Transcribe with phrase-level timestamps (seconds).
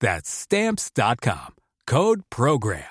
[0.00, 1.54] That's Stamps.com.
[1.86, 2.82] Code PROGRAM.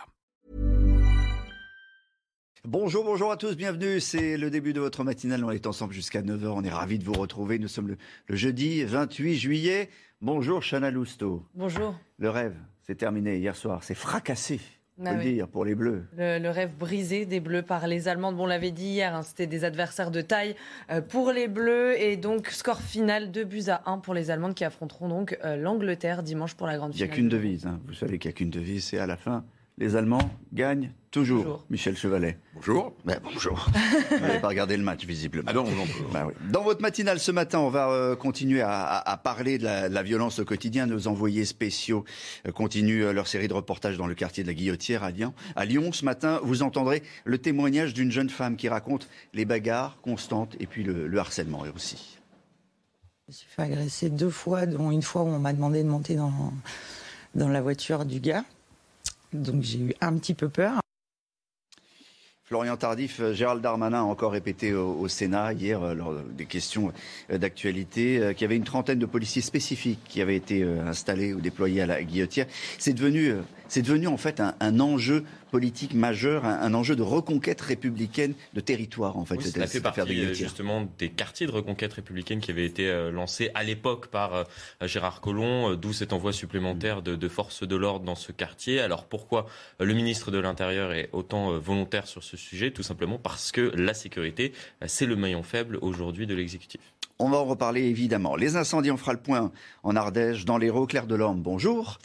[2.63, 3.99] Bonjour, bonjour à tous, bienvenue.
[3.99, 5.43] C'est le début de votre matinale.
[5.45, 6.47] On est ensemble jusqu'à 9h.
[6.47, 7.59] On est ravis de vous retrouver.
[7.59, 9.89] Nous sommes le, le jeudi 28 juillet.
[10.21, 11.45] Bonjour, Chana Lousteau.
[11.53, 11.95] Bonjour.
[12.17, 13.83] Le rêve, c'est terminé hier soir.
[13.83, 14.59] C'est fracassé.
[15.03, 16.05] Ah le dire, pour les Bleus.
[16.17, 18.37] Le, le rêve brisé des Bleus par les Allemandes.
[18.37, 20.55] Bon, on l'avait dit hier, hein, c'était des adversaires de taille
[20.89, 21.99] euh, pour les Bleus.
[22.01, 25.57] Et donc, score final 2 buts à 1 pour les Allemandes qui affronteront donc euh,
[25.57, 27.17] l'Angleterre dimanche pour la grande Il n'y a finale.
[27.17, 27.65] qu'une devise.
[27.65, 27.79] hein.
[27.87, 28.85] Vous savez qu'il n'y a qu'une devise.
[28.85, 29.43] C'est à la fin,
[29.77, 31.65] les Allemands gagnent toujours.
[31.69, 32.37] Michel Chevalet.
[32.55, 32.93] Bonjour.
[33.05, 33.67] Ben, bonjour.
[34.09, 35.45] Vous n'avez pas regardé le match, visiblement.
[35.49, 35.83] Ah non, non.
[36.13, 36.33] Oui.
[36.51, 39.89] Dans votre matinale ce matin, on va euh, continuer à, à- à parler de la,
[39.89, 40.85] de la violence au quotidien.
[40.85, 42.05] Nos envoyés spéciaux
[42.47, 45.33] euh, continuent euh, leur série de reportages dans le quartier de la Guillotière à Lyon.
[45.55, 49.97] À Lyon, ce matin, vous entendrez le témoignage d'une jeune femme qui raconte les bagarres
[50.01, 52.17] constantes et puis le, le harcèlement aussi.
[53.27, 55.89] Je me suis fait agresser deux fois, dont une fois où on m'a demandé de
[55.89, 56.53] monter dans,
[57.35, 58.43] dans la voiture du gars.
[59.41, 60.79] Donc j'ai eu un petit peu peur.
[62.47, 66.93] Florian Tardif, euh, Gérald Darmanin a encore répété au, Sénat hier, euh, lors des questions
[67.31, 71.41] euh, d'actualité, qu'il y avait une trentaine de policiers spécifiques qui avaient été installés ou
[71.41, 72.45] déployés à la guillotière.
[72.77, 73.33] C'est devenu,
[73.67, 78.33] c'est devenu en fait un, un enjeu politique majeur, un, un enjeu de reconquête républicaine
[78.53, 79.35] de territoire en fait.
[79.35, 82.89] Oui, ça fait partie de euh, justement des quartiers de reconquête républicaine qui avaient été
[82.89, 84.43] euh, lancés à l'époque par euh,
[84.81, 88.81] Gérard Collomb, euh, d'où cet envoi supplémentaire de, de forces de l'ordre dans ce quartier.
[88.81, 89.47] Alors pourquoi
[89.79, 92.71] le ministre de l'Intérieur est autant volontaire sur ce sujet?
[92.71, 94.51] Tout simplement parce que la sécurité,
[94.85, 96.81] c'est le maillon faible aujourd'hui de l'exécutif.
[97.17, 98.35] On va en reparler évidemment.
[98.35, 99.51] Les incendies, on fera le point
[99.83, 101.97] en Ardèche, dans l'Hérault, Claire Delorme, bonjour.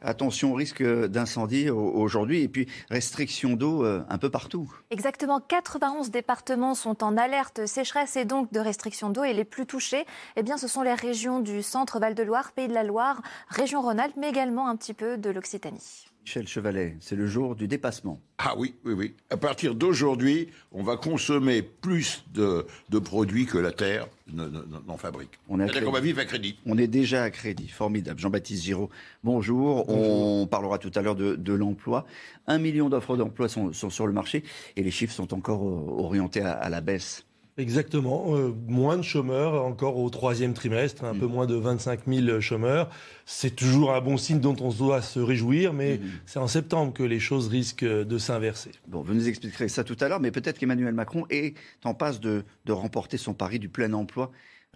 [0.00, 4.72] Attention au risque d'incendie au- aujourd'hui et puis restriction d'eau euh, un peu partout.
[4.90, 9.24] Exactement, 91 départements sont en alerte sécheresse et donc de restriction d'eau.
[9.24, 12.74] Et les plus touchés, eh bien, ce sont les régions du centre Val-de-Loire, Pays de
[12.74, 16.06] la Loire, région Rhône-Alpes, mais également un petit peu de l'Occitanie.
[16.24, 18.18] Michel Chevalet, c'est le jour du dépassement.
[18.38, 19.14] Ah oui, oui, oui.
[19.28, 24.64] À partir d'aujourd'hui, on va consommer plus de, de produits que la Terre ne- ne-
[24.86, 25.32] n'en fabrique.
[25.50, 26.08] On est à C'est-à-dire qu'on va crédit.
[26.12, 26.56] vivre à crédit.
[26.64, 28.18] On est déjà à crédit, formidable.
[28.18, 28.88] Jean-Baptiste Giraud,
[29.22, 29.86] bonjour.
[29.90, 32.06] On parlera tout à l'heure de, de l'emploi.
[32.46, 34.44] Un million d'offres d'emploi sont, sont sur le marché
[34.76, 37.26] et les chiffres sont encore euh, orientés à, à la baisse.
[37.56, 42.40] Exactement, euh, moins de chômeurs encore au troisième trimestre, un peu moins de 25 000
[42.40, 42.90] chômeurs.
[43.26, 47.04] C'est toujours un bon signe dont on doit se réjouir, mais c'est en septembre que
[47.04, 48.72] les choses risquent de s'inverser.
[48.88, 51.54] Bon, vous nous expliquerez ça tout à l'heure, mais peut-être qu'Emmanuel Macron est
[51.84, 54.32] en passe de, de remporter son pari du plein emploi.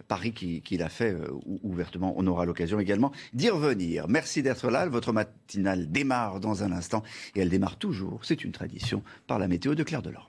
[0.07, 2.13] Pari qui- qu'il a fait euh, ou- ouvertement.
[2.15, 4.07] On aura l'occasion également d'y revenir.
[4.07, 4.87] Merci d'être là.
[4.87, 7.03] Votre matinale démarre dans un instant
[7.35, 10.28] et elle démarre toujours, c'est une tradition, par la météo de Claire Delorme.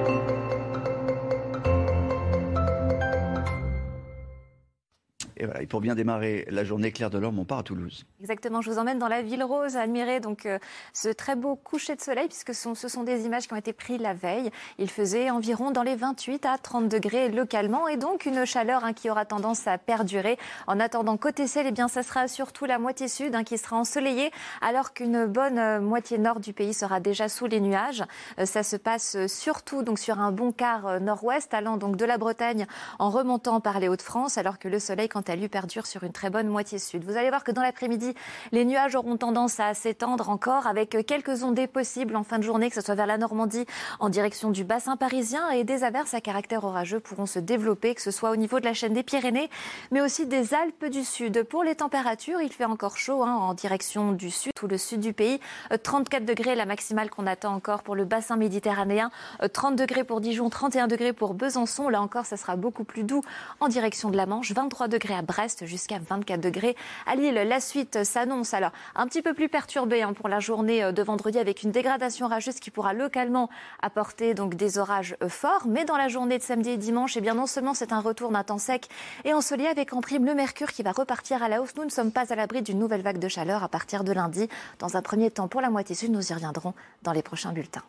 [5.59, 8.05] Et pour bien démarrer la journée, Claire Delorme, on part à Toulouse.
[8.19, 10.59] Exactement, je vous emmène dans la ville rose, admirer donc euh,
[10.93, 13.99] ce très beau coucher de soleil, puisque ce sont, des images qui ont été prises
[13.99, 14.51] la veille.
[14.77, 18.93] Il faisait environ dans les 28 à 30 degrés localement, et donc une chaleur hein,
[18.93, 20.37] qui aura tendance à perdurer.
[20.67, 23.77] En attendant, côté ciel, eh bien, ça sera surtout la moitié sud hein, qui sera
[23.77, 24.31] ensoleillée,
[24.61, 28.03] alors qu'une bonne euh, moitié nord du pays sera déjà sous les nuages.
[28.37, 32.19] Euh, ça se passe surtout donc sur un bon quart nord-ouest, allant donc de la
[32.19, 32.67] Bretagne
[32.99, 36.11] en remontant par les Hauts-de-France, alors que le soleil, quant à talus perdure sur une
[36.11, 37.05] très bonne moitié sud.
[37.05, 38.13] Vous allez voir que dans l'après-midi,
[38.51, 42.67] les nuages auront tendance à s'étendre encore avec quelques ondées possibles en fin de journée,
[42.67, 43.65] que ce soit vers la Normandie
[44.01, 48.01] en direction du bassin parisien et des averses à caractère orageux pourront se développer, que
[48.01, 49.49] ce soit au niveau de la chaîne des Pyrénées,
[49.91, 51.43] mais aussi des Alpes du Sud.
[51.43, 54.99] Pour les températures, il fait encore chaud hein, en direction du sud ou le sud
[54.99, 55.39] du pays.
[55.81, 59.11] 34 euh, degrés la maximale qu'on attend encore pour le bassin méditerranéen,
[59.53, 61.87] 30 euh, degrés pour Dijon, 31 degrés pour Besançon.
[61.87, 63.23] Là encore, ça sera beaucoup plus doux
[63.61, 66.75] en direction de la Manche, 23 degrés à Brest jusqu'à 24 degrés
[67.05, 67.33] à Lille.
[67.33, 71.03] La suite s'annonce alors un petit peu plus perturbée hein, pour la journée euh, de
[71.03, 73.49] vendredi avec une dégradation orageuse qui pourra localement
[73.81, 75.67] apporter donc des orages forts.
[75.67, 78.31] Mais dans la journée de samedi et dimanche, eh bien non seulement c'est un retour
[78.31, 78.87] d'un temps sec
[79.25, 81.75] et ensoleillé avec en prime le mercure qui va repartir à la hausse.
[81.75, 84.47] Nous ne sommes pas à l'abri d'une nouvelle vague de chaleur à partir de lundi.
[84.79, 86.73] Dans un premier temps pour la moitié sud, nous y reviendrons
[87.03, 87.83] dans les prochains bulletins.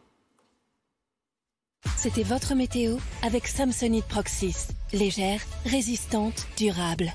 [2.02, 4.66] C'était votre météo avec Samsonite Proxys.
[4.92, 7.12] Légère, résistante, durable.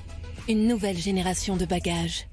[0.48, 2.26] Une nouvelle génération de bagages.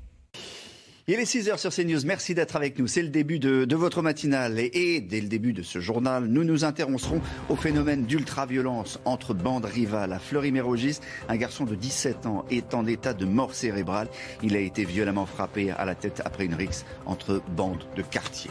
[1.10, 2.06] Il est 6 heures sur CNews.
[2.06, 2.88] Merci d'être avec nous.
[2.88, 4.58] C'est le début de, votre matinale.
[4.58, 9.66] Et, dès le début de ce journal, nous nous intéresserons au phénomène d'ultra-violence entre bandes
[9.66, 10.14] rivales.
[10.14, 14.08] À Fleury-Mérogis, un garçon de 17 ans est en état de mort cérébrale.
[14.44, 18.50] Il a été violemment frappé à la tête après une rixe entre bandes de quartier.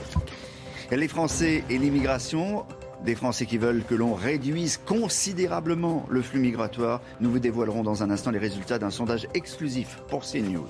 [0.92, 2.66] Les Français et l'immigration,
[3.05, 7.01] des Français qui veulent que l'on réduise considérablement le flux migratoire.
[7.21, 10.69] Nous vous dévoilerons dans un instant les résultats d'un sondage exclusif pour CNews.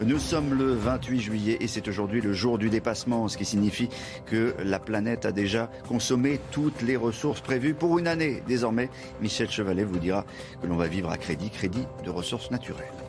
[0.00, 3.88] Nous sommes le 28 juillet et c'est aujourd'hui le jour du dépassement, ce qui signifie
[4.26, 8.42] que la planète a déjà consommé toutes les ressources prévues pour une année.
[8.46, 10.24] Désormais, Michel Chevalet vous dira
[10.62, 13.07] que l'on va vivre à crédit, crédit de ressources naturelles.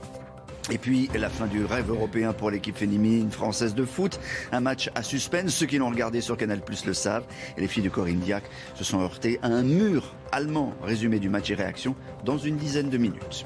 [0.71, 4.19] Et puis la fin du rêve européen pour l'équipe féminine française de foot.
[4.51, 5.53] Un match à suspense.
[5.53, 7.25] Ceux qui l'ont regardé sur Canal Plus le savent.
[7.57, 8.43] Et les filles de Corinne Diac
[8.75, 10.73] se sont heurtées à un mur allemand.
[10.83, 13.45] Résumé du match et réaction dans une dizaine de minutes.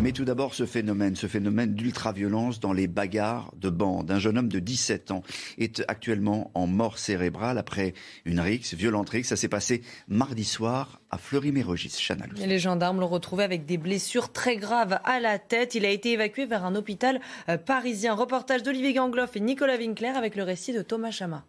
[0.00, 4.10] Mais tout d'abord, ce phénomène, ce phénomène d'ultra-violence dans les bagarres de bande.
[4.10, 5.22] Un jeune homme de 17 ans
[5.58, 7.94] est actuellement en mort cérébrale après
[8.24, 9.28] une rixe, violente rixe.
[9.28, 12.08] Ça s'est passé mardi soir à Fleury-Mérogis.
[12.36, 15.74] Les gendarmes l'ont retrouvé avec des blessures très graves à la tête.
[15.74, 18.14] Il a été évacué vers un hôpital euh, parisien.
[18.14, 21.44] Reportage d'Olivier Gangloff et Nicolas Winkler avec le récit de Thomas Chama.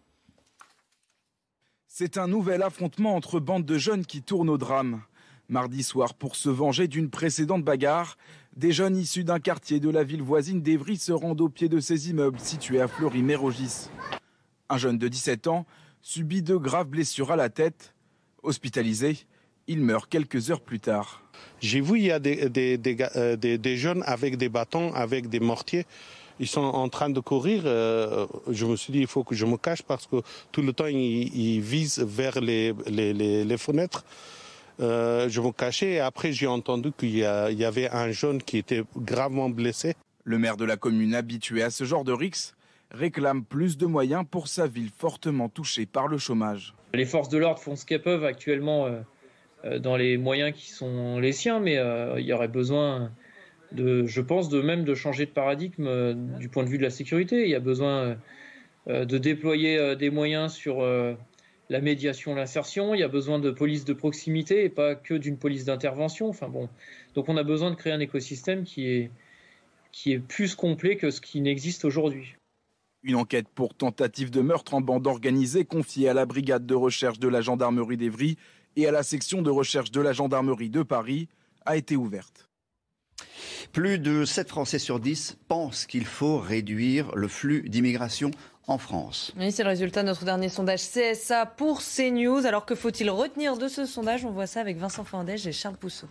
[1.88, 5.00] C'est un nouvel affrontement entre bandes de jeunes qui tournent au drame.
[5.48, 8.16] Mardi soir, pour se venger d'une précédente bagarre,
[8.56, 11.80] des jeunes issus d'un quartier de la ville voisine d'Evry se rendent au pied de
[11.80, 13.88] ces immeubles situés à Fleury-Mérogis.
[14.70, 15.66] Un jeune de 17 ans
[16.00, 17.94] subit de graves blessures à la tête.
[18.42, 19.18] Hospitalisé,
[19.66, 21.22] il meurt quelques heures plus tard.
[21.60, 22.50] J'ai vu il y a des,
[23.16, 25.84] euh, des, jeunes avec des bâtons, avec des mortiers.
[26.40, 27.62] Ils sont en train de courir.
[27.64, 30.16] Euh, je me suis dit, il faut que je me cache parce que
[30.52, 34.04] tout le temps, ils, visent vers les, les fenêtres.
[34.80, 38.82] Euh, je me cachais et après j'ai entendu qu'il y, avait un jeune qui était
[38.96, 39.94] gravement blessé.
[40.24, 42.54] Le maire de la commune habitué à ce genre de rix
[42.90, 46.74] réclame plus de moyens pour sa ville fortement touchée par le chômage.
[46.92, 49.00] Les forces de l'ordre font ce qu'elles peuvent actuellement euh,
[49.64, 51.78] euh, dans les moyens qui sont les siens, mais
[52.18, 53.10] il y aurait besoin
[53.72, 56.90] de, je pense, de même de changer de paradigme du point de vue de la
[56.90, 57.42] sécurité.
[57.44, 58.16] Il y a besoin
[58.86, 60.84] de déployer des moyens sur
[61.70, 62.94] la médiation, l'insertion.
[62.94, 66.28] Il y a besoin de police de proximité et pas que d'une police d'intervention.
[66.28, 66.68] Enfin bon,
[67.14, 69.10] donc on a besoin de créer un écosystème qui est
[69.92, 72.34] qui est plus complet que ce qui n'existe aujourd'hui.
[73.04, 77.20] Une enquête pour tentative de meurtre en bande organisée confiée à la brigade de recherche
[77.20, 78.36] de la gendarmerie d'Evry
[78.74, 81.28] et à la section de recherche de la gendarmerie de Paris
[81.64, 82.48] a été ouverte.
[83.72, 88.30] Plus de 7 Français sur 10 pensent qu'il faut réduire le flux d'immigration
[88.66, 89.32] en France.
[89.38, 92.46] Oui, c'est le résultat de notre dernier sondage CSA pour CNews.
[92.46, 94.24] Alors que faut-il retenir de ce sondage?
[94.24, 96.08] On voit ça avec Vincent Fandège et Charles Pousseau.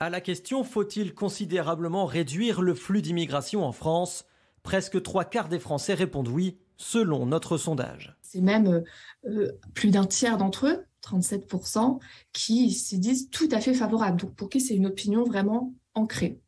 [0.00, 4.24] À la question faut-il considérablement réduire le flux d'immigration en France?
[4.62, 8.16] Presque trois quarts des Français répondent oui, selon notre sondage.
[8.22, 8.84] C'est même
[9.26, 11.98] euh, plus d'un tiers d'entre eux, 37%,
[12.32, 14.20] qui se disent tout à fait favorables.
[14.20, 16.40] Donc pour qui c'est une opinion vraiment ancrée?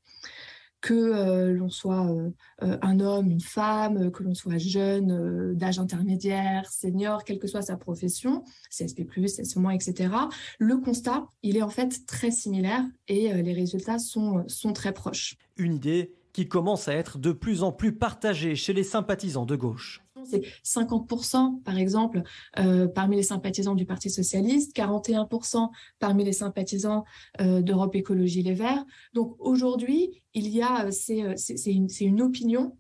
[0.85, 2.31] Que euh, l'on soit euh,
[2.63, 7.63] euh, un homme, une femme, que l'on soit jeune, d'âge intermédiaire, senior, quelle que soit
[7.63, 10.15] sa profession, CSP+, CSP-, etc.
[10.59, 15.37] Le constat, il est en fait très similaire et les résultats sont, sont très proches.
[15.57, 19.57] Une idée qui commence à être de plus en plus partagée chez les sympathisants de
[19.57, 22.23] gauche c'est 50% par exemple
[22.59, 27.05] euh, parmi les sympathisants du Parti socialiste, 41% parmi les sympathisants
[27.41, 28.85] euh, d'Europe Écologie Les Verts.
[29.13, 32.77] Donc aujourd'hui, il y a, c'est une, une opinion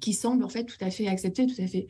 [0.00, 1.86] qui semble en fait tout à fait acceptée, tout à fait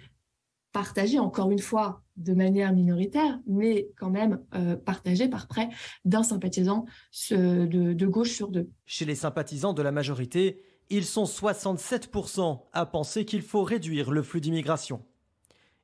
[0.72, 5.68] partagé, encore une fois, de manière minoritaire, mais quand même euh, partagé par près
[6.04, 6.84] d'un sympathisant
[7.30, 8.68] de, de gauche sur deux.
[8.84, 10.60] Chez les sympathisants de la majorité,
[10.90, 15.02] ils sont 67% à penser qu'il faut réduire le flux d'immigration.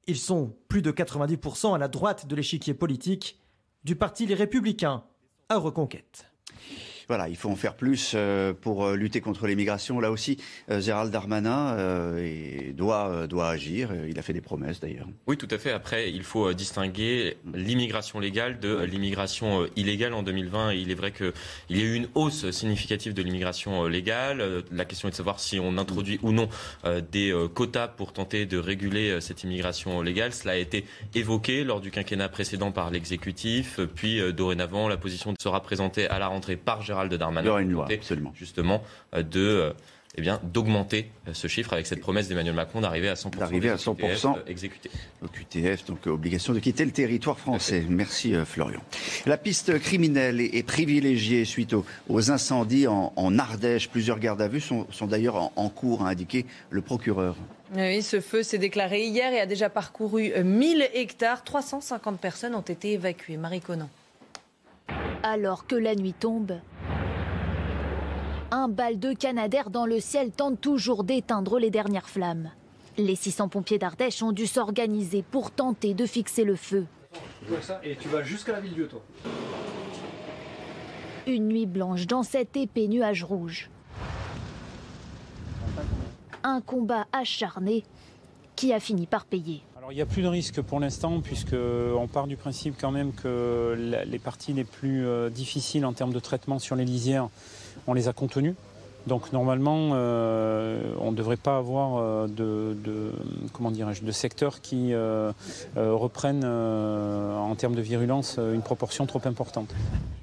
[0.07, 3.41] Ils sont plus de 90% à la droite de l'échiquier politique,
[3.85, 5.05] du parti Les Républicains
[5.49, 6.30] à Reconquête
[7.11, 9.99] voilà, il faut en faire plus euh, pour euh, lutter contre l'immigration.
[9.99, 10.37] Là aussi,
[10.71, 11.77] euh, Gérald Darmanin
[12.73, 13.91] doit, doit agir.
[14.09, 15.09] Il a fait des promesses d'ailleurs.
[15.27, 15.73] Oui, tout à fait.
[15.73, 20.75] Après, il faut distinguer l'immigration légale de l'immigration illégale en 2020.
[20.75, 21.33] Il est vrai qu'il
[21.71, 24.63] y a eu une hausse significative de l'immigration légale.
[24.71, 26.49] La question est de savoir si on introduit ou non
[27.11, 30.33] des quotas pour tenter de réguler cette immigration légale.
[30.33, 30.85] Cela a été
[31.17, 33.81] évoqué lors du quinquennat précédent par l'exécutif.
[33.97, 37.43] Puis, dorénavant, la position sera présentée à la rentrée par Gérald de Darmanin.
[37.43, 38.33] Il y aura une loi, absolument.
[38.35, 38.83] Justement,
[39.15, 39.73] euh, de euh,
[40.17, 43.71] eh bien, d'augmenter euh, ce chiffre avec cette promesse d'Emmanuel Macron d'arriver à 100%, d'arriver
[43.71, 44.91] à 100% exécutés.
[45.23, 47.85] Au QTF, donc obligation de quitter le territoire français.
[47.89, 48.81] Merci Florian.
[49.27, 51.75] La piste criminelle est, privilégiée suite
[52.09, 53.89] aux, incendies en, Ardèche.
[53.89, 57.37] Plusieurs gardes à vue sont, d'ailleurs en, en, cours, a indiqué le procureur.
[57.75, 61.45] Oui, ce feu s'est déclaré hier et a déjà parcouru 1000 hectares.
[61.45, 63.37] 350 personnes ont été évacuées.
[63.37, 63.89] Marie Conan.
[65.23, 66.59] Alors que la nuit tombe,
[68.51, 72.51] un bal de Canadair dans le ciel tente toujours d'éteindre les dernières flammes.
[72.99, 76.87] Les 600 pompiers d'Ardèche ont dû s'organiser pour tenter de fixer le feu.
[77.83, 79.03] Et tu vas jusqu'à la ville toi.
[81.27, 83.71] Une nuit blanche dans cet épais nuage rouge.
[86.43, 87.85] Un combat acharné
[88.57, 89.63] qui a fini par payer.
[89.77, 93.13] Alors il n'y a plus de risque pour l'instant puisqu'on part du principe quand même
[93.13, 97.29] que les parties les plus euh, difficiles en termes de traitement sur les lisières
[97.87, 98.55] on les a contenus.
[99.07, 103.13] Donc normalement, euh, on ne devrait pas avoir euh, de,
[103.53, 105.33] comment de secteurs qui euh,
[105.77, 109.75] reprennent en termes de virulence une proportion trop importante.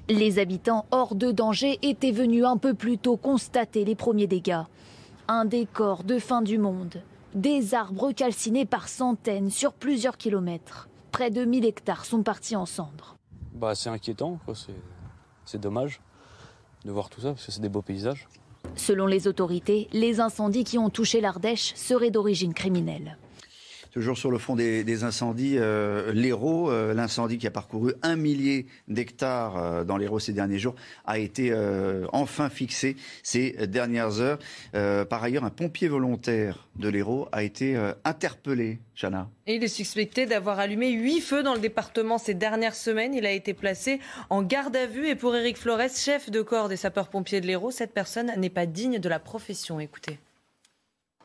[0.08, 4.62] Les habitants hors de danger étaient venus un peu plus tôt constater les premiers dégâts.
[5.26, 7.02] Un décor de fin du monde.
[7.34, 10.88] Des arbres calcinés par centaines sur plusieurs kilomètres.
[11.12, 13.16] Près de 1000 hectares sont partis en cendres.
[13.54, 14.38] Bah, c'est inquiétant,
[15.44, 16.00] c'est dommage
[16.84, 18.28] de voir tout ça, parce que c'est des beaux paysages.
[18.76, 23.16] Selon les autorités, les incendies qui ont touché l'Ardèche seraient d'origine criminelle.
[23.90, 28.66] Toujours sur le fond des, incendies, euh, l'Hérault, euh, l'incendie qui a parcouru un millier
[28.86, 30.74] d'hectares euh, dans l'Hérault ces derniers jours,
[31.06, 31.54] a été
[32.12, 34.38] enfin fixé ces dernières heures.
[34.72, 39.28] par ailleurs, un pompier volontaire de l'Hérault a été interpellé, Chana.
[39.46, 43.14] Et il est suspecté d'avoir allumé huit feux dans le département ces dernières semaines.
[43.14, 45.08] Il a été placé en garde à vue.
[45.08, 48.66] Et pour Éric Flores, chef de corps des sapeurs-pompiers de l'Hérault, cette personne n'est pas
[48.66, 49.80] digne de la profession.
[49.80, 50.18] Écoutez.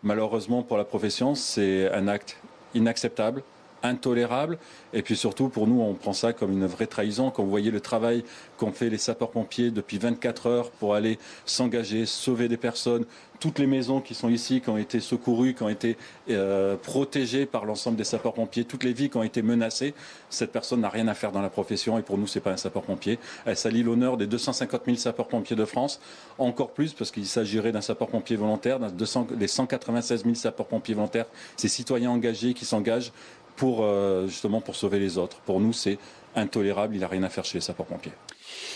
[0.03, 2.37] Malheureusement pour la profession, c'est un acte
[2.73, 3.43] inacceptable,
[3.83, 4.57] intolérable.
[4.93, 7.29] Et puis surtout, pour nous, on prend ça comme une vraie trahison.
[7.29, 8.23] Quand vous voyez le travail
[8.57, 13.05] qu'ont fait les sapeurs-pompiers depuis 24 heures pour aller s'engager, sauver des personnes,
[13.43, 15.97] toutes les maisons qui sont ici, qui ont été secourues, qui ont été
[16.29, 19.93] euh, protégées par l'ensemble des sapeurs-pompiers, toutes les vies qui ont été menacées,
[20.29, 22.57] cette personne n'a rien à faire dans la profession et pour nous, c'est pas un
[22.57, 23.19] sapeur-pompier.
[23.45, 25.99] Elle salit l'honneur des 250 000 sapeurs-pompiers de France,
[26.37, 31.25] encore plus parce qu'il s'agirait d'un sapeur-pompier volontaire, des 196 000 sapeurs-pompiers volontaires,
[31.57, 33.11] ces citoyens engagés qui s'engagent
[33.55, 35.37] pour euh, justement pour sauver les autres.
[35.41, 35.97] Pour nous, c'est
[36.35, 36.95] intolérable.
[36.95, 38.13] Il n'a rien à faire chez les sapeurs-pompiers.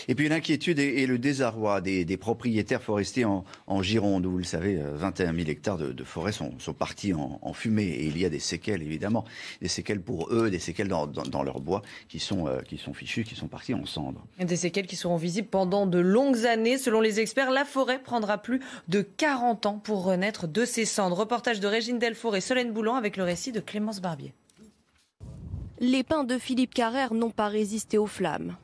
[0.08, 4.80] Et puis l'inquiétude et, le désarroi des, propriétaires forestiers en, Gironde, où vous le savez,
[4.94, 7.84] 21 euh, 000 hectares de, forêt sont, partis en, fumée.
[7.84, 9.24] Et il y a des séquelles, évidemment,
[9.60, 13.24] des séquelles pour eux, des séquelles dans, leur bois qui sont, euh, qui sont fichus,
[13.24, 14.24] qui sont partis en cendres.
[14.38, 16.78] Des séquelles qui seront visibles pendant de longues années.
[16.78, 21.18] Selon les experts, la forêt prendra plus de 40 ans pour renaître de ses cendres.
[21.18, 24.32] Reportage de Régine Delfour et Solène Boulan avec le récit de Clémence Barbier.
[25.80, 28.56] Les pins de Philippe Carrère n'ont pas résisté aux flammes.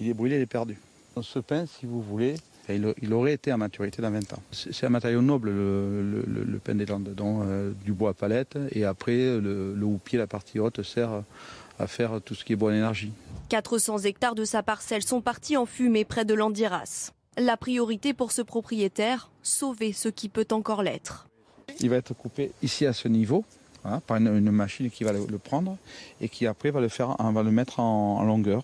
[0.00, 0.76] Il est brûlé, il est perdu.
[1.22, 2.34] Ce pain, si vous voulez,
[2.68, 4.42] il, aurait été à maturité dans 20 ans.
[4.50, 8.58] C'est un matériau noble, le, pain des Landes, dont euh, du bois à palette.
[8.72, 11.22] Et après, le, le houppier, la partie haute, sert
[11.78, 13.12] à faire tout ce qui est bonne énergie.
[13.48, 17.12] 400 hectares de sa parcelle sont partis en fumée près de l'Andiras.
[17.38, 21.28] La priorité pour ce propriétaire, sauver ce qui peut encore l'être.
[21.80, 23.44] Il va être coupé ici à ce niveau,
[24.06, 25.76] par une, machine qui va le, prendre
[26.20, 28.62] et qui après va le, faire, va le mettre en, en longueur,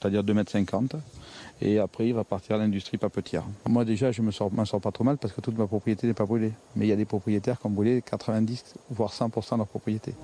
[0.00, 1.00] c'est-à-dire 2,50 m
[1.62, 3.44] et après il va partir à l'industrie papetière.
[3.68, 6.14] Moi déjà je ne m'en sors pas trop mal parce que toute ma propriété n'est
[6.14, 6.52] pas brûlée.
[6.76, 10.14] Mais il y a des propriétaires qui ont brûlé 90 voire 100% de leur propriété.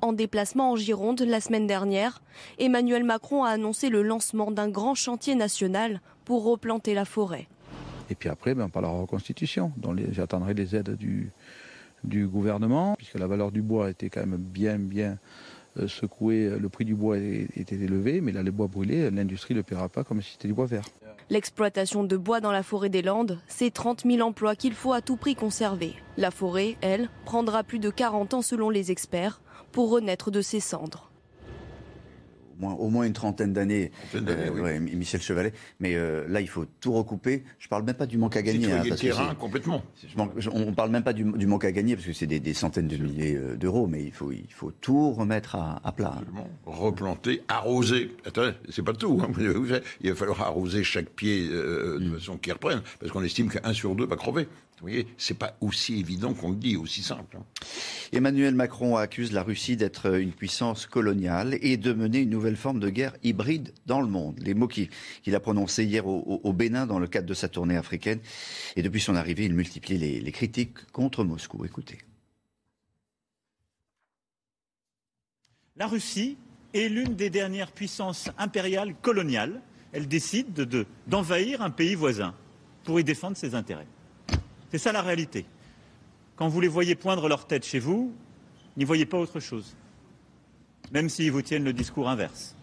[0.00, 2.22] En déplacement en Gironde la semaine dernière,
[2.58, 7.48] Emmanuel Macron a annoncé le lancement d'un grand chantier national pour replanter la forêt.
[8.08, 11.32] Et puis après, ben, on parlera reconstitution, dont j'attendrai les aides du,
[12.04, 15.18] du gouvernement, puisque la valeur du bois était quand même bien, bien
[15.86, 19.62] secoué, le prix du bois était élevé, mais là, le bois brûlé, l'industrie ne le
[19.62, 20.84] paiera pas comme si c'était du bois vert.
[21.28, 25.00] L'exploitation de bois dans la forêt des Landes, c'est 30 000 emplois qu'il faut à
[25.00, 25.94] tout prix conserver.
[26.16, 29.40] La forêt, elle, prendra plus de 40 ans selon les experts
[29.72, 31.05] pour renaître de ses cendres
[32.62, 35.52] au moins une trentaine d'années, euh, Michel Chevalet.
[35.80, 37.44] Mais euh, là, il faut tout recouper.
[37.58, 38.72] Je parle même pas du manque à gagner.
[38.72, 39.82] Hein, parce terrain, complètement.
[40.52, 43.36] on parle même pas du, manque à gagner parce que c'est des, centaines de milliers
[43.36, 46.14] euh, d'euros, mais il faut, il faut tout remettre à, plat.
[46.64, 48.16] Replanter, arroser.
[48.24, 49.20] Attendez, c'est pas tout.
[49.22, 49.32] Hein.
[50.00, 52.14] Il va falloir arroser chaque pied de mm.
[52.14, 54.48] façon qu'il reprenne, parce qu'on estime qu'un sur deux va crever.
[54.78, 57.38] Vous voyez, c'est pas aussi évident qu'on le dit, aussi simple.
[57.38, 57.44] Hein.
[58.12, 62.78] Emmanuel Macron accuse la Russie d'être une puissance coloniale et de mener une nouvelle forme
[62.78, 64.38] de guerre hybride dans le monde.
[64.40, 64.90] Les mots qu'il
[65.34, 68.20] a prononcés hier au, Bénin dans le cadre de sa tournée africaine.
[68.76, 71.64] Et depuis son arrivée, il multiplie les, les critiques contre Moscou.
[71.64, 71.98] Écoutez.
[75.76, 76.36] La Russie
[76.74, 79.62] est l'une des dernières puissances impériales coloniales.
[79.92, 80.52] Elle décide
[81.06, 82.34] d'envahir de, un pays voisin
[82.84, 83.86] pour y défendre ses intérêts.
[84.76, 85.46] C'est ça la réalité.
[86.36, 88.12] Quand vous les voyez poindre leur tête chez vous,
[88.76, 89.74] n'y voyez pas autre chose,
[90.92, 92.54] même s'ils vous tiennent le discours inverse.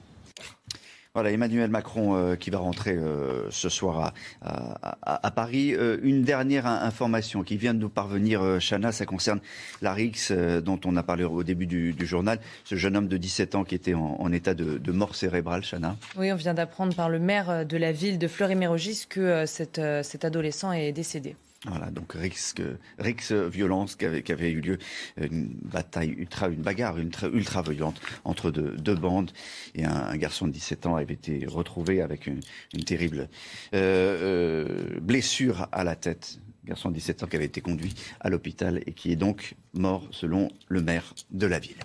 [1.15, 5.73] Voilà, Emmanuel Macron euh, qui va rentrer euh, ce soir à, Paris.
[5.73, 9.39] Euh, une dernière information qui vient de nous parvenir, Chana, ça concerne
[9.81, 12.39] Larix, dont on a parlé au début du, journal.
[12.63, 15.97] Ce jeune homme de 17 ans qui était en, état de, mort cérébrale, Chana.
[16.15, 19.79] Oui, on vient d'apprendre par le maire de la ville de Fleury-Mérogis que cet
[20.23, 21.35] adolescent est décédé.
[21.65, 22.55] Voilà, donc Rix,
[22.99, 24.77] Rix violence qui avait, qui avait, eu lieu,
[25.17, 29.31] une bataille ultra, une bagarre ultra, ultra violente entre deux, deux bandes
[29.73, 32.41] et un, garçon de 17 ans avait été retrouvé avec une,
[32.73, 33.29] une terrible
[33.73, 36.39] euh, euh, blessure à la tête.
[36.65, 40.05] garçon de 17 ans qui avait été conduit à l'hôpital et qui est donc mort
[40.11, 41.77] selon le maire de la ville.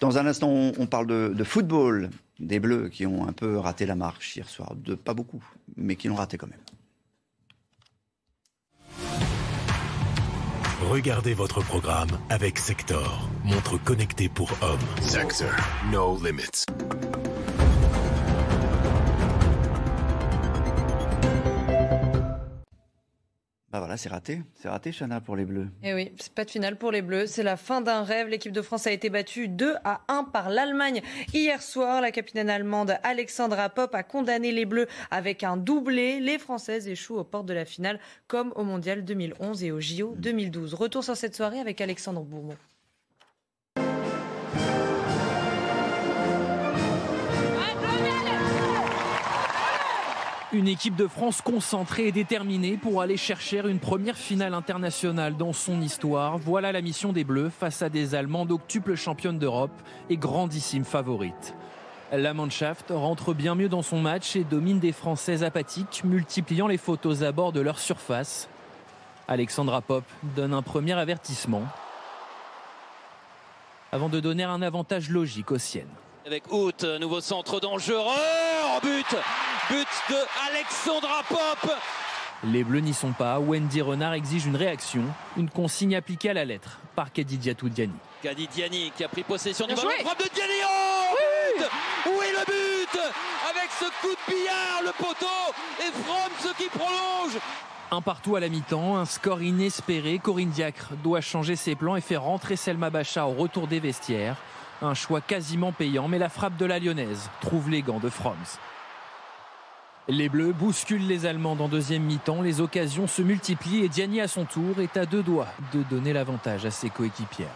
[0.00, 3.56] Dans un instant, on, on parle de, de football, des Bleus qui ont un peu
[3.56, 5.42] raté la marche hier soir, de pas beaucoup,
[5.76, 6.60] mais qui l'ont raté quand même.
[10.90, 14.78] Regardez votre programme avec Sector, montre connectée pour hommes.
[15.00, 15.50] Sector,
[15.90, 16.64] no limits.
[23.76, 24.40] Bah voilà, c'est raté.
[24.54, 25.68] C'est raté, Chana, pour les Bleus.
[25.82, 27.26] Eh oui, c'est pas de finale pour les Bleus.
[27.26, 28.26] C'est la fin d'un rêve.
[28.26, 31.02] L'équipe de France a été battue 2 à 1 par l'Allemagne.
[31.34, 36.20] Hier soir, la capitaine allemande Alexandra Popp a condamné les Bleus avec un doublé.
[36.20, 40.14] Les Françaises échouent aux portes de la finale, comme au Mondial 2011 et au JO
[40.16, 40.72] 2012.
[40.72, 42.56] Retour sur cette soirée avec Alexandre Bourmont.
[50.56, 55.52] Une équipe de France concentrée et déterminée pour aller chercher une première finale internationale dans
[55.52, 56.38] son histoire.
[56.38, 61.54] Voilà la mission des Bleus face à des Allemands octuple championnes d'Europe et grandissime favorite.
[62.10, 66.78] La Mannschaft rentre bien mieux dans son match et domine des Françaises apathiques, multipliant les
[66.78, 68.48] fautes aux abords de leur surface.
[69.28, 70.04] Alexandra Pop
[70.36, 71.64] donne un premier avertissement
[73.92, 75.92] avant de donner un avantage logique aux siennes.
[76.24, 78.08] Avec Hout, nouveau centre dangereux,
[78.74, 79.16] en but
[79.68, 80.16] But de
[80.48, 81.72] Alexandra Pop
[82.44, 83.40] les Bleus n'y sont pas.
[83.40, 85.02] Wendy Renard exige une réaction,
[85.36, 87.94] une consigne appliquée à la lettre par Kadidiatou Diani.
[88.22, 89.88] Kadidiani qui a pris possession du ballon.
[90.00, 90.52] Frappe de Diani.
[90.62, 91.66] Oh oui but
[92.06, 93.00] Où est le but
[93.50, 95.26] Avec ce coup de billard, le poteau
[95.80, 97.40] et Fromm qui prolonge.
[97.90, 100.18] Un partout à la mi-temps, un score inespéré.
[100.18, 104.36] Corinne Diacre doit changer ses plans et faire rentrer Selma Bacha au retour des vestiaires.
[104.82, 108.58] Un choix quasiment payant, mais la frappe de la Lyonnaise trouve les gants de Froms.
[110.08, 112.40] Les Bleus bousculent les Allemands en deuxième mi-temps.
[112.40, 116.12] Les occasions se multiplient et Diani à son tour est à deux doigts de donner
[116.12, 117.48] l'avantage à ses coéquipières.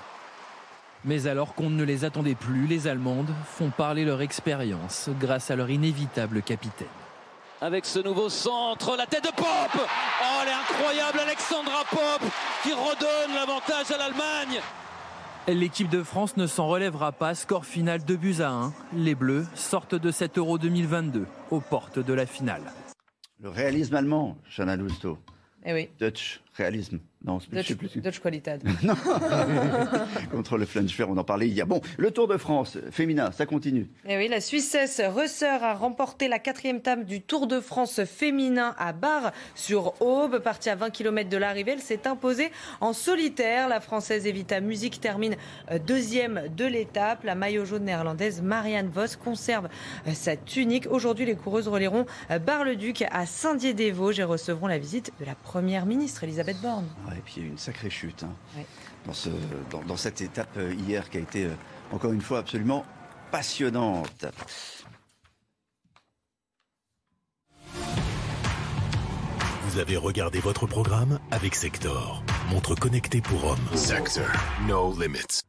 [1.05, 5.57] Mais alors qu'on ne les attendait plus, les Allemandes font parler leur expérience grâce à
[5.57, 6.89] leur inévitable capitaine.
[7.61, 12.21] Avec ce nouveau centre, la tête de Pop Oh, elle est incroyable, Alexandra Pop
[12.65, 14.61] qui redonne l'avantage à l'Allemagne
[15.49, 17.35] L'équipe de France ne s'en relèvera pas.
[17.35, 18.73] Score final 2 buts à 1.
[18.95, 22.63] Les Bleus sortent de cet Euro 2022 aux portes de la finale.
[23.41, 25.19] Le réalisme allemand, Chana Lousteau.
[25.65, 25.89] Eh oui.
[25.99, 27.01] Dutch réalisme.
[27.23, 27.99] Non, Dutch, plus.
[27.99, 28.63] Dutch Qualität.
[30.33, 31.67] Contre le Flensfer, on en parlait il y a.
[31.67, 33.89] Bon, le Tour de France féminin, ça continue.
[34.07, 38.05] Et eh oui, la Suissesse Resseur a remporté la quatrième table du Tour de France
[38.05, 40.39] féminin à Bar sur Aube.
[40.39, 43.69] Partie à 20 km de l'arrivée, elle s'est imposée en solitaire.
[43.69, 45.37] La Française Evita Music termine
[45.71, 47.25] euh, deuxième de l'étape.
[47.25, 49.69] La maillot jaune néerlandaise Marianne Vos conserve
[50.07, 50.87] euh, sa tunique.
[50.91, 55.85] Aujourd'hui, les coureuses relayeront euh, Bar-le-Duc à Saint-Dié-des-Vosges et recevront la visite de la première
[55.85, 58.63] ministre Elisabeth Borne et puis il y a eu une sacrée chute hein,
[59.07, 59.31] dans, ce,
[59.87, 61.55] dans, cette étape euh, hier qui a été euh,
[61.93, 62.85] encore une fois absolument
[63.31, 64.27] passionnante.
[69.65, 73.77] Vous avez regardé votre programme avec Sector, montre connectée pour hommes.
[73.77, 74.27] Sector,
[74.67, 75.43] no limits.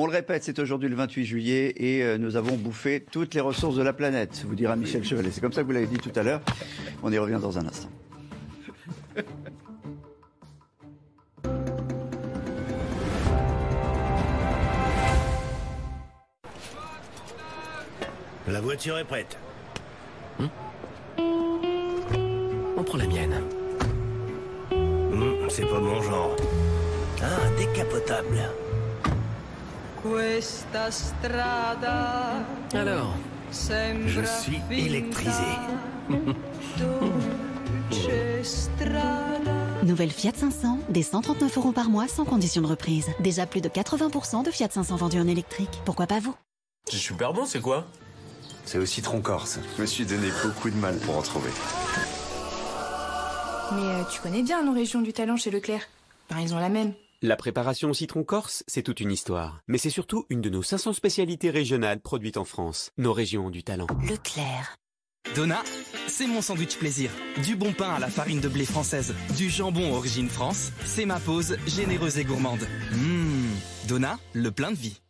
[0.00, 3.40] On le répète, c'est aujourd'hui le 28 juillet et euh, nous avons bouffé toutes les
[3.40, 5.32] ressources de la planète, vous dira Michel Chevalet.
[5.32, 6.40] C'est comme ça que vous l'avez dit tout à l'heure.
[7.02, 7.88] On y revient dans un instant.
[18.48, 19.36] La voiture est prête.
[20.38, 20.46] Hmm
[22.78, 23.42] On prend la mienne.
[24.70, 26.34] Hmm, c'est pas mon genre.
[27.20, 28.38] Ah, un décapotable.
[32.72, 33.14] Alors,
[33.52, 35.42] je suis électrisé.
[39.82, 43.08] Nouvelle Fiat 500, des 139 euros par mois sans condition de reprise.
[43.20, 45.82] Déjà plus de 80% de Fiat 500 vendus en électrique.
[45.84, 46.34] Pourquoi pas vous?
[46.88, 47.84] C'est super bon, c'est quoi?
[48.68, 49.58] C'est au citron corse.
[49.76, 51.48] Je me suis donné beaucoup de mal pour en trouver.
[53.72, 55.88] Mais euh, tu connais bien nos régions du talent chez Leclerc.
[56.28, 56.92] Enfin, ils ont la même.
[57.22, 59.62] La préparation au citron corse, c'est toute une histoire.
[59.68, 62.90] Mais c'est surtout une de nos 500 spécialités régionales produites en France.
[62.98, 63.86] Nos régions ont du talent.
[64.06, 64.76] Leclerc.
[65.34, 65.62] Donna,
[66.06, 67.10] c'est mon sandwich plaisir.
[67.44, 71.20] Du bon pain à la farine de blé française, du jambon origine France, c'est ma
[71.20, 72.66] pause généreuse et gourmande.
[72.92, 73.48] Mmm,
[73.88, 75.00] Donna, le plein de vie.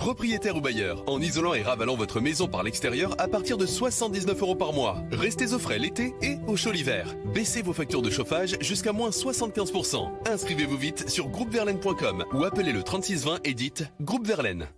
[0.00, 4.40] Propriétaire ou bailleur, en isolant et ravalant votre maison par l'extérieur à partir de 79
[4.40, 5.04] euros par mois.
[5.12, 7.14] Restez au frais l'été et au chaud l'hiver.
[7.34, 10.08] Baissez vos factures de chauffage jusqu'à moins 75%.
[10.26, 14.68] Inscrivez-vous vite sur groupeverlaine.com ou appelez le 3620 et dites Groupe Verlaine.–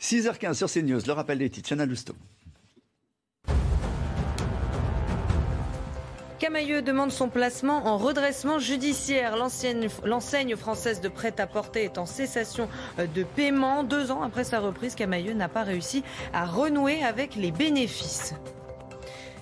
[0.00, 2.16] 6h15 sur CNews, le rappel des titres, Chana Lousteau.
[6.38, 9.36] Camailleux demande son placement en redressement judiciaire.
[9.36, 12.68] L'enseigne française de prêt-à-porter est en cessation
[12.98, 13.84] de paiement.
[13.84, 18.34] Deux ans après sa reprise, Camailleux n'a pas réussi à renouer avec les bénéfices.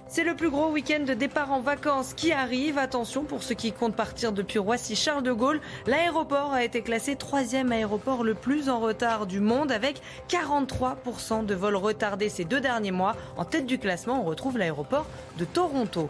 [0.06, 2.78] C'est le plus gros week-end de départ en vacances qui arrive.
[2.78, 5.60] Attention pour ceux qui comptent partir depuis Roissy-Charles de Gaulle.
[5.88, 11.54] L'aéroport a été classé troisième aéroport le plus en retard du monde avec 43% de
[11.56, 13.16] vols retardés ces deux derniers mois.
[13.36, 16.08] En tête du classement, on retrouve l'aéroport de Toronto.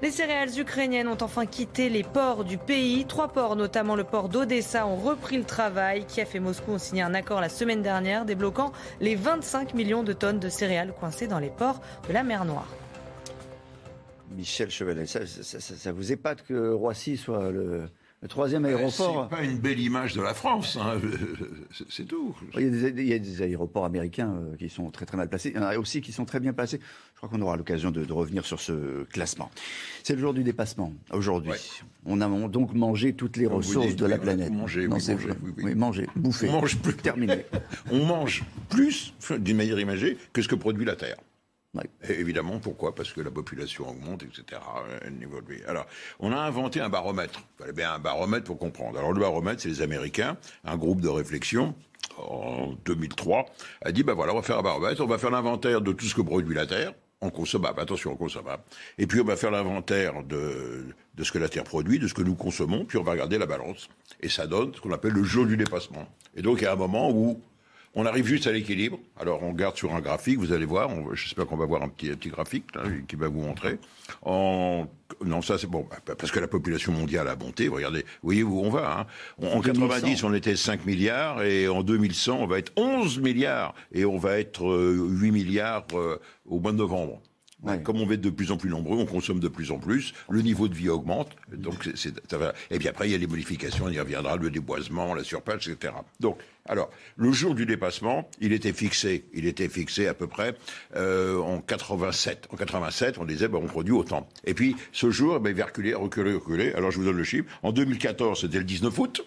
[0.00, 3.04] Les céréales ukrainiennes ont enfin quitté les ports du pays.
[3.04, 6.04] Trois ports, notamment le port d'Odessa, ont repris le travail.
[6.06, 10.12] Kiev et Moscou ont signé un accord la semaine dernière, débloquant les 25 millions de
[10.12, 12.68] tonnes de céréales coincées dans les ports de la mer Noire.
[14.36, 17.88] Michel Chevalet, ça, vous épate que Roissy soit le,
[18.20, 19.28] le troisième aéroport.
[19.30, 21.00] C'est pas une belle image de la France, hein.
[21.88, 22.34] c'est tout.
[22.56, 25.16] Il y, a des, il y, a des, aéroports américains euh, qui sont très très
[25.16, 25.52] mal placés.
[25.54, 26.80] Il y en a aussi qui sont très bien placés.
[27.14, 29.50] Je crois qu'on aura l'occasion de, de, revenir sur ce classement.
[30.02, 30.92] C'est le jour du dépassement.
[31.12, 31.58] Aujourd'hui, ouais.
[32.06, 34.50] on a donc mangé toutes les ressources dites, de oui, la planète.
[34.50, 35.74] Manger, non, oui, manger, oui, oui.
[35.76, 36.48] manger, bouffer.
[36.48, 36.96] On mange plus.
[36.96, 37.44] Terminé.
[37.92, 41.18] on mange plus, d'une manière imagée, que ce que produit la Terre.
[41.74, 41.84] Ouais.
[42.08, 42.94] évidemment, pourquoi?
[42.94, 44.60] Parce que la population augmente, etc.
[45.66, 45.86] Alors,
[46.18, 47.40] on a inventé un baromètre.
[47.40, 48.98] Il fallait bien un baromètre pour comprendre.
[48.98, 51.74] Alors, le baromètre, c'est les Américains, un groupe de réflexion
[52.16, 53.46] en 2003,
[53.82, 56.06] a dit, ben voilà, on va faire un baromètre, on va faire l'inventaire de tout
[56.06, 58.62] ce que produit la Terre, en consommable, attention, en consommable.
[58.96, 62.14] Et puis, on va faire l'inventaire de, de ce que la Terre produit, de ce
[62.14, 63.88] que nous consommons, puis on va regarder la balance.
[64.20, 66.08] Et ça donne ce qu'on appelle le jour du dépassement.
[66.34, 67.40] Et donc, il y a un moment où
[67.94, 68.98] on arrive juste à l'équilibre.
[69.18, 72.10] Alors, on regarde sur un graphique, vous allez voir, j'espère qu'on va voir un petit,
[72.10, 73.78] un petit graphique là, qui va vous montrer.
[74.22, 74.86] En,
[75.24, 77.68] non, ça c'est bon, bah, parce que la population mondiale a monté.
[77.68, 79.00] Regardez, vous voyez où on va.
[79.00, 79.06] Hein.
[79.42, 83.74] En, en 90, on était 5 milliards, et en 2100, on va être 11 milliards,
[83.92, 87.20] et on va être euh, 8 milliards euh, au mois de novembre.
[87.62, 87.82] Ouais.
[87.82, 90.14] Comme on va être de plus en plus nombreux, on consomme de plus en plus,
[90.30, 92.54] le niveau de vie augmente, donc c'est, ça va.
[92.70, 95.68] Et puis après, il y a les modifications, on y reviendra, le déboisement, la surpage,
[95.68, 95.92] etc.
[96.20, 100.54] Donc, alors, le jour du dépassement, il était fixé, il était fixé à peu près
[100.96, 102.48] euh, en 87.
[102.50, 104.28] En 87, on disait, ben, on produit autant.
[104.44, 106.72] Et puis, ce jour, ben, il va reculer, reculer, reculer.
[106.74, 107.48] Alors, je vous donne le chiffre.
[107.62, 109.26] En 2014, c'était le 19 août.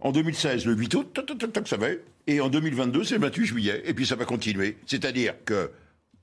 [0.00, 1.20] En 2016, le 8 août,
[1.64, 1.88] ça va.
[2.26, 3.82] Et en 2022, c'est le 28 juillet.
[3.86, 4.76] Et puis, ça va continuer.
[4.86, 5.70] C'est-à-dire que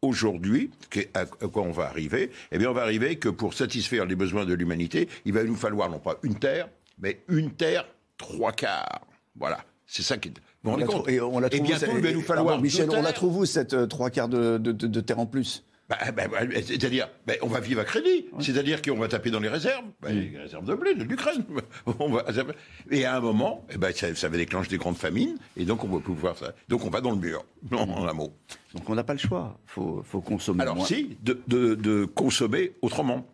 [0.03, 0.69] aujourd'hui,
[1.15, 2.29] à quoi on va arriver?
[2.51, 5.55] Eh bien, on va arriver que pour satisfaire les besoins de l'humanité, il va nous
[5.55, 7.87] falloir non pas une terre, mais une terre
[8.17, 9.01] trois quarts.
[9.35, 9.65] Voilà.
[9.85, 10.33] C'est ça qui est.
[10.63, 11.61] Bon, on, on, et on la trouve.
[11.61, 12.61] Et bientôt, il va nous falloir.
[12.61, 15.25] Michel, on la trouve où cette euh, trois quarts de, de, de, de, terre en
[15.25, 17.09] plus bah, bah, bah, C'est-à-dire,
[17.41, 18.27] on va vivre à crédit.
[18.31, 18.43] Ouais.
[18.43, 20.07] C'est-à-dire qu'on va taper dans les réserves, mmh.
[20.07, 21.43] les réserves de blé de l'Ukraine.
[22.91, 25.83] et à un moment, eh ben, ça, ça va déclencher des grandes famines, et donc
[25.83, 26.53] on va pouvoir ça.
[26.69, 28.33] Donc on va dans le mur, en, un mot.
[28.73, 29.59] Donc on n'a pas le choix.
[29.67, 30.61] Il faut, faut, consommer.
[30.61, 30.85] Alors moins.
[30.85, 33.27] si, de, consommer autrement.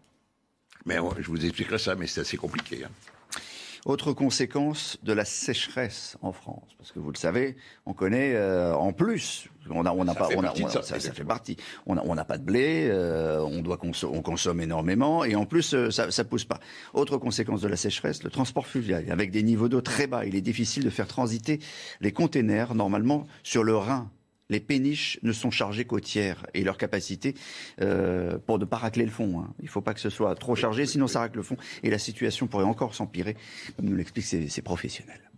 [0.86, 2.84] Mais euh, je vous expliquerai ça, mais c'est assez compliqué.
[2.84, 2.90] Hein.
[3.86, 8.74] Autre conséquence de la sécheresse en France, parce que vous le savez, on connaît euh,
[8.76, 11.14] en plus, on a, on n'a Ça pas, fait on a- a- ça, ça, ça
[11.14, 11.56] fait partie.
[11.86, 15.36] On n'a on n'a pas de blé, euh, on doit conso- on consomme énormément, et
[15.36, 16.60] en plus euh, ça, ça pousse pas.
[16.94, 20.36] Autre conséquence de la sécheresse, le transport fluvial, avec des niveaux d'eau très bas, il
[20.36, 21.60] est difficile de faire transiter
[22.02, 24.10] les containers normalement sur le Rhin.
[24.50, 27.36] Les péniches ne sont chargées qu'au tiers et leur capacité
[27.82, 29.40] euh, pour ne pas racler le fond.
[29.42, 29.54] hein.
[29.60, 31.90] Il ne faut pas que ce soit trop chargé, sinon ça racle le fond et
[31.90, 33.36] la situation pourrait encore s'empirer,
[33.76, 35.29] comme nous l'expliquent ces, ces professionnels.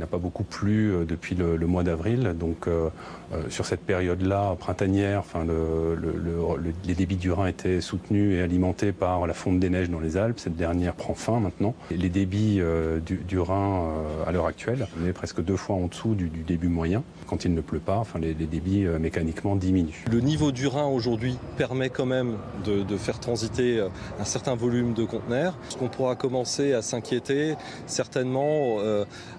[0.00, 2.88] N'a pas beaucoup plu euh, depuis le, mois d'avril, donc euh,
[3.34, 7.82] euh, sur cette période-là printanière, enfin, le- le- le- le- les débits du Rhin étaient
[7.82, 10.38] soutenus et alimentés par la fonte des neiges dans les Alpes.
[10.38, 11.74] Cette dernière prend fin maintenant.
[11.90, 12.62] Les débits
[13.04, 13.90] du, Rhin
[14.26, 17.02] à l'heure actuelle, on est presque deux fois en dessous du, débit moyen.
[17.26, 20.04] Quand il ne pleut pas, enfin, les, débits mécaniquement diminuent.
[20.10, 23.86] Le niveau du Rhin aujourd'hui permet quand même de, de faire transiter
[24.18, 25.54] un certain volume de conteneurs.
[25.68, 27.54] Ce qu'on pourra commencer à s'inquiéter
[27.86, 28.78] certainement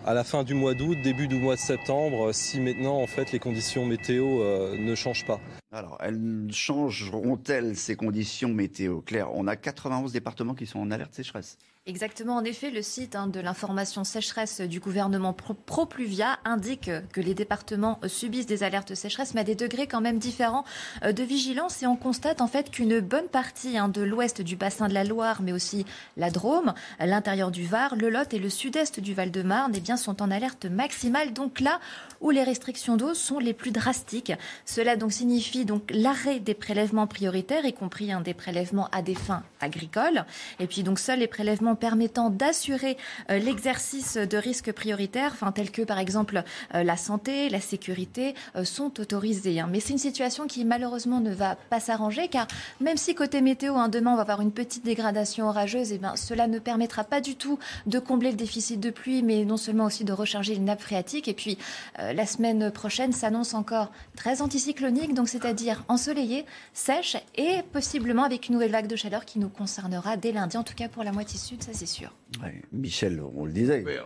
[0.06, 3.32] à la fin du mois d'août, début du mois de septembre, si maintenant en fait
[3.32, 5.40] les conditions météo euh, ne changent pas.
[5.72, 9.02] Alors, elles changeront-elles ces conditions météo?
[9.02, 11.58] Claire, on a 91 départements qui sont en alerte sécheresse.
[11.88, 17.20] Exactement, en effet, le site hein, de l'information sécheresse du gouvernement Pro- ProPluvia indique que
[17.20, 20.64] les départements subissent des alertes sécheresse, mais à des degrés quand même différents
[21.04, 21.82] euh, de vigilance.
[21.82, 25.04] Et on constate en fait qu'une bonne partie hein, de l'ouest du bassin de la
[25.04, 29.74] Loire, mais aussi la Drôme, l'intérieur du Var, le Lot et le sud-est du Val-de-Marne,
[29.76, 31.34] eh bien, sont en alerte maximale.
[31.34, 31.80] Donc là
[32.20, 34.34] où les restrictions d'eau sont les plus drastiques.
[34.68, 39.16] Cela donc signifie donc l'arrêt des prélèvements prioritaires, y compris hein, des prélèvements à des
[39.16, 40.26] fins agricoles.
[40.60, 42.98] Et puis donc seuls les prélèvements permettant d'assurer
[43.30, 46.44] euh, l'exercice de risques prioritaires, tels que par exemple
[46.76, 49.60] euh, la santé, la sécurité, euh, sont autorisés.
[49.60, 49.68] hein.
[49.72, 52.48] Mais c'est une situation qui malheureusement ne va pas s'arranger, car
[52.80, 56.16] même si côté météo, hein, demain on va avoir une petite dégradation orageuse, et ben
[56.16, 59.86] cela ne permettra pas du tout de combler le déficit de pluie, mais non seulement
[59.86, 61.28] aussi de recharger les nappes phréatiques.
[61.28, 61.58] Et puis
[61.98, 68.56] la semaine prochaine s'annonce encore très anticyclonique, donc c'est-à-dire ensoleillée, sèche et possiblement avec une
[68.56, 71.38] nouvelle vague de chaleur qui nous concernera dès lundi, en tout cas pour la moitié
[71.40, 72.12] sud, ça c'est sûr.
[72.42, 73.84] Ouais, Michel, on le disait.
[73.86, 73.98] Mais,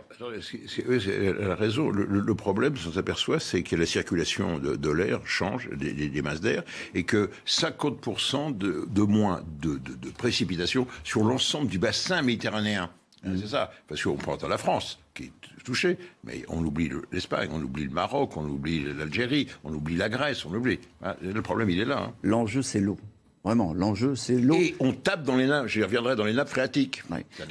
[0.88, 1.90] oui, elle a raison.
[1.90, 5.92] Le, le- le problème, on s'aperçoit, c'est que la circulation de, de l'air change, des,
[5.92, 6.62] des- des masses d'air,
[6.94, 12.90] et que 50% de, de moins de, de, de précipitations sur l'ensemble du bassin méditerranéen.
[13.24, 13.72] Hein, C'est ça.
[13.88, 15.32] Parce qu'on prend la France, qui est
[15.64, 19.96] touchée, mais on oublie le- l'Espagne, on oublie le Maroc, on oublie l'Algérie, on oublie
[19.96, 20.78] la Grèce, on oublie.
[21.02, 21.98] Hein, Le problème, il est là.
[22.08, 22.12] hein.
[22.22, 22.98] L'enjeu, c'est l'eau.
[23.46, 24.56] Vraiment, l'enjeu, c'est l'eau.
[24.56, 27.04] Et on tape dans les nappes, j'y reviendrai dans les nappes phréatiques.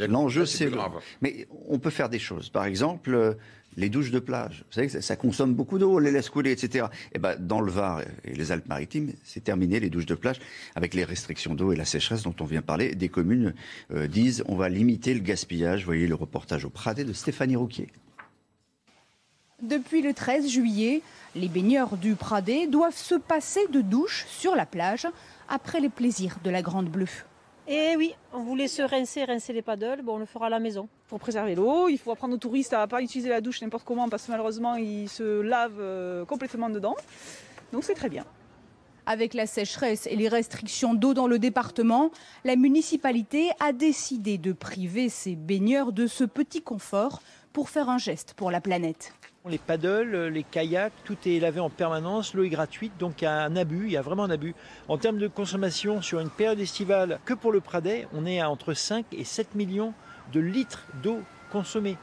[0.09, 0.75] L'enjeu, c'est l'eau.
[0.75, 0.91] grave.
[1.21, 2.49] Mais on peut faire des choses.
[2.49, 3.33] Par exemple, euh,
[3.77, 4.65] les douches de plage.
[4.67, 6.87] Vous savez que ça, consomme beaucoup d'eau, on les laisse couler, etc.
[7.13, 10.39] Et ben, dans le Var et les Alpes-Maritimes, c'est terminé les douches de plage
[10.75, 12.93] avec les restrictions d'eau et la sécheresse dont on vient de parler.
[12.93, 13.53] Des communes
[13.93, 15.83] euh, disent on va limiter le gaspillage.
[15.83, 17.87] Vous voyez le reportage au Pradé de Stéphanie Rouquier.
[19.61, 21.01] Depuis le 13 juillet,
[21.35, 25.07] les baigneurs du Pradé doivent se passer de douche sur la plage
[25.49, 27.09] après les plaisirs de la Grande Bleue.
[27.67, 30.59] Et oui, on voulait se rincer, rincer les paddles, bon, on le fera à la
[30.59, 30.87] maison.
[31.07, 33.85] Pour préserver l'eau, il faut apprendre aux touristes à ne pas utiliser la douche n'importe
[33.85, 36.95] comment parce que malheureusement ils se lavent euh, complètement dedans.
[37.71, 38.23] Donc c'est très bien.
[39.07, 42.11] Avec la sécheresse et les restrictions d'eau dans le département,
[42.43, 47.97] la municipalité a décidé de priver ses baigneurs de ce petit confort pour faire un
[47.97, 49.13] geste pour la planète.
[49.47, 53.27] Les paddles, les kayaks, tout est lavé en permanence, l'eau est gratuite, donc il y
[53.27, 54.55] a un abus, il y a vraiment un abus.
[54.87, 58.49] En termes de consommation sur une période estivale, que pour le Pradet, on est à
[58.49, 59.93] entre 5 et 7 millions
[60.33, 61.19] de litres d'eau
[61.51, 61.95] consommée.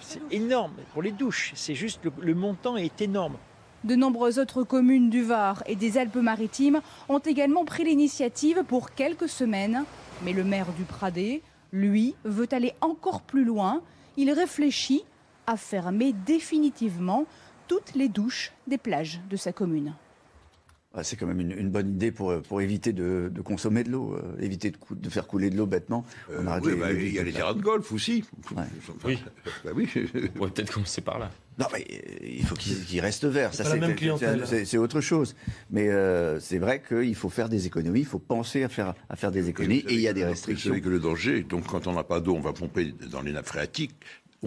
[0.00, 3.36] C'est énorme pour les douches, c'est juste le, le montant est énorme.
[3.84, 6.80] De nombreuses autres communes du Var et des Alpes-Maritimes
[7.10, 9.84] ont également pris l'initiative pour quelques semaines.
[10.24, 13.82] Mais le maire du Pradé, lui, veut aller encore plus loin.
[14.16, 15.04] Il réfléchit
[15.46, 17.26] à fermer définitivement
[17.68, 19.94] toutes les douches des plages de sa commune.
[20.94, 23.90] Ouais, C'est quand même une, une bonne idée pour, pour éviter de, de consommer de
[23.90, 26.06] l'eau, euh, éviter de, cou- de faire couler de l'eau bêtement.
[26.38, 28.24] On arrête oui, les- bah, les il y a les de terrains de golf aussi.
[29.04, 29.16] Oui.
[29.64, 29.88] Bah oui.
[29.94, 31.30] On pourrait peut-être commencer par là.
[31.58, 33.50] Non, mais euh, il faut qu'il qu'il reste vert.
[33.52, 35.34] C'est autre chose.
[35.70, 39.16] Mais euh, c'est vrai qu'il faut faire des économies, il faut penser à faire, à
[39.16, 40.70] faire des économies, et il y a des Vous restrictions.
[40.70, 43.32] savez que le danger, donc quand on n'a pas d'eau, on va pomper dans les
[43.32, 43.94] nappes phréatiques.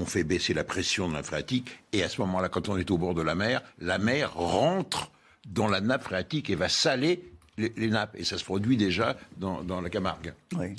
[0.01, 1.69] On fait baisser la pression de la phréatique.
[1.91, 5.11] Et à ce moment-là, quand on est au bord de la mer, la mer rentre
[5.47, 7.23] dans la nappe phréatique et va saler
[7.57, 8.15] les, les nappes.
[8.17, 10.33] Et ça se produit déjà dans, dans la Camargue.
[10.57, 10.75] Oui.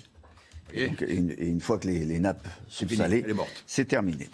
[0.72, 3.24] Et Donc, et une, et une fois que les, les nappes sont salées,
[3.66, 4.28] c'est terminé.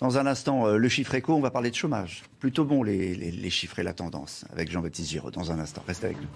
[0.00, 2.22] Dans un instant, euh, le chiffre éco, on va parler de chômage.
[2.40, 5.30] Plutôt bon les, les- les chiffres et la tendance avec Jean-Baptiste Giraud.
[5.30, 6.28] Dans un instant, restez avec nous.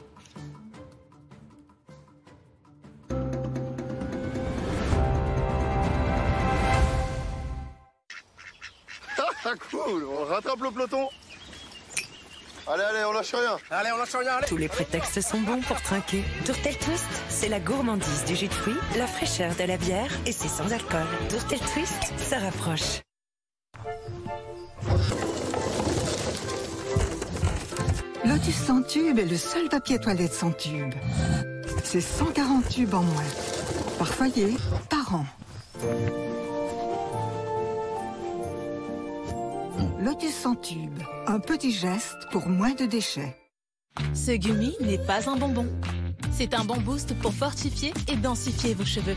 [9.55, 11.09] Cool, on rattrape le peloton.
[12.69, 13.57] Allez, allez, on lâche rien.
[13.71, 14.47] Allez, on lâche rien, allez.
[14.49, 16.25] Tous les prétextes sont bons pour trinquer.
[16.45, 20.33] Tourtel Twist, c'est la gourmandise du jus de fruits, la fraîcheur de la bière et
[20.33, 21.07] c'est sans alcool.
[21.29, 23.03] Tourtel Twist, ça rapproche.
[28.25, 30.95] Lotus sans tube est le seul papier toilette sans tube.
[31.85, 33.23] C'est 140 tubes en moins.
[33.99, 34.57] Par foyer,
[34.91, 35.25] par an.
[40.01, 40.99] Lotus sans tube.
[41.27, 43.37] Un petit geste pour moins de déchets.
[44.15, 45.67] Ce gummy n'est pas un bonbon.
[46.33, 49.17] C'est un bon boost pour fortifier et densifier vos cheveux.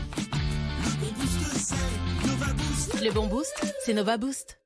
[3.02, 4.58] Le bon boost, c'est Nova Boost.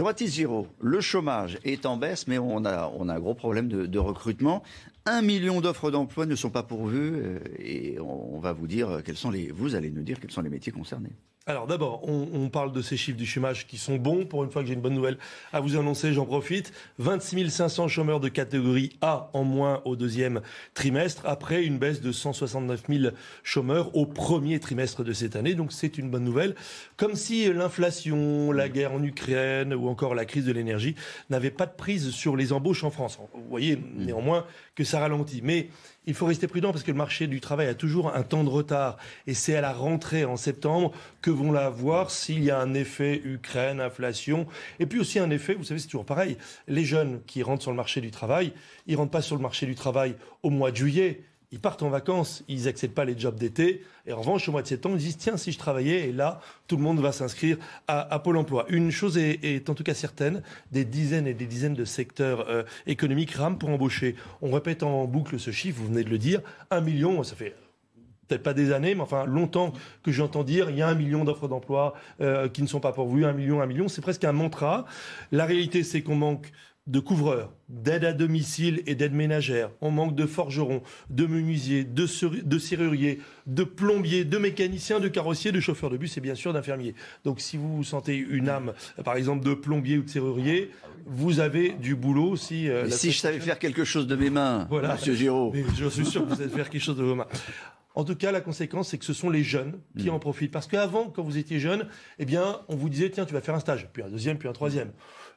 [0.00, 3.68] Jean-Baptiste Giraud, le chômage est en baisse, mais on a, on a un gros problème
[3.68, 4.62] de, de recrutement.
[5.06, 9.02] Un million d'offres d'emploi ne sont pas pourvues euh, et on, on va vous dire
[9.04, 9.50] quels sont les.
[9.50, 11.12] Vous allez nous dire quels sont les métiers concernés.
[11.46, 14.26] Alors d'abord, on, on parle de ces chiffres du chômage qui sont bons.
[14.26, 15.16] Pour une fois que j'ai une bonne nouvelle
[15.54, 16.70] à vous annoncer, j'en profite.
[16.98, 20.42] 26 500 chômeurs de catégorie A en moins au deuxième
[20.74, 25.54] trimestre, après une baisse de 169 000 chômeurs au premier trimestre de cette année.
[25.54, 26.54] Donc c'est une bonne nouvelle.
[26.98, 30.94] Comme si l'inflation, la guerre en Ukraine ou encore la crise de l'énergie
[31.30, 33.18] n'avaient pas de prise sur les embauches en France.
[33.32, 35.40] Vous voyez néanmoins que ça ralentit.
[35.42, 35.70] Mais
[36.06, 38.48] il faut rester prudent parce que le marché du travail a toujours un temps de
[38.48, 38.96] retard.
[39.26, 42.74] Et c'est à la rentrée en septembre que vont la voir s'il y a un
[42.74, 44.46] effet Ukraine, inflation.
[44.78, 46.38] Et puis aussi un effet, vous savez, c'est toujours pareil.
[46.68, 48.52] Les jeunes qui rentrent sur le marché du travail,
[48.86, 51.90] ils rentrent pas sur le marché du travail au mois de juillet ils partent en
[51.90, 53.82] vacances, ils n'acceptent pas les jobs d'été.
[54.06, 56.40] Et en revanche, au mois de septembre, ils disent tiens, si je travaillais, et là,
[56.68, 57.56] tout le monde va s'inscrire
[57.88, 58.66] à, Pôle emploi.
[58.68, 62.62] Une chose est, en tout cas certaine des dizaines et des dizaines de secteurs euh,
[62.86, 64.14] économiques rament pour embaucher.
[64.42, 67.56] On répète en boucle ce chiffre, vous venez de le dire un million, ça fait
[68.28, 69.72] peut-être pas des années, mais enfin longtemps
[70.04, 72.92] que j'entends dire il y a un million d'offres d'emploi euh, qui ne sont pas
[72.92, 74.84] pourvues, un million, un million, c'est presque un mantra.
[75.32, 76.52] La réalité, c'est qu'on manque
[76.86, 79.70] de couvreurs, d'aide à domicile et d'aide ménagère.
[79.80, 82.06] On manque de forgerons, de menuisiers, de,
[82.42, 86.52] de, serruriers, de plombiers, de mécaniciens, de carrossiers, de chauffeurs de bus et bien sûr
[86.52, 86.94] d'infirmiers.
[87.24, 88.72] Donc si vous sentez une âme,
[89.04, 90.70] par exemple, de plombier ou de serrurier,
[91.06, 92.36] vous avez du boulot.
[92.36, 94.94] Si, euh, si je savais faire quelque chose de mes mains, voilà.
[94.94, 95.52] Monsieur Giraud.
[95.76, 97.26] je suis sûr que vous savez faire quelque chose de vos mains.
[97.94, 100.14] En tout cas, la conséquence, c'est que ce sont les jeunes qui mm.
[100.14, 100.52] en profitent.
[100.52, 101.86] Parce qu'avant, quand vous étiez jeune,
[102.18, 104.48] eh bien, on vous disait, tiens, tu vas faire un stage, puis un deuxième, puis
[104.48, 104.92] un troisième.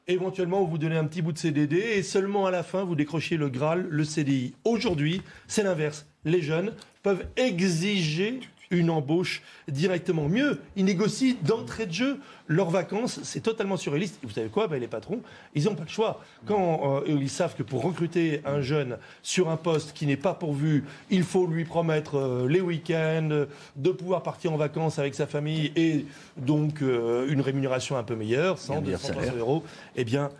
[0.06, 3.38] Éventuellement, vous donnez un petit bout de CDD et seulement à la fin, vous décrochiez
[3.38, 4.54] le Graal, le CDI.
[4.64, 6.06] Aujourd'hui, c'est l'inverse.
[6.26, 8.40] Les jeunes peuvent exiger
[8.78, 10.28] une embauche directement.
[10.28, 13.20] Mieux, ils négocient d'entrée de jeu leurs vacances.
[13.22, 14.18] C'est totalement surréaliste.
[14.22, 14.68] vous savez quoi?
[14.68, 15.20] Ben, Les patrons,
[15.54, 16.20] ils n'ont pas le choix.
[16.46, 20.34] Quand euh, ils savent que pour recruter un jeune sur un poste qui n'est pas
[20.34, 25.26] pourvu, il faut lui promettre euh, les week-ends, de pouvoir partir en vacances avec sa
[25.26, 26.04] famille et
[26.36, 29.64] donc euh, une rémunération un peu meilleure, 100, 200, 300 euros,
[29.96, 30.30] eh bien,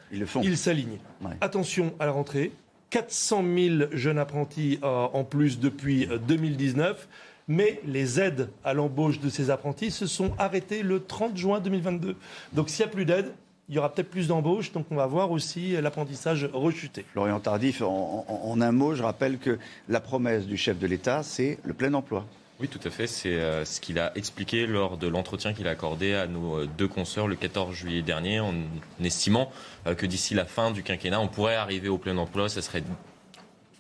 [0.43, 0.99] ils s'alignent.
[1.41, 2.53] Attention à la rentrée.
[2.91, 7.09] 400 000 jeunes apprentis en plus depuis 2019
[7.49, 12.17] mais les aides à l'embauche de ces apprentis se sont arrêtées le 30 juin 2022.
[12.53, 13.33] Donc s'il n'y a plus d'aide,
[13.69, 17.05] il y aura peut-être plus d'embauches, donc on va voir aussi l'apprentissage rechuter.
[17.13, 21.59] Florian Tardif, en, un mot, je rappelle que la promesse du chef de l'État, c'est
[21.65, 22.27] le plein emploi.
[22.61, 23.07] Oui, tout à fait.
[23.07, 26.69] C'est euh, ce qu'il a expliqué lors de l'entretien qu'il a accordé à nos euh,
[26.79, 28.55] deux consoeurs le 14 juillet dernier, en
[29.03, 29.51] estimant
[29.87, 32.49] euh, que d'ici la fin du quinquennat, on pourrait arriver au plein emploi.
[32.49, 32.85] Ça serait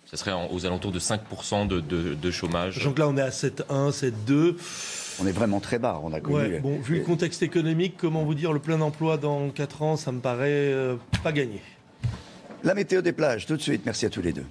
[0.06, 2.82] ce serait aux alentours de 5% de, de, chômage.
[2.84, 4.54] Donc là, on est à 7,1, 7,2.
[5.20, 6.58] On est vraiment très bas, on a connu.
[6.60, 10.12] bon, vu le contexte économique, comment vous dire, le plein emploi dans 4 ans, ça
[10.12, 11.62] me paraît euh, pas gagné.
[12.64, 13.82] La météo des plages, tout de suite.
[13.84, 14.46] Merci à tous les deux.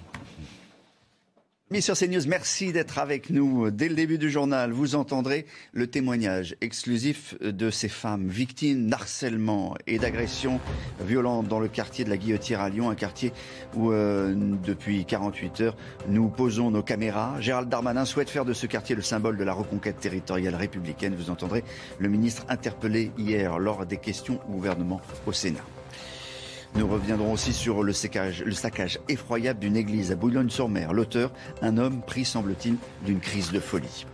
[1.80, 3.70] Sur CNews, merci d'être avec nous.
[3.70, 9.74] Dès le début du journal, vous entendrez le témoignage exclusif de ces femmes victimes d'harcèlement
[9.86, 10.60] et d'agressions
[11.00, 13.32] violentes dans le quartier de la Guillotière à Lyon, un quartier
[13.74, 17.40] où euh, depuis 48 heures nous posons nos caméras.
[17.40, 21.16] Gérald Darmanin souhaite faire de ce quartier le symbole de la reconquête territoriale républicaine.
[21.16, 21.64] Vous entendrez
[21.98, 25.64] le ministre interpellé hier lors des questions au gouvernement au Sénat.
[26.76, 30.92] Nous reviendrons aussi sur le saccage, le saccage effroyable d'une église à Boulogne-sur-Mer.
[30.92, 31.32] L'auteur,
[31.62, 34.06] un homme pris, semble-t-il, d'une crise de folie.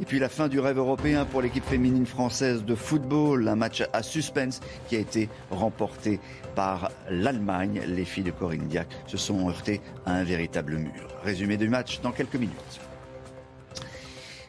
[0.00, 3.82] Et puis la fin du rêve européen pour l'équipe féminine française de football, un match
[3.92, 6.20] à suspense qui a été remporté
[6.54, 7.80] par l'Allemagne.
[7.86, 11.08] Les filles de Corinne Diac se sont heurtées à un véritable mur.
[11.24, 12.80] Résumé du match dans quelques minutes.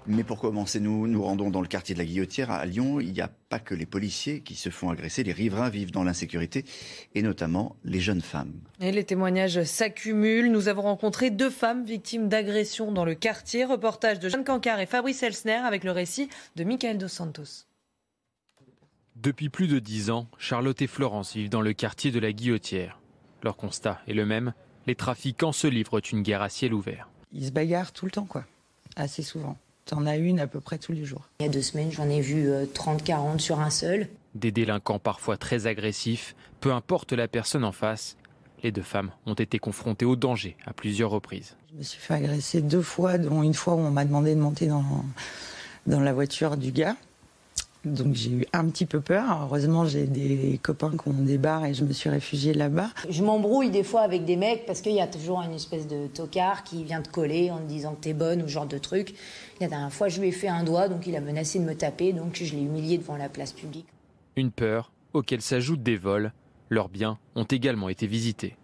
[0.06, 3.00] Mais pour commencer, nous nous rendons dans le quartier de la Guillotière à Lyon.
[3.00, 5.24] Il n'y a pas que les policiers qui se font agresser.
[5.24, 6.66] Les riverains vivent dans l'insécurité
[7.16, 8.54] et notamment les jeunes femmes.
[8.82, 10.52] Et les témoignages s'accumulent.
[10.52, 13.64] Nous avons rencontré deux femmes victimes d'agressions dans le quartier.
[13.64, 16.28] Reportage de Jeanne Cancard et Fabrice Elsner avec le récit
[16.58, 17.66] de Michael Dos Santos.
[19.16, 23.00] Depuis plus de dix ans, Charlotte et Florence vivent dans le quartier de la Guillotière.
[23.42, 24.54] Leur constat est le même.
[24.86, 27.10] Les trafiquants se livrent une guerre à ciel ouvert.
[27.32, 28.44] Ils se bagarrent tout le temps, quoi.
[28.98, 29.58] Assez souvent.
[29.86, 31.30] T'en as une à peu près tous les jours.
[31.40, 34.08] Il y a deux semaines, j'en ai vu 30-40 sur un seul.
[34.34, 38.18] Des délinquants parfois très agressifs, peu importe la personne en face.
[38.64, 41.58] Les deux femmes ont été confrontées au danger à plusieurs reprises.
[41.74, 44.40] Je me suis fait agresser deux fois, dont une fois où on m'a demandé de
[44.40, 45.04] monter dans,
[45.86, 46.96] dans la voiture du gars.
[47.86, 49.42] Donc j'ai eu un petit peu peur.
[49.44, 52.90] Heureusement, j'ai des copains qui ont des bars et je me suis réfugiée là-bas.
[53.10, 56.08] Je m'embrouille des fois avec des mecs parce qu'il y a toujours une espèce de
[56.08, 58.78] tocard qui vient te coller en te disant que t'es bonne ou ce genre de
[58.78, 59.14] truc.
[59.60, 61.76] La dernière fois, je lui ai fait un doigt, donc il a menacé de me
[61.76, 63.88] taper, donc je l'ai humilié devant la place publique.
[64.36, 66.32] Une peur auquel s'ajoutent des vols.
[66.70, 68.56] Leurs biens ont également été visités.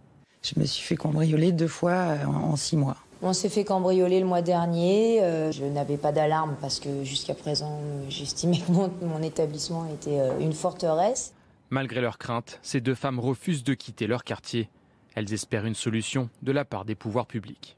[0.41, 2.97] Je me suis fait cambrioler deux fois en six mois.
[3.21, 5.21] On s'est fait cambrioler le mois dernier.
[5.21, 8.71] Euh, je n'avais pas d'alarme parce que jusqu'à présent, j'estimais que
[9.05, 11.33] mon, établissement était euh, une forteresse.
[11.69, 14.69] Malgré leurs craintes, ces deux femmes refusent de quitter leur quartier.
[15.15, 17.75] Elles espèrent une solution de la part des pouvoirs publics.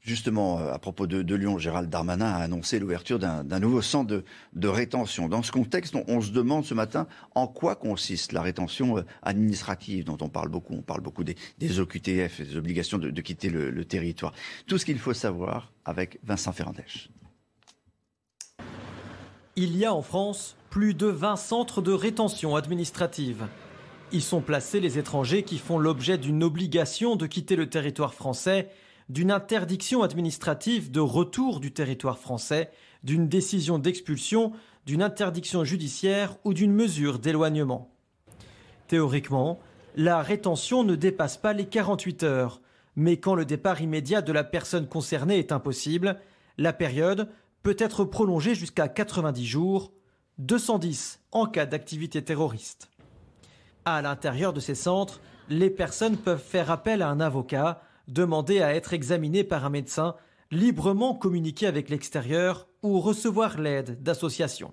[0.00, 4.22] Justement, euh, à propos de, Lyon, Gérald Darmanin a annoncé l'ouverture d'un nouveau centre
[4.52, 5.28] de, rétention.
[5.28, 10.04] Dans ce contexte, on, se demande ce matin en quoi consiste la rétention euh, administrative
[10.04, 10.74] dont on parle beaucoup.
[10.74, 11.36] On parle beaucoup des,
[11.80, 14.32] OQTF, des obligations de, quitter le, le, territoire.
[14.66, 17.10] Tout ce qu'il faut savoir avec Vincent Ferrandèche.
[19.56, 23.46] Il y a en France plus de 20 centres de rétention administrative.
[24.12, 28.70] Y sont placés les étrangers qui font l'objet d'une obligation de quitter le territoire français
[29.08, 32.70] d'une interdiction administrative de retour du territoire français,
[33.02, 34.52] d'une décision d'expulsion,
[34.86, 37.90] d'une interdiction judiciaire ou d'une mesure d'éloignement.
[38.86, 39.58] Théoriquement,
[39.96, 42.60] la rétention ne dépasse pas les 48 heures,
[42.96, 46.18] mais quand le départ immédiat de la personne concernée est impossible,
[46.56, 47.28] la période
[47.62, 49.92] peut être prolongée jusqu'à 90 jours,
[50.38, 52.88] 210 en cas d'activité terroriste.
[53.84, 58.74] À l'intérieur de ces centres, les personnes peuvent faire appel à un avocat demander à
[58.74, 60.16] être examiné par un médecin,
[60.50, 64.72] librement communiquer avec l'extérieur ou recevoir l'aide d'associations.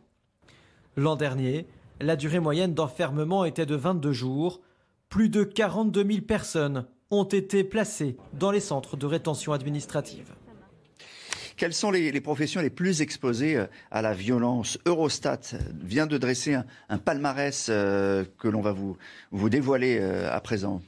[0.95, 1.67] L'an dernier,
[1.99, 4.61] la durée moyenne d'enfermement était de 22 jours.
[5.09, 10.33] Plus de 42 000 personnes ont été placées dans les centres de rétention administrative.
[11.57, 14.77] Quelles sont les, professions les plus exposées euh, à la violence?
[14.85, 15.39] Eurostat
[15.81, 16.57] vient de dresser
[16.89, 18.97] un, palmarès euh, que l'on va vous,
[19.31, 20.81] vous dévoiler euh, à présent.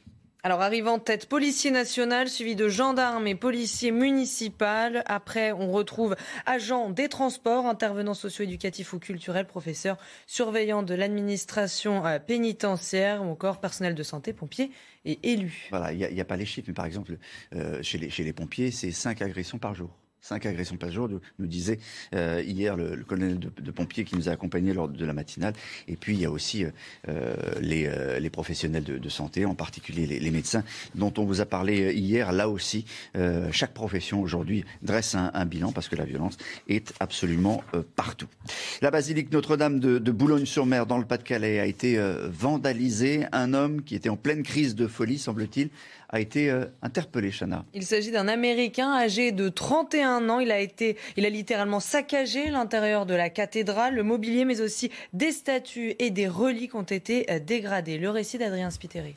[0.47, 5.03] Alors arrive en tête policier national suivi de gendarmes et policiers municipal.
[5.05, 13.23] Après, on retrouve agents des transports, intervenants socio-éducatifs ou culturels, professeurs, surveillants de l'administration pénitentiaire
[13.23, 14.71] ou encore personnel de santé, pompiers
[15.03, 15.67] et élus.
[15.69, 17.17] Voilà, il n'y a, a, pas les chiffres, mais par exemple,
[17.53, 19.89] euh, chez, les, chez les pompiers, c'est 5 agressions par jour.
[20.21, 21.09] 5 agressions par jour,
[21.39, 21.79] nous disait
[22.13, 25.13] euh, hier le, le colonel de, de, pompiers qui nous a accompagnés lors de la
[25.13, 25.53] matinale.
[25.87, 29.55] Et puis il y a aussi euh, les, euh, les, professionnels de, de, santé, en
[29.55, 30.63] particulier les, les, médecins,
[30.95, 32.31] dont on vous a parlé hier.
[32.31, 36.37] Là aussi, euh, chaque profession aujourd'hui dresse un, un, bilan parce que la violence
[36.67, 38.27] est absolument euh, partout.
[38.81, 43.25] La basilique Notre-Dame de, de Boulogne-sur-Mer, dans le Pas-de-Calais, a été euh, vandalisée.
[43.31, 45.69] Un homme qui était en pleine crise de folie, semble-t-il,
[46.09, 47.65] a été euh, interpellé, Chana.
[47.73, 50.39] Il s'agit d'un Américain âgé de 31 ans.
[50.39, 53.95] Il a, été, il a littéralement saccagé l'intérieur de la cathédrale.
[53.95, 57.97] Le mobilier, mais aussi des statues et des reliques ont été dégradés.
[57.97, 59.15] Le récit d'Adrien Spiteri.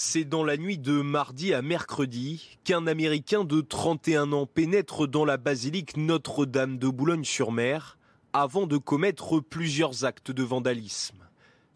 [0.00, 5.24] C'est dans la nuit de mardi à mercredi qu'un Américain de 31 ans pénètre dans
[5.24, 7.98] la basilique Notre-Dame de Boulogne-sur-Mer
[8.32, 11.17] avant de commettre plusieurs actes de vandalisme.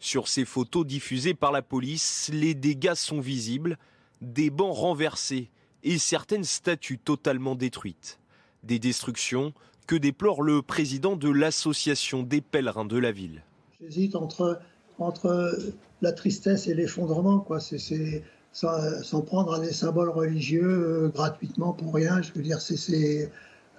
[0.03, 3.77] Sur ces photos diffusées par la police, les dégâts sont visibles,
[4.19, 5.49] des bancs renversés
[5.81, 8.19] et certaines statues totalement détruites.
[8.63, 9.53] Des destructions
[9.87, 13.43] que déplore le président de l'association des pèlerins de la ville.
[13.79, 14.59] J'hésite entre,
[14.99, 15.57] entre
[16.01, 17.61] la tristesse et l'effondrement, quoi.
[17.61, 22.21] C'est s'en prendre à des symboles religieux euh, gratuitement pour rien.
[22.21, 23.31] Je veux dire, c'est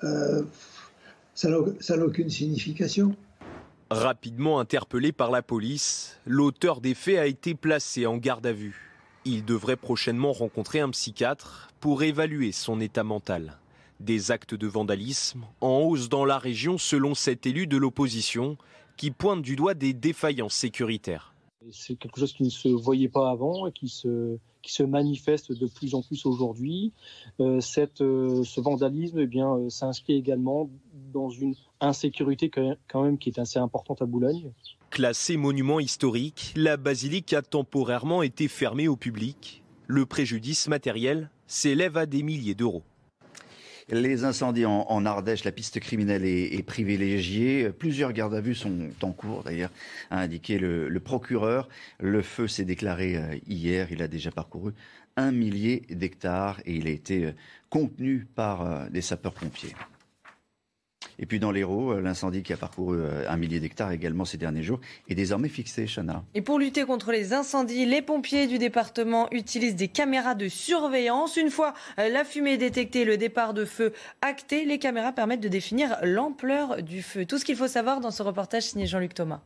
[0.02, 0.42] euh,
[1.34, 3.14] ça n'a aucune signification.
[3.90, 8.90] Rapidement interpellé par la police, l'auteur des faits a été placé en garde à vue.
[9.26, 13.58] Il devrait prochainement rencontrer un psychiatre pour évaluer son état mental.
[14.00, 18.56] Des actes de vandalisme en hausse dans la région selon cet élu de l'opposition
[18.96, 21.33] qui pointe du doigt des défaillances sécuritaires.
[21.72, 25.52] C'est quelque chose qui ne se voyait pas avant et qui se, qui se manifeste
[25.52, 26.92] de plus en plus aujourd'hui.
[27.40, 27.60] Euh,
[28.00, 30.70] euh, ce vandalisme eh bien, euh, s'inscrit également
[31.12, 32.50] dans une insécurité
[32.88, 34.52] quand même qui est assez importante à Boulogne.
[34.90, 39.62] Classée monument historique, la basilique a temporairement été fermée au public.
[39.86, 42.82] Le préjudice matériel s'élève à des milliers d'euros.
[43.90, 47.70] Les incendies en, Ardèche, la piste criminelle est, privilégiée.
[47.70, 49.70] Plusieurs gardes à vue sont en cours, d'ailleurs,
[50.10, 51.68] a indiqué le, procureur.
[52.00, 53.88] Le feu s'est déclaré euh, hier.
[53.90, 54.72] Il a déjà parcouru
[55.16, 57.32] un millier d'hectares et il a été euh,
[57.68, 59.74] contenu par euh, des sapeurs-pompiers.
[61.18, 64.36] Et puis dans l'Hérault, euh, l'incendie qui a parcouru euh, un millier d'hectares également ces
[64.36, 66.24] derniers jours est désormais fixé, Chana.
[66.34, 71.36] Et pour lutter contre les incendies, les pompiers du département utilisent des caméras de surveillance.
[71.36, 73.92] Une fois euh, la fumée détectée, le départ de feu
[74.22, 77.24] acté, les caméras permettent de définir l'ampleur du feu.
[77.26, 79.40] Tout ce qu'il faut savoir dans ce reportage signé Jean-Luc Thomas.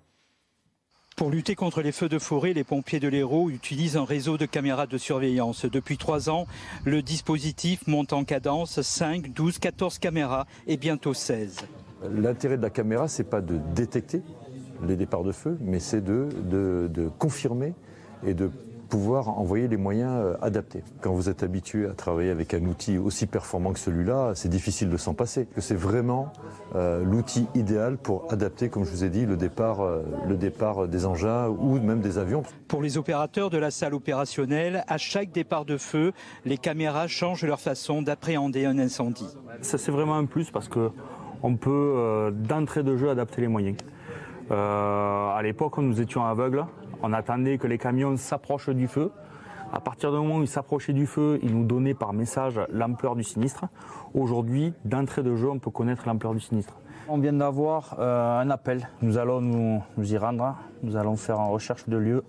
[1.18, 4.46] Pour lutter contre les feux de forêt, les pompiers de l'Hérault utilisent un réseau de
[4.46, 5.64] caméras de surveillance.
[5.64, 6.46] Depuis trois ans,
[6.84, 11.62] le dispositif monte en cadence 5, 12, 14 caméras et bientôt 16.
[12.08, 14.22] L'intérêt de la caméra, c'est pas de détecter
[14.86, 17.74] les départs de feu, mais c'est de, de, de confirmer
[18.24, 18.48] et de
[18.88, 20.82] pouvoir envoyer les moyens euh, adaptés.
[21.00, 24.88] Quand vous êtes habitué à travailler avec un outil aussi performant que celui-là, c'est difficile
[24.88, 25.46] de s'en passer.
[25.58, 26.32] C'est vraiment
[26.74, 30.88] euh, l'outil idéal pour adapter, comme je vous ai dit, le départ, euh, le départ
[30.88, 32.42] des engins ou même des avions.
[32.66, 36.12] Pour les opérateurs de la salle opérationnelle, à chaque départ de feu,
[36.44, 39.28] les caméras changent leur façon d'appréhender un incendie.
[39.60, 40.90] Ça c'est vraiment un plus parce que
[41.42, 43.76] on peut d'entrée de jeu adapter les moyens.
[44.50, 46.64] à l'époque, nous étions aveugles.
[47.02, 49.10] On attendait que les camions s'approchent du feu.
[49.72, 53.16] À partir du moment où ils s'approchaient du feu, ils nous donnaient par message l'ampleur
[53.16, 53.66] du sinistre.
[54.14, 56.74] Aujourd'hui, d'entrée de jeu, on peut connaître l'ampleur du sinistre.
[57.08, 58.88] On vient d'avoir euh, un appel.
[59.02, 60.56] Nous allons nous, nous, y rendre.
[60.82, 62.24] Nous allons faire une recherche de lieu.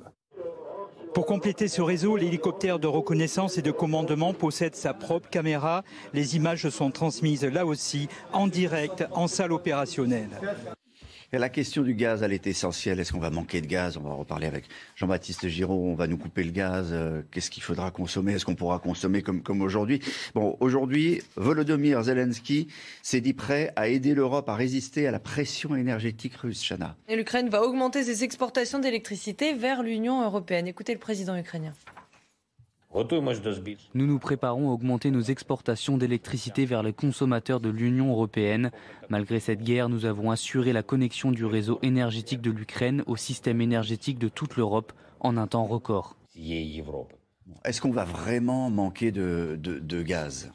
[1.14, 5.84] Pour compléter ce réseau, l'hélicoptère de reconnaissance et de commandement possède sa propre caméra.
[6.14, 10.30] Les images sont transmises là aussi en direct en salle opérationnelle.
[11.32, 13.00] La question du gaz, elle est essentielle.
[13.00, 13.98] Est-ce qu'on va manquer de gaz?
[13.98, 14.66] On va en reparler avec
[14.96, 15.92] Jean-Baptiste Giraud.
[15.92, 16.90] On va nous couper le gaz.
[16.92, 18.34] Euh, qu'est-ce qu'il faudra consommer?
[18.34, 20.00] Est-ce qu'on pourra consommer comme, comme aujourd'hui?
[20.34, 22.68] Bon, aujourd'hui, Volodymyr Zelensky
[23.04, 26.96] s'est dit prêt à aider l'Europe à résister à la pression énergétique russe, Chana.
[27.08, 30.68] Et l'Ukraine va augmenter ses exportations d'électricité vers l'Union européenne.
[30.68, 31.74] Écoutez le président ukrainien.
[32.92, 38.72] Nous nous préparons à augmenter nos exportations d'électricité vers les consommateurs de l'Union européenne.
[39.10, 43.62] Malgré cette guerre, nous avons assuré la connexion du réseau énergétique de l'Ukraine au système
[43.62, 46.18] énergétique de toute l'Europe en un temps record.
[47.64, 50.52] Est-ce qu'on va vraiment manquer de, de, gaz?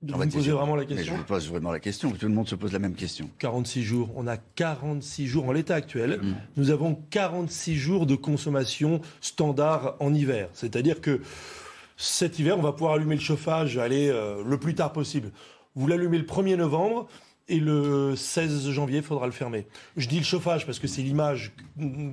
[0.00, 1.12] Vous me posez vraiment la question?
[1.12, 3.28] Je vous pose vraiment la question, tout le monde se pose la même question.
[3.40, 6.34] 46 jours, on a 46 jours en l'état actuel, mm.
[6.56, 10.48] nous avons 46 jours de consommation standard en hiver.
[10.52, 11.20] C'est-à-dire que
[11.98, 15.32] cet hiver, on va pouvoir allumer le chauffage aller euh, le plus tard possible.
[15.74, 17.08] Vous l'allumez le 1er novembre,
[17.48, 19.66] et le 16 janvier, il faudra le fermer.
[19.96, 21.52] Je dis le chauffage parce que c'est l'image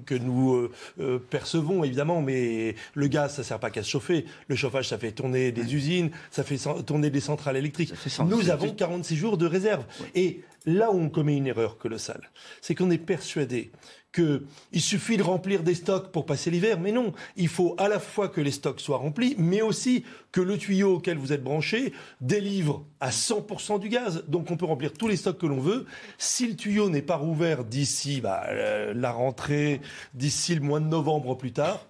[0.06, 3.90] que nous euh, euh, percevons, évidemment, mais le gaz, ça ne sert pas qu'à se
[3.90, 4.26] chauffer.
[4.48, 7.94] Le chauffage, ça fait tourner des usines, ça fait tourner des centrales électriques.
[8.26, 9.84] Nous avons 46 jours de réserve.
[10.16, 12.32] Et là où on commet une erreur colossale,
[12.62, 13.72] c'est qu'on est persuadé
[14.16, 18.00] qu'il suffit de remplir des stocks pour passer l'hiver, mais non, il faut à la
[18.00, 21.94] fois que les stocks soient remplis, mais aussi que le tuyau auquel vous êtes branché
[22.22, 24.24] délivre à 100% du gaz.
[24.28, 25.86] Donc on peut remplir tous les stocks que l'on veut.
[26.18, 29.82] Si le tuyau n'est pas rouvert d'ici bah, euh, la rentrée,
[30.14, 31.86] d'ici le mois de novembre plus tard,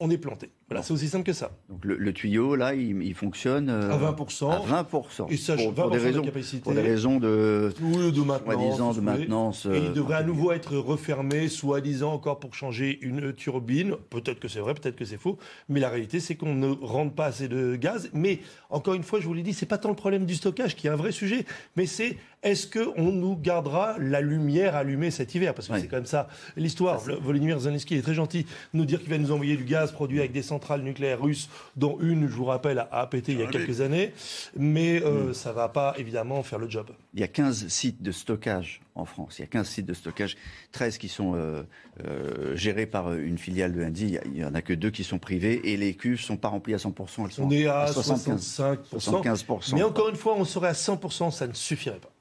[0.00, 0.50] on est planté.
[0.68, 1.50] Voilà, c'est aussi simple que ça.
[1.68, 4.50] Donc le, tuyau, là, il, fonctionne euh, à 20%.
[4.50, 5.30] À 20%.
[5.30, 6.62] Et ça, pour, des raisons, de capacité.
[6.62, 8.96] Pour des raisons de, de maintenance.
[8.96, 13.34] de maintenance et il euh, devrait à nouveau être refermé, soi-disant encore pour changer une
[13.34, 13.96] turbine.
[14.08, 15.38] Peut-être que c'est vrai, peut-être que c'est faux.
[15.68, 18.08] Mais la réalité, c'est qu'on ne rentre pas assez de gaz.
[18.14, 18.40] Mais
[18.70, 20.86] encore une fois, je vous l'ai dit, c'est pas tant le problème du stockage qui
[20.86, 21.44] est un vrai sujet,
[21.76, 25.54] mais c'est est-ce qu'on nous gardera la lumière allumée cet hiver?
[25.54, 27.00] Parce que c'est quand même ça l'histoire.
[27.00, 30.20] Volodymyr Zelensky est très gentil de nous dire qu'il va nous envoyer du gaz produit
[30.20, 33.46] avec des centrales nucléaires russes, dont une, je vous rappelle, a, pété il y a
[33.46, 34.12] quelques années.
[34.56, 35.34] Mais euh, mm.
[35.34, 36.88] ça ne va pas, évidemment, faire le job.
[37.14, 39.38] Il y a 15 sites de stockage en France.
[39.38, 40.36] Il y a 15 sites de stockage,
[40.72, 41.62] 13 qui sont euh,
[42.04, 44.18] euh, gérés par une filiale de Indie.
[44.26, 46.48] Il n'y en a que deux qui sont privés et les cuves ne sont pas
[46.48, 47.24] remplies à 100%.
[47.24, 49.74] Elles sont on est à, 75%.
[49.74, 52.13] Mais encore une fois, on serait à 100%, ça ne suffirait pas.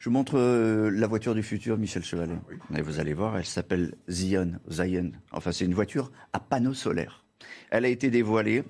[0.00, 2.32] Je vous montre euh, la voiture du futur, Michel Chevalet.
[2.74, 4.52] Et vous allez voir, elle s'appelle Zion.
[4.70, 5.12] Zion.
[5.30, 7.22] Enfin, c'est une voiture à panneau solaire.
[7.70, 8.64] Elle a été dévoilée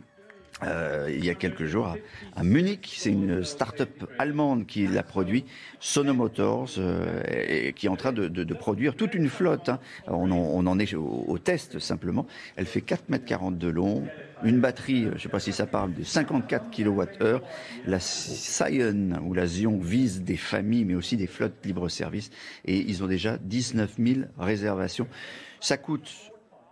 [0.65, 1.95] euh, il y a quelques jours à,
[2.35, 2.97] à Munich.
[2.99, 5.45] C'est une start-up allemande qui l'a produit,
[5.79, 9.69] Sonomotors, euh, et, qui est en train de, de- de produire toute une flotte.
[9.69, 9.79] hein.
[10.09, 12.27] On, en, on en est au, au test simplement.
[12.57, 14.05] Elle fait 4 mètres 40 de long,
[14.45, 17.41] une batterie, je ne sais pas si ça parle, de 54 kWh.
[17.87, 22.31] La Sion ou la Zion vise des familles, mais aussi des flottes libre-service.
[22.65, 25.07] Et ils ont déjà 19 000 réservations.
[25.61, 26.11] Ça coûte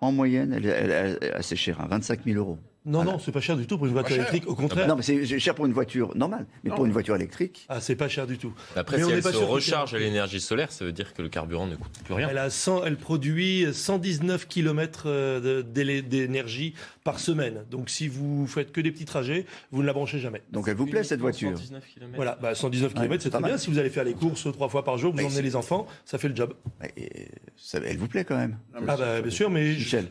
[0.01, 2.59] en moyenne, elle, assez cher, hein, 25 000 euros.
[2.89, 4.45] Non, non, c'est pas cher du tout pour une voiture électrique.
[4.47, 4.89] Au contraire.
[4.89, 6.47] Non, mais c'est cher pour une voiture normale.
[6.64, 7.66] Mais pour une voiture électrique.
[7.68, 8.53] Ah, c'est pas cher du tout.
[8.76, 11.12] Après, Mais on si n'est elle pas se recharge à l'énergie solaire, ça veut dire
[11.14, 12.28] que le carburant ne coûte plus rien.
[12.30, 16.74] Elle, a 100 elle produit 119 km euh, d'énergie
[17.05, 17.64] par semaine.
[17.70, 20.43] Donc si vous faites que des petits trajets, vous ne la branchez jamais.
[20.53, 22.12] Donc elle vous plaît cette voiture 119 km.
[22.16, 23.59] Voilà, bah, 119 Ouais, km, c'est très bien.
[23.59, 25.86] Si vous allez faire les courses trois fois par jour, vous Mais emmenez les enfants,
[26.05, 26.55] ça fait le job.
[27.57, 30.07] Ça- elle vous plaît quand même Ah bah bien sûr, mais Michel.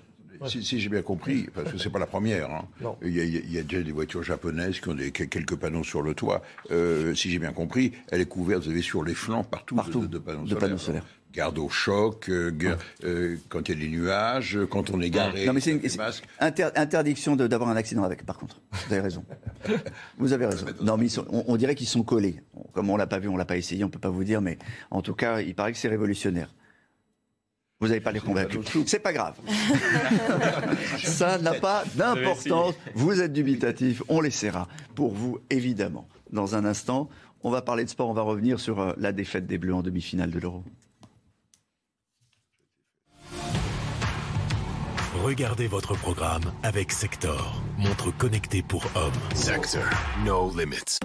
[0.46, 2.50] Si, si j'ai bien compris, parce que c'est pas la première.
[2.52, 2.66] hein.
[3.02, 6.02] Il, y a, il y déjà des voitures japonaises qui ont des, quelques panneaux sur
[6.02, 6.42] le toit.
[6.72, 9.82] Euh, si j'ai bien compris, elle est couverte, vous avez sur les flancs partout, de-
[10.02, 10.60] de, de panneaux de solaires.
[10.60, 11.06] panneaux solaires.
[11.34, 12.52] Garde au choc, euh,
[13.04, 15.46] euh, quand il y a des nuages, quand on est garé.
[15.46, 15.82] Non, mais c'est une
[16.40, 18.60] inter- interdiction d'avoir un accident avec, par contre.
[18.88, 19.24] Vous avez raison.
[20.18, 20.66] Vous avez raison.
[20.82, 22.40] Non, mais sont- on, on dirait qu'ils sont collés.
[22.74, 24.58] Comme on l'a pas vu, on l'a pas essayé, on peut pas vous dire, mais
[24.90, 26.54] en tout cas, il paraît que c'est révolutionnaire.
[27.80, 28.62] Vous n'avez pas les convaincus.
[28.88, 29.36] C'est pas grave.
[30.98, 32.74] Ça n'a pas d'importance.
[32.96, 34.02] Vous êtes dubitatif.
[34.10, 36.08] On l'essaiera pour vous, évidemment.
[36.32, 37.08] Dans un instant,
[37.44, 38.10] on va parler de sport.
[38.10, 40.64] On va revenir sur euh, la défaite des Bleus en demi-finale de l'Euro.
[45.24, 49.12] Regardez votre programme avec Sector, montre connectée pour hommes.
[49.36, 49.84] Sector,
[50.24, 51.00] no limits.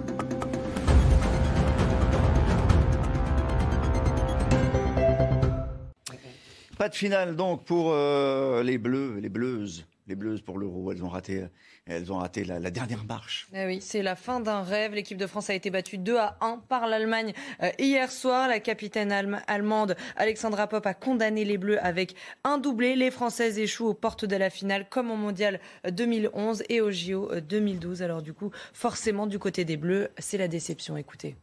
[6.82, 10.90] Pas de finale donc pour euh, les Bleus, les Bleuses, les Bleues pour l'Euro.
[10.90, 11.46] Elles ont raté,
[11.86, 13.46] elles ont raté la, la dernière marche.
[13.54, 14.92] Eh oui, c'est la fin d'un rêve.
[14.92, 18.48] L'équipe de France a été battue 2 à 1 par l'Allemagne euh, hier soir.
[18.48, 22.96] La capitaine allem- allemande Alexandra Popp a condamné les Bleus avec un doublé.
[22.96, 26.90] Les Françaises échouent aux portes de la finale comme au Mondial euh, 2011 et au
[26.90, 28.02] JO euh, 2012.
[28.02, 30.96] Alors du coup, forcément du côté des Bleus, c'est la déception.
[30.96, 31.36] Écoutez.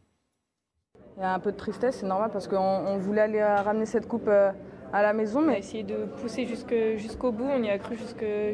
[1.16, 3.56] Il y a un peu de tristesse, c'est normal parce qu'on on voulait aller euh,
[3.62, 4.52] ramener cette coupe euh,
[4.92, 5.40] à la maison.
[5.40, 7.96] On a Mais essayé de pousser jusqu'au bout, on y a cru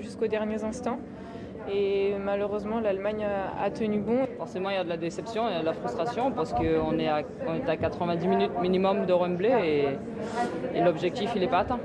[0.02, 0.98] jusqu'aux derniers instants.
[1.72, 3.26] Et malheureusement, l'Allemagne
[3.58, 4.26] a, tenu bon.
[4.36, 6.98] Forcément, il y a de la déception, il y a de la frustration parce qu'on
[6.98, 11.48] est, à- on est à 90 minutes minimum de Wembley et, et l'objectif, il n'est
[11.48, 11.80] pas atteint.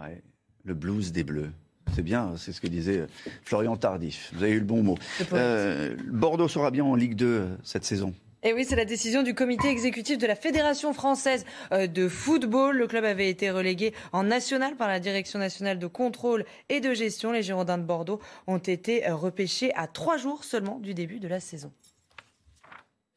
[0.00, 0.22] Ouais,
[0.64, 1.50] le blues des Bleus.
[1.92, 3.06] C'est bien, c'est ce que disait
[3.42, 4.32] Florian Tardif.
[4.34, 4.96] Vous avez eu le bon mot.
[5.32, 8.12] Euh, Bordeaux sera bien en Ligue 2 euh, cette saison.
[8.46, 12.76] Et oui, c'est la décision du comité exécutif de la Fédération française euh, de football.
[12.76, 16.92] Le club avait été relégué en national par la Direction nationale de contrôle et de
[16.92, 17.32] gestion.
[17.32, 21.28] Les Girondins de Bordeaux ont été euh, repêchés à trois jours seulement du début de
[21.28, 21.72] la saison.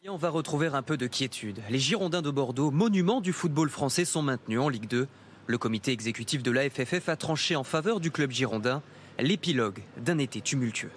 [0.01, 1.61] Et on va retrouver un peu de quiétude.
[1.69, 5.09] Les Girondins de Bordeaux, monument du football français, sont maintenus en Ligue 2.
[5.45, 8.81] Le comité exécutif de la FFF a tranché en faveur du club girondin
[9.19, 10.91] l'épilogue d'un été tumultueux.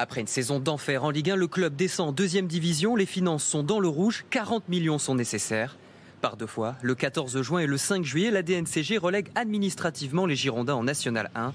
[0.00, 2.94] Après une saison d'enfer en Ligue 1, le club descend en deuxième division.
[2.94, 4.24] Les finances sont dans le rouge.
[4.30, 5.76] 40 millions sont nécessaires.
[6.20, 10.36] Par deux fois, le 14 juin et le 5 juillet, la DNCG relègue administrativement les
[10.36, 11.52] Girondins en National 1.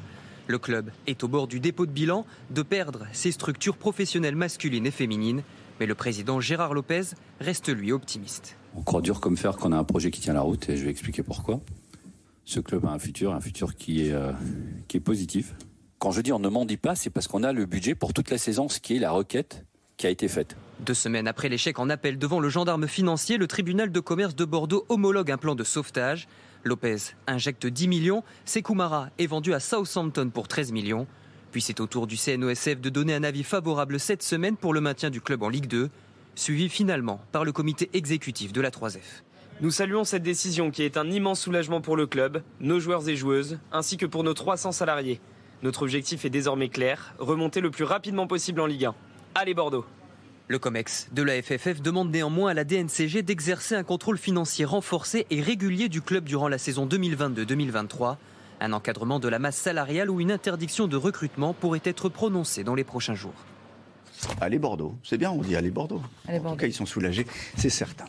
[0.47, 4.85] Le club est au bord du dépôt de bilan de perdre ses structures professionnelles masculines
[4.85, 5.41] et féminines.
[5.79, 8.57] Mais le président Gérard Lopez reste lui optimiste.
[8.75, 10.83] On croit dur comme fer qu'on a un projet qui tient la route et je
[10.83, 11.61] vais expliquer pourquoi.
[12.43, 14.33] Ce club a un futur, un futur qui est, euh,
[14.89, 15.55] qui est positif.
[16.03, 18.11] Quand je dis on ne m'en dit pas, c'est parce qu'on a le budget pour
[18.11, 19.63] toute la saison, ce qui est la requête
[19.95, 20.57] qui a été faite.
[20.81, 24.43] Deux semaines après l'échec en appel devant le gendarme financier, le tribunal de commerce de
[24.43, 26.27] Bordeaux homologue un plan de sauvetage.
[26.65, 31.07] Lopez injecte 10 millions, Sekoumara est vendu à Southampton pour 13 millions.
[31.53, 34.81] Puis c'est au tour du CNOSF de donner un avis favorable cette semaine pour le
[34.81, 35.89] maintien du club en Ligue 2,
[36.35, 39.23] suivi finalement par le comité exécutif de la 3F.
[39.61, 43.15] Nous saluons cette décision qui est un immense soulagement pour le club, nos joueurs et
[43.15, 45.21] joueuses, ainsi que pour nos 300 salariés.
[45.63, 48.95] Notre objectif est désormais clair, remonter le plus rapidement possible en Ligue 1.
[49.33, 49.85] Allez Bordeaux
[50.49, 55.25] Le COMEX de la FFF demande néanmoins à la DNCG d'exercer un contrôle financier renforcé
[55.29, 58.17] et régulier du club durant la saison 2022-2023.
[58.59, 62.75] Un encadrement de la masse salariale ou une interdiction de recrutement pourrait être prononcée dans
[62.75, 63.33] les prochains jours.
[64.41, 66.01] Allez Bordeaux, c'est bien, on dit allez Bordeaux.
[66.27, 68.05] Allez, en tout cas, ils sont soulagés, c'est certain.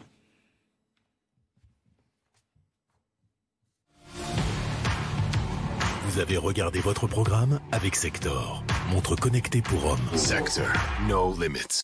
[6.15, 10.17] Vous avez regardé votre programme avec Sector, montre connectée pour hommes.
[10.17, 10.65] Sector,
[11.09, 11.83] no limits.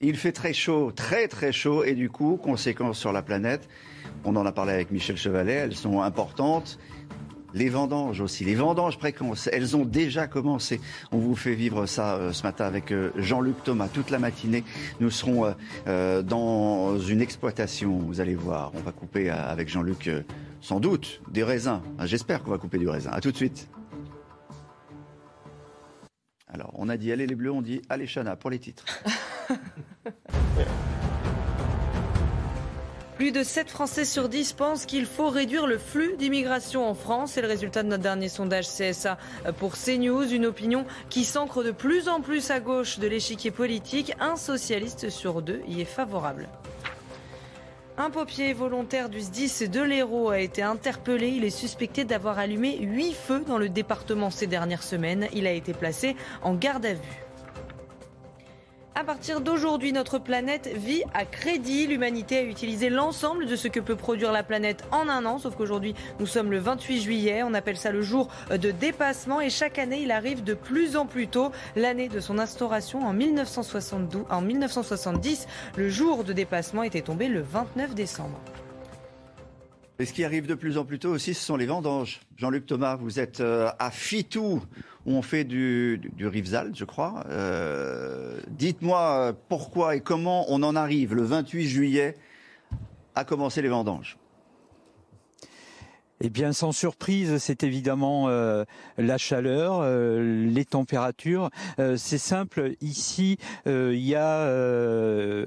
[0.00, 3.68] Il fait très chaud, très très chaud, et du coup, conséquences sur la planète.
[4.24, 6.78] On en a parlé avec Michel Chevalet, elles sont importantes.
[7.52, 10.80] les vendanges aussi, les vendanges précoces, elles ont déjà commencé.
[11.12, 13.88] On vous fait vivre ça euh, ce matin avec euh, Jean-Luc Thomas.
[13.88, 14.64] Toute la matinée,
[15.00, 15.54] nous serons
[15.86, 18.72] euh, dans une exploitation, vous allez voir.
[18.74, 20.08] On va couper avec Jean-Luc
[20.60, 21.80] sans doute des raisins.
[21.98, 23.10] Ah, j'espère qu'on va couper du raisin.
[23.12, 23.68] A tout de suite.
[26.48, 28.84] Alors, on a dit allez les bleus, on dit allez Chana pour les titres.
[33.16, 37.32] Plus de 7 Français sur 10 pensent qu'il faut réduire le flux d'immigration en France.
[37.32, 39.16] C'est le résultat de notre dernier sondage CSA
[39.58, 40.34] pour CNews.
[40.34, 44.12] Une opinion qui s'ancre de plus en plus à gauche de l'échiquier politique.
[44.20, 46.46] Un socialiste sur deux y est favorable.
[47.98, 51.28] Un pompier volontaire du SDIS de l'Hérault a été interpellé.
[51.28, 55.28] Il est suspecté d'avoir allumé 8 feux dans le département ces dernières semaines.
[55.32, 57.25] Il a été placé en garde à vue.
[58.98, 61.86] À partir d'aujourd'hui, notre planète vit à crédit.
[61.86, 65.54] L'humanité a utilisé l'ensemble de ce que peut produire la planète en un an, sauf
[65.54, 67.42] qu'aujourd'hui, nous sommes le 28 juillet.
[67.42, 71.04] On appelle ça le jour de dépassement et chaque année, il arrive de plus en
[71.04, 71.52] plus tôt.
[71.76, 77.42] L'année de son instauration en, 1972, en 1970, le jour de dépassement était tombé le
[77.42, 78.40] 29 décembre.
[79.98, 82.20] Et ce qui arrive de plus en plus tôt aussi, ce sont les vendanges.
[82.36, 84.62] Jean-Luc Thomas, vous êtes euh, à Fitou,
[85.06, 86.28] où on fait du, du,
[86.74, 87.24] je crois.
[87.30, 92.16] Euh, dites-moi pourquoi et comment on en arrive le 28 juillet
[93.14, 94.18] à commencer les vendanges.
[96.22, 98.64] Eh bien, sans surprise, c'est évidemment euh,
[98.96, 101.50] la chaleur, euh, les températures.
[101.78, 102.72] Euh, c'est simple.
[102.80, 103.36] Ici,
[103.66, 104.44] il y a,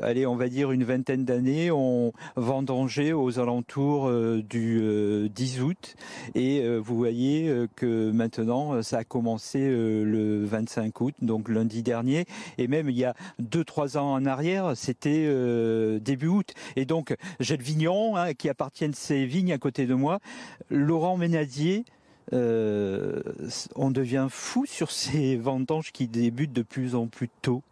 [0.04, 4.12] allez, on va dire une vingtaine d'années, on vendangeait aux alentours
[4.44, 5.96] du 10 août,
[6.36, 12.26] et vous voyez que maintenant, ça a commencé le 25 août, donc lundi dernier,
[12.58, 15.28] et même il y a deux trois ans en arrière, c'était
[16.00, 16.54] début août.
[16.76, 20.20] Et donc, j'ai le vigneron hein, qui appartient à ces vignes à côté de moi.
[20.70, 21.86] Laurent Ménadier,
[22.34, 23.22] euh,
[23.76, 27.64] on devient fou sur ces vendanges qui débutent de plus en plus tôt.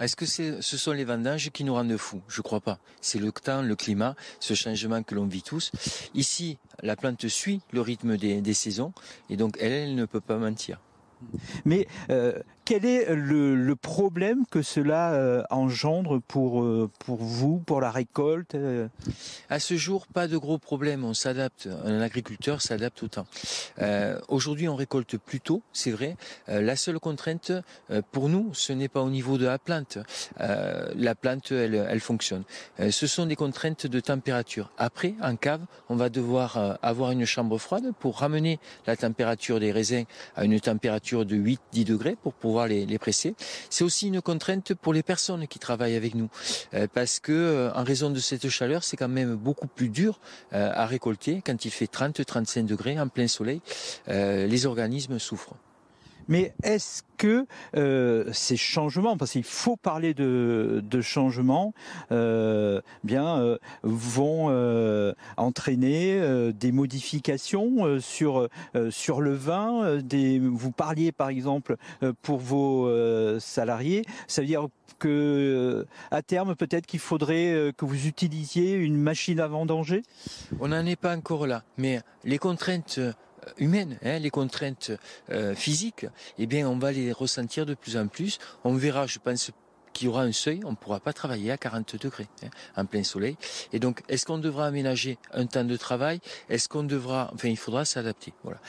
[0.00, 2.22] Est-ce que ce sont les vendanges qui nous rendent fous?
[2.28, 2.78] Je crois pas.
[3.00, 5.72] C'est le temps, le climat, ce changement que l'on vit tous.
[6.14, 8.92] Ici, la plante suit le rythme des, saisons
[9.30, 10.80] et donc elle, elle ne peut pas mentir.
[11.64, 12.38] Mais euh,
[12.68, 18.54] quel est le, problème que cela euh, engendre pour, euh, pour vous, pour la récolte
[18.54, 18.88] euh?
[19.48, 21.02] À ce jour, pas de gros problème.
[21.02, 21.66] On s'adapte.
[21.86, 23.26] Un agriculteur s'adapte au temps.
[24.28, 26.16] Aujourd'hui, on récolte plus tôt, c'est vrai.
[26.48, 27.52] la seule contrainte
[28.12, 29.98] pour nous, ce n'est pas au niveau de la plante.
[30.38, 32.42] la plante, elle fonctionne.
[32.78, 34.70] ce sont des contraintes de température.
[34.76, 39.72] Après, en cave, on va devoir avoir une chambre froide pour ramener la température des
[39.72, 40.04] raisins
[40.36, 43.34] à une température de 8-10 degrés pour pouvoir les, presser.
[43.70, 46.28] C'est aussi une contrainte pour les personnes qui travaillent avec nous,
[46.74, 50.18] euh, parce que euh, en raison de cette chaleur, c'est quand même beaucoup plus dur
[50.52, 53.60] euh, à récolter quand il fait 30-35 degrés en plein soleil.
[54.08, 55.54] les organismes souffrent.
[56.28, 61.74] Mais est-ce que euh, ces changements, parce qu'il faut parler de, de changements,
[62.12, 68.48] euh, bien euh, vont euh, entraîner euh, des modifications sur
[68.90, 69.98] sur le vin.
[70.02, 71.76] Des, vous parliez par exemple
[72.22, 72.88] pour vos
[73.40, 74.66] salariés, ça veut dire
[74.98, 80.02] que à terme peut-être qu'il faudrait que vous utilisiez une machine à vendanger?
[80.60, 83.00] On n'en est pas encore là, mais les contraintes
[83.58, 84.92] humaines, hein, les contraintes
[85.30, 86.06] euh, physiques,
[86.38, 88.38] eh bien, on va les ressentir de plus en plus.
[88.64, 89.50] On verra, je pense,
[89.92, 92.84] qu'il y aura un seuil, on ne pourra pas travailler à 40 degrés hein, en
[92.84, 93.36] plein soleil.
[93.72, 96.20] Et donc, est-ce qu'on devra aménager un temps de travail?
[96.48, 98.32] Est-ce qu'on devra, enfin, il faudra s'adapter.
[98.44, 98.60] Voilà.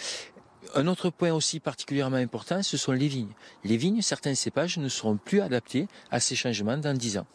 [0.76, 3.34] Un autre point aussi particulièrement important, ce sont les vignes.
[3.64, 7.28] Les vignes, certains cépages ne seront plus adaptés à ces changements dans 10 ans.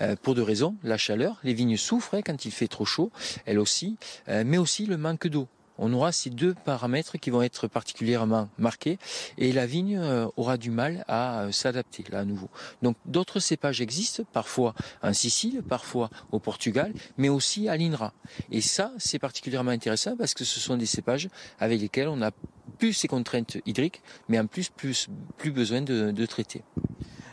[0.00, 3.12] Euh, pour deux raisons, la chaleur, les vignes souffrent quand il fait trop chaud,
[3.46, 3.96] elles aussi,
[4.28, 5.46] euh, mais aussi le manque d'eau
[5.80, 8.98] on aura ces deux paramètres qui vont être particulièrement marqués
[9.38, 12.48] et la vigne euh, aura du mal à euh, s'adapter là à nouveau.
[12.82, 18.12] Donc d'autres cépages existent, parfois en Sicile, parfois au Portugal, mais aussi à l'INRA.
[18.52, 21.28] Et ça, c'est particulièrement intéressant parce que ce sont des cépages
[21.58, 22.30] avec lesquels on a
[22.78, 25.08] plus ces contraintes hydriques, mais en plus plus,
[25.38, 26.62] plus besoin de, traiter.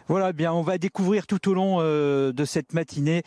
[0.08, 3.24] Voilà, bien, on va découvrir tout au long euh, de cette matinée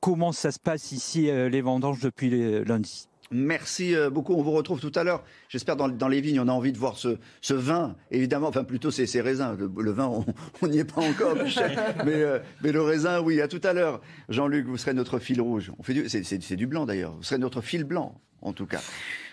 [0.00, 3.06] comment ça se passe ici les vendanges depuis lundi.
[3.32, 4.34] Merci euh, beaucoup.
[4.34, 5.24] On vous retrouve tout à l'heure.
[5.48, 7.18] J'espère dans, dans les vignes, on a envie de voir ce,
[7.54, 8.48] vin, évidemment.
[8.48, 9.56] Enfin, plutôt ces, ces raisins.
[9.76, 10.24] Le, vin,
[10.62, 11.34] on n'y est pas encore,
[12.04, 13.40] mais, euh, mais, le raisin, oui.
[13.40, 14.00] À tout à l'heure.
[14.28, 15.72] Jean-Luc, vous serez notre fil rouge.
[15.78, 17.12] On fait c'est, du blanc d'ailleurs.
[17.16, 18.80] Vous serez notre fil blanc, en tout cas.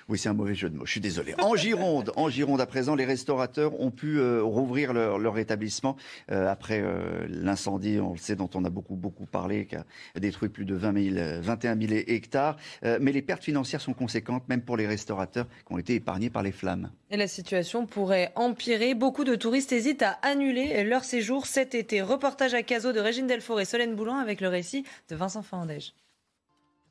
[0.10, 0.88] Oui, c'est un mauvais jeu de mots.
[0.88, 1.36] Je suis désolé.
[1.38, 5.95] En Gironde, en Gironde à présent, les restaurateurs ont pu euh, rouvrir leur, leur établissement
[6.32, 9.86] euh, après euh, l'incendie, on le sait, dont on a beaucoup beaucoup parlé, qui a
[10.20, 12.57] détruit plus de 20 000, 21 000 hectares.
[12.84, 16.32] Euh, mais les pertes financières sont conséquentes, même pour les restaurateurs qui ont été épargnés
[16.32, 16.91] par les flammes.
[17.12, 18.95] Et la situation pourrait empirer.
[18.95, 22.01] Beaucoup de touristes hésitent à annuler leur séjour cet été.
[22.01, 25.93] Reportage à Cazaux de Régine Delfour et Solène Boulan avec le récit de Vincent Fandège.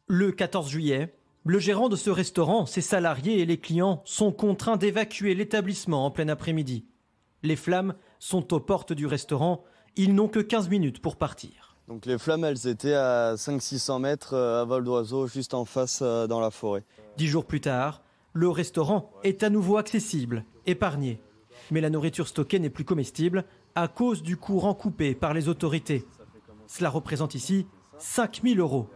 [0.06, 1.12] Le 14 juillet,
[1.48, 6.10] le gérant de ce restaurant, ses salariés et les clients sont contraints d'évacuer l'établissement en
[6.10, 6.84] plein après-midi.
[7.42, 9.64] Les flammes sont aux portes du restaurant.
[9.96, 11.78] Ils n'ont que 15 minutes pour partir.
[11.88, 16.00] Donc les flammes, elles étaient à 500-600 mètres euh, à vol d'oiseau, juste en face
[16.02, 16.84] euh, dans la forêt.
[17.16, 18.02] Dix jours plus tard,
[18.34, 21.18] le restaurant est à nouveau accessible, épargné.
[21.70, 26.04] Mais la nourriture stockée n'est plus comestible à cause du courant coupé par les autorités.
[26.66, 28.90] Cela représente ici 5000 euros.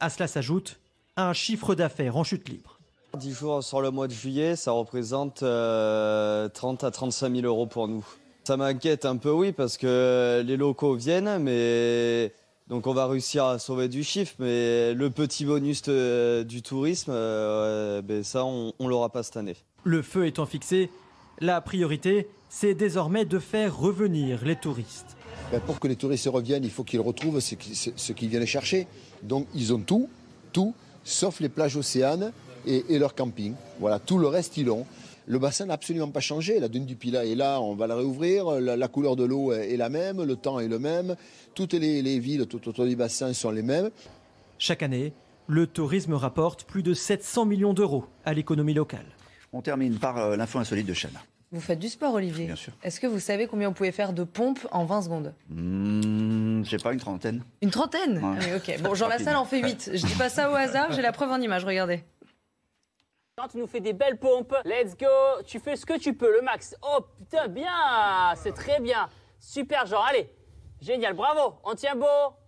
[0.00, 0.80] À cela s'ajoute
[1.18, 2.78] un chiffre d'affaires en chute libre.
[3.18, 7.66] 10 jours sur le mois de juillet, ça représente euh, 30 à 35 000 euros
[7.66, 8.06] pour nous.
[8.44, 12.32] Ça m'inquiète un peu, oui, parce que les locaux viennent, mais
[12.68, 17.10] donc on va réussir à sauver du chiffre, mais le petit bonus de- du tourisme,
[17.12, 19.56] euh, ben ça, on, on l'aura pas cette année.
[19.84, 20.90] Le feu étant fixé,
[21.40, 25.16] la priorité, c'est désormais de faire revenir les touristes.
[25.50, 28.28] Ben, pour que les touristes reviennent, il faut qu'ils retrouvent ce qui- ce ce qu'ils
[28.28, 28.86] viennent chercher.
[29.22, 30.08] Donc ils ont tout,
[30.52, 30.74] tout,
[31.08, 32.32] sauf les plages océanes
[32.66, 33.54] et, et leur camping.
[33.80, 34.86] Voilà, tout le reste ils l'ont.
[35.26, 36.58] Le bassin n'a absolument pas changé.
[36.58, 38.60] La dune du Pilat est là, on va la réouvrir.
[38.60, 41.16] La, la couleur de l'eau est la même, le temps est le même.
[41.54, 43.90] Toutes les, les villes tout autour du bassin sont les mêmes.
[44.58, 45.12] Chaque année,
[45.46, 49.06] le tourisme rapporte plus de 700 millions d'euros à l'économie locale.
[49.52, 51.20] On termine par euh, l'info insolite de Chana.
[51.50, 52.74] Vous faites du sport, Olivier Bien sûr.
[52.82, 55.34] Est-ce que vous savez combien on pouvait faire de pompes en 20 secondes?
[55.48, 57.42] Hmm, je sais pas, une trentaine.
[57.62, 58.18] Une trentaine?
[58.18, 58.38] Ouais.
[58.38, 58.82] Ah oui, ok.
[58.82, 59.90] Bon, Jean Lassalle en fait 8.
[59.94, 62.04] Je dis pas ça au hasard, j'ai la preuve en image, regardez.
[63.38, 65.06] Quand tu nous fais des belles pompes, let's go,
[65.46, 66.76] tu fais ce que tu peux, le max.
[66.82, 67.70] Oh putain, bien,
[68.36, 69.08] c'est très bien.
[69.38, 70.28] Super, genre, allez,
[70.82, 72.06] génial, bravo, on tient beau,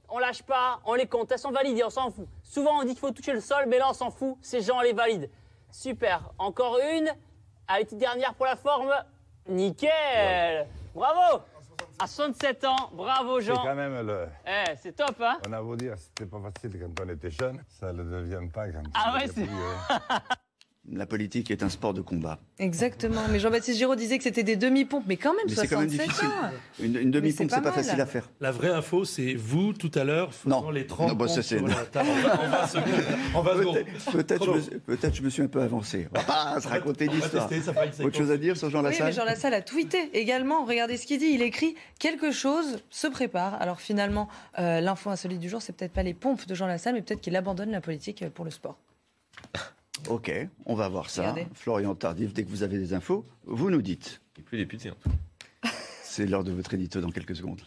[0.08, 2.26] on lâche pas, on les compte, elles sont validées, on s'en fout.
[2.42, 4.80] Souvent on dit qu'il faut toucher le sol, mais là on s'en fout, ces gens
[4.80, 5.30] les valident.
[5.70, 7.08] Super, encore une,
[7.70, 8.92] allez, petite dernière pour la forme,
[9.48, 11.42] nickel, bravo.
[12.02, 13.62] À 67 ans, bravo C'est Jean.
[13.62, 14.26] quand même le.
[14.46, 17.62] Eh, c'est top, hein On a beau dire c'était pas facile quand on était jeune,
[17.68, 19.96] ça ne le devient pas quand Ah on ouais, est c'est- plus, euh,
[20.88, 22.40] La politique est un sport de combat.
[22.58, 23.20] Exactement.
[23.30, 25.90] Mais Jean-Baptiste Giraud disait que c'était des demi-pompes, mais quand même, Mais c'est quand même
[25.90, 26.28] 67 difficile.
[26.28, 26.50] ans.
[26.82, 28.30] Une, une demi-pompe, c'est pas pas facile à faire.
[28.40, 31.68] La vraie info, c'est vous, tout à l'heure, faisant les 30 Non, bah, ça, pompes
[31.70, 32.84] en 20 secondes.
[33.34, 33.74] En 20 secondes.
[34.10, 36.08] Peut-être peut-être je, me suis- peut-être je me suis un peu avancé.
[36.14, 37.48] On va pas se raconter l'histoire.
[38.02, 40.64] Autre chose à dire sur Jean Oui, mais Lassalle Jean Lassalle a tweeté également.
[40.64, 41.26] Regardez ce qu'il dit.
[41.34, 43.54] Il écrit quelque chose se prépare.
[43.60, 44.28] Alors finalement,
[44.58, 47.20] euh, l'info insolite du jour, c'est peut-être pas les pompes de Jean Lassalle, mais peut-être
[47.20, 48.78] qu'il abandonne la politique pour le sport.
[50.08, 50.32] Ok,
[50.66, 51.22] on va voir ça.
[51.22, 51.46] Regardez.
[51.54, 54.20] Florian Tardif, dès que vous avez des infos, vous nous dites.
[54.36, 55.08] Il n'est plus député en tout
[55.62, 55.68] cas.
[56.02, 57.62] C'est l'heure de votre édito dans quelques secondes.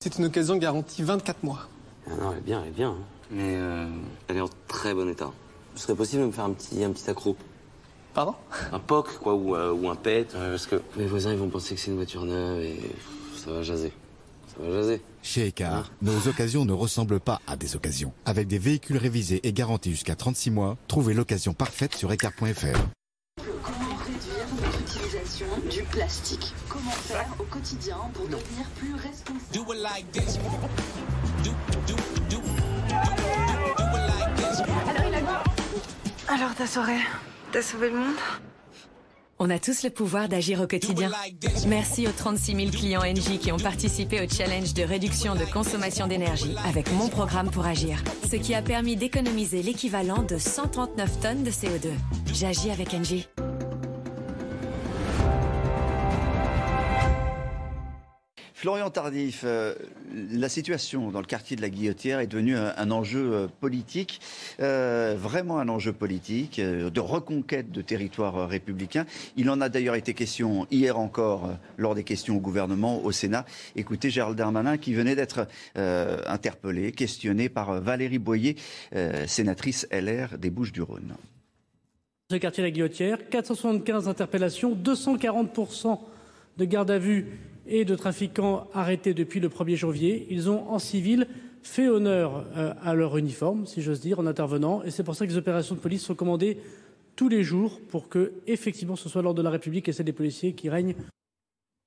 [0.00, 1.68] C'est une occasion garantie 24 mois.
[2.06, 2.90] Ah non, elle est bien, elle est bien.
[2.90, 2.98] hein.
[3.30, 3.86] Mais euh,
[4.28, 5.30] elle est en très bon état.
[5.74, 7.36] Ce serait possible de me faire un petit, un petit accro?
[8.14, 8.34] Pardon?
[8.72, 10.34] Un POC, quoi, ou, euh, ou un PET.
[10.34, 12.80] euh, parce que mes voisins, ils vont penser que c'est une voiture neuve et
[13.36, 13.92] ça va jaser.
[15.22, 18.12] Chez Ecar, nos occasions ne ressemblent pas à des occasions.
[18.24, 22.78] Avec des véhicules révisés et garantis jusqu'à 36 mois, trouvez l'occasion parfaite sur ecar.fr.
[23.62, 26.54] Comment réduire votre utilisation du plastique?
[26.68, 29.38] Comment faire au quotidien pour devenir plus responsable?
[36.28, 37.00] Alors ta soirée,
[37.52, 38.16] t'as sauvé le monde?
[39.40, 41.12] On a tous le pouvoir d'agir au quotidien.
[41.68, 46.08] Merci aux 36 000 clients Engie qui ont participé au challenge de réduction de consommation
[46.08, 51.44] d'énergie avec mon programme pour agir, ce qui a permis d'économiser l'équivalent de 139 tonnes
[51.44, 51.90] de CO2.
[52.34, 53.28] J'agis avec Engie.
[58.58, 59.72] Florian Tardif, euh,
[60.32, 64.20] la situation dans le quartier de la Guillotière est devenue un, enjeu euh, politique,
[64.58, 69.06] euh, vraiment un enjeu politique, de reconquête de territoire républicain.
[69.36, 73.46] Il en a d'ailleurs été question hier encore lors des questions au gouvernement, au Sénat.
[73.76, 75.46] Écoutez Gérald Darmanin qui venait d'être
[75.76, 78.56] interpellé, questionné par Valérie Boyer,
[79.28, 81.14] sénatrice LR des Bouches-du-Rhône.
[82.28, 86.00] Ce quartier La Guillotière, 475 interpellations, 240%
[86.56, 87.38] de garde à vue
[87.68, 90.26] et de trafiquants arrêtés depuis le 1er janvier.
[90.30, 91.26] Ils ont, en civil,
[91.62, 94.82] fait honneur euh, à leur uniforme, si j'ose dire, en intervenant.
[94.82, 96.58] Et c'est pour ça que les opérations de police sont commandées
[97.16, 100.12] tous les jours pour que, effectivement, ce soit l'ordre de la République et celle des
[100.12, 100.94] policiers qui règnent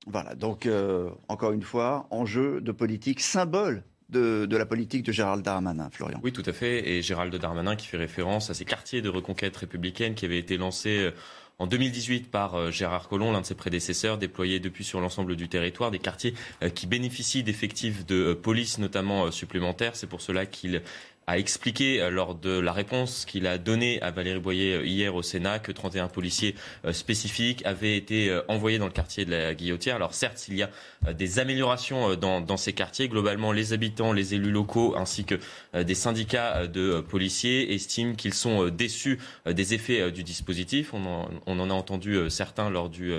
[0.06, 5.10] Voilà, donc euh, encore une fois, enjeu de politique, symbole de, de, la politique de
[5.10, 6.20] Gérald Darmanin, Florian.
[6.22, 6.86] Oui, tout à fait.
[6.86, 10.58] Et Gérald Darmanin qui fait référence à ces quartiers de reconquête républicaine qui avaient été
[10.58, 11.10] lancés euh,
[11.58, 15.48] en 2018 par euh, Gérard Collomb, l'un de ses prédécesseurs, déployés depuis sur l'ensemble du
[15.48, 16.34] territoire, des quartiers
[16.74, 19.96] qui bénéficient d'effectifs de police notamment supplémentaires.
[19.96, 20.82] C'est pour cela qu'il
[21.26, 25.14] a expliqué euh, lors de la réponse qu'il a donnée à Valérie Boyer euh, hier
[25.14, 26.54] au Sénat que 31 policiers
[26.84, 29.96] euh, spécifiques avaient été envoyés dans le quartier de la Guillotière.
[29.96, 30.70] Alors certes, il y a
[31.12, 33.08] des améliorations dans, ces quartiers.
[33.08, 35.38] Globalement, les habitants, les élus locaux ainsi que
[35.74, 40.92] des syndicats de policiers estiment qu'ils sont déçus des effets du dispositif.
[40.94, 43.14] On en a entendu certains lors du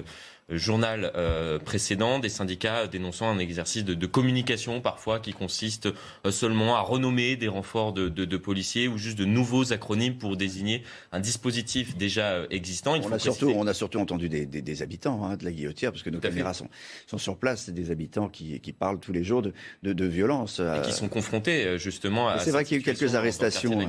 [0.49, 5.87] journal euh, précédent des syndicats dénonçant un exercice de, de communication parfois qui consiste
[6.25, 10.17] euh, seulement à renommer des renforts de, de, de, policiers ou juste de nouveaux acronymes
[10.17, 12.95] pour désigner un dispositif déjà euh, existant.
[12.95, 15.51] Il on, a surtout, on a surtout entendu des, des, des habitants hein, de la
[15.51, 16.69] guillotière parce que nos caméras sont,
[17.07, 20.59] sont, sur place, c'est des habitants qui, qui, parlent tous les jours de, de, violence.
[20.59, 22.39] Et qui sont confrontés justement à...
[22.39, 23.79] C'est vrai qu'il y a eu quelques arrestations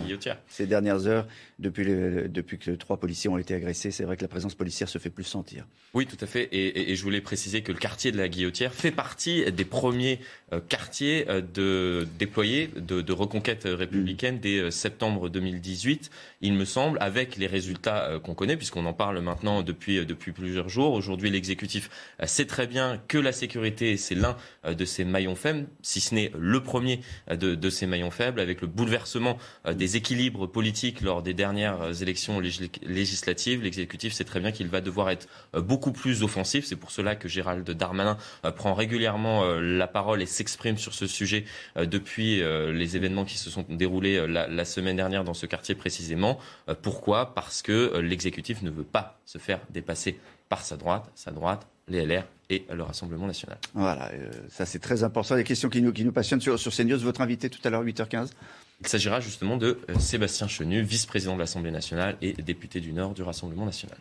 [0.47, 1.27] ces dernières heures
[1.59, 3.91] depuis, que trois policiers ont été agressés.
[3.91, 5.67] C'est vrai que la présence policière se fait plus sentir.
[5.95, 6.49] Oui, tout à fait.
[6.53, 10.19] Et, je voulais préciser que le quartier de la Guillotière fait partie des premiers
[10.53, 16.99] euh, quartiers euh, de, déployés de, reconquête républicaine dès euh, septembre 2018, il me semble,
[17.01, 20.93] avec les résultats qu'on connaît, puisqu'on en parle maintenant depuis, plusieurs jours.
[20.93, 21.89] Aujourd'hui, l'exécutif
[22.25, 24.37] sait très bien que la sécurité, c'est l'un
[24.67, 27.01] de ses maillons faibles, si ce n'est le premier
[27.31, 29.39] de, de ces maillons faibles, avec le bouleversement
[29.73, 31.44] des équilibres politiques lors des dernières
[32.01, 33.63] élections législatives.
[33.63, 37.29] L'exécutif sait très bien qu'il va devoir être beaucoup plus offensif c'est pour cela que
[37.29, 41.45] Gérald Darmanin euh, prend régulièrement euh, la parole et s'exprime sur ce sujet
[41.77, 46.39] euh, depuis les événements qui se sont déroulés la, semaine dernière dans ce quartier précisément.
[46.83, 47.35] Pourquoi?
[47.35, 50.19] Parce que l'exécutif ne veut pas se faire dépasser
[50.49, 53.59] par sa droite, sa droite, les LR et le Rassemblement national.
[53.75, 54.11] Voilà,
[54.49, 55.35] ça c'est très important.
[55.35, 57.85] Les questions qui nous, qui nous passionnent sur, sur CNews, votre invité tout à l'heure,
[57.85, 58.31] 8h15
[58.81, 63.15] il s'agira justement de euh, Sébastien Chenu, vice-président de l'Assemblée nationale et député du Nord
[63.15, 63.97] du Rassemblement national.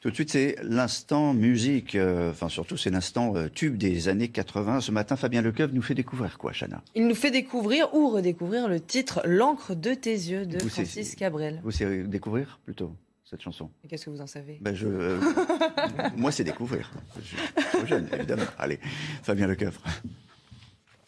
[0.00, 4.28] Tout de suite, c'est l'instant musique, euh, enfin surtout c'est l'instant euh, tube des années
[4.28, 4.80] 80.
[4.80, 6.82] Ce matin, Fabien Lecoeuvre nous fait découvrir quoi, Chana?
[6.94, 11.60] Il nous fait découvrir ou redécouvrir le titre L'encre de tes yeux de Francis Cabrel.
[11.62, 13.70] Vous c'est découvrir plutôt cette chanson?
[13.88, 14.58] Qu'est-ce que vous en savez?
[14.60, 14.86] Ben je,
[16.16, 16.90] Moi, c'est découvrir.
[17.18, 17.36] Je suis
[17.72, 18.44] trop jeune, évidemment.
[18.58, 18.78] Allez,
[19.22, 19.82] Fabien Lecoeuvre.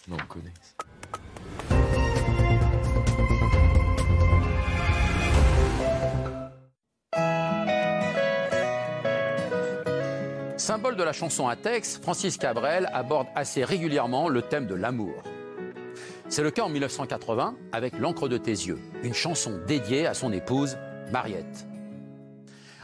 [0.09, 0.53] Non, on connaît.
[10.69, 15.15] Symbole de la chanson à texte, Francis Cabrel aborde assez régulièrement le thème de l'amour.
[16.29, 20.31] C'est le cas en 1980 avec L'encre de tes yeux, une chanson dédiée à son
[20.31, 20.77] épouse,
[21.11, 21.67] Mariette.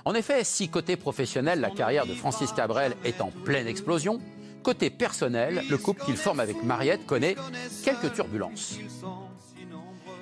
[0.07, 4.19] En effet, si côté professionnel, la carrière de Francis Cabrel est en pleine explosion,
[4.63, 7.37] côté personnel, le couple qu'il forme avec Mariette connaît
[7.85, 8.79] quelques turbulences.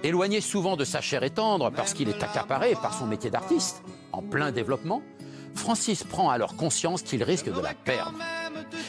[0.02, 3.84] Éloigné souvent de sa chair et tendre parce qu'il est accaparé par son métier d'artiste,
[4.10, 5.00] en plein développement,
[5.54, 8.18] Francis prend alors conscience qu'il risque de la perdre.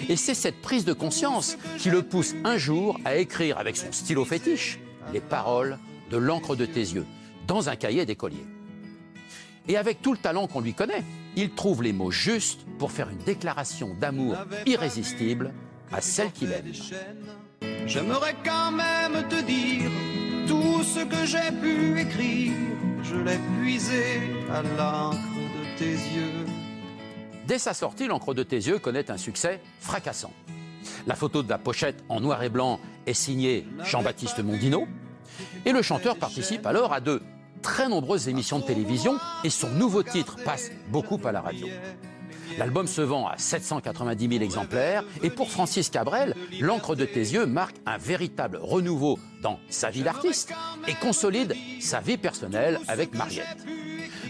[0.09, 3.91] Et c'est cette prise de conscience qui le pousse un jour à écrire avec son
[3.91, 4.79] stylo fétiche
[5.11, 5.77] les paroles
[6.09, 7.05] de l'encre de tes yeux
[7.47, 8.45] dans un cahier d'écolier.
[9.67, 11.03] Et avec tout le talent qu'on lui connaît,
[11.35, 14.35] il trouve les mots justes pour faire une déclaration d'amour
[14.65, 15.53] irrésistible
[15.91, 16.71] à celle qu'il aime.
[17.85, 19.89] J'aimerais quand même te dire
[20.47, 22.53] tout ce que j'ai pu écrire,
[23.03, 26.52] je l'ai puisé à l'encre de tes yeux.
[27.47, 30.31] Dès sa sortie, L'encre de tes yeux connaît un succès fracassant.
[31.07, 34.87] La photo de la pochette en noir et blanc est signée Jean-Baptiste Mondino.
[35.65, 37.21] Et le chanteur participe alors à de
[37.61, 41.67] très nombreuses émissions de télévision et son nouveau titre passe beaucoup à la radio.
[42.57, 47.45] L'album se vend à 790 000 exemplaires et pour Francis Cabrel, L'encre de tes yeux
[47.45, 50.53] marque un véritable renouveau dans sa vie d'artiste
[50.87, 53.65] et consolide sa vie personnelle avec Mariette.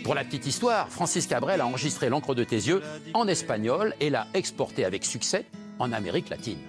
[0.03, 2.81] Pour la petite histoire, Francis Cabrel a enregistré L'encre de tes yeux
[3.13, 5.45] en espagnol et l'a exporté avec succès
[5.79, 6.59] en Amérique latine.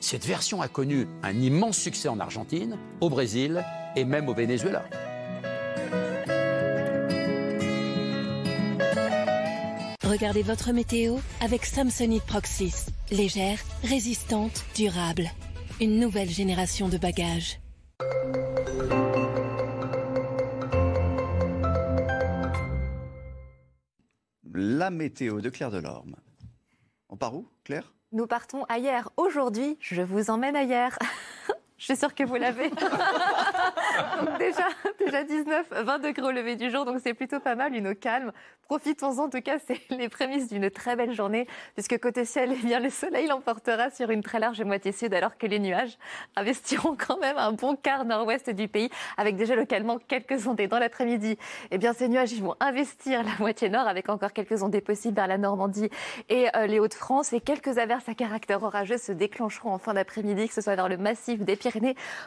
[0.00, 3.62] Cette version a connu un immense succès en Argentine, au Brésil
[3.94, 4.84] et même au Venezuela.
[10.04, 12.86] Regardez votre météo avec Samsonite Proxys.
[13.10, 15.30] Légère, résistante, durable.
[15.80, 17.60] Une nouvelle génération de bagages.
[24.54, 26.16] La météo de Claire Delorme.
[27.08, 27.92] On part où, Claire?
[28.12, 29.12] Nous partons ailleurs.
[29.16, 30.98] Aujourd'hui, je vous emmène ailleurs.
[31.82, 32.70] Je suis sûre que vous l'avez.
[34.20, 34.68] donc déjà,
[35.00, 37.94] déjà 19, 20 degrés au lever du jour, donc c'est plutôt pas mal, une eau
[37.96, 38.30] calme.
[38.68, 42.64] Profitons-en, en tout cas, c'est les prémices d'une très belle journée, puisque côté ciel, eh
[42.64, 45.98] bien, le soleil l'emportera sur une très large moitié sud, alors que les nuages
[46.36, 50.78] investiront quand même un bon quart nord-ouest du pays, avec déjà localement quelques ondées dans
[50.78, 51.36] l'après-midi.
[51.72, 55.16] Eh bien, ces nuages, ils vont investir la moitié nord, avec encore quelques ondées possibles
[55.16, 55.90] vers la Normandie
[56.28, 60.46] et euh, les Hauts-de-France, et quelques averses à caractère orageux se déclencheront en fin d'après-midi,
[60.46, 61.71] que ce soit vers le massif des Pyrénées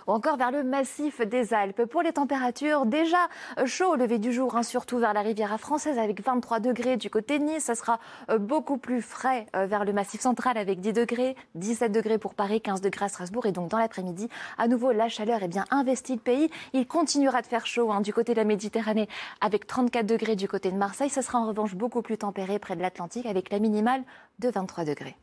[0.07, 1.85] ou encore vers le massif des Alpes.
[1.85, 3.27] Pour les températures, déjà
[3.59, 6.97] euh, chaud au lever du jour, hein, surtout vers la Riviera française, avec 23 degrés
[6.97, 7.65] du côté de Nice.
[7.65, 12.17] Ça sera euh, beaucoup plus frais vers le massif central avec 10 degrés, 17 degrés
[12.17, 13.45] pour Paris, 15 degrés à Strasbourg.
[13.45, 16.49] Et donc dans l'après-midi, à nouveau, la chaleur est bien investie le pays.
[16.73, 19.07] Il continuera de faire chaud hein, du côté de la Méditerranée
[19.41, 21.09] avec 34 degrés du côté de Marseille.
[21.09, 24.03] Ce sera en revanche beaucoup plus tempéré près de l'Atlantique avec la minimale
[24.39, 25.15] de 23 degrés.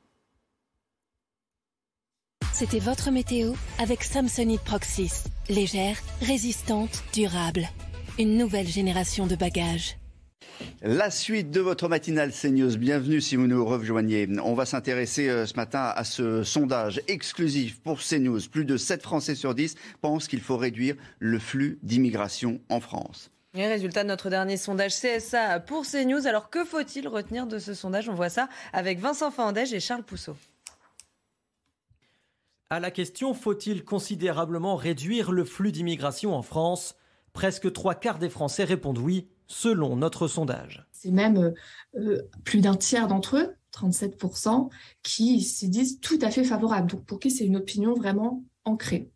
[2.52, 5.24] C'était votre météo avec Samsonite Proxys.
[5.48, 7.66] Légère, résistante, durable.
[8.18, 9.96] Une nouvelle génération de bagages.
[10.82, 12.76] La suite de votre matinale CNews.
[12.76, 14.28] Bienvenue si vous nous rejoignez.
[14.44, 18.40] On va s'intéresser euh, ce matin à ce sondage exclusif pour CNews.
[18.50, 23.30] Plus de 7 Français sur 10 pensent qu'il faut réduire le flux d'immigration en France.
[23.54, 26.26] Les résultats de notre dernier sondage CSA pour CNews.
[26.26, 28.10] Alors que faut-il retenir de ce sondage?
[28.10, 30.36] On voit ça avec Vincent Fandège et Charles Pousseau.
[32.72, 36.94] À la question faut-il considérablement réduire le flux d'immigration en France?
[37.34, 40.86] Presque trois quarts des Français répondent oui, selon notre sondage.
[40.90, 41.50] C'est même euh,
[41.96, 44.70] euh, plus d'un tiers d'entre eux, 37%,
[45.02, 46.90] qui se disent tout à fait favorables.
[46.90, 49.10] Donc pour qui c'est une opinion vraiment ancrée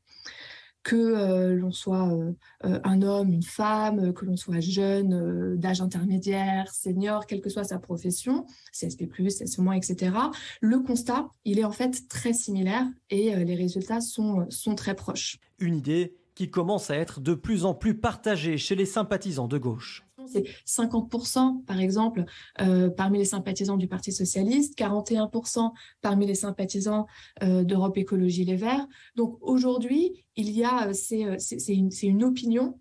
[0.86, 2.32] que euh, l'on soit euh,
[2.64, 7.64] euh, un homme, une femme, que l'on soit jeune, d'âge intermédiaire, senior, quelle que soit
[7.64, 10.16] sa profession, CSP+, CSP-, etc.
[10.60, 15.38] Le constat, il est en fait très similaire et les résultats sont, sont très proches.
[15.58, 19.58] Une idée qui commence à être de plus en plus partagée chez les sympathisants de
[19.58, 22.24] gauche c'est 50% par exemple
[22.60, 27.06] euh, parmi les sympathisants du Parti socialiste, 41% parmi les sympathisants
[27.42, 28.86] euh, d'Europe Écologie Les Verts.
[29.14, 30.92] Donc aujourd'hui, il y a, euh,
[31.38, 32.78] c'est une, une opinion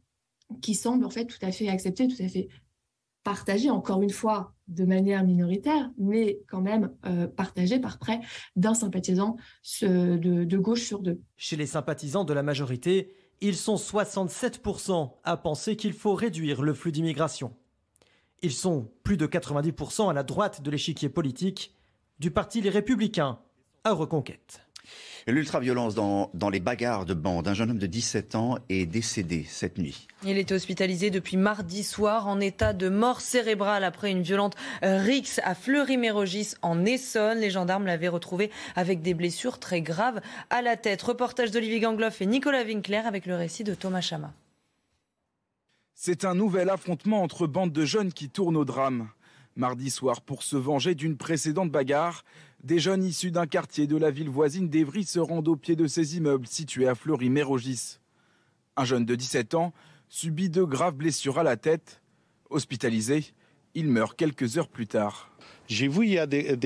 [0.62, 2.48] qui semble en fait tout à fait acceptée, tout à fait
[3.24, 6.94] partagée, encore une fois, de manière minoritaire, mais quand même
[7.36, 8.20] partagée par près
[8.56, 9.36] d'un sympathisant
[9.82, 11.20] de, de, gauche sur deux.
[11.36, 16.74] Chez les sympathisants de la majorité, ils sont 67% à penser qu'il faut réduire le
[16.74, 17.54] flux d'immigration.
[18.42, 21.76] Ils sont plus de 90% à la droite de l'échiquier politique,
[22.20, 23.40] du parti Les Républicains
[23.84, 24.65] à Reconquête.
[25.28, 27.48] L'ultraviolence dans, dans les bagarres de bande.
[27.48, 30.08] Un jeune homme de 17 ans est décédé cette nuit.
[30.24, 35.40] Il est hospitalisé depuis mardi soir en état de mort cérébrale après une violente rixe
[35.44, 37.40] à Fleury-Mérogis en Essonne.
[37.40, 41.02] Les gendarmes l'avaient retrouvé avec des blessures très graves à la tête.
[41.02, 44.34] Reportage d'Olivier Gangloff et Nicolas Winkler avec le récit de Thomas Chama.
[45.94, 49.10] C'est un nouvel affrontement entre bandes de jeunes qui tournent au drame.
[49.56, 52.26] Mardi soir, pour se venger d'une précédente bagarre,
[52.66, 55.86] des jeunes issus d'un quartier de la ville voisine d'Evry se rendent au pied de
[55.86, 58.00] ces immeubles situés à Fleury-Mérogis.
[58.76, 59.72] Un jeune de 17 ans
[60.10, 62.02] subit de graves blessures à la tête.
[62.50, 63.24] Hospitalisé,
[63.76, 65.30] il meurt quelques heures plus tard.
[65.68, 66.58] J'ai vu il y a des,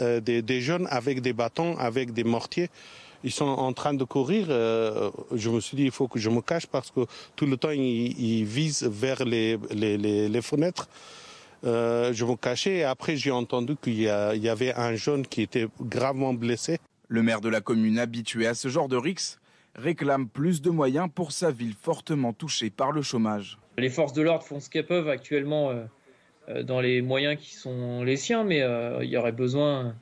[0.00, 2.70] euh, jeunes avec des bâtons, avec des mortiers.
[3.24, 4.46] Ils sont en train de courir.
[4.48, 7.00] Euh, je me suis dit, il faut que je me cache parce que
[7.34, 9.58] tout le temps, ils, visent vers les
[10.40, 10.88] fenêtres.
[11.64, 15.66] Euh, je me cachais et après j'ai entendu qu'il y, avait un jeune qui était
[15.80, 16.78] gravement blessé.
[17.08, 19.38] Le maire de la commune habitué à ce genre de rix
[19.74, 23.58] réclame plus de moyens pour sa ville fortement touchée par le chômage.
[23.78, 25.84] Les forces de l'ordre font ce qu'elles peuvent actuellement euh,
[26.48, 28.58] euh, dans les moyens qui sont les siens, mais
[29.02, 29.94] il y aurait besoin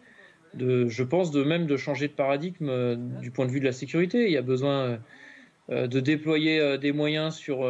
[0.55, 3.73] de, je pense, de même de changer de paradigme du point de vue de la
[3.73, 4.25] sécurité.
[4.25, 4.99] Il y a besoin
[5.69, 7.65] de déployer des moyens sur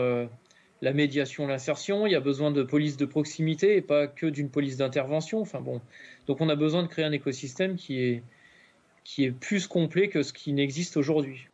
[0.83, 2.07] la médiation, l'insertion.
[2.07, 5.41] Il y a besoin de police de proximité et pas que d'une police d'intervention.
[5.41, 5.81] Enfin bon,
[6.27, 8.23] donc on a besoin de créer un écosystème qui est
[9.05, 11.49] qui est plus complet que ce qui n'existe aujourd'hui.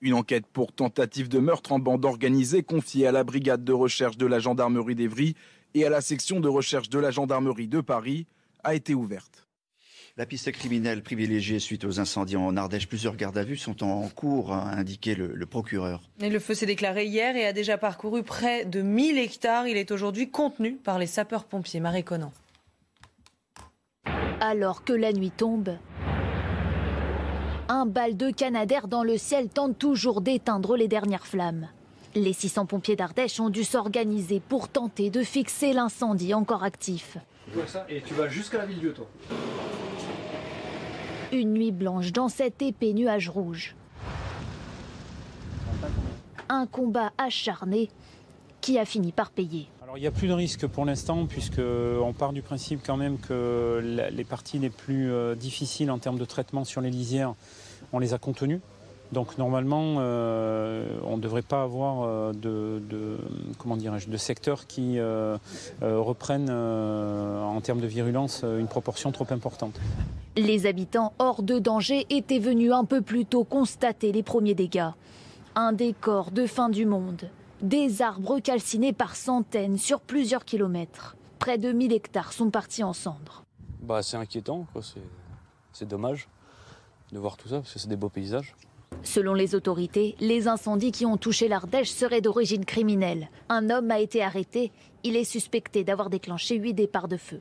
[0.00, 4.16] Une enquête pour tentative de meurtre en bande organisée confiée à la brigade de recherche
[4.16, 5.34] de la gendarmerie d'Evry
[5.74, 8.26] et à la section de recherche de la gendarmerie de Paris
[8.62, 9.45] a été ouverte.
[10.18, 14.08] La piste criminelle privilégiée suite aux incendies en Ardèche, plusieurs gardes à vue sont en
[14.08, 16.00] cours, a indiqué le, procureur.
[16.20, 19.68] Et le feu s'est déclaré hier et a déjà parcouru près de 1000 hectares.
[19.68, 21.80] Il est aujourd'hui contenu par les sapeurs-pompiers.
[21.80, 22.32] Marie Conan.
[24.40, 25.76] Alors que la nuit tombe,
[27.68, 31.68] un bal de Canadair dans le ciel tente toujours d'éteindre les dernières flammes.
[32.14, 37.18] Les 600 pompiers d'Ardèche ont dû s'organiser pour tenter de fixer l'incendie encore actif.
[37.66, 39.06] ça et tu vas jusqu'à la ville toi.
[41.36, 43.74] Une nuit blanche dans cet épais nuage rouge.
[46.48, 47.90] Un combat acharné
[48.62, 49.68] qui a fini par payer.
[49.82, 53.18] Alors il n'y a plus de risque pour l'instant puisqu'on part du principe quand même
[53.18, 57.34] que les parties les plus euh, difficiles en termes de traitement sur les lisières,
[57.92, 58.62] on les a contenues.
[59.12, 63.18] Donc normalement, euh, on ne devrait pas avoir euh, de, de,
[63.58, 64.98] comment de secteurs qui
[65.80, 69.78] reprennent en termes de virulence une proportion trop importante.
[70.36, 74.90] Les habitants hors de danger étaient venus un peu plus tôt constater les premiers dégâts.
[75.54, 77.30] Un décor de fin du monde.
[77.62, 81.16] Des arbres calcinés par centaines sur plusieurs kilomètres.
[81.38, 83.44] Près de 1000 hectares sont partis en cendres.
[83.80, 84.66] Bah, c'est inquiétant,
[85.72, 86.28] c'est dommage
[87.12, 88.54] de voir tout ça, parce que c'est des beaux paysages.
[89.02, 93.30] Selon les autorités, les incendies qui ont touché l'Ardèche seraient d'origine criminelle.
[93.48, 94.72] Un homme a été arrêté.
[95.04, 97.40] Il est suspecté d'avoir déclenché huit départs de feu.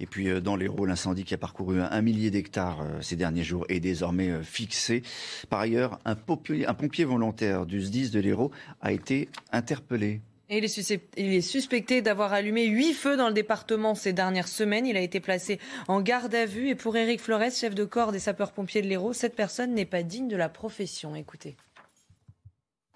[0.00, 3.44] Et puis euh, dans l'Hérault, l'incendie qui a parcouru un millier d'hectares euh, ces derniers
[3.44, 5.02] jours est désormais euh, fixé.
[5.50, 8.50] Par ailleurs, un pompier, volontaire du SDIS de l'Hérault
[8.80, 10.22] a été interpellé.
[10.50, 10.64] Il,
[11.34, 14.86] est suspecté d'avoir allumé huit feux dans le département ces dernières semaines.
[14.86, 16.68] Il a été placé en garde à vue.
[16.68, 20.02] Et pour Éric Flores, chef de corps des sapeurs-pompiers de l'Hérault, cette personne n'est pas
[20.02, 21.14] digne de la profession.
[21.14, 21.56] Écoutez.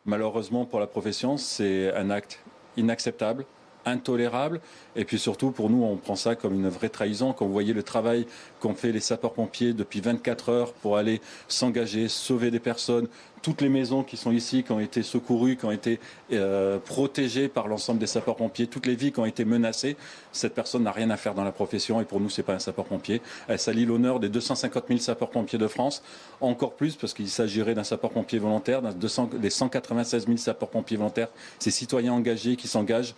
[0.04, 2.40] Malheureusement pour la profession, c'est un acte
[2.76, 3.46] inacceptable
[3.86, 4.60] intolérable.
[4.96, 7.32] Et puis surtout, pour nous, on prend ça comme une vraie trahison.
[7.32, 8.26] Quand vous voyez le travail
[8.60, 13.08] qu'ont fait les sapeurs-pompiers depuis 24 heures pour aller s'engager, sauver des personnes,
[13.44, 16.00] toutes les maisons qui sont ici, qui ont été secourues, qui ont été
[16.32, 19.98] euh, protégées par l'ensemble des sapeurs-pompiers, toutes les vies qui ont été menacées,
[20.32, 22.58] cette personne n'a rien à faire dans la profession et pour nous, c'est pas un
[22.58, 23.20] sapeur-pompier.
[23.46, 26.02] Elle salit l'honneur des 250 000 sapeurs-pompiers de France,
[26.40, 31.28] encore plus parce qu'il s'agirait d'un sapeur-pompier volontaire, des 196 000 sapeurs-pompiers volontaires,
[31.58, 33.14] ces citoyens engagés qui s'engagent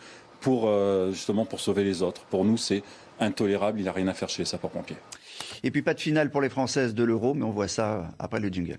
[0.47, 2.23] pour euh, justement pour sauver les autres.
[2.27, 2.85] Pour nous, c'est
[3.19, 3.81] intolérable.
[3.81, 4.97] Il n'a rien à faire chez les sapeurs-pompiers.
[5.65, 8.39] Et puis pas de finale pour les Françaises de l'Euro, mais on voit ça après
[8.39, 8.79] le jingle.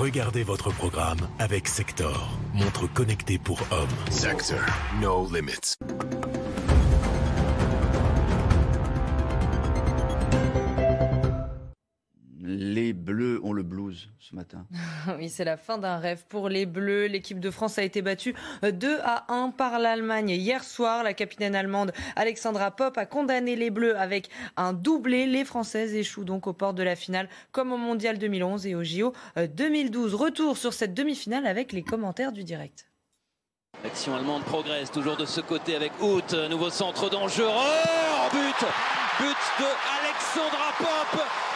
[0.00, 4.10] Regardez votre programme avec Sector, montre connectée pour hommes.
[4.10, 4.58] Sector,
[5.02, 5.76] no limits.
[12.52, 14.66] Les Bleus ont le blues ce matin.
[15.18, 17.06] oui, c'est la fin d'un rêve pour les Bleus.
[17.06, 21.02] L'équipe de France a été battue 2 à 1 par l'Allemagne hier soir.
[21.02, 25.24] La capitaine allemande Alexandra Popp a condamné les Bleus avec un doublé.
[25.26, 28.84] Les Françaises échouent donc aux portes de la finale, comme au Mondial 2011 et au
[28.84, 30.14] JO 2012.
[30.14, 32.86] Retour sur cette demi-finale avec les commentaires du direct.
[33.82, 36.34] L'action allemande progresse toujours de ce côté avec Hout.
[36.50, 37.48] Nouveau centre dangereux.
[37.48, 38.68] Oh, but
[39.18, 39.66] But de
[40.00, 41.51] Alexandra Popp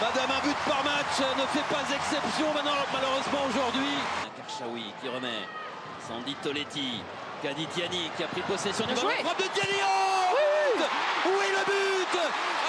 [0.00, 3.98] Madame, un but par match ne fait pas exception maintenant, malheureusement aujourd'hui.
[4.36, 5.42] Karchaoui qui remet.
[6.06, 7.02] Sandy Toletti.
[7.42, 9.10] Kaditiani qui a pris possession du ballon.
[9.24, 9.78] Frappe de Diani.
[9.82, 10.78] Oh
[11.26, 12.14] Où est le but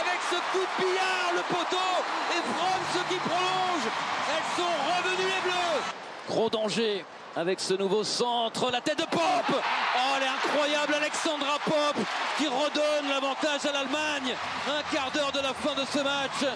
[0.01, 1.89] Avec ce coup de billard, le poteau
[2.33, 3.87] et France qui prolonge.
[4.33, 5.81] Elles sont revenues les bleus.
[6.27, 9.21] Gros danger avec ce nouveau centre, la tête de Pop.
[9.51, 11.95] Oh, elle est incroyable, Alexandra Pop
[12.37, 14.35] qui redonne l'avantage à l'Allemagne.
[14.67, 16.51] Un quart d'heure de la fin de ce match.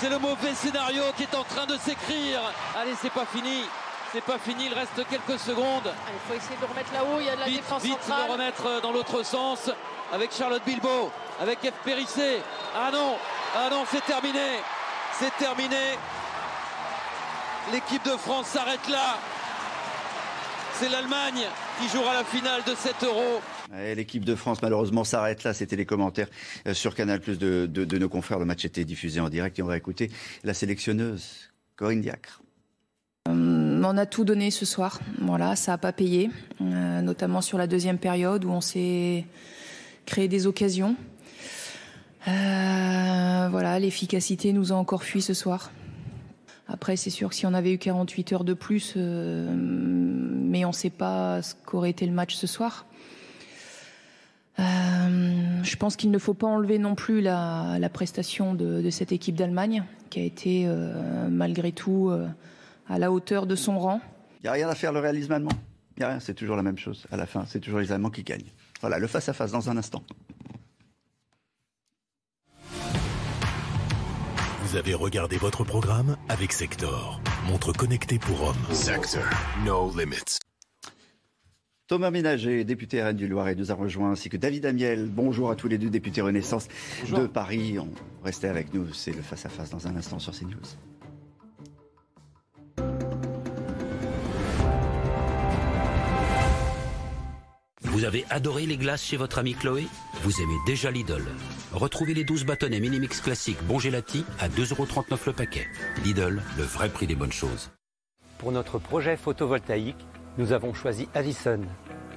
[0.00, 2.40] C'est le mauvais scénario qui est en train de s'écrire.
[2.76, 3.64] Allez, c'est pas fini.
[4.12, 5.92] C'est pas fini, il reste quelques secondes.
[5.92, 8.28] Il faut essayer de remettre là-haut, il y a de la défense vite centrale.
[8.28, 9.70] de remettre dans l'autre sens
[10.12, 11.10] avec Charlotte Bilbao,
[11.40, 11.72] avec F.
[11.84, 12.40] Périssé.
[12.76, 13.16] Ah non,
[13.56, 14.60] ah non, c'est terminé.
[15.18, 15.98] C'est terminé.
[17.72, 19.18] L'équipe de France s'arrête là.
[20.74, 21.46] C'est l'Allemagne
[21.80, 23.40] qui jouera la finale de 7 euros.
[23.72, 25.54] L'équipe de France, malheureusement, s'arrête là.
[25.54, 26.28] C'était les commentaires
[26.66, 28.38] euh, sur Canal Plus de, nos confrères.
[28.38, 30.10] Le match était diffusé en direct et on va écouter
[30.42, 32.42] la sélectionneuse Corinne Diacre.
[33.28, 35.00] Euh, on a tout donné ce soir.
[35.20, 36.30] Voilà, ça n'a pas payé,
[36.60, 39.24] euh, notamment sur la deuxième période où on s'est
[40.06, 40.96] créé des occasions.
[42.26, 45.70] voilà, l'efficacité nous a encore fui ce soir.
[46.66, 50.74] Après, c'est sûr que si on avait eu 48 heures de plus, mais on ne
[50.74, 52.86] sait pas ce qu'aurait été le match ce soir.
[54.58, 59.34] Euh, je pense qu'il ne faut pas enlever non plus la, prestation de, cette équipe
[59.34, 62.28] d'Allemagne, qui a été euh, malgré tout euh,
[62.88, 64.00] à la hauteur de son rang.
[64.40, 65.52] Il n'y a rien à faire le réalisme allemand.
[65.96, 67.06] Il n'y a rien, c'est toujours la même chose.
[67.10, 68.52] À la fin, c'est toujours les Allemands qui gagnent.
[68.80, 70.02] Voilà, le face-à-face dans un instant.
[74.64, 78.74] Vous avez regardé votre programme avec Sector, montre connectée pour hommes.
[78.74, 79.22] Sector,
[79.64, 80.40] no limits.
[81.94, 85.08] Thomas Ménager, député RN du Loiret, nous a rejoint, ainsi que David Amiel.
[85.08, 86.66] Bonjour à tous les deux députés Renaissance
[87.08, 87.78] de Paris.
[87.78, 87.88] On
[88.24, 90.58] restait avec nous, c'est le face-à-face dans un instant sur CNews.
[97.82, 99.86] Vous avez adoré les glaces chez votre ami Chloé?
[100.24, 101.22] Vous aimez déjà Lidl.
[101.72, 105.68] Retrouvez les 12 bâtonnets Minimix classiques Bon Gelati à 2,39€ le paquet.
[106.04, 107.70] Lidl, le vrai prix des bonnes choses.
[108.38, 110.04] Pour notre projet photovoltaïque,
[110.38, 111.60] nous avons choisi Avison.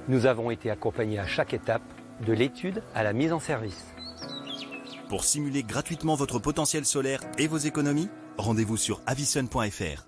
[0.08, 1.82] Nous avons été accompagnés à chaque étape,
[2.26, 3.94] de l'étude à la mise en service.
[5.08, 8.08] Pour simuler gratuitement votre potentiel solaire et vos économies,
[8.38, 10.06] rendez-vous sur avison.fr.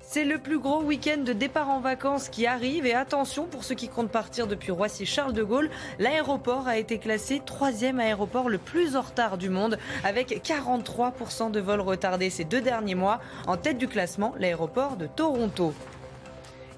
[0.01, 3.75] C'est le plus gros week-end de départ en vacances qui arrive et attention pour ceux
[3.75, 8.95] qui comptent partir depuis Roissy-Charles de Gaulle, l'aéroport a été classé troisième aéroport le plus
[8.95, 13.19] en retard du monde avec 43% de vols retardés ces deux derniers mois.
[13.47, 15.73] En tête du classement, l'aéroport de Toronto.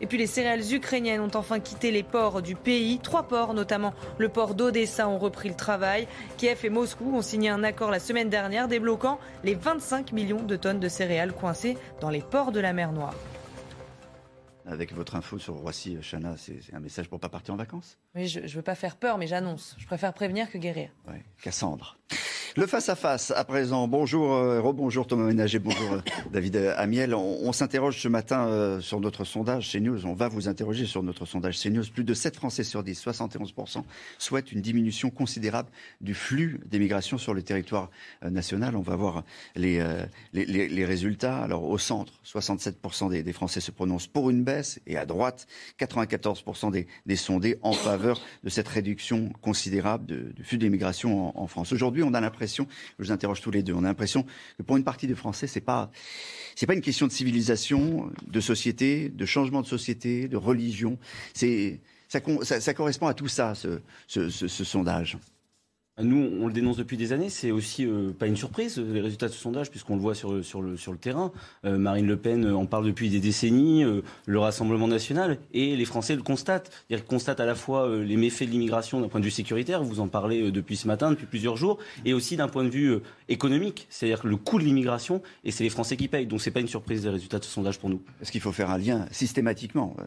[0.03, 2.99] Et puis les céréales ukrainiennes ont enfin quitté les ports du pays.
[2.99, 6.09] Trois ports, notamment le port d'Odessa, ont repris le travail.
[6.35, 10.57] Kiev et Moscou ont signé un accord la semaine dernière débloquant les 25 millions de
[10.57, 13.15] tonnes de céréales coincées dans les ports de la mer Noire.
[14.65, 17.97] Avec votre info sur Roissy, Chana, c'est un message pour pas partir en vacances?
[18.13, 19.73] Oui, je ne veux pas faire peur, mais j'annonce.
[19.77, 20.89] Je préfère prévenir que guérir.
[21.07, 21.97] Oui, Cassandre.
[22.55, 23.87] Le face-à-face, à présent.
[23.87, 27.15] Bonjour, euh, rebonjour Thomas Ménager, bonjour euh, David Amiel.
[27.15, 30.05] On, on s'interroge ce matin euh, sur notre sondage CNews.
[30.05, 31.83] On va vous interroger sur notre sondage CNews.
[31.91, 33.83] Plus de 7 Français sur 10, 71%,
[34.19, 35.69] souhaitent une diminution considérable
[35.99, 37.89] du flux d'émigration sur le territoire
[38.23, 38.75] euh, national.
[38.75, 39.23] On va voir
[39.55, 41.39] les, euh, les, les- les résultats.
[41.39, 45.47] Alors au centre, 67% des, des Français se prononcent pour une baisse et à droite,
[45.79, 51.41] 94% des, des sondés en faveur de cette réduction considérable de- du flux d'immigration en,
[51.43, 51.73] en France.
[51.73, 52.67] Aujourd'hui, on a l'impression,
[52.99, 54.25] je vous interroge tous les deux, on a l'impression
[54.57, 55.89] que pour une partie des Français, c'est pas
[56.55, 60.99] c'est pas une question de civilisation, de société, de changement de société, de religion.
[61.33, 62.19] C'est ça,
[62.61, 65.17] ça, correspond à tout ça, ce, ce- ce sondage.
[66.01, 67.29] Nous, on le dénonce depuis des années.
[67.29, 70.31] C'est aussi euh, pas une surprise les résultats de ce sondage, puisqu'on le voit sur,
[70.31, 70.41] le,
[70.99, 71.31] terrain.
[71.65, 75.75] Euh, Marine Le Pen euh, en parle depuis des décennies, euh, le Rassemblement national, et
[75.75, 76.71] les Français le constatent.
[76.89, 79.83] Ils constatent à la fois euh, les méfaits de l'immigration d'un point de vue sécuritaire,
[79.83, 82.69] vous en parlez euh, depuis ce matin, depuis plusieurs jours, et aussi d'un point de
[82.69, 86.25] vue euh, économique, c'est-à-dire le coût de l'immigration, et c'est les Français qui payent.
[86.25, 88.01] Donc c'est pas une surprise les résultats de ce sondage pour nous.
[88.19, 89.95] Est-ce qu'il faut faire un lien systématiquement?
[89.99, 90.03] euh,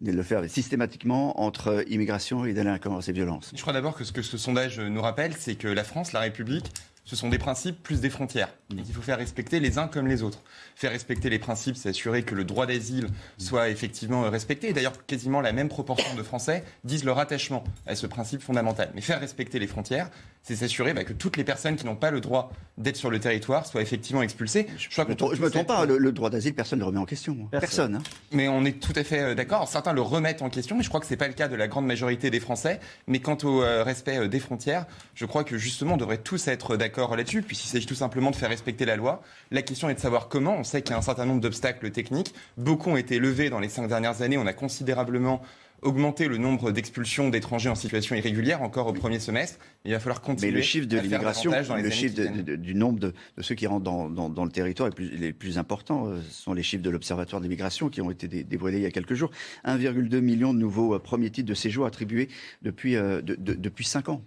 [0.00, 3.52] de le faire systématiquement entre immigration et délinquance et violence.
[3.54, 6.20] Je crois d'abord que ce que ce sondage nous rappelle, c'est que la France, la
[6.20, 6.72] République,
[7.04, 8.54] ce sont des principes plus des frontières.
[8.72, 10.40] Et qu'il faut faire respecter les uns comme les autres.
[10.80, 14.70] Faire respecter les principes, c'est assurer que le droit d'asile soit effectivement respecté.
[14.70, 18.90] Et d'ailleurs, quasiment la même proportion de Français disent leur attachement à ce principe fondamental.
[18.94, 20.08] Mais faire respecter les frontières,
[20.42, 23.20] c'est s'assurer bah, que toutes les personnes qui n'ont pas le droit d'être sur le
[23.20, 24.68] territoire soient effectivement expulsées.
[24.78, 26.84] Je, crois Je me trompe- je me trompe pas, le, le droit d'asile, personne ne
[26.84, 27.36] le remet en question.
[27.50, 27.96] Personne.
[27.96, 28.02] hein.
[28.32, 29.68] mais on est tout à fait euh, d'accord.
[29.68, 31.68] Certains le remettent en question, mais je crois que c'est pas le cas de la
[31.68, 32.80] grande majorité des Français.
[33.06, 36.48] Mais quant au euh, respect euh, des frontières, je crois que justement on devrait tous
[36.48, 37.42] être d'accord là-dessus.
[37.42, 39.20] Puis s'il s'agit tout simplement de faire respecter la loi,
[39.50, 40.56] la question est de savoir comment.
[40.56, 42.32] On sait qu'il y a un certain nombre d'obstacles techniques.
[42.56, 44.38] Beaucoup ont été levés dans les cinq dernières années.
[44.38, 45.42] On a considérablement
[45.82, 49.58] augmenté le nombre d'expulsions d'étrangers en situation irrégulière encore au premier semestre.
[49.86, 50.50] Il va falloir continuer.
[50.52, 51.50] Mais le chiffre de l'immigration,
[51.84, 54.50] le chiffre de- de- du nombre de, de ceux qui rentrent dans, dans- dans le
[54.50, 56.06] territoire est plus, les plus importants.
[56.06, 58.82] euh, Ce sont les chiffres de l'Observatoire de l'immigration qui ont été dé- dévoilés il
[58.82, 59.30] y a quelques jours.
[59.64, 62.28] 1,2 million de nouveaux euh, premiers titres de séjour attribués
[62.60, 64.22] depuis, euh, depuis 5 ans.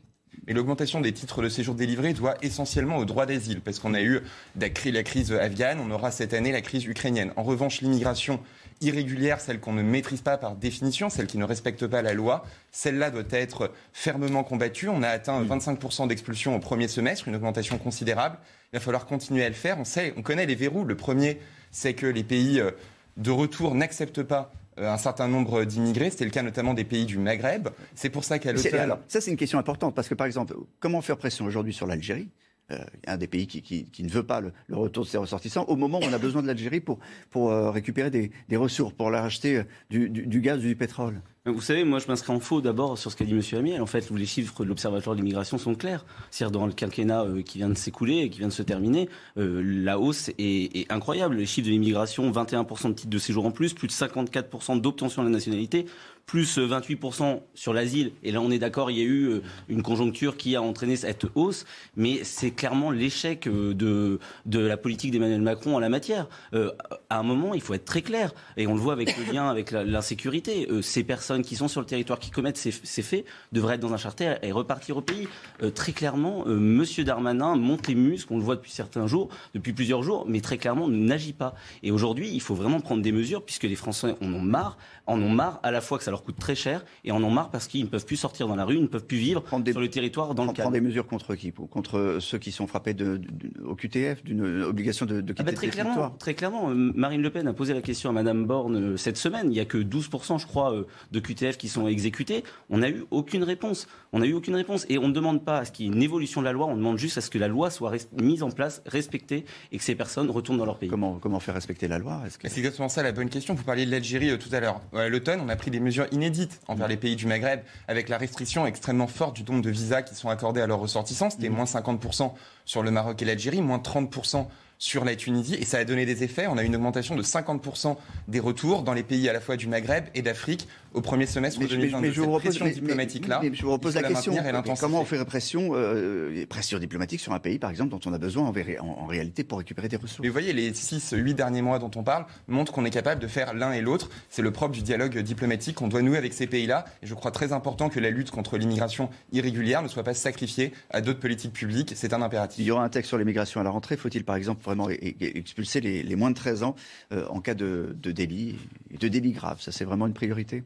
[0.48, 4.02] Et l'augmentation des titres de séjour délivrés doit essentiellement au droit d'asile, parce qu'on a
[4.02, 4.20] eu
[4.60, 7.32] la cri- la crise afghane, on aura cette année la crise ukrainienne.
[7.38, 8.40] En revanche, l'immigration
[8.82, 12.46] irrégulière, celle qu'on ne maîtrise pas par définition, celle qui ne respecte pas la loi,
[12.72, 14.90] celle-là doit être fermement combattue.
[14.90, 18.38] On a atteint 25% d'expulsion au premier semestre, une augmentation considérable.
[18.74, 19.78] Il va falloir continuer à le faire.
[19.80, 20.84] On sait, on connaît les verrous.
[20.84, 21.40] Le premier,
[21.72, 22.72] c'est que les pays euh,
[23.16, 26.10] de retour n'acceptent pas un certain nombre d'immigrés.
[26.10, 27.70] C'était le cas notamment des pays du Maghreb.
[27.96, 28.80] C'est pour ça qu'à l'automne...
[28.80, 31.88] alors, ça, c'est une question importante parce que, par exemple, comment faire pression aujourd'hui sur
[31.88, 32.30] l'Algérie?
[32.72, 32.78] Euh,
[33.08, 35.66] un des pays qui, qui- qui ne veut pas le, le retour de ses ressortissants,
[35.66, 36.98] au moment où on a besoin de l'Algérie pour,
[37.30, 40.62] pour euh, récupérer des, des ressources, pour leur acheter euh, du, du- du gaz ou
[40.62, 41.22] du pétrole.
[41.46, 43.42] Vous savez, moi je m'inscris en faux d'abord sur ce qu'a dit M.
[43.60, 43.82] Amiel.
[43.82, 46.06] En fait, les chiffres de l'Observatoire de l'immigration sont clairs.
[46.32, 49.10] C'est-à-dire dans le quinquennat euh, qui vient de s'écouler et qui vient de se terminer,
[49.38, 51.36] euh, la hausse est, est, incroyable.
[51.36, 55.22] Les chiffres de l'immigration, 21% de titres de séjour en plus, plus de 54% d'obtention
[55.22, 55.86] de la nationalité,
[56.26, 58.12] plus 28% sur l'asile.
[58.24, 60.96] Et là, on est d'accord, il y a eu euh, une conjoncture qui a entraîné
[60.96, 65.90] cette hausse, mais c'est clairement l'échec euh, de, de la politique d'Emmanuel Macron en la
[65.90, 66.28] matière.
[66.54, 66.72] Euh,
[67.10, 69.50] à un moment, il faut être très clair, et on le voit avec le lien
[69.50, 70.68] avec l'insécurité.
[70.70, 73.82] Euh, ces personnes qui sont sur le territoire, qui commettent ces, ces faits, devraient être
[73.82, 75.28] dans un charter et repartir au pays.
[75.62, 79.30] Euh, très clairement, euh, Monsieur Darmanin monte les muscles, on le voit depuis certains jours,
[79.54, 81.56] depuis plusieurs jours, mais très clairement n'agit pas.
[81.84, 85.22] Et aujourd'hui, il faut vraiment prendre des mesures, puisque les Français en ont marre, en
[85.22, 87.50] ont marre à la fois que ça leur coûte très cher et en ont marre
[87.50, 89.80] parce qu'ils ne peuvent plus sortir dans la rue, ils ne peuvent plus vivre sur
[89.80, 90.70] le territoire dans le cadre.
[90.70, 91.52] Prendre des mesures contre qui?
[91.52, 95.44] Contre ceux qui sont frappés de, de, au QTF, d'une obligation de, de quitter ah
[95.44, 98.10] bah très le clairement, territoire Très clairement, euh, Marine Le Pen a posé la question
[98.10, 99.48] à Madame Borne euh, cette semaine.
[99.48, 102.44] Il n'y a que 12%, je crois, euh, de QTF qui sont exécutés.
[102.70, 103.88] On n'a eu aucune réponse.
[104.12, 104.86] On n'a eu aucune réponse.
[104.90, 106.68] Et on ne demande pas à ce qu'il y ait une évolution de la loi,
[106.68, 107.92] on demande juste à ce que la loi soit
[108.22, 110.90] mise en place, respectée, et que ces personnes retournent dans leur pays.
[110.90, 112.22] Comment, comment faire respecter la loi?
[112.30, 113.56] C'est -ce exactement ça la bonne question.
[113.56, 114.82] Vous parliez de l'Algérie tout à l'heure.
[114.94, 118.18] À l'automne, on a pris des mesures inédites envers les pays du Maghreb, avec la
[118.18, 121.30] restriction extrêmement forte du nombre de visas qui sont accordés à leurs ressortissants.
[121.30, 122.32] C'était moins 50%
[122.66, 124.48] sur le Maroc et l'Algérie, moins 30%
[124.80, 126.48] sur la Tunisie et ça a donné des effets.
[126.48, 127.96] On a une augmentation de 50%
[128.28, 131.60] des retours dans les pays à la fois du Maghreb et d'Afrique au premier semestre
[131.60, 132.02] mais, 2022.
[132.02, 133.40] Mais, mais je vous repose, pression diplomatique là.
[133.42, 134.34] Mais je vous repose la, question.
[134.80, 138.18] comment on fait pression, euh, pression diplomatique sur un pays, par exemple, dont on a
[138.18, 140.20] besoin en, en, en réalité pour récupérer des ressources?
[140.22, 143.28] Mais vous voyez, les 6-8 derniers mois dont on parle montrent qu'on est capable de
[143.28, 144.10] faire l'un et l'autre.
[144.30, 146.86] C'est le propre du dialogue diplomatique qu'on doit nouer avec ces pays-là.
[147.02, 150.74] Et je crois très important que la lutte contre l'immigration irrégulière ne soit pas sacrifiée
[150.90, 151.94] à d'autres politiques publiques.
[151.96, 152.60] C'est un impératif.
[152.60, 153.98] Il y aura un texte sur l'immigration à la rentrée.
[153.98, 156.76] Faut-il, par exemple, vraiment expulser les, les moins de 13 ans
[157.12, 158.58] euh, en cas de, de délit,
[159.00, 159.62] de délit grave?
[159.62, 160.64] Ça, c'est vraiment une priorité?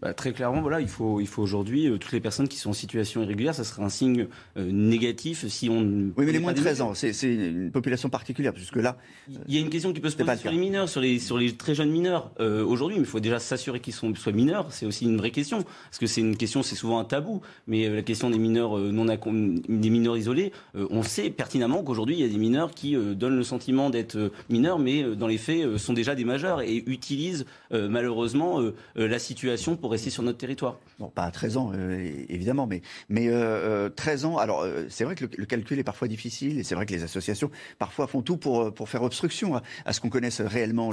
[0.00, 2.70] Bah, très clairement, voilà, il faut, il faut aujourd'hui, euh, toutes les personnes qui sont
[2.70, 4.26] en situation irrégulière, ça serait un signe
[4.58, 5.80] euh, négatif si on.
[6.16, 8.98] Oui, mais les moins de 13 ans, c'est une population particulière, puisque là.
[9.46, 11.38] Il y a une question qui peut se poser sur les mineurs, sur les, sur
[11.38, 14.84] les très jeunes mineurs euh, aujourd'hui, mais il faut déjà s'assurer qu'ils soient mineurs, c'est
[14.84, 15.62] aussi une vraie question.
[15.62, 19.04] Parce que c'est une question, c'est souvent un tabou, mais la question des mineurs, non
[19.06, 23.44] des mineurs isolés, on sait pertinemment qu'aujourd'hui, il y a des mineurs qui donnent le
[23.44, 28.60] sentiment d'être mineurs, mais dans les faits, sont déjà des majeurs et utilisent malheureusement
[28.96, 30.78] la situation pour rester sur notre territoire.
[30.98, 32.80] Bon, pas à 13 ans, euh, évidemment, mais,
[33.10, 36.58] mais euh, 13 ans, alors euh, c'est vrai que le, le, calcul est parfois difficile,
[36.58, 39.92] et c'est vrai que les associations parfois font tout pour, pour faire obstruction à, à
[39.92, 40.90] ce qu'on connaisse réellement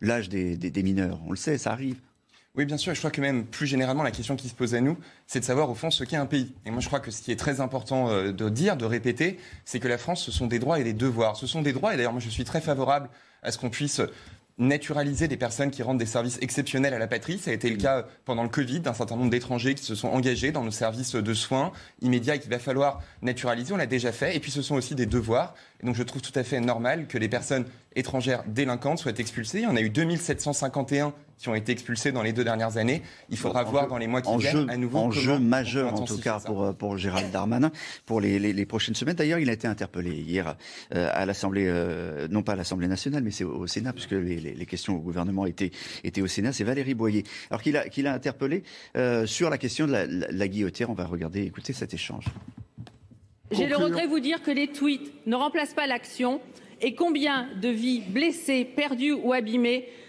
[0.00, 1.18] l'âge des, des, des mineurs.
[1.26, 1.96] On le sait, ça arrive.
[2.54, 2.94] Oui, bien sûr.
[2.94, 4.96] Je crois que même plus généralement, la question qui se pose à nous,
[5.26, 6.54] c'est de savoir au fond ce qu'est un pays.
[6.64, 9.40] Et moi, je crois que ce qui est très important euh, de dire, de répéter,
[9.64, 11.34] c'est que la France, ce sont des droits et des devoirs.
[11.34, 13.10] Ce sont des droits, et d'ailleurs, moi, je suis très favorable
[13.42, 14.00] à ce qu'on puisse
[14.58, 17.38] naturaliser des personnes qui rendent des services exceptionnels à la patrie.
[17.38, 20.08] Ça a été le cas pendant le Covid d'un certain nombre d'étrangers qui se sont
[20.08, 21.72] engagés dans nos services de soins
[22.02, 23.72] immédiats et qu'il va falloir naturaliser.
[23.72, 24.36] On l'a déjà fait.
[24.36, 25.54] Et puis ce sont aussi des devoirs.
[25.80, 29.64] Et donc je trouve tout à fait normal que les personnes étrangères délinquantes soient expulsées.
[29.66, 33.02] On a eu 2751 qui ont été expulsés dans les deux dernières années.
[33.30, 34.98] Il faudra en voir jeu, dans les mois qui en viennent jeu, à nouveau.
[34.98, 37.70] En jeu majeur, en tout cas, pour, pour Gérald Darmanin,
[38.06, 39.14] pour les, les, les prochaines semaines.
[39.14, 40.56] D'ailleurs, il a été interpellé hier
[40.94, 44.12] euh, à l'Assemblée, euh, non pas à l'Assemblée nationale, mais c'est au, au, Sénat, puisque
[44.12, 45.70] les, les, questions au gouvernement étaient,
[46.04, 46.52] étaient au Sénat.
[46.52, 47.24] C'est Valérie Boyer.
[47.50, 48.64] Alors qu'il a, qu'il a interpellé
[48.96, 50.90] euh, sur la question de la, la, la guillotière.
[50.90, 52.24] On va regarder, écouter cet échange.
[53.50, 56.40] J'ai le regret de vous dire que les tweets ne remplacent pas l'action
[56.80, 60.07] et combien de vies blessées, perdues ou abîmées euh,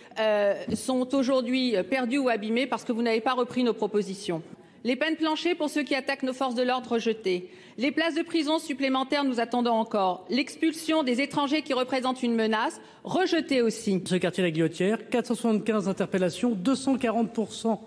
[0.75, 4.41] sont aujourd'hui perdues ou abîmées parce que vous n'avez pas repris nos propositions.
[4.85, 7.49] Les peines planchées pour ceux qui attaquent nos forces de l'ordre rejetées.
[7.77, 10.25] Les places de prison supplémentaires nous attendons encore.
[10.29, 14.01] L'expulsion des étrangers qui représentent une menace, rejetée aussi.
[14.05, 17.77] Ce quartier La Guillotière, 475 interpellations, 240%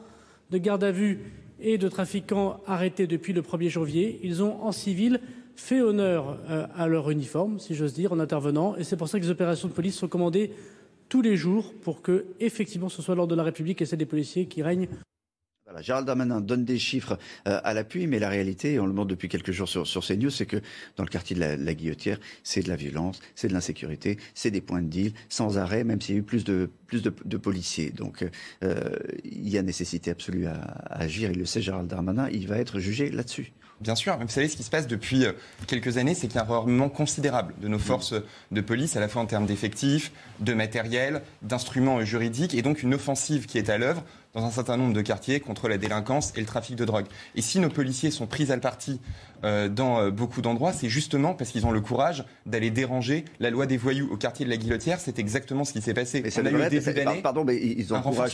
[0.50, 1.20] de garde à vue
[1.60, 4.20] et de trafiquants arrêtés depuis le 1er janvier.
[4.22, 5.20] Ils ont en civil
[5.56, 8.76] fait honneur euh, à leur uniforme, si j'ose dire, en intervenant.
[8.76, 10.52] Et c'est pour ça que les opérations de police sont commandées
[11.12, 14.06] tous les jours pour que, effectivement, ce soit l'ordre de la République et celle des
[14.06, 14.88] policiers qui règnent.
[15.82, 19.28] Gérald Darmanin donne des chiffres euh, à l'appui, mais la réalité, on le montre depuis
[19.28, 20.56] quelques jours sur, sur CNews, c'est que
[20.96, 24.62] dans le quartier de la, Guillotière, c'est de la violence, c'est de l'insécurité, c'est des
[24.62, 27.90] points de deal, sans arrêt, même s'il y a eu plus de, plus de policiers.
[27.90, 28.24] Donc
[28.64, 32.48] euh, il y a nécessité absolue à, à agir, il le sait Gérald Darmanin, il
[32.48, 33.52] va être jugé là-dessus.
[33.82, 35.24] Bien sûr, vous savez, ce qui se passe depuis
[35.66, 38.14] quelques années, c'est qu'il y a un rearmement considérable de nos forces
[38.52, 42.94] de police, à la fois en termes d'effectifs, de matériel, d'instruments juridiques, et donc une
[42.94, 44.04] offensive qui est à l'œuvre
[44.34, 47.06] dans un certain nombre de quartiers contre la délinquance et le trafic de drogue.
[47.34, 49.00] Et si nos policiers sont pris à le parti
[49.44, 53.50] euh, dans euh, beaucoup d'endroits, c'est justement parce qu'ils ont le courage d'aller déranger la
[53.50, 55.00] loi des voyous au quartier de la Guillotière.
[55.00, 56.22] C'est exactement ce qui s'est passé.
[56.22, 58.32] Mais ça On a eu début d'année Pardon, mais ils ont le courage.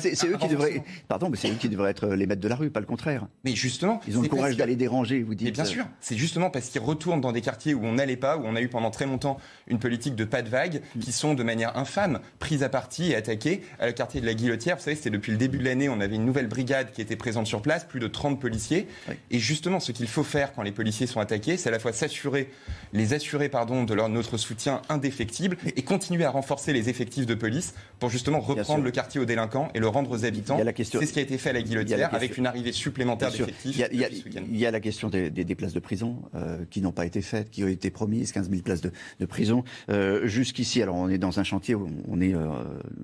[0.00, 0.82] C'est c'est eux qui devraient.
[1.08, 3.26] Pardon, mais c'est eux qui devraient être les maîtres de la rue, pas le contraire.
[3.44, 5.46] Mais justement, Ils ont le c'est courage d'aller déranger, vous dites.
[5.46, 8.36] Mais bien sûr, c'est justement parce qu'ils retournent dans des quartiers où on n'allait pas,
[8.36, 11.34] où on a eu pendant très longtemps une politique de pas de vague, qui sont
[11.34, 13.62] de manière infâme prises à partie et attaquées.
[13.78, 16.00] À le quartier de la Guillotière, vous savez, c'était depuis le début de l'année, on
[16.00, 18.86] avait une nouvelle brigade qui était présente sur place, plus de 30 policiers.
[19.30, 21.92] Et justement, ce qu'il faut faire quand les policiers sont attaqués, c'est à la fois
[21.92, 22.50] s'assurer,
[22.92, 27.34] les assurer pardon, de leur, notre soutien indéfectible et continuer à renforcer les effectifs de
[27.34, 30.56] police pour justement reprendre le quartier aux délinquants et le rendre aux habitants.
[31.00, 33.76] C'est ce qui a été fait à la Guillotière avec une arrivée supplémentaire d'effectifs.
[33.92, 34.08] Il y a,
[34.50, 37.06] il y a- la question des, des- des places de prison euh, qui n'ont pas
[37.06, 39.64] été faites, qui ont été promises, 15 000 places de, de prison.
[39.88, 42.46] Euh, Jusqu'ici, alors on est dans un chantier où on, est, euh,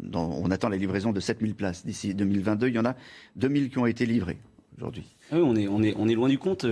[0.02, 1.84] dans- on attend la livraison de 7 000 places.
[1.86, 2.94] D'ici 2022, il y en a
[3.36, 4.38] 2 000 qui ont été livrées
[4.76, 5.04] aujourd'hui.
[5.32, 6.66] Ah on est, loin du compte.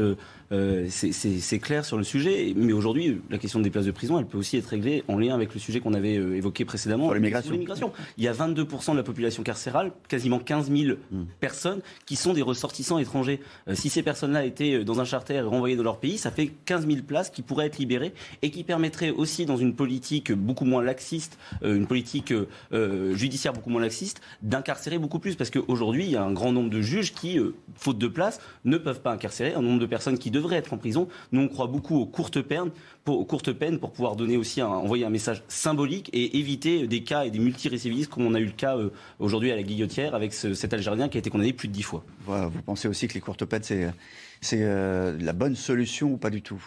[0.55, 2.53] Euh, c'est- clair sur le sujet.
[2.57, 5.35] Mais aujourd'hui, la question des places de prison, elle peut aussi être réglée en lien
[5.35, 7.13] avec le sujet qu'on avait euh, évoqué précédemment.
[7.13, 7.93] L'immigration.
[8.19, 11.25] Il y a 22% de la population carcérale, quasiment 15 000 Hmm.
[11.41, 13.41] personnes qui sont des ressortissants étrangers.
[13.69, 16.31] Euh, si ces personnes-là étaient euh, dans un charter et renvoyées dans leur pays, ça
[16.31, 18.13] fait 15 000 places qui pourraient être libérées
[18.43, 22.33] et qui permettraient aussi, dans une politique beaucoup moins laxiste, euh, une politique
[22.73, 25.35] euh, judiciaire beaucoup moins laxiste, d'incarcérer beaucoup plus.
[25.37, 27.39] Parce qu'aujourd'hui, il y a un grand nombre de juges qui,
[27.77, 30.77] faute de place, ne peuvent pas incarcérer un nombre de personnes qui devraient être en
[30.77, 31.09] prison.
[31.33, 32.71] Nous, on croit beaucoup aux courtes peines
[33.05, 37.25] pour, courtes peines pour pouvoir donner aussi envoyer un message symbolique et éviter des cas
[37.25, 40.33] et des multirécidivistes comme on a eu le cas euh, aujourd'hui à la Guillotière avec
[40.35, 42.05] ce- cet Algérien qui a été condamné plus de dix fois.
[42.27, 43.91] Vous pensez aussi que les courtes peines, c'est
[44.41, 46.63] c'est, euh, la bonne solution ou pas du tout?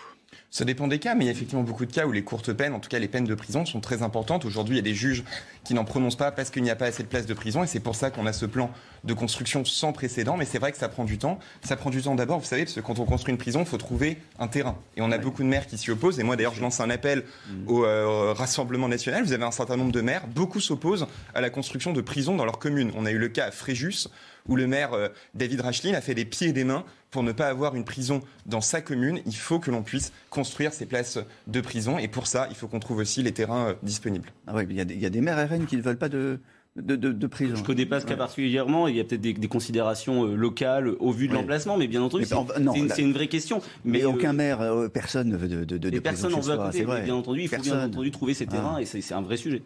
[0.49, 2.53] Ça dépend des cas, mais il y a effectivement beaucoup de cas où les courtes
[2.53, 4.45] peines, en tout cas les peines de prison, sont très importantes.
[4.45, 5.25] Aujourd'hui, il y a des juges
[5.65, 7.67] qui n'en prononcent pas parce qu'il n'y a pas assez de places de prison, et
[7.67, 8.71] c'est pour ça qu'on a ce plan
[9.03, 10.37] de construction sans précédent.
[10.37, 11.37] Mais c'est vrai que ça prend du temps.
[11.63, 13.65] Ça prend du temps d'abord, vous savez, parce que quand on construit une prison, il
[13.65, 14.77] faut trouver un terrain.
[14.95, 16.17] Et on a beaucoup de maires qui s'y opposent.
[16.17, 17.23] Et moi, d'ailleurs, je lance un appel
[17.67, 19.25] au euh, Rassemblement national.
[19.25, 20.25] Vous avez un certain nombre de maires.
[20.27, 22.91] Beaucoup s'opposent à la construction de prisons dans leur commune.
[22.95, 24.07] On a eu le cas à Fréjus,
[24.47, 27.31] où le maire euh, David Rachlin a fait des pieds et des mains pour ne
[27.31, 29.19] pas avoir une prison dans sa commune.
[29.25, 31.97] Il faut que l'on puisse construire ces places de prison.
[31.97, 34.29] Et pour ça, il faut qu'on trouve aussi les terrains euh, disponibles.
[34.47, 35.97] Ah ouais, il y, a des- il y a des maires RN qui ne veulent
[35.97, 36.39] pas de,
[36.75, 37.55] de, de- de prison.
[37.55, 38.17] Je connais pas ce cas Ouais.
[38.17, 38.87] particulièrement.
[38.87, 41.39] Il y a peut-être des, des considérations euh, locales au vu de Ouais.
[41.39, 43.61] l'emplacement, mais bien entendu, c'est une, vraie question.
[43.85, 46.71] Mais, Mais, euh, aucun maire, euh, personne ne veut de, de, de, personne prison n'en
[46.71, 46.99] chez veut à.
[47.01, 47.89] Bien entendu, il faut bien Personne.
[47.89, 48.81] entendu trouver ces terrains Ah.
[48.81, 49.63] et c'est c'est un vrai sujet.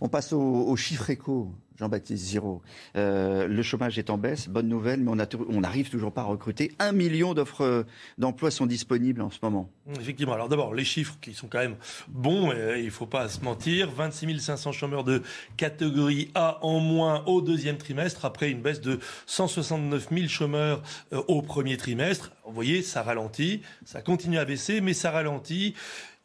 [0.00, 2.62] On passe au, au chiffre éco, Jean-Baptiste Giraud.
[2.96, 6.72] Euh, le chômage est en baisse, bonne nouvelle, mais on n'arrive toujours pas à recruter.
[6.78, 7.82] Un million d'offres euh,
[8.18, 9.70] d'emplois sont disponibles en ce moment.
[10.00, 10.32] Effectivement.
[10.32, 11.76] Alors d'abord, les chiffres qui sont quand même
[12.08, 13.90] bons, euh, il ne faut pas se mentir.
[13.90, 15.22] 26 500 chômeurs de
[15.56, 20.82] catégorie A en moins au deuxième trimestre, après une baisse de 169 000 chômeurs
[21.28, 22.32] au premier trimestre.
[22.46, 25.74] Vous voyez, ça ralentit, ça continue à baisser, mais ça ralentit.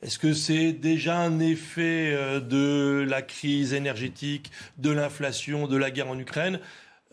[0.02, 5.92] Est-ce que c'est déjà un effet euh, de la crise énergétique, de l'inflation, de la
[5.92, 6.60] guerre en Ukraine?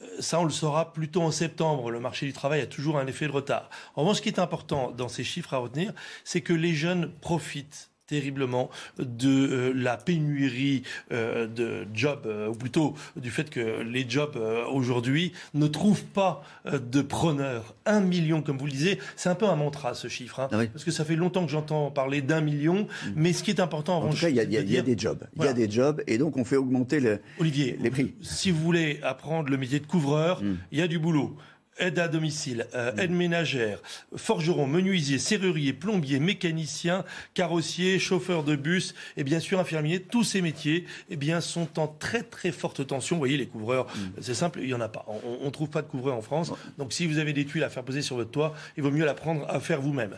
[0.00, 1.90] Euh, ça, on le saura plutôt en septembre.
[1.90, 3.68] Le marché du travail a toujours un effet de retard.
[3.94, 5.92] En revanche, ce qui est important dans ces chiffres à retenir,
[6.24, 10.82] c'est que les jeunes profitent terriblement de euh, la pénurie
[11.12, 14.36] euh, de jobs, euh, ou plutôt du fait que les jobs
[14.72, 17.74] aujourd'hui ne trouvent pas de preneurs.
[17.86, 20.84] Un million, comme vous le disiez, c'est un peu un mantra ce chiffre, hein, parce
[20.84, 23.96] que ça fait longtemps que j'entends parler d'un million, mais ce qui est important en
[23.98, 25.24] En revanche, il y a, y y des jobs.
[25.36, 28.14] Il y a des jobs, et donc on fait augmenter le, Olivier, les prix.
[28.22, 30.56] si vous voulez apprendre le métier de couvreur, Hmm.
[30.72, 31.36] il y a du boulot.
[31.80, 33.80] Aide à domicile, euh, aide ménagère,
[34.16, 40.00] forgeron, menuisier, serrurier, plombier, mécanicien, carrossier, chauffeur de bus et bien sûr infirmier.
[40.00, 43.16] Tous ces métiers eh bien, sont en très très forte tension.
[43.16, 43.86] Vous voyez, les couvreurs,
[44.20, 45.06] c'est simple, il n'y en a pas.
[45.40, 46.52] On ne trouve pas de couvreur en France.
[46.78, 49.04] Donc si vous avez des tuiles à faire poser sur votre toit, il vaut mieux
[49.04, 50.16] l'apprendre à faire vous-même.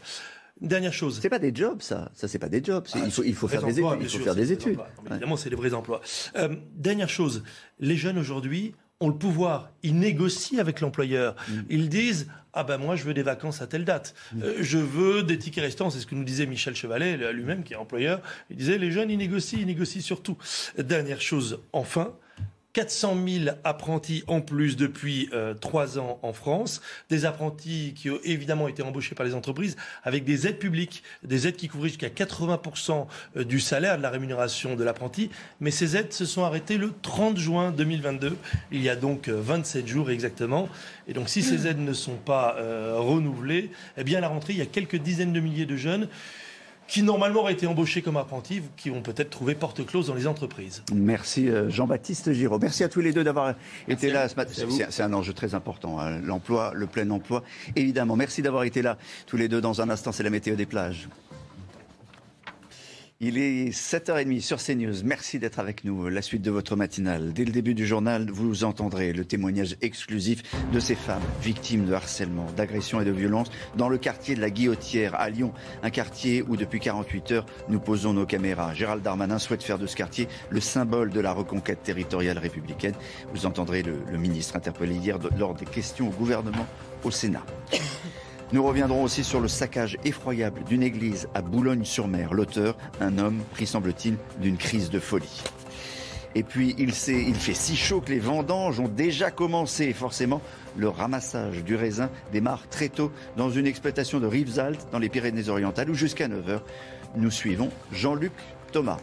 [0.63, 1.19] Dernière chose.
[1.23, 2.11] C'est pas des jobs, ça.
[2.15, 2.85] Ça, c'est pas des jobs.
[2.87, 4.03] C'est- il faut, il faut Vrais faire des emplois, études.
[4.03, 4.77] Il faut sûr, faire des études.
[4.77, 6.01] Non, Évidemment, c'est des vrais emplois.
[6.37, 7.43] Euh, dernière chose,
[7.79, 9.71] les jeunes aujourd'hui ont le pouvoir.
[9.83, 11.35] Ils négocient avec l'employeur.
[11.49, 11.61] Mm.
[11.71, 14.15] Ils disent ah ben moi je veux des vacances à telle date.
[14.33, 14.43] Mm.
[14.43, 15.91] Euh, je veux des tickets restants.
[15.91, 18.21] C'est ce que nous disait Michel Chevalet lui-même qui est employeur.
[18.51, 20.37] Il disait les jeunes ils négocient, ils négocient surtout.
[20.79, 22.15] Dernière chose enfin.
[22.73, 28.19] 400 000 apprentis en plus depuis euh, trois ans en France, des apprentis qui ont
[28.25, 32.09] évidemment été embauchés par les entreprises avec des aides publiques, des aides qui couvraient jusqu'à
[32.09, 33.07] 80%
[33.37, 35.31] du salaire de la rémunération de l'apprenti,
[35.61, 38.37] mais ces aides se sont arrêtées le 30 juin 2022,
[38.73, 40.69] il y a donc euh, 27 jours exactement,
[41.09, 44.53] et donc si ces aides ne sont pas euh, renouvelées, eh bien à la rentrée,
[44.53, 46.09] il y a quelques dizaines de milliers de jeunes
[46.91, 50.27] qui normalement auraient été embauchés comme apprentis, qui vont peut-être trouver porte close dans les
[50.27, 50.83] entreprises.
[50.93, 52.59] Merci euh, Jean-Baptiste Giraud.
[52.59, 53.55] Merci à tous les deux d'avoir
[53.87, 54.53] été là ce matin.
[54.91, 56.19] C'est un enjeu très important, hein.
[56.19, 57.45] l'emploi, le plein emploi,
[57.77, 58.17] évidemment.
[58.17, 59.61] Merci d'avoir été là tous les deux.
[59.61, 61.09] Dans un instant, c'est la météo des plages.
[63.23, 65.05] Il est 7h30 sur CNews.
[65.05, 66.09] Merci d'être avec nous.
[66.09, 67.35] La suite de votre matinale.
[67.35, 70.43] Dès le début du journal, vous entendrez le témoignage exclusif
[70.73, 74.49] de ces femmes victimes de harcèlement, d'agression et de violence dans le quartier de la
[74.49, 75.53] Guillotière à Lyon.
[75.83, 78.73] Un quartier où depuis 48 heures, nous posons nos caméras.
[78.73, 82.95] Gérald Darmanin souhaite faire de ce quartier le symbole de la reconquête territoriale républicaine.
[83.35, 86.67] Vous entendrez le, le ministre interpellé hier lors des questions au gouvernement
[87.05, 87.45] au Sénat.
[88.53, 92.35] Nous reviendrons aussi sur le saccage effroyable d'une église à Boulogne-sur-Mer.
[92.35, 95.43] L'auteur, un homme pris, semble-t-il, d'une crise de folie.
[96.35, 99.93] Et puis, il, il, fait si chaud que les vendanges ont déjà commencé.
[99.93, 100.41] forcément,
[100.77, 105.91] le ramassage du raisin démarre très tôt dans une exploitation de Rivesaltes, dans les Pyrénées-Orientales,
[105.91, 106.61] où jusqu'à 9h,
[107.17, 108.33] nous suivons Jean-Luc
[108.73, 108.99] Thomas.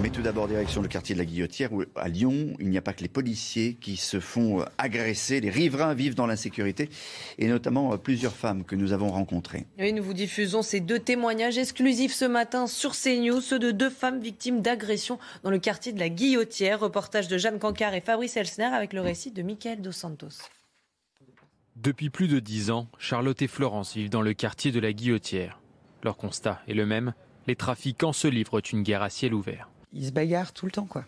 [0.00, 2.82] Mais tout d'abord, direction le quartier de la Guillotière, où à Lyon, il n'y a
[2.82, 5.40] pas que les policiers qui se font agresser.
[5.40, 6.88] Les riverains vivent dans l'insécurité,
[7.36, 9.66] et notamment euh, plusieurs femmes que nous avons rencontrées.
[9.76, 13.90] Oui, nous vous diffusons ces deux témoignages exclusifs ce matin sur CNews, ceux de deux
[13.90, 16.78] femmes victimes d'agression dans le quartier de la Guillotière.
[16.78, 20.28] Reportage de Jeanne Cancard et Fabrice Elsner avec le récit de Michael Dos Santos.
[21.74, 25.60] Depuis plus de dix ans, Charlotte et Florence vivent dans le quartier de la Guillotière.
[26.04, 27.14] Leur constat est le même,
[27.48, 29.68] les trafiquants se livrent une guerre à ciel ouvert.
[29.92, 31.04] Ils se bagarrent tout le temps, quoi.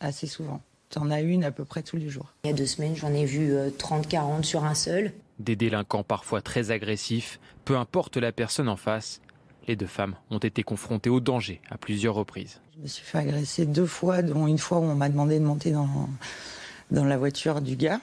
[0.00, 0.62] Assez souvent.
[0.90, 2.34] T'en as une à peu près tous les jours.
[2.44, 5.12] Il y a deux semaines, j'en ai vu 30-40 euh, sur un seul.
[5.38, 9.20] Des délinquants parfois très agressifs, peu importe la personne en face.
[9.68, 12.60] Les deux femmes ont été confrontées au danger à plusieurs reprises.
[12.76, 15.44] Je me suis fait agresser deux fois, dont une fois où on m'a demandé de
[15.44, 16.08] monter dans,
[16.90, 18.00] dans la voiture du gars.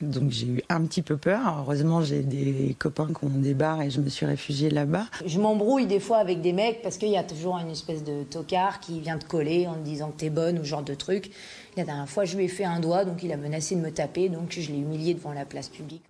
[0.00, 1.58] Donc j'ai eu un petit peu peur.
[1.60, 5.06] Heureusement, j'ai des copains qui ont des bars et je me suis réfugiée là-bas.
[5.24, 8.24] Je m'embrouille des fois avec des mecs parce qu'il y a toujours une espèce de
[8.24, 10.94] tocard qui vient te coller en te disant que t'es bonne ou ce genre de
[10.94, 11.30] truc.
[11.76, 13.90] La dernière fois, je lui ai fait un doigt, donc il a menacé de me
[13.90, 16.02] taper, donc je l'ai humilié devant la place publique.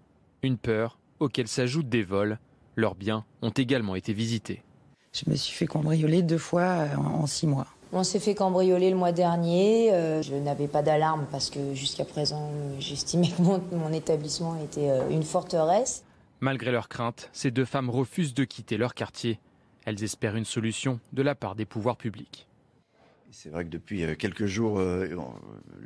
[0.43, 2.39] Une peur auquel s'ajoutent des vols.
[2.77, 4.63] Leurs biens ont également été visités.
[5.13, 7.69] Je me suis fait cambrioler deux fois en six mois.
[7.93, 9.93] On s'est fait cambrioler le mois dernier.
[9.93, 12.51] Euh, je n'avais pas d'alarme parce que jusqu'à présent,
[12.81, 16.05] j'estimais que mon, mon, établissement était euh, une forteresse.
[16.41, 19.39] Malgré leurs craintes, ces deux femmes refusent de quitter leur quartier.
[19.85, 22.47] Elles espèrent une solution de la part des pouvoirs publics.
[23.37, 25.09] C'est vrai que depuis euh, quelques jours, euh,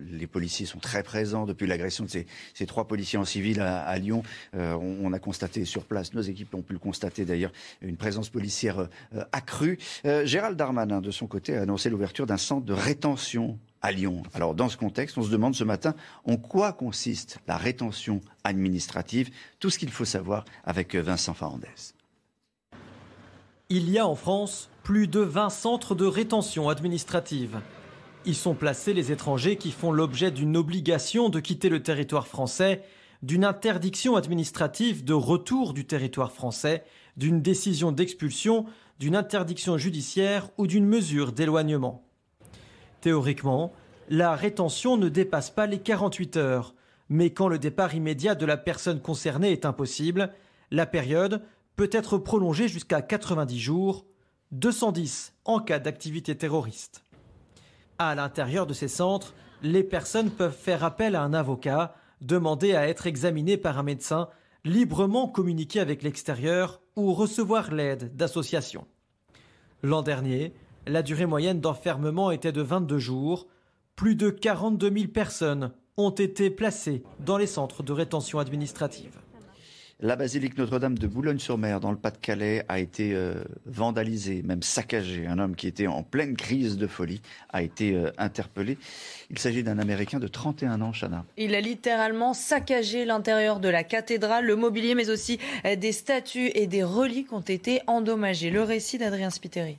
[0.06, 1.46] les policiers sont très présents.
[1.46, 4.22] Depuis l'agression de ces, trois policiers en civil à, Lyon,
[4.54, 8.28] euh, on, a constaté sur place, nos équipes ont pu le constater d'ailleurs, une présence
[8.28, 8.88] policière
[9.32, 9.78] accrue.
[10.24, 14.22] Gérald Darmanin, de son côté, a annoncé l'ouverture d'un centre de rétention à Lyon.
[14.34, 15.94] Alors dans ce contexte, on se demande ce matin
[16.24, 19.30] en quoi consiste la rétention administrative?
[19.58, 21.94] Tout ce qu'il faut savoir avec Vincent Farandès.
[23.70, 27.60] Il y a en France plus de 20 centres de rétention administrative.
[28.24, 32.80] Y sont placés les étrangers qui font l'objet d'une obligation de quitter le territoire français,
[33.22, 36.84] d'une interdiction administrative de retour du territoire français,
[37.18, 38.64] d'une décision d'expulsion,
[38.98, 42.02] d'une interdiction judiciaire ou d'une mesure d'éloignement.
[43.02, 43.74] Théoriquement,
[44.08, 46.74] la rétention ne dépasse pas les 48 heures,
[47.10, 50.32] mais quand le départ immédiat de la personne concernée est impossible,
[50.70, 51.42] la période
[51.76, 54.06] peut être prolongée jusqu'à 90 jours
[54.52, 57.04] 210 en cas d'activité terroriste.
[57.98, 62.88] À l'intérieur de ces centres, les personnes peuvent faire appel à un avocat, demander à
[62.88, 64.28] être examinées par un médecin,
[64.64, 68.86] librement communiquer avec l'extérieur ou recevoir l'aide d'associations.
[69.82, 70.54] L'an dernier,
[70.86, 73.48] la durée moyenne d'enfermement était de 22 jours.
[73.96, 79.18] Plus de 42 000 personnes ont été placées dans les centres de rétention administrative.
[80.00, 85.26] La basilique Notre-Dame de Boulogne-sur-Mer, dans le Pas-de-Calais, a été euh, vandalisée, même saccagée.
[85.26, 88.78] Un homme qui était en pleine crise de folie a été euh, interpellé.
[89.28, 91.24] Il s'agit d'un Américain de 31 ans, Chana.
[91.36, 96.52] Il a littéralement saccagé l'intérieur de la cathédrale, le mobilier, mais aussi euh, des statues
[96.54, 98.50] et des reliques ont été endommagés.
[98.50, 99.78] Le récit d'Adrien Spiteri.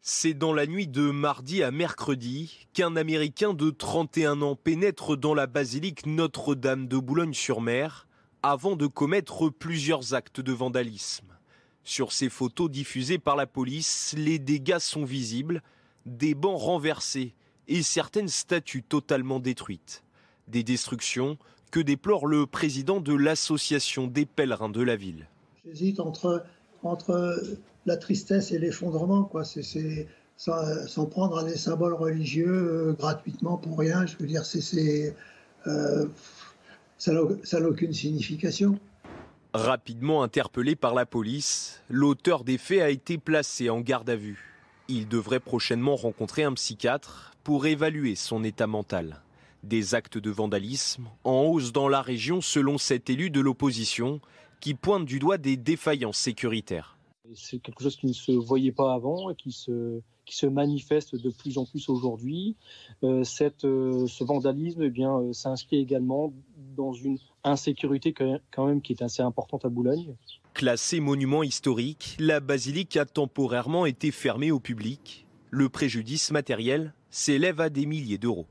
[0.00, 5.34] C'est dans la nuit de mardi à mercredi qu'un Américain de 31 ans pénètre dans
[5.34, 8.06] la basilique Notre-Dame de Boulogne-sur-Mer
[8.42, 11.26] avant de commettre plusieurs actes de vandalisme.
[11.84, 15.62] Sur ces photos diffusées par la police, les dégâts sont visibles,
[16.06, 17.34] des bancs renversés
[17.68, 20.04] et certaines statues totalement détruites.
[20.48, 21.38] Des destructions
[21.70, 25.28] que déplore le président de l'association des pèlerins de la ville.
[25.64, 26.44] J'hésite entre,
[26.82, 27.40] entre
[27.86, 29.44] la tristesse et l'effondrement, quoi.
[29.44, 34.06] C'est s'en prendre à des symboles religieux euh, gratuitement pour rien.
[34.06, 35.14] Je veux dire, c'est
[35.66, 36.06] euh,
[37.00, 37.12] ça
[37.60, 38.78] n'a aucune signification.
[39.54, 44.54] Rapidement interpellé par la police, l'auteur des faits a été placé en garde à vue.
[44.88, 49.22] Il devrait prochainement rencontrer un psychiatre pour évaluer son état mental.
[49.64, 54.20] Des actes de vandalisme en hausse dans la région selon cet élu de l'opposition
[54.60, 56.98] qui pointe du doigt des défaillances sécuritaires.
[57.34, 60.00] C'est quelque chose qui ne se voyait pas avant et qui se,
[60.30, 62.56] qui se manifeste de plus en plus aujourd'hui.
[63.02, 63.24] Euh,
[63.64, 66.32] euh, ce vandalisme eh bien, euh, s'inscrit également
[66.76, 70.14] dans une insécurité quand même qui est assez importante à Boulogne.
[70.54, 75.26] Classée monument historique, la basilique a temporairement été fermée au public.
[75.50, 78.46] Le préjudice matériel s'élève à des milliers d'euros.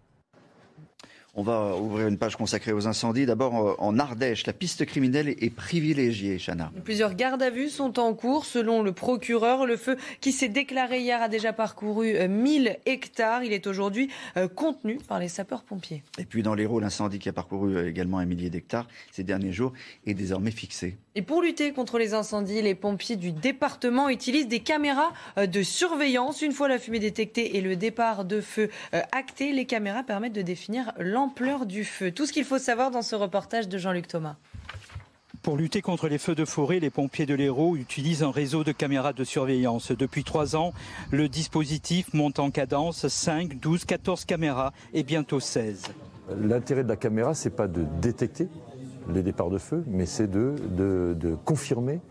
[1.39, 3.25] On va ouvrir une page consacrée aux incendies.
[3.25, 6.69] D'abord euh, en Ardèche, la piste criminelle est privilégiée, Chana.
[6.83, 8.43] Plusieurs gardes à vue sont en cours.
[8.43, 13.45] Selon le procureur, le feu qui s'est déclaré hier a déjà parcouru 1000 euh, hectares.
[13.45, 16.03] Il est aujourd'hui euh, contenu par les sapeurs-pompiers.
[16.17, 19.71] Et puis dans l'Hérault, l'incendie qui a parcouru également un millier d'hectares ces derniers jours
[20.05, 20.97] est désormais fixé.
[21.15, 26.41] Et pour lutter contre les incendies, les pompiers du département utilisent des caméras de surveillance.
[26.41, 28.69] Une fois la fumée détectée et le départ de feu
[29.11, 31.28] acté, les caméras permettent de définir l'ampleur
[31.65, 32.11] du feu.
[32.11, 34.35] Tout ce qu'il faut savoir dans ce reportage de Jean-Luc Thomas.
[35.41, 38.73] Pour lutter contre les feux de forêt, les pompiers de l'Hérault utilisent un réseau de
[38.73, 39.91] caméras de surveillance.
[39.91, 40.73] Depuis trois ans,
[41.11, 45.83] le dispositif monte en cadence 5, 12, 14 caméras et bientôt 16.
[46.41, 48.49] L'intérêt de la caméra, c'est pas de détecter
[49.13, 52.01] les départs de feu, mais c'est de, de, confirmer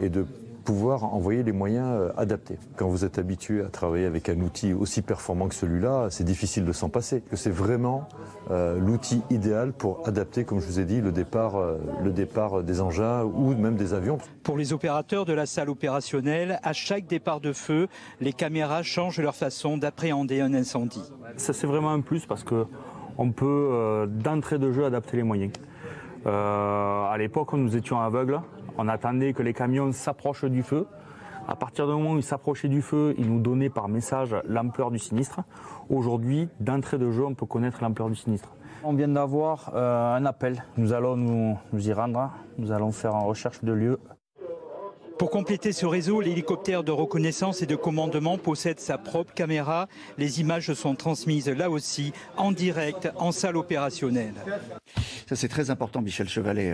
[0.00, 0.26] et de
[0.68, 2.58] pouvoir envoyer les moyens euh, adaptés.
[2.76, 6.66] Quand vous êtes habitué à travailler avec un outil aussi performant que celui-là, c'est difficile
[6.66, 7.22] de s'en passer.
[7.32, 8.06] C'est vraiment
[8.50, 12.62] euh, l'outil idéal pour adapter, comme je vous ai dit, le départ, euh, le départ
[12.62, 14.18] des engins ou même des avions.
[14.42, 17.88] Pour les opérateurs de la salle opérationnelle, à chaque départ de feu,
[18.20, 21.10] les caméras changent leur façon d'appréhender un incendie.
[21.38, 22.66] Ça c'est vraiment un plus parce que
[23.16, 25.50] on peut d'entrée de jeu adapter les moyens.
[26.26, 28.38] à l'époque, nous étions aveugles
[28.78, 30.86] on attendait que les camions s'approchent du feu.
[31.48, 34.90] À partir du moment où ils s'approchaient du feu, ils nous donnaient par message l'ampleur
[34.90, 35.40] du sinistre.
[35.90, 38.50] Aujourd'hui, d'entrée de jeu, on peut connaître l'ampleur du sinistre.
[38.84, 40.62] On vient d'avoir euh, un appel.
[40.76, 42.30] Nous allons nous, y rendre.
[42.58, 43.98] Nous allons faire une recherche de lieu.
[45.18, 49.88] Pour compléter ce réseau, l'hélicoptère de reconnaissance et de commandement possède sa propre caméra.
[50.16, 54.34] Les images sont transmises là aussi en direct en salle opérationnelle.
[55.26, 56.72] Ça c'est très important, Michel Chevalet.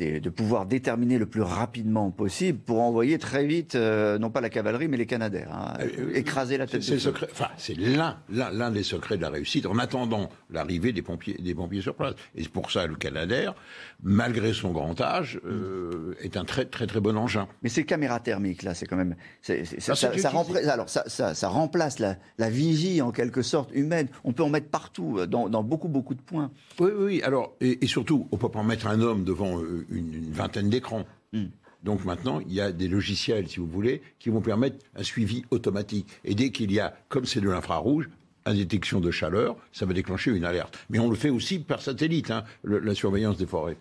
[0.00, 4.40] Euh, de pouvoir déterminer le plus rapidement possible pour envoyer très vite, euh, non pas
[4.40, 6.82] la cavalerie, mais les Canadaires, hein, euh, écraser la tête.
[6.82, 7.06] C'est.
[7.30, 9.66] Enfin, c'est l'un, l'un des secrets de la réussite.
[9.66, 12.14] En attendant l'arrivée des pompiers, des pompiers sur place.
[12.34, 13.54] Et c'est pour ça le Canadair,
[14.02, 17.48] malgré son grand âge, euh, est un très très très bon engin.
[17.62, 19.54] Mais ces caméras thermiques là, c'est quand même, ça,
[19.94, 24.08] ça, remplace, alors ça, remplace la, la, vigie en quelque sorte humaine.
[24.24, 26.50] On peut en mettre partout, dans, dans beaucoup beaucoup de points.
[26.78, 27.22] Oui, oui.
[27.22, 29.60] Alors et, et surtout, on peut pas mettre un homme devant
[29.90, 31.06] une, vingtaine d'écrans.
[31.32, 31.46] Hmm.
[31.82, 35.44] Donc maintenant, il y a des logiciels, si vous voulez, qui vont permettre un suivi
[35.50, 36.06] automatique.
[36.24, 38.08] Et dès qu'il y a, comme c'est de l'infrarouge,
[38.46, 40.78] une détection de chaleur, ça va déclencher une alerte.
[40.88, 43.76] Mais on le fait aussi par satellite, hein, la surveillance des forêts.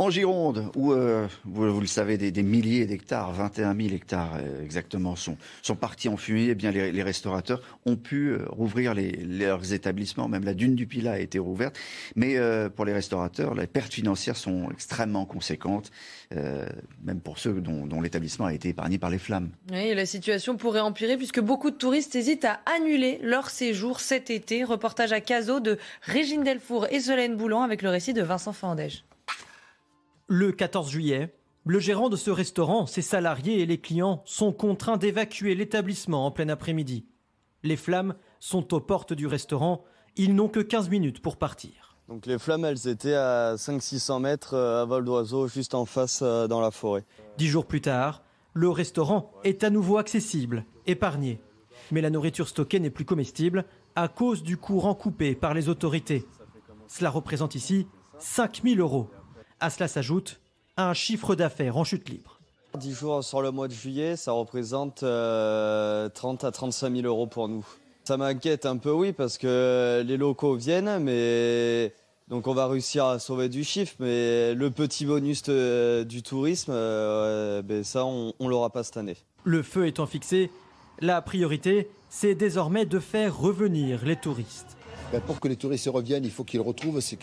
[0.00, 5.16] En Gironde, où, euh, vous, le savez, des, milliers d'hectares, 21 000 hectares euh, exactement,
[5.16, 5.36] sont,
[5.74, 10.28] partis en fumée, eh bien les, restaurateurs ont pu euh, rouvrir leurs établissements.
[10.28, 11.76] Même la dune du Pilat a été rouverte.
[12.14, 12.36] Mais
[12.76, 15.90] pour les restaurateurs, les pertes financières sont extrêmement conséquentes,
[16.30, 19.50] même pour ceux dont, dont l'établissement a été épargné par les flammes.
[19.72, 24.30] Oui, la situation pourrait empirer puisque beaucoup de touristes hésitent à annuler leur séjour cet
[24.30, 24.62] été.
[24.62, 29.04] Reportage à Cazaux de Régine Delfour et Solène Boulan avec le récit de Vincent Fandège.
[30.30, 31.34] Le 14 juillet,
[31.64, 36.30] le gérant de ce restaurant, ses salariés et les clients sont contraints d'évacuer l'établissement en
[36.30, 37.06] plein après-midi.
[37.62, 39.84] Les flammes sont aux portes du restaurant.
[40.16, 41.96] Ils n'ont que 15 minutes pour partir.
[42.08, 46.20] Donc les flammes, elles étaient à 500-600 mètres euh, à vol d'oiseau, juste en face
[46.20, 47.06] euh, dans la forêt.
[47.38, 48.22] Dix jours plus tard,
[48.52, 51.40] le restaurant est à nouveau accessible, épargné.
[51.90, 53.64] Mais la nourriture stockée n'est plus comestible
[53.96, 56.26] à cause du courant coupé par les autorités.
[56.86, 57.86] Cela représente ici
[58.18, 59.08] 5000 euros
[59.60, 60.40] à cela s'ajoute
[60.76, 62.38] un chiffre d'affaires en chute libre.
[62.78, 67.26] 10 jours sur le mois de juillet, ça représente 30 euh, à 35 000 euros
[67.26, 67.66] pour nous.
[68.04, 71.92] Ça m'inquiète un peu, oui, parce que les locaux viennent, mais
[72.28, 77.62] donc on va réussir à sauver du chiffre, mais le petit bonus du tourisme, euh,
[77.62, 79.16] ben ça, on ne l'aura pas cette année.
[79.44, 80.50] Le feu étant fixé,
[81.00, 84.76] la priorité, c'est désormais de faire revenir les touristes.
[85.12, 87.14] Ben, pour que les touristes reviennent, il faut qu'ils retrouvent ce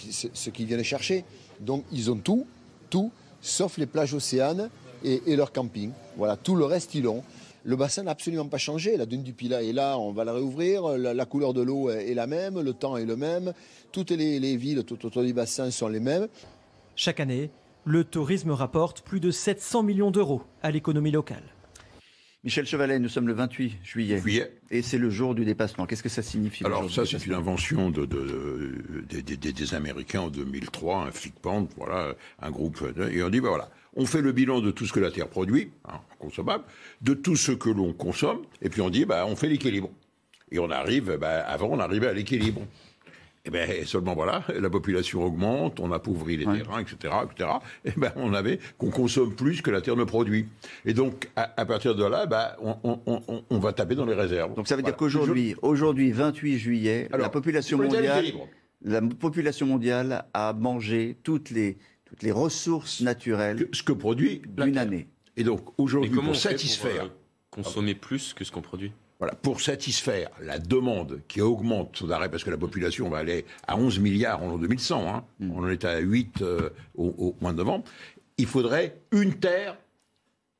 [0.49, 1.24] qu'ils viennent chercher.
[1.60, 2.45] Donc ils ont tout,
[2.90, 3.11] tout,
[3.41, 4.69] sauf les plages océanes
[5.03, 5.91] et, leur camping.
[6.18, 7.23] Voilà, tout le reste ils l'ont.
[7.64, 8.95] Le bassin n'a absolument pas changé.
[8.98, 10.98] La dune du Pilat est là, on va la réouvrir.
[10.98, 13.53] La, couleur de l'eau est la même, le temps est le même.
[13.91, 16.27] Toutes les, villes tout autour du bassin sont les mêmes.
[16.95, 17.49] Chaque année,
[17.86, 21.55] Le tourisme rapporte plus de 700 millions d'euros à l'économie locale.
[22.45, 24.17] Michel Chevalet, nous sommes le 28 juillet.
[24.69, 25.88] Et c'est le jour du dépassement.
[25.88, 28.76] Qu'est-ce que ça signifie Alors ça, c'est une invention de, de-
[29.09, 32.84] des- Américains en 2003, un flic-pente, voilà, un groupe.
[33.11, 35.27] Et on dit, ben voilà, on fait le bilan de tout ce que la Terre
[35.27, 36.63] produit, hein, consommable,
[37.01, 39.89] de tout ce que l'on consomme, et puis on dit, ben, on fait l'équilibre.
[40.51, 42.61] Et on arrive, ben, avant, on arrivait à l'équilibre.
[43.47, 47.49] Et ben seulement voilà, la population augmente, on appauvrit les terrains, etc., etc.
[47.85, 50.47] Et ben on avait qu'on consomme plus que la terre ne produit.
[50.84, 54.05] Et donc à, à partir de là, ben, on, on- on- on va taper dans
[54.05, 54.55] les réserves.
[54.55, 58.47] Donc ça veut dire qu'aujourd'hui, aujourd'hui, 28 juillet, la population mondiale, l'équilibre.
[58.84, 63.67] la population mondiale a mangé toutes les toutes les ressources naturelles.
[63.73, 65.07] ce que produit d'une année.
[65.38, 67.09] Et donc aujourd'hui, pour satisfaire, euh,
[67.51, 72.29] consommer plus que ce qu'on produit voilà, pour satisfaire la demande qui augmente sans arrêt,
[72.29, 75.51] parce que la population va aller à 11 milliards en l'an 2100, hein, Hmm.
[75.55, 77.85] on en est à 8 euh, au, au mois de novembre,
[78.37, 79.77] il faudrait une terre,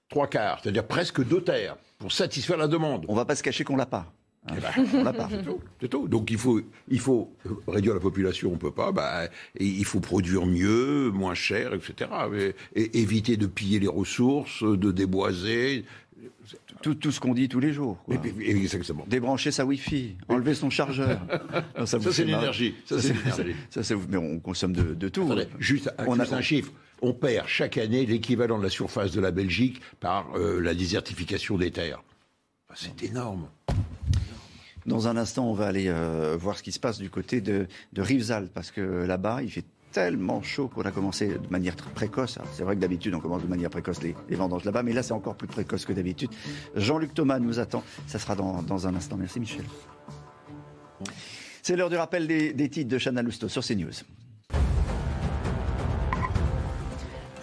[0.10, 3.06] trois quarts, c'est-à-dire presque deux terres, pour satisfaire la demande.
[3.07, 4.11] On va pas se cacher qu'on l'a pas.
[4.56, 6.07] Eh ben, on l'a pas, c'est tout, c'est tout.
[6.07, 7.34] Donc il faut, il faut
[7.68, 8.91] réduire la population, on peut pas.
[8.91, 9.23] Bah,
[9.60, 12.11] il faut produire mieux, moins cher, etc.
[12.76, 15.86] Et, et éviter de piller les ressources, de déboiser.
[16.86, 17.98] Tout, tout ce qu'on dit tous les jours.
[18.06, 18.16] quoi.
[18.40, 19.06] Exactement.
[19.07, 21.20] Débrancher sa Wi-Fi, enlever son chargeur.
[21.80, 22.76] Non, Ça, c'est l'énergie.
[22.86, 22.98] Ça,
[23.82, 25.24] c'est mais on consomme de, de tout.
[25.24, 26.72] Attendez, juste, un, On a- un chiffre.
[27.02, 31.57] On perd chaque année l'équivalent de la surface de la Belgique par euh, la désertification
[31.57, 32.03] des terres.
[32.76, 33.48] C'est énorme.
[34.86, 37.66] Dans un instant, on va aller euh, voir ce qui se passe du côté de,
[37.94, 39.66] de Rivesaltes, parce que là-bas, il fait
[39.96, 42.38] tellement chaud qu'on a commencé de manière très précoce.
[42.52, 45.02] C'est vrai que d'habitude, on commence de manière précoce les, les vendanges là-bas, mais là,
[45.02, 46.32] c'est encore plus précoce que d'habitude.
[46.76, 47.82] Jean-Luc Thomas nous attend.
[48.06, 49.16] Ça sera dans, un instant.
[49.16, 49.64] Merci, Michel.
[51.62, 54.04] C'est l'heure du rappel des, des titres de Chana Lousteau sur CNews.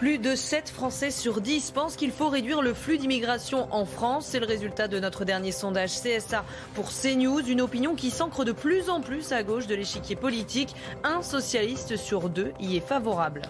[0.03, 4.27] Plus de 7 Français sur 10 pensent qu'il faut réduire le flux d'immigration en France.
[4.29, 7.49] C'est le résultat de notre dernier sondage CSA pour CNews.
[7.49, 10.75] Une opinion qui s'ancre de plus en plus à gauche de l'échiquier politique.
[11.05, 13.43] Un socialiste sur deux y est favorable.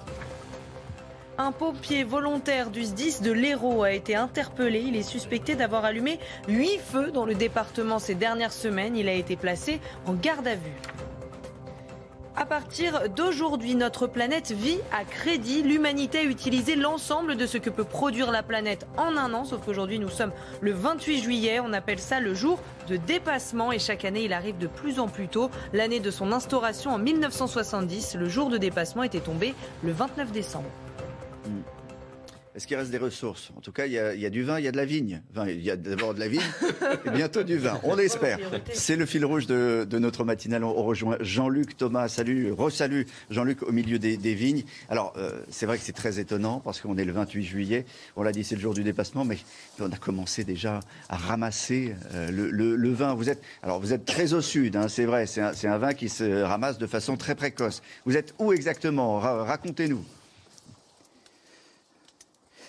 [1.38, 4.84] Un pompier volontaire du SDIS de l'Hérault a été interpellé.
[4.86, 6.18] Il est suspecté d'avoir allumé
[6.48, 8.94] 8 feux dans le département ces dernières semaines.
[8.94, 11.11] Il a été placé en garde à vue.
[12.34, 15.62] À partir d'aujourd'hui, notre planète vit à crédit.
[15.62, 19.44] L'humanité a utilisé l'ensemble de ce que peut produire la planète en un an.
[19.44, 20.32] Sauf qu'aujourd'hui, nous sommes
[20.62, 21.60] le 28 juillet.
[21.60, 23.70] On appelle ça le jour de dépassement.
[23.70, 25.50] Et chaque année, il arrive de plus en plus tôt.
[25.74, 29.54] L'année de son instauration en 1970, le jour de dépassement était tombé
[29.84, 30.70] le 29 décembre.
[32.54, 33.50] Est-ce qu'il reste des ressources?
[33.56, 34.76] En tout cas, il y, a, il y a du vin, il y a de
[34.76, 35.22] la vigne.
[35.30, 36.42] Enfin, il y a d'abord de la vigne
[37.06, 37.80] et bientôt du vin.
[37.82, 38.38] On l'espère.
[38.74, 40.62] C'est le fil rouge de, de notre matinale.
[40.62, 42.08] On rejoint Jean-Luc Thomas.
[42.08, 44.64] Salut, re-salut Jean-Luc au milieu des, des vignes.
[44.90, 47.86] Alors, euh, c'est vrai que c'est très étonnant parce qu'on est le 28 juillet.
[48.16, 49.38] On l'a dit, c'est le jour du dépassement, mais
[49.80, 53.14] on a commencé déjà à ramasser euh, le, le- le vin.
[53.14, 55.24] Vous êtes, alors, vous êtes très au sud, hein, c'est vrai.
[55.26, 57.80] C'est un, vin qui se ramasse de façon très précoce.
[58.04, 59.18] Vous êtes où exactement?
[59.20, 60.04] Ra- Racontez-nous.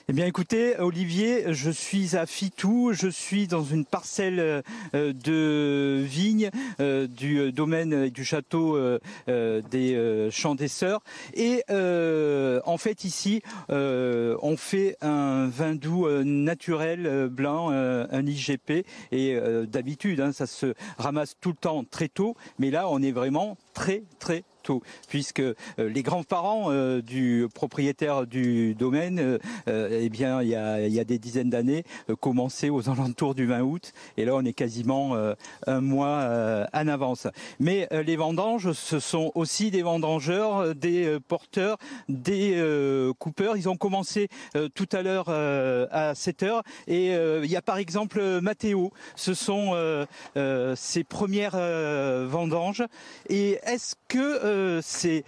[0.10, 4.62] Eh bien, écoutez, Olivier, je suis à Fitou, je suis dans une parcelle
[4.94, 6.50] euh, de vignes
[6.82, 11.00] euh, du domaine du château euh, des Champs des Sœurs.
[11.36, 18.86] Et euh, en fait, ici, euh, on fait un vin doux naturel blanc, un IGP.
[19.14, 23.02] Et euh, d'habitude, hein, ça se ramasse tout le temps très tôt, mais là, on
[23.02, 24.44] est vraiment très très
[25.08, 30.88] puisque euh, les grands-parents euh, du propriétaire du domaine, euh, eh bien, il y a,
[30.88, 31.84] y a des dizaines d'années,
[32.20, 35.16] commençaient aux alentours du 20 août, et là, on est quasiment
[35.68, 37.28] un mois en avance.
[37.60, 41.78] Mais les vendanges, ce sont aussi des vendangeurs, des porteurs,
[42.10, 42.62] des
[43.20, 43.58] coupeurs.
[43.58, 44.30] Ils ont commencé
[44.74, 48.92] tout à l'heure à 7 heures, et il y a par exemple Mathéo.
[49.16, 50.06] Ce sont
[50.76, 51.58] ses premières
[52.28, 52.84] vendanges.
[53.30, 55.24] Et est-ce que c'est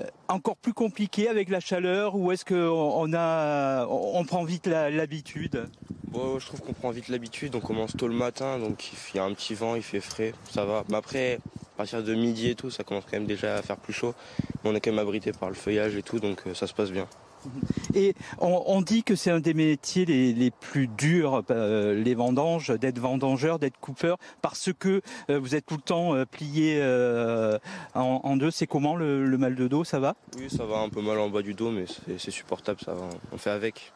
[0.00, 4.66] euh, encore plus compliqué avec la chaleur ou est-ce qu'on on a on prend vite
[4.66, 5.68] l'habitude?
[6.08, 9.20] Bon, je trouve qu'on prend vite l'habitude, on commence tôt le matin, donc il y
[9.20, 10.84] a un petit vent, il fait frais, ça va.
[10.88, 11.40] Mais après,
[11.74, 14.14] à partir de midi et tout, ça commence quand même déjà à faire plus chaud.
[14.62, 16.72] Mais on est quand même abrité par le feuillage et tout, donc euh, ça se
[16.72, 17.08] passe bien.
[17.94, 22.14] Et on, on dit que c'est un des métiers les, les plus durs, euh, les
[22.14, 25.00] vendanges, d'être vendangeur, d'être coupeur, parce que
[25.30, 27.58] euh, vous êtes tout le temps euh, plié euh,
[27.94, 28.50] en, en deux.
[28.50, 30.16] C'est comment le, le mal de dos Ça va?
[30.38, 31.84] Oui, ça va un peu mal en bas du dos, mais
[32.18, 33.92] c'est- supportable, ça va, on fait avec.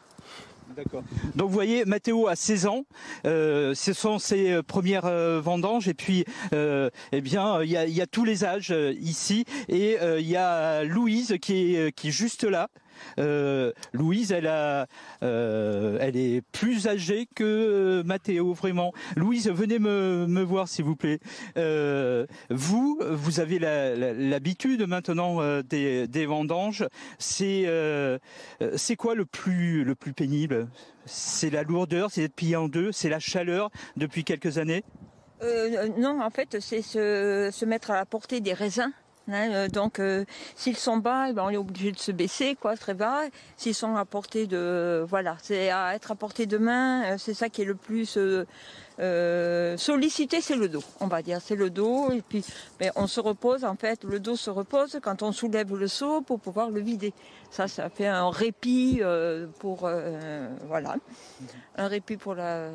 [0.77, 1.03] D'accord.
[1.35, 2.85] Donc vous voyez, Mathéo a 16 ans,
[3.25, 7.77] euh, ce sont ses euh, premières euh, vendanges et puis euh, eh bien il y
[7.77, 11.75] a, y a tous les âges euh, ici et euh, il y a Louise qui
[11.75, 12.69] est, qui est juste là.
[13.19, 18.93] Euh, Louise, euh, elle est plus âgée que euh, Mathéo, vraiment.
[19.17, 21.21] Louise, venez me, voir, s'il vous plaît.
[22.51, 26.87] Vous, vous avez l'habitude maintenant des, vendanges.
[27.19, 27.65] C'est,
[28.97, 30.69] quoi le plus, le plus pénible?
[31.07, 34.85] C'est la lourdeur, c'est d'être plié en deux, c'est la chaleur depuis quelques années?
[35.99, 38.93] Non, en fait, c'est se, se mettre à la portée des raisins.
[39.29, 40.25] Hein, euh, donc, euh,
[40.57, 43.23] s'ils sont bas, eh ben, on est obligé de se baisser, quoi, très bas.
[43.57, 47.05] S'ils sont à portée de, voilà, c'est à être à portée de main.
[47.05, 48.19] euh, c'est ça qui est le plus
[49.77, 52.11] sollicité, c'est le dos, on va dire, c'est le dos.
[52.11, 52.45] Et puis,
[52.81, 56.21] mais on se repose, en fait, le dos se repose quand on soulève le seau
[56.21, 57.13] pour pouvoir le vider.
[57.51, 59.01] Ça, ça fait un répit
[59.61, 59.89] pour,
[60.67, 60.97] voilà,
[61.77, 62.71] un répit pour la,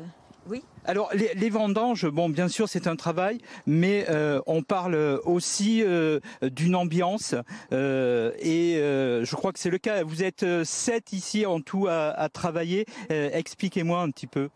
[0.48, 0.62] oui.
[0.84, 4.94] Alors les, vendanges, bon bien sûr c'est un travail, mais euh, on parle
[5.24, 7.34] aussi euh, d'une ambiance
[7.72, 10.04] euh, et je crois que c'est le cas.
[10.04, 12.86] Vous êtes sept ici en tout à, travailler.
[13.08, 14.50] Expliquez-moi un petit peu.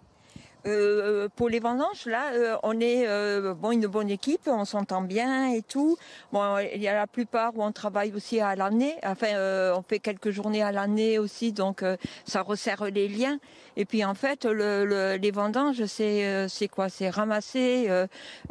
[0.67, 5.03] Euh, pour les vendanges, là, euh, on est euh, bon une bonne équipe, on s'entend
[5.03, 5.97] bien et tout.
[6.33, 8.97] Bon, il y a la plupart où on travaille aussi à l'année.
[9.05, 13.39] Enfin, euh, on fait quelques journées à l'année aussi, donc euh, ça resserre les liens.
[13.77, 16.89] Et puis en fait, le, le- les vendanges, c'est euh, c'est quoi?
[16.89, 17.89] C'est ramasser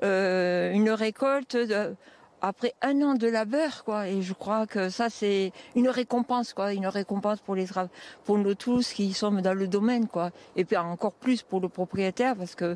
[0.02, 1.58] une récolte.
[1.58, 1.96] De,
[2.41, 6.73] après un an de labeur, quoi, et je crois que ça c'est une récompense, quoi,
[6.73, 7.89] une récompense pour les tra-
[8.26, 11.69] pour nous tous qui sommes dans le domaine, quoi, et puis encore plus pour le
[11.69, 12.76] propriétaire parce que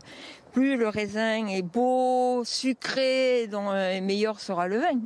[0.52, 5.00] plus le raisin est beau, sucré, donc euh, meilleur sera le vin.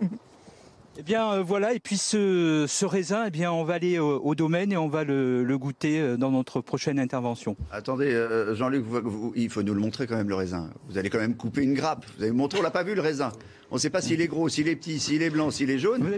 [0.96, 4.20] Eh bien euh, voilà, et puis ce, ce raisin, eh bien on va aller au,
[4.22, 7.56] au domaine et on va le, le goûter euh, dans notre prochaine intervention.
[7.72, 10.70] Attendez, euh, Jean-Luc, vous- vous- il faut nous le montrer quand même le raisin.
[10.88, 12.06] Vous allez quand même couper une grappe.
[12.16, 13.32] Vous avez montré, on l'a pas vu le raisin.
[13.74, 15.80] On ne sait pas s'il est gros, s'il est petit, s'il est blanc, s'il est
[15.80, 16.08] jaune.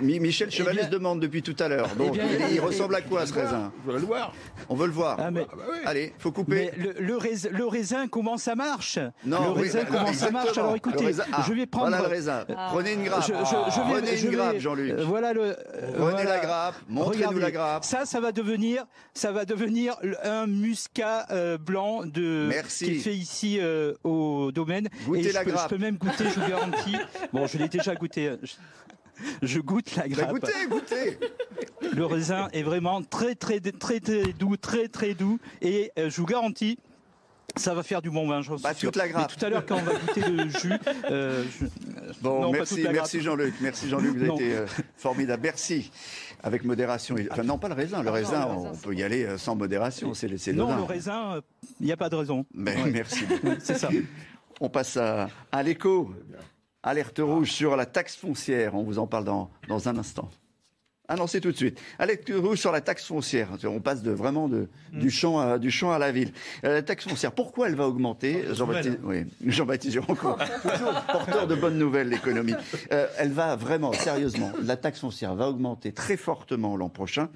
[0.00, 1.88] Mi- Michel Chevalet se demande depuis tout à l'heure.
[1.96, 3.98] Donc, Eh bien, il, il eh, ressemble à quoi eh, ce eh, raisin On veut
[3.98, 4.32] le voir.
[4.68, 5.16] On veut le voir.
[5.18, 5.44] Ah, mais-
[5.86, 6.70] Allez, faut couper.
[6.76, 9.00] Mais le, le raisin, le raisin, comment ça marche?
[9.26, 10.56] Non, Le oui, raisin, bah, comment ça marche?
[10.56, 11.88] Alors écoutez, raisin- ah, je vais prendre.
[11.88, 12.44] voilà le raisin.
[12.70, 13.22] Prenez une grappe.
[13.26, 13.34] Je, je-
[13.74, 14.90] je vais- Prenez je une grappe, Jean-Luc.
[14.92, 15.56] euh, Voilà le.
[15.98, 17.84] Prenez la grappe, montrez-nous la grappe.
[17.84, 18.84] Ça, ça va devenir,
[19.14, 22.84] ça va devenir un muscat euh, blanc de Merci.
[22.84, 24.88] qui est fait ici euh, au domaine.
[25.06, 25.70] Goûtez Et je la peux- grappe.
[25.70, 26.83] Je peux même goûter, je vous garantis.
[27.32, 28.32] Bon, je l'ai déjà goûté.
[28.42, 28.54] Je,
[29.42, 30.30] je goûte la Bah, grappe.
[30.32, 31.18] goûtez, goûtez.
[31.94, 36.16] Le raisin est vraiment très très très très doux, très très doux et euh, je
[36.20, 36.78] vous garantis.
[37.56, 38.88] Ça va faire du bon vin, j'en suis Pas sûr.
[38.90, 39.30] toute la grappe.
[39.30, 40.72] Mais tout à l'heure, quand on va goûter le jus,
[41.08, 41.66] euh, je-
[42.20, 43.20] Bon, non, merci, merci.
[43.20, 43.54] Jean-Luc.
[43.60, 44.66] Merci Jean-Luc, vous avez été euh,
[44.96, 45.42] formidable.
[45.44, 45.92] Merci.
[46.42, 47.14] Avec modération.
[47.30, 48.02] Enfin, non, pas le raisin.
[48.02, 50.14] Le raisin, on peut y aller euh, sans modération.
[50.14, 51.40] C'est le Non, le raisin,
[51.78, 52.44] il n'y a pas de raison.
[52.52, 52.90] Mais Ouais.
[52.90, 53.24] merci.
[53.60, 53.88] C'est ça.
[54.60, 56.12] On passe à, à l'écho.
[56.86, 58.74] Alerte rouge sur la taxe foncière.
[58.74, 60.30] On vous en parle dans, dans un instant.
[61.08, 61.80] Ah non, c'est tout de suite.
[61.98, 63.48] Alerte rouge sur la taxe foncière.
[63.64, 65.00] On passe de vraiment de, Mm.
[65.00, 66.32] du, champ à, du champ à la ville.
[66.64, 71.54] Euh, la taxe foncière, pourquoi elle va augmenter Jean-Baptiste oui, Jean-Baptiste Gironcourt, toujours porteur de
[71.54, 72.54] bonnes nouvelles, l'économie.
[72.92, 77.28] Euh, elle va vraiment, sérieusement, la taxe foncière va augmenter très fortement l'an prochain.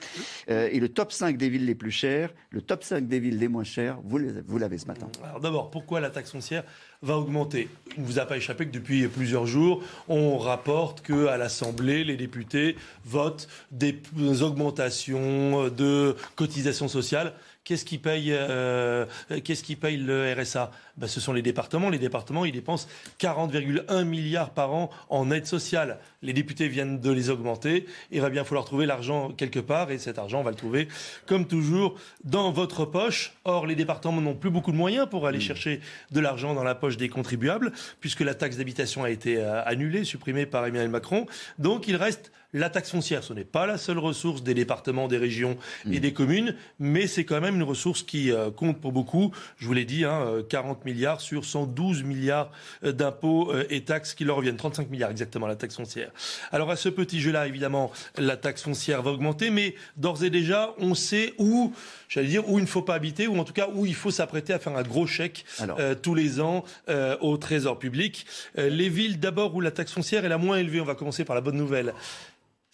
[0.51, 3.39] Euh, et le top 5 des villes les plus chères, le top 5 des villes
[3.39, 5.09] les moins chères, vous l'avez ce matin.
[5.25, 6.65] Alors d'abord, pourquoi la taxe foncière
[7.03, 11.37] va augmenter Il ne vous a pas échappé que depuis plusieurs jours, on rapporte qu'à
[11.37, 14.01] l'Assemblée, les députés votent des
[14.43, 17.35] augmentations de cotisations sociales.
[17.69, 19.05] Qu'est-ce qui paye, euh,
[19.45, 21.91] qu'est-ce qui paye le RSA Ben, Ce sont les départements.
[21.91, 22.89] Les départements, ils dépensent
[23.21, 25.99] 40,1 milliards par an en aide sociale.
[26.23, 27.85] Les députés viennent de les augmenter.
[28.11, 29.91] Il va bien falloir trouver l'argent quelque part.
[29.91, 30.89] Et cet argent, on va le trouver,
[31.27, 33.35] comme toujours, dans votre poche.
[33.45, 36.75] Or, les départements n'ont plus beaucoup de moyens pour aller chercher de l'argent dans la
[36.75, 41.27] poche des contribuables, puisque la taxe d'habitation a été euh, annulée, supprimée par Emmanuel Macron.
[41.59, 43.23] Donc, il reste la taxe foncière.
[43.23, 45.57] Ce n'est pas la seule ressource des départements, des régions
[45.91, 49.33] et des communes, mais c'est quand même une ressource qui euh, compte pour beaucoup.
[49.59, 52.51] Je vous l'ai dit, hein, euh, 40 milliards sur 112 milliards
[52.85, 54.57] euh, d'impôts et taxes qui leur reviennent.
[54.57, 56.11] 35 milliards exactement, la taxe foncière.
[56.53, 60.75] Alors à ce petit jeu-là, évidemment, la taxe foncière va augmenter, mais d'ores et déjà,
[60.79, 61.73] on sait où,
[62.09, 64.11] j'allais dire, où il ne faut pas habiter, ou en tout cas où il faut
[64.11, 68.27] s'apprêter à faire un gros chèque euh, tous les ans euh, au trésor public.
[68.59, 71.25] Euh, les villes d'abord où la taxe foncière est la moins élevée, on va commencer
[71.25, 71.95] par la bonne nouvelle.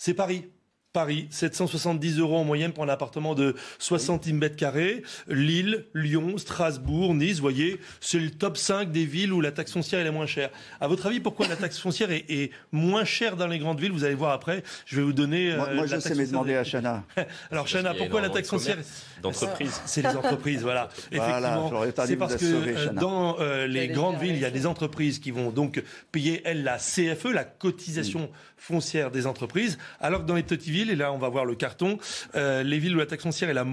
[0.05, 0.45] C'est Paris.
[0.93, 5.03] Paris, 770 euros en moyenne pour un appartement de 60 mètres carrés.
[5.29, 9.73] Lille, Lyon, Strasbourg, Nice, vous voyez, c'est le top 5 des villes où la taxe
[9.73, 10.51] foncière est la moins chère.
[10.81, 13.91] À votre avis, pourquoi la taxe foncière est, est moins chère dans les grandes villes?
[13.93, 14.63] Vous allez voir après.
[14.87, 15.53] Je vais vous donner.
[15.53, 17.03] euh, Moi, moi, la je taxe sais, mais demander à Chana.
[17.51, 18.77] Alors, Chana, pourquoi la taxe foncière
[19.25, 19.81] d'entreprises.
[19.87, 20.89] C'est les entreprises, voilà.
[21.25, 24.67] Voilà, Effectivement, c'est parce que euh, dans euh, les grandes villes, il y a des
[24.67, 25.83] entreprises qui vont donc
[26.13, 30.91] payer, elles, la CFE, la cotisation foncière des entreprises, alors que dans les petites villes,
[30.91, 31.99] et là on va voir le carton,
[32.35, 33.67] les villes où la taxe foncière est la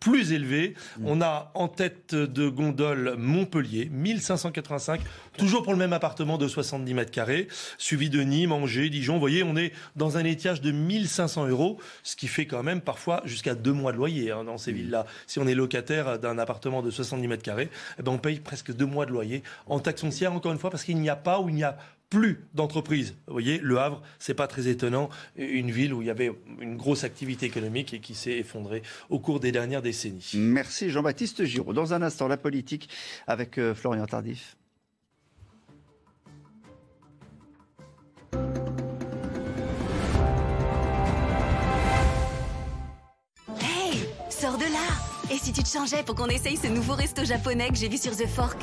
[0.00, 0.74] plus élevée.
[0.98, 1.06] Mm.
[1.06, 5.00] On a en tête de gondole Montpellier, 1585,
[5.36, 9.14] toujours pour le même appartement de 70 mètres carrés, suivi de Nîmes, Angers, Dijon.
[9.14, 12.80] Vous voyez, on est dans un étiage de 1500 euros, ce qui fait quand même
[12.80, 14.76] parfois jusqu'à deux mois de loyer hein, dans ces mm.
[15.26, 18.74] Si on est locataire d'un appartement de 70 mètres carrés, eh ben on paye presque
[18.74, 21.40] deux mois de loyer en taxe foncière, encore une fois, parce qu'il n'y a pas
[21.40, 21.76] ou il n'y a
[22.10, 23.16] plus d'entreprises.
[23.26, 26.76] Vous voyez, Le Havre, c'est pas très étonnant, une ville où il y avait une
[26.76, 30.32] grosse activité économique et qui s'est effondrée au cours des dernières décennies.
[30.34, 31.72] Merci Jean-Baptiste Giraud.
[31.72, 32.88] Dans un instant, la politique
[33.26, 34.56] avec euh, Florian Tardif.
[45.36, 47.98] Et si tu te changeais pour qu'on essaye ce nouveau resto japonais que j'ai vu
[47.98, 48.56] sur The Fork?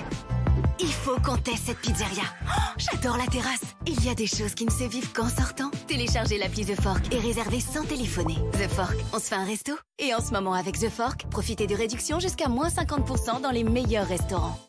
[0.80, 2.24] Il faut qu'on teste cette pizzeria.
[2.48, 3.62] Oh, j'adore la terrasse.
[3.86, 5.70] Il y a des choses qui ne se vivent qu'en sortant.
[5.88, 8.38] Téléchargez l'appli The Fork et réservez sans téléphoner.
[8.54, 11.68] The Fork, on se fait un resto Et en ce moment avec The Fork, profitez
[11.68, 14.60] de réductions jusqu'à moins 50% dans les meilleurs restaurants.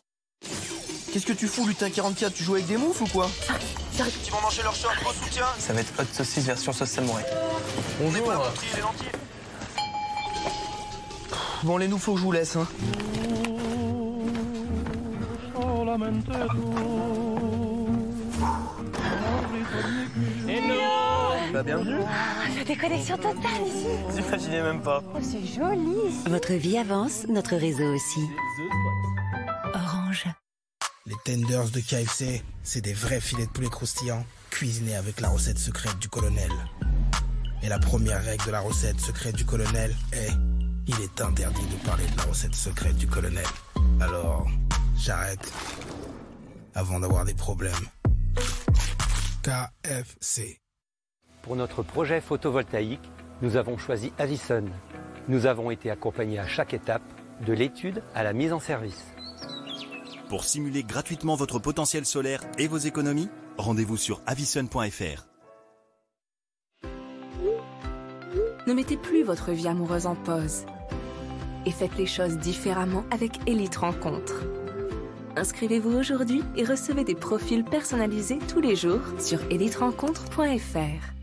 [1.11, 3.27] Qu'est-ce que tu fous, lutin 44 Tu joues avec des moufs ou quoi?
[3.49, 3.53] Ah,
[3.97, 7.25] Ils vont manger leur short, gros soutien Ça va être hot saucisse version sauce samouraï.
[7.99, 8.43] Bonjour.
[11.65, 12.55] Bon, les nous, faut que je vous laisse.
[12.57, 12.67] Hein.
[21.51, 21.97] Bah, bienvenue
[22.55, 25.01] La déconnexion totale ici J'imaginais même pas.
[25.15, 25.95] Oh, c'est joli
[26.27, 28.21] Votre vie avance, notre réseau aussi.
[29.73, 30.25] Orange.
[31.07, 35.57] Les tenders de KFC, c'est des vrais filets de poulet croustillants, cuisinés avec la recette
[35.57, 36.51] secrète du colonel.
[37.63, 40.29] Et la première règle de la recette secrète du colonel est
[40.87, 43.45] il est interdit de parler de la recette secrète du colonel.
[43.99, 44.47] Alors,
[44.97, 45.51] j'arrête
[46.73, 47.73] avant d'avoir des problèmes.
[49.41, 50.59] KFC.
[51.41, 53.09] Pour notre projet photovoltaïque,
[53.41, 54.65] nous avons choisi Avison.
[55.27, 57.03] Nous avons été accompagnés à chaque étape,
[57.45, 59.03] de l'étude à la mise en service.
[60.29, 65.27] Pour simuler gratuitement votre potentiel solaire et vos économies, rendez-vous sur avison.fr.
[68.67, 70.65] Ne mettez plus votre vie amoureuse en pause
[71.65, 74.43] et faites les choses différemment avec Elite Rencontre.
[75.35, 81.15] Inscrivez-vous aujourd'hui et recevez des profils personnalisés tous les jours sur eliterencontre.fr.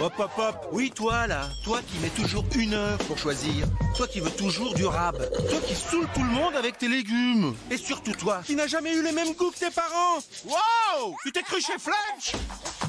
[0.00, 3.66] Hop hop hop, oui toi là, toi qui mets toujours une heure pour choisir,
[3.96, 7.52] toi qui veux toujours du rab, toi qui saoule tout le monde avec tes légumes,
[7.68, 10.18] et surtout toi qui n'as jamais eu les mêmes goûts que tes parents.
[10.44, 12.40] Wow Tu t'es cru chez Flunch?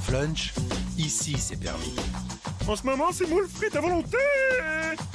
[0.03, 0.53] Flunch,
[0.99, 1.95] ici c'est permis.
[2.69, 4.15] En ce moment c'est moule frites à volonté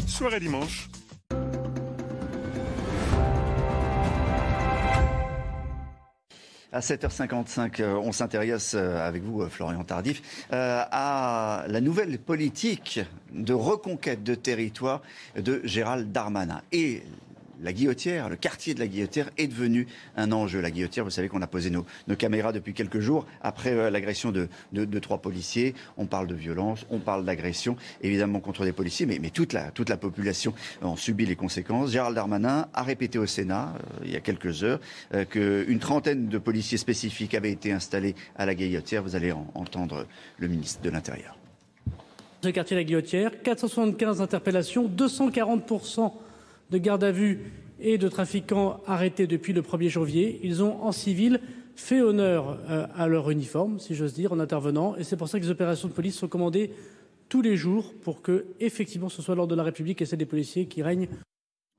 [0.08, 0.88] Soirée dimanche.
[6.72, 10.20] À 7h55, euh, on s'intéresse euh, avec vous, euh, Florian Tardif,
[10.50, 12.98] à la nouvelle politique
[13.32, 15.00] de reconquête de territoire
[15.36, 16.60] de Gérald Darmanin.
[17.62, 19.86] La guillotière, le quartier de la guillotière est devenu
[20.16, 20.60] un enjeu.
[20.60, 21.84] La guillotière, vous savez qu'on a posé nos,
[22.16, 24.48] caméras depuis quelques jours après euh, l'agression de,
[24.98, 25.74] trois policiers.
[25.96, 30.54] On parle de violence, on parle d'agression, évidemment contre des policiers, mais, toute, la, population
[30.82, 31.90] en subit les conséquences.
[31.90, 34.80] Gérald Darmanin a répété au Sénat, euh, il y a quelques heures,
[35.14, 39.02] euh, qu'une trentaine de policiers spécifiques avaient été installés à la guillotière.
[39.02, 40.06] Vous allez entendre
[40.38, 41.36] le ministre de l'Intérieur.
[42.42, 45.66] Ce quartier de la guillotière, 475 interpellations, 240
[46.70, 50.40] de garde à vue et de trafiquants arrêtés depuis le 1er janvier.
[50.42, 51.40] Ils ont, en civil,
[51.76, 54.96] fait honneur euh, à leur uniforme, si j'ose dire, en intervenant.
[54.96, 56.70] Et c'est pour ça que les opérations de police sont commandées
[57.28, 60.26] tous les jours pour que, effectivement, ce soit l'ordre de la République et celle des
[60.26, 61.08] policiers qui règnent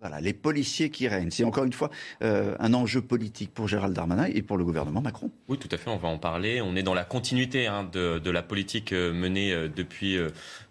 [0.08, 1.32] voilà, les policiers qui règnent.
[1.32, 1.90] C'est encore une fois
[2.22, 5.32] euh, un enjeu politique pour Gérald Darmanin et pour le gouvernement Macron.
[5.48, 6.62] Oui, tout à fait, on va en parler.
[6.62, 10.20] On est dans la continuité hein, de, la politique euh, menée euh, depuis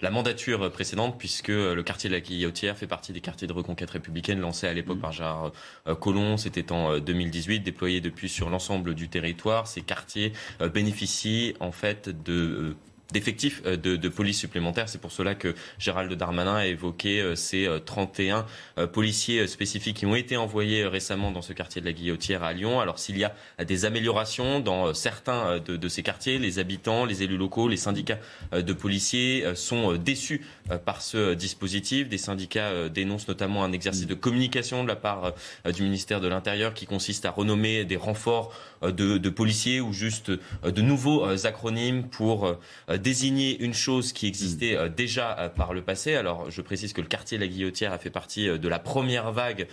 [0.00, 3.90] la mandature précédente, puisque le quartier de la Guillotière fait partie des quartiers de reconquête
[3.90, 5.00] républicaine lancés à l'époque mmh.
[5.00, 5.52] par Gérard
[6.00, 6.36] Collomb.
[6.36, 9.66] C'était en 2018, déployés depuis sur l'ensemble du territoire.
[9.66, 10.32] Ces quartiers
[10.72, 12.76] bénéficient en fait de
[13.14, 14.88] d'effectifs euh, de, police supplémentaires.
[14.88, 18.44] C'est pour cela que Gérald Darmanin a évoqué euh, ces 31
[18.76, 22.52] euh, policiers spécifiques qui ont été envoyés récemment dans ce quartier de la Guillotière à
[22.52, 22.80] Lyon.
[22.80, 23.32] Alors s'il y a
[23.64, 28.18] des améliorations dans certains de, ces quartiers, les habitants, les élus locaux, les syndicats
[28.52, 30.44] de policiers sont déçus
[30.84, 32.08] par ce dispositif.
[32.08, 35.34] Des syndicats dénoncent notamment un exercice de communication de la part
[35.72, 38.52] du ministère de l'Intérieur qui consiste à renommer des renforts
[38.92, 42.56] de, policiers ou juste de nouveaux acronymes pour
[42.98, 46.14] désigner une chose qui existait déjà par le passé.
[46.14, 49.32] Alors, je précise que le quartier de la Guillotière a fait partie de la première
[49.32, 49.66] vague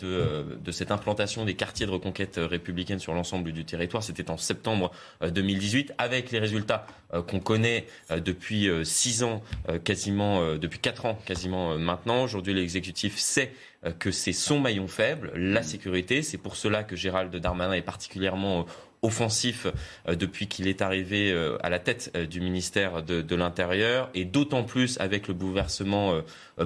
[0.00, 4.02] de, de cette implantation des quartiers de reconquête républicaine sur l'ensemble du territoire.
[4.02, 4.90] C'était en septembre
[5.22, 6.86] 2018, avec les résultats
[7.28, 9.42] qu'on connaît depuis six ans,
[9.84, 12.22] quasiment, depuis quatre ans quasiment maintenant.
[12.22, 13.52] Aujourd'hui, l'exécutif sait
[13.98, 16.22] que c'est son maillon faible, la sécurité.
[16.22, 18.66] C'est pour cela que Gérald Darmanin est particulièrement
[19.02, 19.66] offensif
[20.08, 24.24] euh, depuis qu'il est arrivé euh, à la tête euh, du ministère de, l'Intérieur et
[24.24, 26.22] d'autant plus avec le bouleversement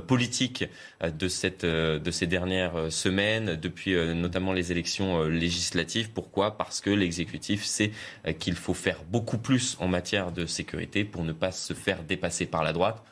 [0.07, 0.65] politique
[1.03, 6.11] de, cette, de ces dernières semaines, depuis notamment les élections législatives.
[6.11, 6.57] Pourquoi?
[6.57, 7.91] Parce que l'exécutif sait
[8.39, 12.47] qu'il faut faire beaucoup plus en matière de sécurité pour ne pas se faire dépasser
[12.47, 13.03] par la droite,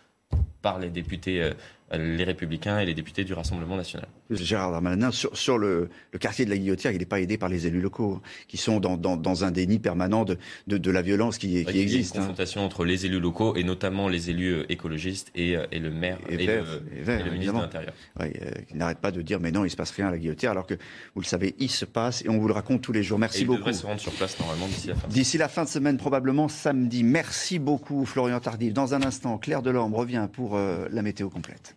[0.62, 1.50] par les députés
[1.92, 4.08] les Républicains et les députés du Rassemblement national.
[4.30, 5.88] Gérard Darmanin, sur, le,
[6.20, 9.44] quartier de la Guillotière, il n'est pas aidé par les élus locaux, qui sont dans,
[9.44, 12.14] un déni permanent de, de, la violence qui, qui existe.
[12.14, 12.28] Il y a une hein.
[12.28, 15.90] confrontation entre les élus locaux et notamment les élus euh, écologistes et, euh, et le
[15.90, 17.94] maire et, le, ministre de l'Intérieur.
[18.20, 20.10] Oui, euh, qui n'arrête pas de dire mais non, il ne se passe rien à
[20.10, 20.74] la Guillotière, alors que
[21.14, 23.18] vous le savez, il se passe et on vous le raconte tous les jours.
[23.18, 23.58] Merci beaucoup.
[23.58, 25.08] Il devrait se rendre sur place normalement d'ici la fin.
[25.08, 27.02] D'ici la fin de semaine, probablement samedi.
[27.02, 28.72] Merci beaucoup, Florian Tardif.
[28.72, 31.76] Dans un instant, Claire Delorme revient pour la météo complète.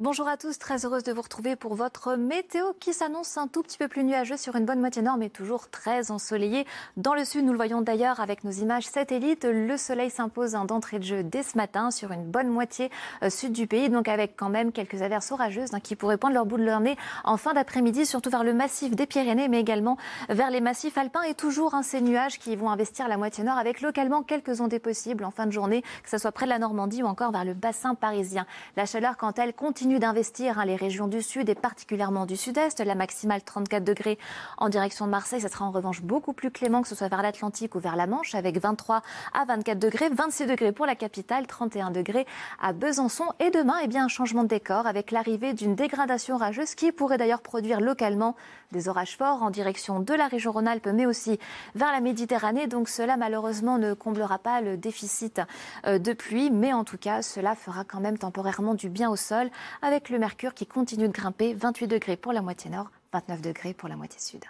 [0.00, 3.62] Bonjour à tous, très heureuse de vous retrouver pour votre météo qui s'annonce un tout
[3.62, 6.66] petit peu plus nuageux sur une bonne moitié nord, mais toujours très ensoleillé.
[6.96, 11.00] Dans le sud, nous le voyons d'ailleurs avec nos images satellites, le soleil s'impose d'entrée
[11.00, 12.90] de jeu dès ce matin sur une bonne moitié
[13.22, 16.32] euh, sud du pays, donc avec quand même quelques averses orageuses hein, qui pourraient poindre
[16.32, 19.60] leur bout de leur nez en fin d'après-midi, surtout vers le massif des Pyrénées, mais
[19.60, 19.98] également
[20.30, 23.58] vers les massifs alpins et toujours hein, ces nuages qui vont investir la moitié nord
[23.58, 26.58] avec localement quelques ondées possibles en fin de journée, que ce soit près de la
[26.58, 28.46] Normandie ou encore vers le bassin parisien.
[28.78, 32.80] La chaleur, quand elle continue d'investir hein, les régions du sud et particulièrement du sud-est.
[32.80, 34.18] La maximale 34 degrés
[34.58, 37.22] en direction de Marseille, ça sera en revanche beaucoup plus clément que ce soit vers
[37.22, 39.02] l'Atlantique ou vers la Manche avec 23
[39.32, 42.26] à 24 degrés, 26 degrés pour la capitale, 31 degrés
[42.60, 43.26] à Besançon.
[43.40, 47.18] Et demain, eh bien, un changement de décor avec l'arrivée d'une dégradation orageuse qui pourrait
[47.18, 48.36] d'ailleurs produire localement
[48.72, 51.38] des orages forts en direction de la région Rhône-Alpes, mais aussi
[51.74, 52.66] vers la Méditerranée.
[52.66, 55.40] Donc cela, malheureusement, ne comblera pas le déficit
[55.86, 59.16] euh, de pluie, mais en tout cas, cela fera quand même temporairement du bien au
[59.16, 59.50] sol
[59.82, 63.74] avec le mercure qui continue de grimper, 28 degrés pour la moitié nord, 29 degrés
[63.74, 64.44] pour la moitié sud.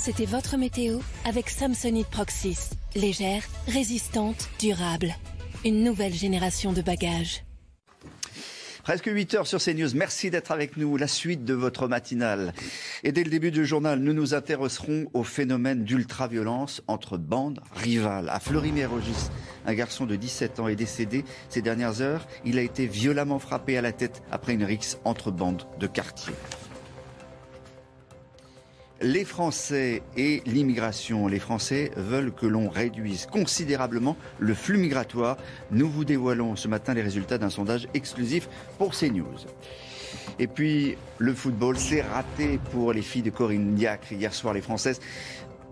[0.00, 2.70] C'était votre météo avec Samsonite Proxys.
[2.94, 5.14] Légère, résistante, durable.
[5.62, 7.42] Une nouvelle génération de bagages.
[8.82, 9.94] Presque 8 heures sur CNews.
[9.94, 10.96] Merci d'être avec nous.
[10.96, 12.52] La suite de votre matinale.
[13.04, 18.28] Et dès le début du journal, nous nous intéresserons au phénomène d'ultraviolence entre bandes rivales.
[18.30, 19.30] À Fleury-Mérogis,
[19.66, 22.26] un garçon de 17 ans est décédé ces dernières heures.
[22.44, 26.32] Il a été violemment frappé à la tête après une rixe entre bandes de quartier
[29.00, 31.26] les Français et l'immigration.
[31.26, 35.36] Les Français veulent que l'on réduise considérablement le flux migratoire.
[35.70, 38.48] Nous vous dévoilons ce matin les résultats d'un sondage exclusif
[38.78, 39.46] pour CNews.
[40.38, 44.12] Et puis, le football, c'est raté pour les filles de Corinne Diacre.
[44.12, 45.00] Hier soir, les Françaises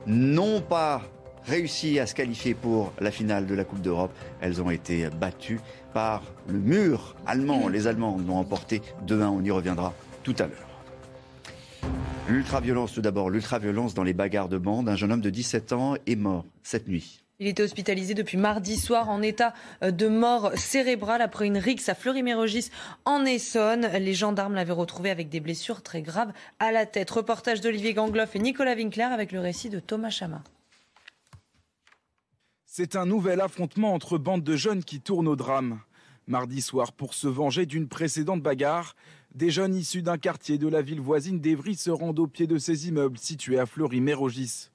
[0.07, 1.03] n'ont pas
[1.45, 4.13] réussi à se qualifier pour la finale de la Coupe d'Europe.
[4.41, 5.61] Elles ont été battues
[5.93, 7.69] par le mur allemand.
[7.69, 9.25] Les Allemands l'ont emporté 2-1.
[9.27, 10.68] On y reviendra tout à l'heure.
[12.29, 14.89] L'ultraviolence tout d'abord, l'ultraviolence dans les bagarres de bande.
[14.89, 17.23] Un jeune homme de 17 ans est mort cette nuit.
[17.41, 21.89] Il était hospitalisé depuis mardi soir en état euh, de mort cérébrale après une rixe
[21.89, 22.71] à Fleury-Mérogis
[23.05, 23.87] en Essonne.
[24.01, 27.11] Les gendarmes l'avaient retrouvé avec des blessures très graves à la tête.
[27.11, 30.43] Reportage d'Olivier Gangloff et Nicolas Winkler avec le récit de Thomas Chama.
[32.67, 35.81] C'est un nouvel affrontement entre bandes de jeunes qui tournent au drame.
[36.27, 38.97] Mardi soir, pour se venger d'une précédente bagarre,
[39.35, 42.59] des jeunes issus d'un quartier de la ville voisine d'Evry se rendent au pied de
[42.59, 44.71] ces immeubles situés à Fleury-Mérogis.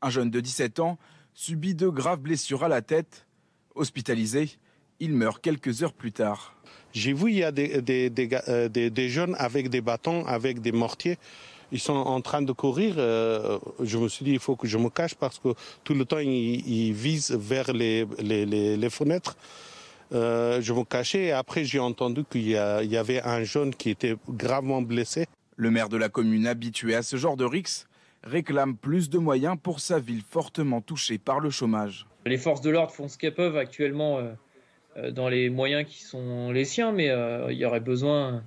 [0.00, 0.98] Un jeune de 17 ans
[1.34, 3.26] subit de graves blessures à la tête.
[3.74, 4.50] Hospitalisé,
[5.00, 6.54] il meurt quelques heures plus tard.
[6.92, 11.18] J'ai vu il y a euh, des, jeunes avec des bâtons, avec des mortiers.
[11.72, 12.96] Ils sont en train de courir.
[12.98, 15.54] Euh, je me suis dit, il faut que je me cache parce que
[15.84, 18.06] tout le temps, ils, visent vers les
[18.90, 19.36] fenêtres.
[20.12, 24.16] Euh, je me cachais et après j'ai entendu qu'il y, avait un jeune qui était
[24.28, 25.26] gravement blessé.
[25.56, 27.86] Le maire de la commune habitué à ce genre de rix
[28.22, 32.06] réclame plus de moyens pour sa ville fortement touchée par le chômage.
[32.26, 34.32] Les forces de l'ordre font ce qu'elles peuvent actuellement euh,
[34.96, 37.10] euh, dans les moyens qui sont les siens, mais
[37.50, 38.42] il y aurait besoin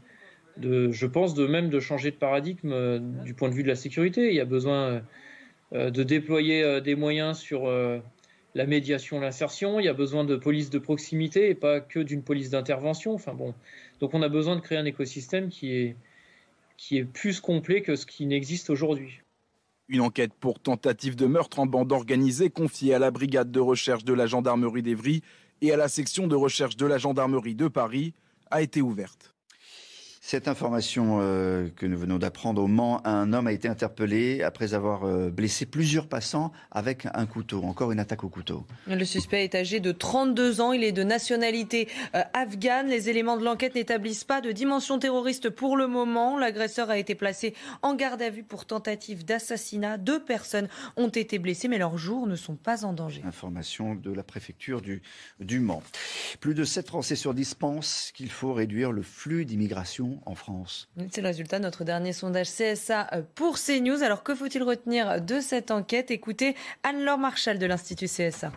[0.58, 3.68] de, je pense, de même de changer de paradigme euh, du point de vue de
[3.68, 4.30] la sécurité.
[4.30, 5.02] Il y a besoin
[5.74, 7.72] euh, de déployer euh, des moyens sur
[8.56, 9.80] la médiation, l'insertion.
[9.80, 13.14] Il y a besoin de police de proximité et pas que d'une police d'intervention.
[13.14, 13.54] Enfin bon,
[14.00, 15.96] donc on a besoin de créer un écosystème qui est
[16.78, 19.22] qui est plus complet que ce qui n'existe aujourd'hui.
[19.88, 24.04] Une enquête pour tentative de meurtre en bande organisée confiée à la brigade de recherche
[24.04, 25.22] de la gendarmerie d'Evry
[25.62, 28.14] et à la section de recherche de la gendarmerie de Paris
[28.52, 29.35] a été ouverte.
[30.28, 34.74] Cette information euh, que nous venons d'apprendre au Mans, un homme a été interpellé après
[34.74, 37.62] avoir euh, blessé plusieurs passants avec un couteau.
[37.64, 38.66] Encore une attaque au couteau.
[38.88, 40.74] Le suspect est âgé de 32 ans.
[40.74, 42.88] Il est de nationalité euh, afghane.
[42.88, 46.40] Les éléments de l'enquête n'établissent pas de dimension terroriste pour le moment.
[46.40, 47.54] L'agresseur a été placé
[47.84, 50.00] en garde à vue pour tentative d'assassinat.
[50.00, 53.22] Deux personnes ont été blessées, mais leurs jours ne sont pas en danger.
[53.28, 55.04] Information de la préfecture du,
[55.40, 55.84] du Mans.
[56.40, 60.90] Plus de 7 Français sur 10 pensent qu'il faut réduire le flux d'immigration en France.
[61.12, 64.04] C'est le résultat de notre dernier sondage CSA euh, pour CNews.
[64.04, 66.12] Alors que faut-il retenir de cette enquête?
[66.12, 68.52] Écoutez Anne-Laure Marchal de l'Institut CSA.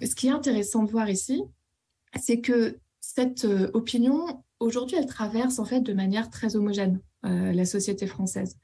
[0.00, 1.42] Ce qui est intéressant de voir ici,
[2.20, 7.52] c'est que cette euh, opinion, aujourd'hui, elle traverse en fait de manière très homogène euh,
[7.52, 8.56] la société française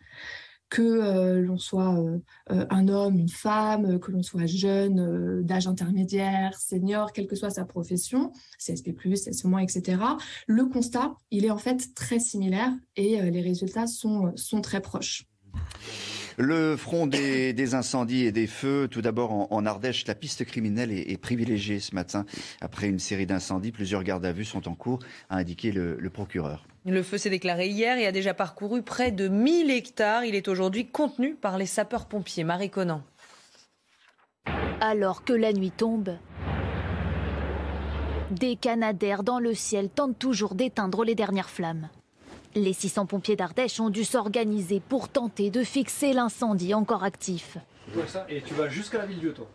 [0.69, 2.19] que euh, l'on soit euh,
[2.51, 7.51] euh, un homme, une femme, que l'on soit jeune, d'âge intermédiaire, senior, quelle que soit
[7.51, 10.03] sa profession, CSP+, CSP-, etc.
[10.47, 15.25] Le constat, il est en fait très similaire et les résultats sont, sont très proches.
[16.39, 21.21] Le front des, incendies et des feux, tout d'abord en, Ardèche, la piste criminelle est,
[21.21, 22.25] privilégiée ce matin.
[22.61, 26.65] Après une série d'incendies, plusieurs gardes à vue sont en cours, a indiqué le, procureur.
[26.87, 30.25] Le feu s'est déclaré hier et a déjà parcouru près de 1000 hectares.
[30.25, 32.45] Il est aujourd'hui contenu par les sapeurs-pompiers.
[32.45, 33.03] Marie Conan.
[34.81, 36.17] Alors que la nuit tombe,
[38.31, 41.89] des canadaires dans le ciel tentent toujours d'éteindre les dernières flammes.
[42.59, 47.57] Les 600 pompiers d'Ardèche ont dû s'organiser pour tenter de fixer l'incendie encore actif.
[48.29, 49.47] et tu vas jusqu'à la ville toi.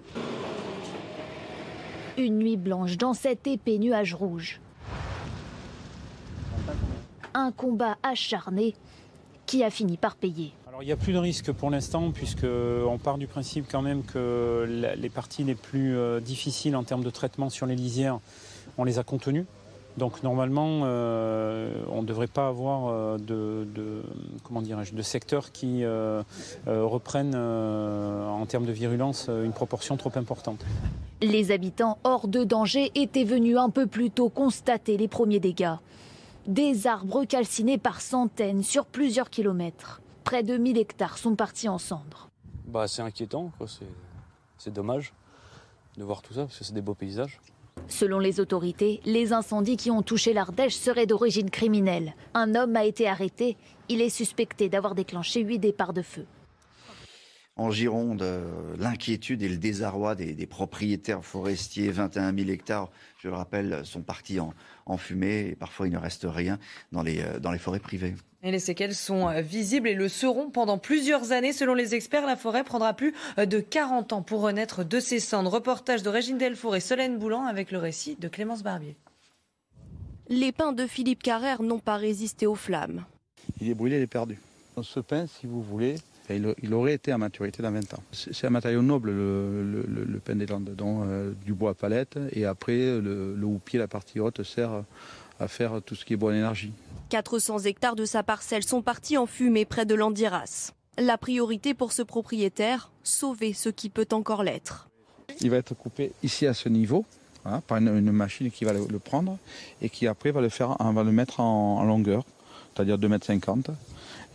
[2.18, 4.62] Une nuit blanche dans cet épais nuage rouge.
[7.34, 8.74] Un combat acharné
[9.48, 10.54] qui a fini par payer.
[10.70, 14.04] Alors il n'y a plus de risque pour l'instant puisqu'on part du principe quand même
[14.04, 18.20] que les parties les plus euh, difficiles en termes de traitement sur les lisières,
[18.78, 19.46] on les a contenues.
[19.98, 24.04] Donc normalement, euh, on ne devrait pas avoir euh, de,
[24.44, 26.24] comment de secteurs qui euh,
[26.66, 30.66] reprennent en termes de virulence une proportion trop importante.
[31.22, 35.76] Les habitants hors de danger étaient venus un peu plus tôt constater les premiers dégâts.
[36.48, 40.02] Des arbres calcinés par centaines sur plusieurs kilomètres.
[40.24, 42.30] Près de 1000 hectares sont partis en cendres.
[42.68, 43.52] Bah, c'est inquiétant,
[44.58, 45.14] c'est dommage
[45.98, 47.40] de voir tout ça parce que c'est des beaux paysages.
[47.88, 52.16] Selon les autorités, les incendies qui ont touché l'Ardèche seraient d'origine criminelle.
[52.34, 53.58] Un homme a été arrêté.
[53.90, 56.26] Il est suspecté d'avoir déclenché huit départs de feu.
[57.56, 62.90] En Gironde, euh, l'inquiétude et le désarroi des, propriétaires forestiers, 21 000 hectares,
[63.20, 64.54] je le rappelle, sont partis en,
[64.98, 66.58] fumée et parfois il ne reste rien
[66.92, 68.16] dans les, euh, dans les forêts privées.
[68.44, 71.54] Et les séquelles sont euh, visibles et le seront pendant plusieurs années.
[71.54, 75.50] Selon les experts, la forêt prendra plus de 40 ans pour renaître de ses cendres.
[75.50, 78.98] Reportage de Régine Delfour et Solène Boulan avec le récit de Clémence Barbier.
[80.30, 83.06] Les pins de Philippe Carrère n'ont pas résisté aux flammes.
[83.62, 84.38] Il est brûlé, il est perdu.
[84.82, 85.96] Ce pain, si vous voulez,
[86.30, 88.04] il, aurait été à maturité dans 20 ans.
[88.12, 92.18] C'est un matériau noble, le, le, pain des Landes, donc euh, du bois à palette,
[92.32, 94.84] et après le, le houppier, la partie haute, sert
[95.40, 96.72] à faire tout ce qui est bonne énergie.
[97.14, 100.72] 400 hectares de sa parcelle sont partis en fumée près de l'Andiras.
[100.98, 104.90] La priorité pour ce propriétaire, sauver ce qui peut encore l'être.
[105.40, 107.06] Il va être coupé ici à ce niveau,
[107.46, 109.38] hein, par une, machine qui va le, prendre
[109.84, 112.26] et qui après va le, faire, mettre en, longueur,
[112.74, 113.76] c'est-à-dire 2,50 m.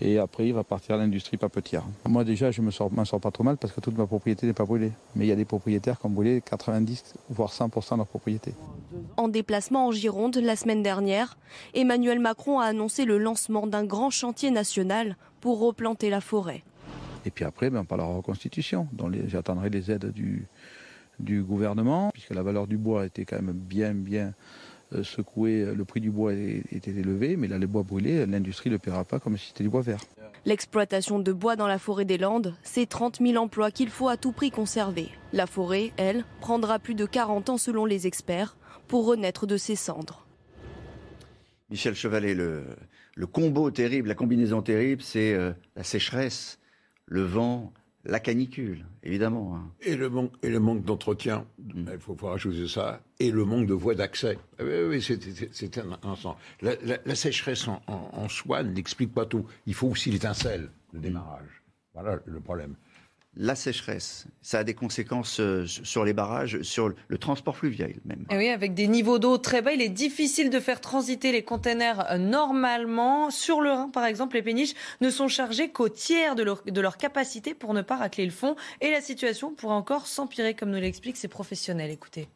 [0.00, 1.82] Et après, il va partir à l'industrie papetière.
[2.06, 4.52] Moi, déjà, je ne m'en sors pas trop mal parce que toute ma propriété n'est
[4.52, 4.92] pas brûlée.
[5.16, 8.54] Mais il y a des propriétaires qui ont brûlé 90 voire 100% de leur propriété.
[9.16, 11.36] En déplacement en Gironde la semaine dernière,
[11.74, 16.62] Emmanuel Macron a annoncé le lancement d'un grand chantier national pour replanter la forêt.
[17.26, 18.86] Et puis après, ben, on parlera reconstitution.
[19.26, 20.46] J'attendrai les aides du,
[21.18, 24.32] du gouvernement, puisque la valeur du bois était quand même bien, bien
[25.02, 28.78] secoué, le prix du bois était élevé, mais là, les bois brûlés, l'industrie ne le
[28.78, 30.00] paiera pas comme si c'était du bois vert.
[30.44, 34.16] L'exploitation de bois dans la forêt des Landes, c'est 30 000 emplois qu'il faut à
[34.16, 35.08] tout prix conserver.
[35.32, 38.56] La forêt, elle, prendra plus de 40 ans selon les experts
[38.86, 40.26] pour renaître de ses cendres.
[41.70, 42.64] Michel Chevalet, le,
[43.30, 46.58] combo terrible, la combinaison terrible, c'est euh, la sécheresse,
[47.04, 47.72] le vent,
[48.08, 49.56] la canicule, évidemment.
[49.56, 49.70] hein.
[49.82, 53.66] Et le manque, et le manque d'entretien, il faut, faut rajouter ça, et le manque
[53.66, 54.38] de voies d'accès.
[54.58, 56.36] Ah Oui, oui, c'est- un instant.
[56.62, 59.44] La, la- la sécheresse en, en- en soi n'explique pas tout.
[59.66, 61.62] Il faut aussi l'étincelle, le démarrage.
[61.94, 62.74] Voilà le problème.
[63.40, 68.26] La sécheresse, ça a des conséquences euh, sur les barrages, sur le transport fluvial même.
[68.30, 71.44] Et oui, avec des niveaux d'eau très bas, il est difficile de faire transiter les
[71.44, 73.30] containers euh, normalement.
[73.30, 76.80] Sur le Rhin, par exemple, les péniches ne sont chargées qu'au tiers de leur, de
[76.80, 78.56] leur capacité pour ne pas racler le fond.
[78.80, 81.92] Et la situation pourrait encore s'empirer, comme nous l'expliquent ces professionnels.
[81.92, 82.26] Écoutez.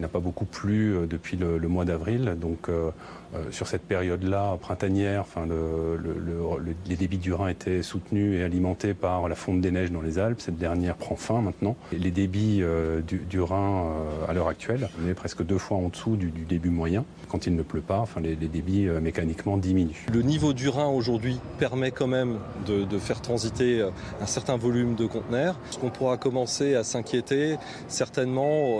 [0.00, 2.90] Il n'a pas beaucoup plu euh, depuis le, le mois d'avril, donc euh,
[3.34, 7.82] euh, sur cette période-là printanière, enfin, le- le- le- le- les débits du Rhin étaient
[7.82, 10.40] soutenus et alimentés par la fonte des neiges dans les Alpes.
[10.40, 11.76] Cette dernière prend fin maintenant.
[11.92, 15.88] Les débits euh, du, Rhin euh, à l'heure actuelle, on est presque deux fois en
[15.88, 17.04] dessous du, début moyen.
[17.28, 20.06] Quand il ne pleut pas, enfin, les, débits mécaniquement diminuent.
[20.12, 23.82] Le niveau du Rhin aujourd'hui permet quand même de, faire transiter
[24.20, 25.58] un certain volume de conteneurs.
[25.70, 27.56] Ce qu'on pourra commencer à s'inquiéter
[27.88, 28.78] certainement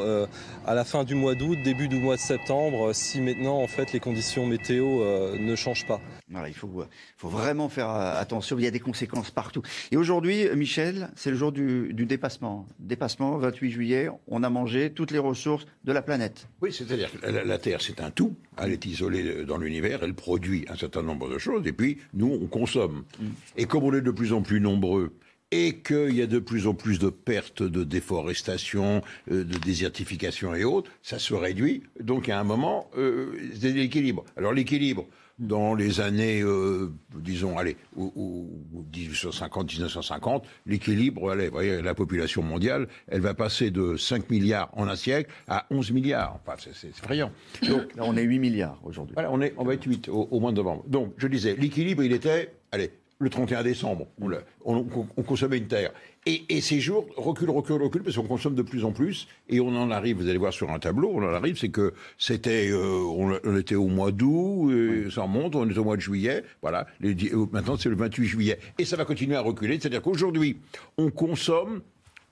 [0.67, 3.93] à la fin du mois d'août, début du mois de septembre, si maintenant en fait
[3.93, 6.01] les conditions météo euh, ne changent pas.
[6.29, 9.63] Voilà, il faut, euh, faut vraiment faire euh, attention, il y a des conséquences partout.
[9.91, 12.67] Et aujourd'hui, Michel, c'est le jour du, du dépassement.
[12.79, 16.49] Dépassement, 28 juillet, on a mangé toutes les ressources de la planète.
[16.61, 18.35] Oui, c'est-à-dire que la, la Terre, c'est un tout.
[18.57, 22.39] Elle est isolée dans l'univers, elle produit un certain nombre de choses, et puis nous,
[22.41, 23.05] on consomme.
[23.57, 25.13] Et comme on est de plus en plus nombreux,
[25.51, 30.55] et qu'il y a de plus en plus de pertes de déforestation, euh, de désertification
[30.55, 31.83] et autres, ça se réduit.
[32.01, 34.25] Donc à un moment, euh, c'est l'équilibre.
[34.37, 35.07] Alors l'équilibre,
[35.39, 41.83] dans les années, euh, disons, allez, ou, ou- ou 1850, 1950, l'équilibre, allez, vous voyez,
[41.83, 46.39] la population mondiale, elle va passer de 5 milliards en un siècle à 11 milliards.
[46.47, 47.33] Enfin, c'est- c'est effrayant.
[47.69, 49.15] Donc, Là, on est 8 milliards aujourd'hui.
[49.15, 50.85] voilà, on, est, on va être 8 au, au mois de novembre.
[50.87, 52.91] Donc, je disais, l'équilibre, il était, allez,
[53.25, 54.07] le 31 décembre,
[54.65, 54.85] on,
[55.27, 55.93] consommait une terre.
[56.27, 59.27] Et, et ces jours reculent, reculent, reculent, parce qu'on consomme de plus en plus.
[59.49, 61.95] Et on en arrive, vous allez voir sur un tableau, on en arrive, c'est que
[62.19, 63.03] c'était, euh,
[63.45, 66.87] on, était au mois d'août, ça remonte, on est au mois de juillet, voilà.
[67.01, 68.59] Les euh, maintenant, c'est le 28 juillet.
[68.79, 70.59] Et ça va continuer à reculer, c'est-à-dire qu'aujourd'hui,
[70.99, 71.83] on consomme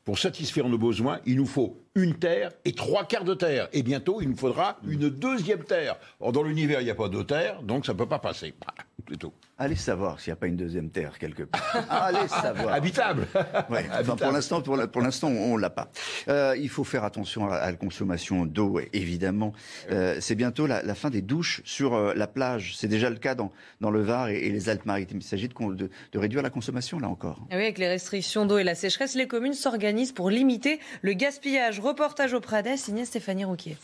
[0.04, 3.68] pour satisfaire nos besoins, il nous faut une terre et trois quarts de terre.
[3.72, 5.96] Et bientôt, il nous faudra une deuxième terre.
[6.20, 8.54] Or, dans l'univers, il n'y a pas de terre, donc ça ne peut pas passer.
[8.60, 9.32] Voilà, C'est tout.
[9.64, 11.62] Allez savoir s'il n'y a pas une deuxième terre quelque part.
[11.88, 12.74] Allez savoir.
[12.74, 13.28] Habitable.
[13.70, 15.88] Ouais, enfin, pour l'instant, pour la- pour l'instant, on l'a pas.
[16.26, 19.52] Euh, il faut faire attention à, à la consommation d'eau, évidemment.
[19.92, 22.74] Euh, c'est bientôt la, la fin des douches sur euh, la plage.
[22.76, 25.18] C'est déjà le cas dans, dans le Var et, et les Alpes-Maritimes.
[25.20, 27.38] Il s'agit de, de- de réduire la consommation là encore.
[27.52, 31.12] Et oui, avec les restrictions d'eau et la sécheresse, les communes s'organisent pour limiter le
[31.12, 31.78] gaspillage.
[31.78, 33.76] Reportage au Pradet, signé Stéphanie Rouquier.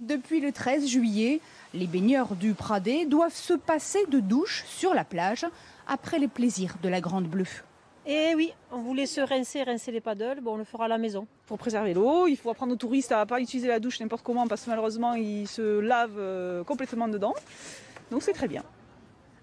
[0.00, 1.40] Depuis le 13 juillet,
[1.74, 5.46] les baigneurs du Pradet doivent se passer de douche sur la plage
[5.86, 7.46] après les plaisirs de la Grande Bleue.
[8.04, 10.98] Et oui, on voulait se rincer, rincer les paddles, bon, on le fera à la
[10.98, 11.26] maison.
[11.46, 14.24] Pour préserver l'eau, il faut apprendre aux touristes à ne pas utiliser la douche n'importe
[14.24, 17.32] comment parce que malheureusement ils se lavent euh, complètement dedans.
[18.10, 18.64] Donc c'est très bien.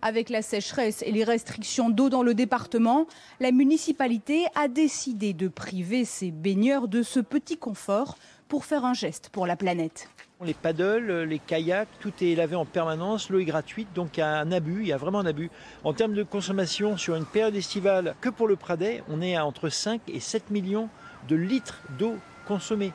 [0.01, 3.06] Avec la sécheresse et les restrictions d'eau dans le département,
[3.39, 8.18] la municipalité a décidé de priver ses baigneurs de ce petit confort
[8.49, 10.10] pour faire un geste pour la planète.
[10.45, 14.24] Les paddles, les kayaks, tout est lavé en permanence, l'eau est gratuite, donc il y
[14.24, 15.52] a un abus, il y a vraiment un abus.
[15.84, 19.45] En termes de consommation sur une période estivale, que pour le Pradet, on est à
[19.45, 20.88] entre 5 et 7 millions
[21.28, 22.16] de litres d'eau
[22.48, 22.94] consommée.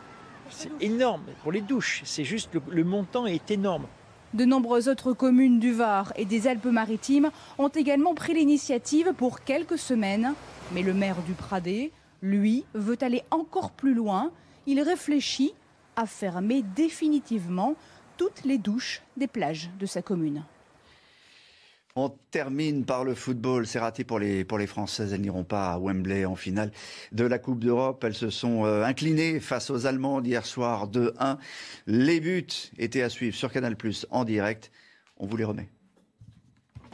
[0.49, 3.85] C'est énorme pour les douches, c'est juste le, le montant est énorme.
[4.33, 9.79] De nombreuses autres communes du Var et des Alpes-Maritimes ont également pris l'initiative pour quelques
[9.79, 10.33] semaines.
[10.73, 11.93] Mais le maire du Pradet,
[12.23, 14.31] lui, veut aller encore plus loin.
[14.66, 15.53] Il réfléchit
[15.97, 17.77] à fermer définitivement
[18.16, 20.45] toutes les douches des plages de sa commune.
[21.97, 23.69] On termine par le football.
[23.69, 25.12] C'est raté pour les, pour les Françaises.
[25.12, 26.73] Elles n'iront pas à Wembley en finale
[27.12, 28.03] de la Coupe d'Europe.
[28.03, 31.37] Elles se sont euh, inclinées face aux Allemandes hier soir 2-1.
[31.87, 32.49] Les buts
[32.79, 34.73] étaient à suivre sur Canal Plus en direct.
[35.19, 35.69] On vous les remet.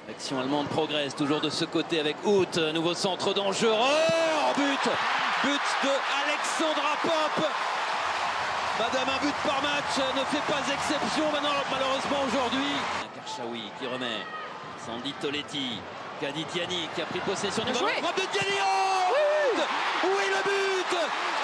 [0.07, 4.93] L'action allemande progresse toujours de ce côté avec Hout, nouveau centre dangereux, oh, but,
[5.45, 5.89] but de
[6.27, 7.70] Alexandra Pop.
[8.81, 12.73] Madame, un but par match ne fait pas exception maintenant, malheureusement aujourd'hui.
[13.15, 14.25] Karchaoui qui remet,
[14.87, 15.79] Sandy Toletti,
[16.19, 19.13] Kaditiani qui a pris possession du ballon, frappe de Diani, oh,
[20.05, 20.97] Oui, le but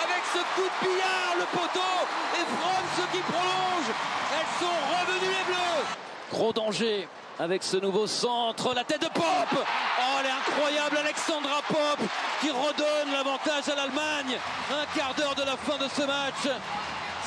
[0.05, 1.97] Avec ce coup de billard, le poteau,
[2.41, 3.91] et Franz qui prolonge,
[4.33, 5.85] elles sont revenues les bleus.
[6.33, 7.07] Gros danger
[7.39, 9.25] avec ce nouveau centre, la tête de Pop.
[9.53, 11.99] Oh, elle est incroyable, Alexandra Pop
[12.41, 14.39] qui redonne l'avantage à l'Allemagne.
[14.71, 16.57] Un quart d'heure de la fin de ce match.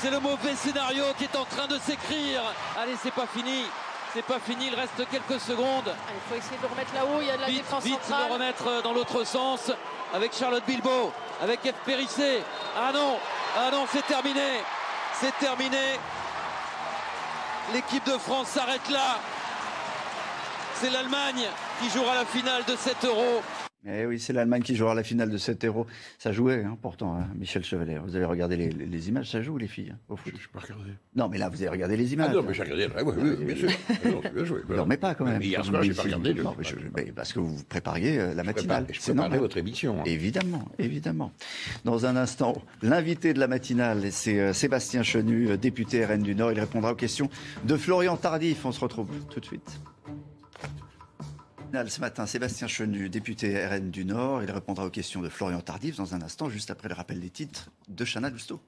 [0.01, 2.41] C'est le mauvais scénario qui est en train de s'écrire.
[2.77, 3.65] Allez, c'est pas fini.
[4.13, 5.93] C'est pas fini, il reste quelques secondes.
[5.93, 8.27] Il faut essayer de remettre là-haut, il y a de la vite, défense vite centrale.
[8.27, 9.71] le remettre dans l'autre sens
[10.13, 11.11] avec Charlotte Bilbao,
[11.41, 11.73] avec F.
[11.85, 12.41] Périssé.
[12.77, 13.19] Ah non,
[13.57, 14.61] ah non, c'est terminé.
[15.19, 15.99] C'est terminé.
[17.73, 19.19] L'équipe de France s'arrête là.
[20.75, 21.45] C'est l'Allemagne
[21.81, 23.43] qui jouera la finale de 7 euros.
[23.87, 25.87] Eh oui, c'est l'Allemagne qui jouera la finale de 7 euros.
[26.17, 27.97] Ça jouait, hein, pourtant, hein, Michel Chevalet.
[27.99, 30.47] Vous avez regardé les, les- les images, ça joue, les filles, hein, au foot Je
[30.49, 30.91] pas regardé.
[31.15, 32.27] Non, mais là, vous avez regardé les images.
[32.31, 32.87] Ah non, mais j'ai regardé.
[32.87, 33.69] ouais, ouais, oui, bien sûr.
[33.89, 34.59] Ah non, bien joué.
[34.67, 35.39] Dormez pas quand même.
[35.39, 36.33] Mais hier soir, j'ai pas regardé.
[36.35, 38.83] je- Non, mais je- mais parce que vous prépariez euh, la matinale.
[38.83, 39.39] prépare- je C'est préparais normal.
[39.39, 40.03] votre émission, hein.
[40.05, 41.31] Évidemment, évidemment.
[41.85, 46.35] Dans un instant, l'invité de la matinale, c'est euh, Sébastien Chenu, euh, député RN du
[46.35, 46.51] Nord.
[46.51, 47.29] Il répondra aux questions
[47.63, 48.65] de Florian Tardif.
[48.65, 49.79] On se retrouve tout de suite.
[51.71, 54.41] Ce matin, Sébastien Chenu, député RN du Nord.
[54.41, 57.29] Il répondra aux questions de Florian Tardif dans un instant, juste après le rappel des
[57.29, 58.59] titres de Chana Lousteau.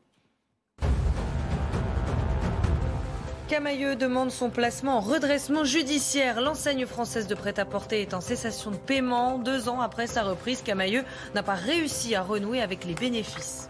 [3.48, 6.42] Camailleux demande son placement en redressement judiciaire.
[6.42, 9.40] L'enseigne française de prêt-à-porter est en cessation de paiement.
[9.40, 11.04] Deux ans après sa reprise, Camailleux
[11.34, 13.68] n'a pas réussi à renouer avec les bénéfices.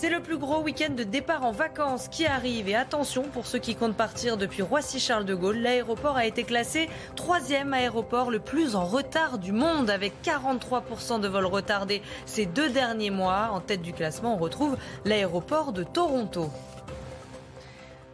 [0.00, 2.68] C'est le plus gros week-end de départ en vacances qui arrive.
[2.68, 6.88] Et attention, pour ceux qui comptent partir depuis Roissy-Charles de Gaulle, l'aéroport a été classé
[7.16, 12.68] troisième aéroport le plus en retard du monde, avec 43% de vols retardés ces deux
[12.68, 13.50] derniers mois.
[13.52, 16.48] En tête du classement, on retrouve l'aéroport de Toronto.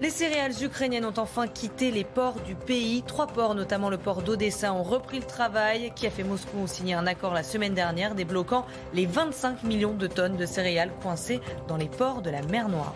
[0.01, 3.05] Les céréales ukrainiennes ont enfin quitté les ports du pays.
[3.07, 5.93] Trois ports, notamment le port d'Odessa, ont repris le travail.
[5.95, 10.09] Kiev et Moscou ont signé un accord la semaine dernière débloquant les 25 millions de
[10.09, 12.95] tonnes de céréales coincées dans les ports de la mer Noire.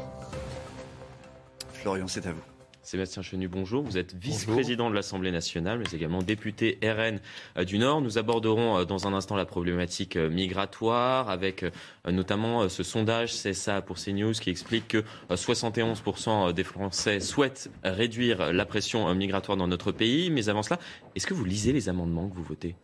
[1.73, 2.58] Florian, c'est à vous.
[2.89, 3.82] Sébastien Chenu, bonjour.
[3.82, 7.20] Vous êtes vice-président de l'Assemblée nationale, mais également député RN
[7.59, 8.01] euh, du Nord.
[8.01, 11.66] Nous aborderons euh, dans un instant la problématique euh, migratoire, avec
[12.10, 18.55] notamment ce sondage CSA pour CNews qui explique que euh, 71% des Français souhaitent réduire
[18.55, 20.31] la pression migratoire dans notre pays.
[20.31, 20.78] Mais avant cela,
[21.15, 22.74] est-ce que vous lisez les amendements que vous votez?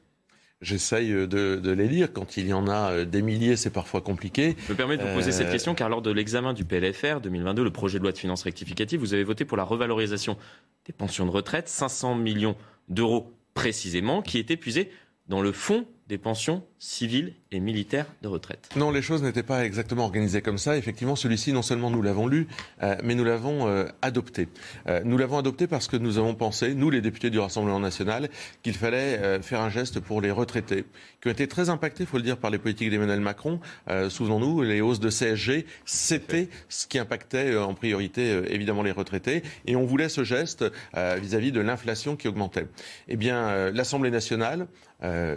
[0.61, 2.13] J'essaye de, de les lire.
[2.13, 4.57] Quand il y en a euh, des milliers, c'est parfois compliqué.
[4.67, 7.21] Je me permets de vous poser Euh, cette question car lors de l'examen du PLFR
[7.21, 10.39] 2022, le projet de loi de finances rectificative, vous avez voté pour la revalorisation
[10.87, 12.57] des pensions de retraite, 500 millions
[12.89, 14.91] d'euros précisément, qui est épuisé
[15.29, 18.69] dans le fonds des pensions civiles et militaires de retraite.
[18.77, 20.77] Non, les choses n'étaient pas exactement organisées comme ça.
[20.77, 22.47] Effectivement, celui-ci, non seulement nous l'avons lu,
[22.83, 24.49] euh, mais nous l'avons euh, adopté.
[24.87, 28.29] Euh, nous l'avons adopté parce que nous avons pensé, nous les députés du Rassemblement national,
[28.63, 30.85] qu'il fallait euh, faire un geste pour les retraités,
[31.23, 33.61] qui ont été très impactés, il faut le dire, par les politiques d'Emmanuel Macron.
[33.89, 38.93] Euh, Souvenons-nous, les hausses de CSG, c'était ce qui impactait euh, en priorité, évidemment, les
[38.93, 39.43] retraités.
[39.67, 40.65] Et on voulait ce geste
[40.95, 42.67] vis-à-vis de l'inflation qui augmentait.
[43.09, 44.67] Eh bien, l'Assemblée nationale,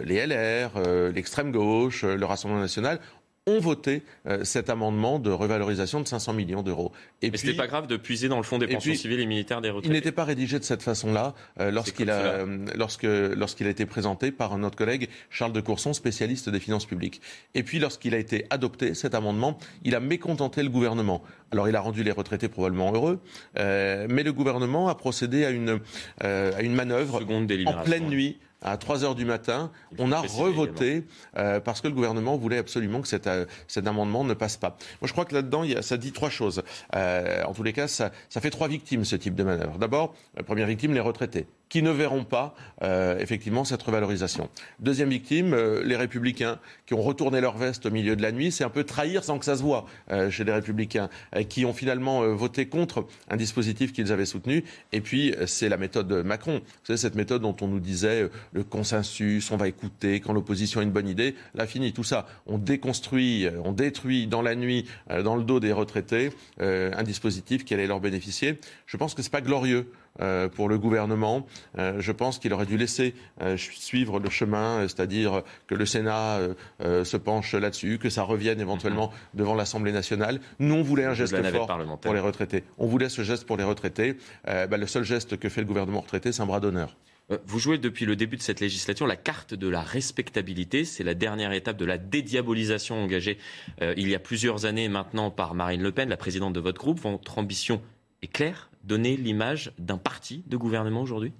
[0.04, 3.00] les LR, euh, l'extrême gauche, euh, le Rassemblement national
[3.48, 6.92] ont voté euh, cet amendement de revalorisation de 500 millions d'euros.
[7.22, 9.26] Et Mais c'était pas grave de puiser dans le fonds des pensions puis, civiles et
[9.26, 9.94] militaires des il retraités.
[9.94, 14.30] n'était pas rédigé de cette façon-là euh, lorsqu'il a, euh, lorsque, lorsqu'il a été présenté
[14.30, 17.20] par notre collègue Charles de Courson, spécialiste des finances publiques.
[17.54, 21.22] Et puis lorsqu'il a été adopté, cet amendement, il a mécontenté le gouvernement.
[21.50, 23.20] Alors il a rendu les retraités probablement heureux,
[23.58, 25.80] euh, mais le gouvernement a procédé à une,
[26.22, 28.38] euh, à une manœuvre en pleine nuit.
[28.60, 31.04] À 3 heures du matin, on a revoté
[31.36, 34.76] euh, parce que le gouvernement voulait absolument que cet, euh, cet amendement ne passe pas.
[35.00, 36.62] Moi, je crois que là-dedans, il y a- ça dit trois choses.
[36.96, 39.78] Euh, en tous les cas, ça, ça fait trois victimes, ce type de manœuvre.
[39.78, 44.48] D'abord, la première victime, les retraités, qui ne verront pas euh, effectivement cette revalorisation.
[44.80, 48.50] Deuxième victime, euh, les républicains, qui ont retourné leur veste au milieu de la nuit.
[48.52, 51.64] C'est un peu trahir sans que ça se voit euh, chez les républicains, euh, qui
[51.64, 54.64] ont finalement euh, voté contre un dispositif qu'ils avaient soutenu.
[54.92, 56.60] Et puis, euh, c'est la méthode de Macron.
[56.60, 60.80] Vous savez, cette méthode dont on nous disait le consensus, on va écouter quand l'opposition
[60.80, 61.34] a une bonne idée.
[61.54, 62.26] Là, fini tout ça.
[62.46, 64.86] On déconstruit, on détruit dans la nuit,
[65.24, 66.30] dans le dos des retraités,
[66.60, 68.58] un dispositif qui allait leur bénéficier.
[68.86, 69.90] Je pense que c'est pas glorieux
[70.20, 71.46] euh, pour le gouvernement.
[71.78, 76.40] Euh, je pense qu'il aurait dû laisser euh, suivre le chemin, c'est-à-dire que le Sénat
[76.80, 80.40] se penche là-dessus, que ça revienne éventuellement devant l'Assemblée nationale.
[80.58, 82.64] Nous, on voulait un geste fort pour les retraités.
[82.78, 84.16] On voulait ce geste pour les retraités.
[84.44, 86.96] Bah, le seul geste que fait le gouvernement retraité, c'est un bras d'honneur.
[87.44, 90.86] Vous jouez depuis le début de cette législature la carte de la respectabilité.
[90.86, 93.36] C'est la dernière étape de la dédiabolisation engagée
[93.82, 96.80] euh, il y a plusieurs années maintenant par Marine Le Pen, la présidente de votre
[96.80, 97.00] groupe.
[97.00, 97.82] Votre ambition
[98.22, 101.32] est claire donner l'image d'un parti de gouvernement aujourd'hui?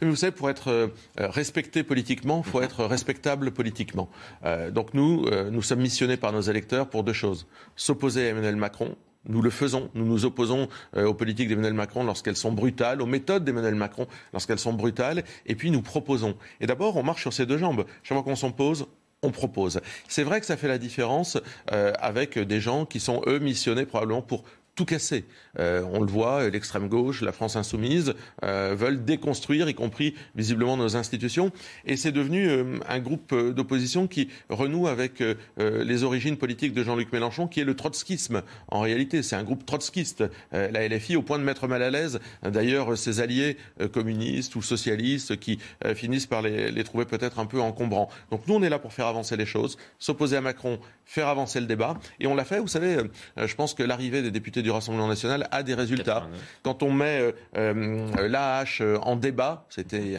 [0.00, 0.88] Vous savez, pour être euh,
[1.18, 4.08] respecté politiquement, il faut être respectable politiquement.
[4.44, 7.46] Euh, donc nous, euh, nous sommes missionnés par nos électeurs pour deux choses.
[7.76, 8.96] S'opposer à Emmanuel Macron.
[9.26, 9.90] Nous le faisons.
[9.94, 14.06] Nous nous opposons euh, aux politiques d'Emmanuel Macron lorsqu'elles sont brutales, aux méthodes d'Emmanuel Macron
[14.32, 15.22] lorsqu'elles sont brutales.
[15.44, 16.36] Et puis nous proposons.
[16.60, 17.84] Et d'abord, on marche sur ses deux jambes.
[18.02, 18.86] Chaque fois qu'on s'oppose,
[19.22, 19.80] on propose.
[20.08, 21.38] C'est vrai que ça fait la différence
[21.72, 24.44] euh, avec des gens qui sont, eux, missionnés probablement pour
[24.78, 25.24] tout casser.
[25.58, 28.14] Euh, on le voit, l'extrême gauche, la France insoumise
[28.44, 31.50] euh, veulent déconstruire, y compris visiblement nos institutions.
[31.84, 35.20] Et c'est devenu euh, un groupe d'opposition qui renoue avec
[35.58, 38.42] les origines politiques de Jean-Luc Mélenchon, qui est le trotskisme.
[38.68, 40.22] En réalité, c'est un groupe trotskiste,
[40.52, 43.56] la LFI, au point de mettre mal à l'aise d'ailleurs ses alliés
[43.92, 45.58] communistes ou socialistes qui
[45.94, 48.08] finissent par les, les trouver peut-être un peu encombrants.
[48.30, 51.60] Donc nous, on est là pour faire avancer les choses, s'opposer à Macron, faire avancer
[51.60, 51.98] le débat.
[52.20, 52.98] Et on l'a fait, vous savez,
[53.36, 56.28] je pense que l'arrivée des députés du Rassemblement national a des résultats.
[56.62, 60.16] Quand on met euh, euh, l'AH euh, en débat, c'était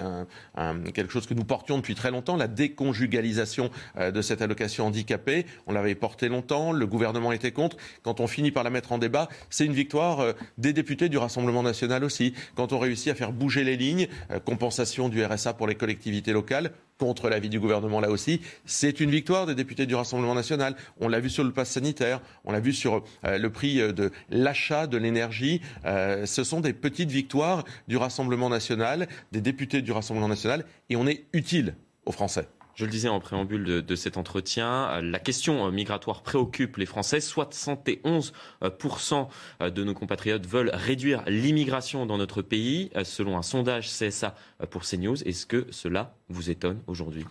[0.93, 3.69] quelque chose que nous portions depuis très longtemps, la déconjugalisation
[3.99, 5.45] de cette allocation handicapée.
[5.67, 7.77] On l'avait porté longtemps, le gouvernement était contre.
[8.03, 11.63] Quand on finit par la mettre en débat, c'est une victoire des députés du Rassemblement
[11.63, 12.33] national aussi.
[12.55, 14.07] Quand on réussit à faire bouger les lignes,
[14.45, 18.41] compensation du RSA pour les collectivités locales, contre l'avis du gouvernement là aussi.
[18.65, 20.75] C'est une victoire des députés du Rassemblement national.
[20.99, 23.91] On l'a vu sur le pass sanitaire, on l'a vu sur euh, le prix euh,
[23.91, 25.61] de l'achat de l'énergie.
[25.85, 30.95] Euh, ce sont des petites victoires du Rassemblement national, des députés du Rassemblement national, et
[30.95, 32.47] on est utile aux Français.
[32.79, 37.17] Je le disais en préambule de, cet entretien, la question migratoire préoccupe les Français.
[37.17, 39.27] 71%
[39.59, 44.33] de nos compatriotes veulent réduire l'immigration dans notre pays, selon un sondage CSA
[44.69, 45.21] pour CNews.
[45.27, 47.25] Est-ce que cela vous étonne aujourd'hui?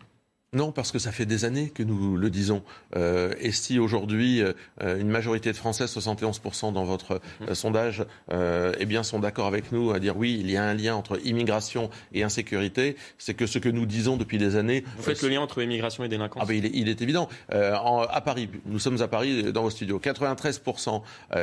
[0.54, 2.62] Non, parce que ça fait des années que nous le disons.
[2.96, 4.54] Euh, et si aujourd'hui euh,
[4.98, 9.90] une majorité de Français, 71% dans votre euh, sondage, eh bien sont d'accord avec nous
[9.90, 13.58] à dire oui, il y a un lien entre immigration et insécurité, c'est que ce
[13.58, 14.84] que nous disons depuis des années.
[14.96, 17.28] Vous faites le lien entre immigration et délinquance ah ben, il, est, il, est, évident.
[17.50, 20.00] à Paris, nous sommes à Paris dans vos studios.
[20.02, 21.02] 93%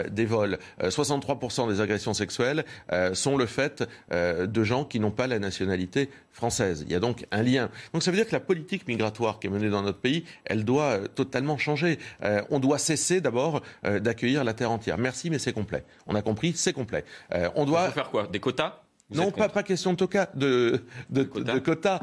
[0.10, 2.66] des vols, 63% des agressions sexuelles
[3.14, 6.84] sont le fait de gens qui n'ont pas la nationalité française.
[6.86, 7.70] Il y a donc un lien.
[7.94, 10.66] Donc ça veut dire que la politique migratoire qui est menée dans notre pays, elle
[10.66, 11.98] doit euh, totalement changer.
[12.24, 14.98] Euh, on doit cesser d'abord euh, d'accueillir la terre entière.
[14.98, 15.86] Merci, mais c'est complet.
[16.08, 17.06] On a compris, c'est complet.
[17.56, 18.28] on doit faire quoi?
[18.28, 18.82] Des quotas?
[19.12, 22.02] Non, pas, pas, question de, toca, de, de, de quotas?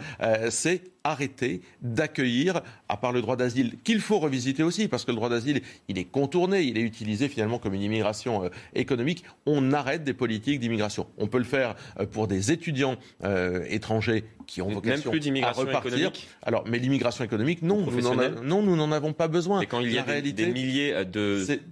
[0.51, 5.17] c'est arrêter d'accueillir, à part le droit d'asile, qu'il faut revisiter aussi, parce que le
[5.17, 9.25] droit d'asile, il est contourné, il est utilisé finalement comme une immigration euh, économique.
[9.47, 11.07] On arrête des politiques d'immigration.
[11.19, 15.53] On peut le faire euh, pour des étudiants euh, étrangers qui ont vocation plus à
[15.53, 15.93] repartir.
[15.93, 16.29] Économique.
[16.43, 19.61] Alors, mais l'immigration économique, non, nous non, nous n'en avons pas besoin.
[19.61, 20.95] Et quand il y a des, milliers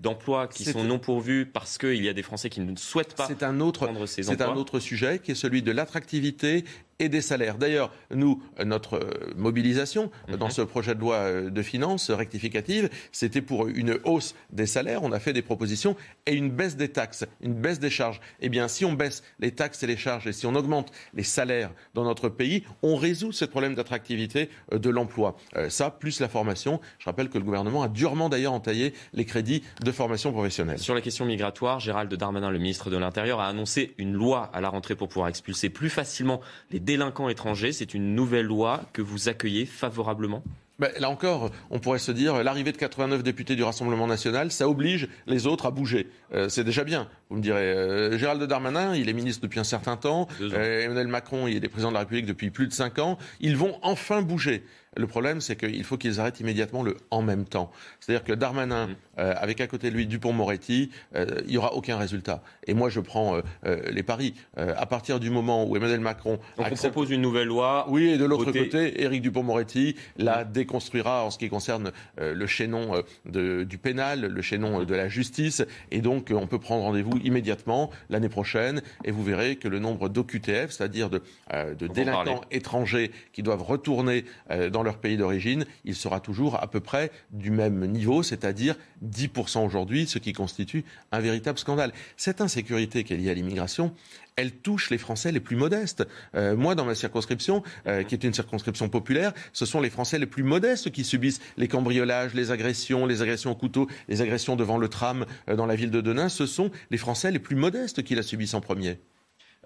[0.02, 3.28] d'emplois qui sont non pourvus parce qu'il y a des Français qui ne souhaitent pas
[3.40, 4.46] un autre, prendre ces emplois.
[4.46, 6.64] C'est un autre sujet qui est celui de l'attractivité
[7.00, 7.58] et des salaires.
[7.58, 10.36] D'ailleurs, nous, notre euh, mobilisation mhm.
[10.36, 15.02] dans ce projet de loi euh, de finances rectificative, c'était pour une hausse des salaires.
[15.02, 15.96] On a fait des propositions
[16.26, 18.20] et une baisse des taxes, une baisse des charges.
[18.40, 21.22] Eh bien, si on baisse les taxes et les charges et si on augmente les
[21.22, 25.36] salaires dans notre pays, on résout ce problème d'attractivité euh, de l'emploi.
[25.68, 26.80] Ça, plus la formation.
[26.98, 30.78] Je rappelle que le gouvernement a durement d'ailleurs entaillé les crédits de formation professionnelle.
[30.78, 34.60] Sur la question migratoire, Gérald Darmanin, le ministre de l'Intérieur, a annoncé une loi à
[34.60, 36.40] la rentrée pour pouvoir expulser plus facilement
[36.70, 37.72] les délinquants étrangers.
[37.72, 40.42] C'est une nouvelle loi que vous accueillez favorablement?
[40.80, 44.66] Ben, là encore, on pourrait se dire, l'arrivée de 89 députés du Rassemblement national, ça
[44.66, 46.08] oblige les autres à bouger.
[46.32, 47.60] Euh, c'est déjà bien, vous me direz.
[47.60, 50.26] Euh, Gérald Darmanin, il est ministre depuis un certain temps.
[50.40, 53.18] Euh, Emmanuel Macron, il est président de la République depuis plus de cinq ans.
[53.40, 54.64] Ils vont enfin bouger.
[54.96, 57.70] Le problème, c'est qu'il faut qu'ils arrêtent immédiatement le en même temps.
[58.00, 58.96] C'est-à-dire que Darmanin, mm.
[59.20, 62.42] euh, avec à côté de lui Dupont-Moretti, euh, il n'y aura aucun résultat.
[62.66, 64.34] Et moi, je prends euh, les paris.
[64.56, 66.40] à partir du moment où Emmanuel Macron.
[66.56, 67.86] Donc on propose une nouvelle loi.
[67.88, 70.52] Oui, et de l'autre côté, Éric Dupont-Moretti la mm.
[70.52, 75.62] déconstruira en ce qui concerne le chaînon du pénal, le chaînon de la justice.
[75.92, 78.82] Et donc, on peut prendre rendez-vous immédiatement l'année prochaine.
[79.04, 81.22] Et vous verrez que le nombre d'OQTF, c'est-à-dire de,
[81.52, 84.24] de délinquants étrangers qui doivent retourner
[84.72, 89.64] dans leur pays d'origine, il sera toujours à peu près du même niveau, c'est-à-dire 10%
[89.64, 91.92] aujourd'hui, ce qui constitue un véritable scandale.
[92.16, 93.92] Cette insécurité qui est liée à l'immigration,
[94.36, 96.06] elle touche les Français les plus modestes.
[96.34, 100.18] Euh, moi, dans ma circonscription, euh, qui est une circonscription populaire, ce sont les Français
[100.18, 104.56] les plus modestes qui subissent les cambriolages, les agressions, les agressions au couteau, les agressions
[104.56, 106.28] devant le tram euh, dans la ville de Denain.
[106.28, 108.98] Ce sont les Français les plus modestes qui la subissent en premier.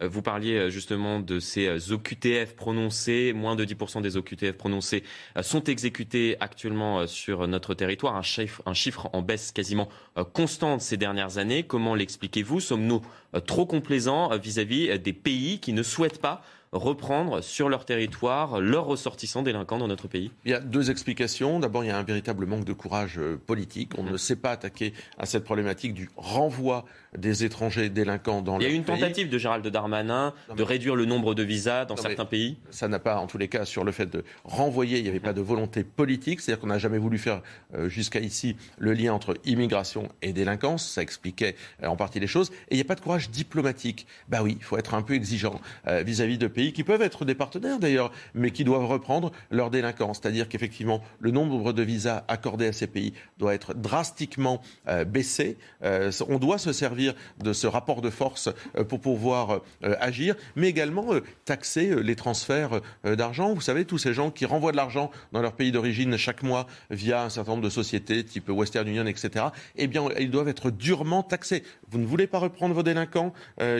[0.03, 3.33] Euh, vous parliez euh, justement de ces euh, OQTF prononcés.
[3.33, 5.05] Moins de 10% des OQTF prononcés
[5.43, 8.16] sont exécutés actuellement sur notre territoire.
[8.16, 9.89] Un chiffre, un chiffre en baisse quasiment
[10.33, 11.62] constante ces dernières années.
[11.65, 12.61] Comment l'expliquez-vous?
[12.61, 13.03] Sommes-nous
[13.47, 16.43] trop complaisants vis-à-vis des pays qui ne souhaitent pas
[16.75, 21.61] reprendre sur leur territoire leurs ressortissants délinquants dans notre pays Il y a deux explications.
[21.61, 23.93] D'abord, il y a un véritable manque de courage euh, politique.
[23.97, 26.85] On ne s'est pas attaqué à cette problématique du renvoi
[27.17, 28.99] des étrangers délinquants dans Il y a eu une pays.
[28.99, 32.57] tentative de Gérald Darmanin de réduire le nombre de visas dans Non, certains pays.
[32.71, 35.21] Ça n'a pas, en tous les cas, sur le fait de renvoyer, il n'y avait
[35.21, 36.40] pas de volonté politique.
[36.40, 37.40] C'est-à-dire qu'on n'a jamais voulu faire
[37.74, 40.89] euh, jusqu'à ici le lien entre immigration et délinquance.
[40.89, 42.51] Ça expliquait euh, en partie les choses.
[42.69, 44.07] Et il n'y a pas de courage diplomatique.
[44.29, 47.25] Bah oui, il faut être un peu exigeant euh, vis-à-vis de pays qui peuvent être
[47.25, 50.21] des partenaires d'ailleurs, mais qui doivent reprendre leur délinquance.
[50.21, 55.57] C'est-à-dire qu'effectivement, le nombre de visas accordés à ces pays doit être drastiquement euh, baissé.
[55.83, 60.69] Euh, on doit se servir de ce rapport de force euh, pour pouvoir agir, mais
[60.69, 61.07] également
[61.45, 63.53] taxer les transferts d'argent.
[63.55, 66.67] Vous savez, tous ces gens qui renvoient de l'argent dans leur pays d'origine chaque mois
[66.91, 70.71] via un certain nombre de sociétés type Western Union, etc., eh bien, ils doivent être
[70.71, 71.65] durement taxés.
[71.91, 73.33] Vous ne voulez pas reprendre vos délinquants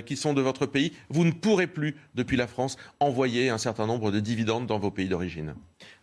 [0.05, 3.86] qui sont de votre pays, vous ne pourrez plus, depuis la France, envoyer un certain
[3.86, 5.55] nombre de dividendes dans vos pays d'origine.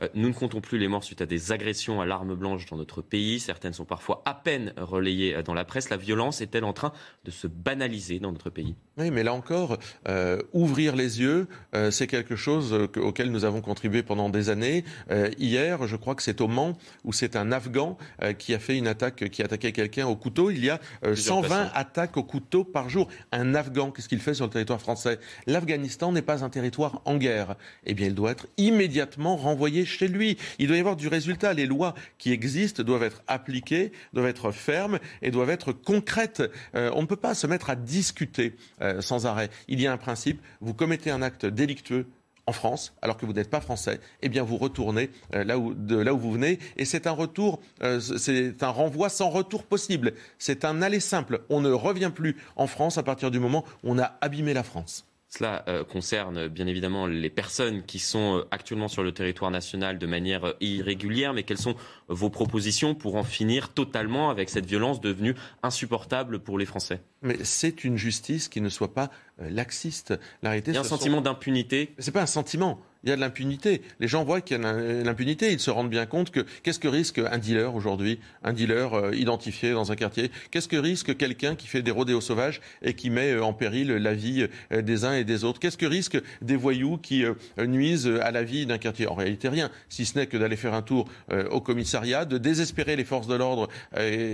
[0.02, 2.78] Euh, Nous ne comptons plus les morts suite à des agressions à l'arme blanche dans
[2.78, 3.40] notre pays.
[3.40, 5.90] Certaines sont parfois à peine relayées euh, dans la presse.
[5.90, 6.92] La violence est-elle en train
[7.26, 8.76] de se banaliser dans notre pays?
[8.98, 9.78] Oui, mais là encore,
[10.08, 14.50] euh, ouvrir les yeux, euh, c'est quelque chose que- auquel nous avons contribué pendant des
[14.50, 14.84] années.
[15.10, 17.98] Euh, hier, je crois que c'est au Mans, où c'est un Afghan
[18.38, 20.52] qui a fait une attaque, qui a attaqué quelqu'un au couteau.
[20.52, 20.76] Il y a
[21.06, 21.72] euh, Plusieurs 120 patients.
[21.74, 23.08] attaques au couteau par jour.
[23.32, 25.20] Un Afghan, qu'est-ce qu'il fait sur le territoire français?
[25.48, 27.56] L'Afghanistan n'est pas un territoire en guerre.
[27.86, 30.38] Eh bien, il doit être immédiatement renvoyé chez lui.
[30.60, 31.54] Il doit y avoir du résultat.
[31.54, 36.44] Les lois qui existent doivent être appliquées, doivent être fermes et doivent être concrètes.
[36.76, 39.50] Euh, on ne peut pas se mettre à discuter euh, sans arrêt.
[39.68, 40.40] Il y a un principe.
[40.62, 42.06] Vous commettez un acte délictueux
[42.46, 45.74] en France, alors que vous n'êtes pas français, eh bien vous retournez euh, là où,
[45.74, 46.60] de là où vous venez.
[46.78, 47.60] Et c'est un retour,
[48.00, 50.14] c'est un renvoi sans retour possible.
[50.38, 51.42] C'est un aller simple.
[51.50, 54.64] On ne revient plus en France à partir du moment où on a abîmé la
[54.64, 55.06] France.
[55.34, 59.98] Cela euh, concerne bien évidemment les personnes qui sont euh, actuellement sur le territoire national
[59.98, 61.76] de manière euh, irrégulière, mais quelles sont
[62.10, 67.00] vos propositions pour en finir totalement avec cette violence devenue insupportable pour les Français?
[67.22, 70.14] Mais c'est une justice qui ne soit pas laxiste.
[70.44, 71.94] La réalité, Il y a un sont- sentiment d'impunité.
[71.98, 72.82] C'est pas un sentiment.
[73.04, 73.82] Il y a de l'impunité.
[74.00, 75.52] Les gens voient qu'il y a de l'impunité.
[75.52, 79.16] Ils se rendent bien compte que qu'est-ce que risque un dealer aujourd'hui, un dealer euh,
[79.16, 83.10] identifié dans un quartier Qu'est-ce que risque quelqu'un qui fait des rodéos sauvages et qui
[83.10, 85.60] met euh, en péril la vie euh, des uns et des autres?
[85.60, 87.24] Qu'est-ce que risque des voyous qui
[87.58, 89.08] nuisent à la vie d'un quartier?
[89.08, 89.72] En réalité, rien.
[89.90, 91.08] Si ce n'est que d'aller faire un tour
[91.50, 93.68] au commissariat, de désespérer les forces de l'ordre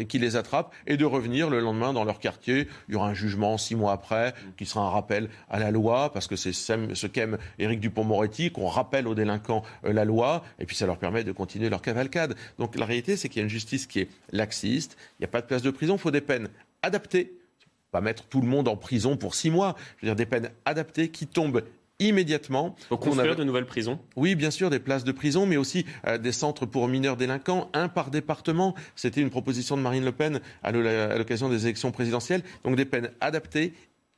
[0.08, 2.68] qui les attrapent et de revenir le lendemain dans leur quartier.
[2.88, 6.12] Il y aura un jugement six mois après qui sera un rappel à la loi
[6.12, 10.66] parce que c'est ce qu'aime Éric Dupont-Moretti qu'on rappelle aux délinquants euh, la loi, et
[10.66, 12.36] puis ça leur permet de continuer leur cavalcade.
[12.58, 15.28] Donc la réalité, c'est qu'il y a une justice qui est laxiste, il n'y a
[15.28, 16.50] pas de place de prison, il faut des peines
[16.82, 17.34] adaptées,
[17.92, 20.50] pas mettre tout le monde en prison pour six mois, je veux dire des peines
[20.66, 21.64] adaptées qui tombent
[22.00, 22.76] immédiatement.
[22.90, 26.18] Pour construire de nouvelles prisons Oui, bien sûr, des places de prison, mais aussi euh,
[26.18, 28.76] des centres pour mineurs délinquants, un par département.
[28.96, 32.44] C'était une proposition de Marine Le Pen à l'occasion des élections présidentielles.
[32.64, 33.74] Donc des peines adaptées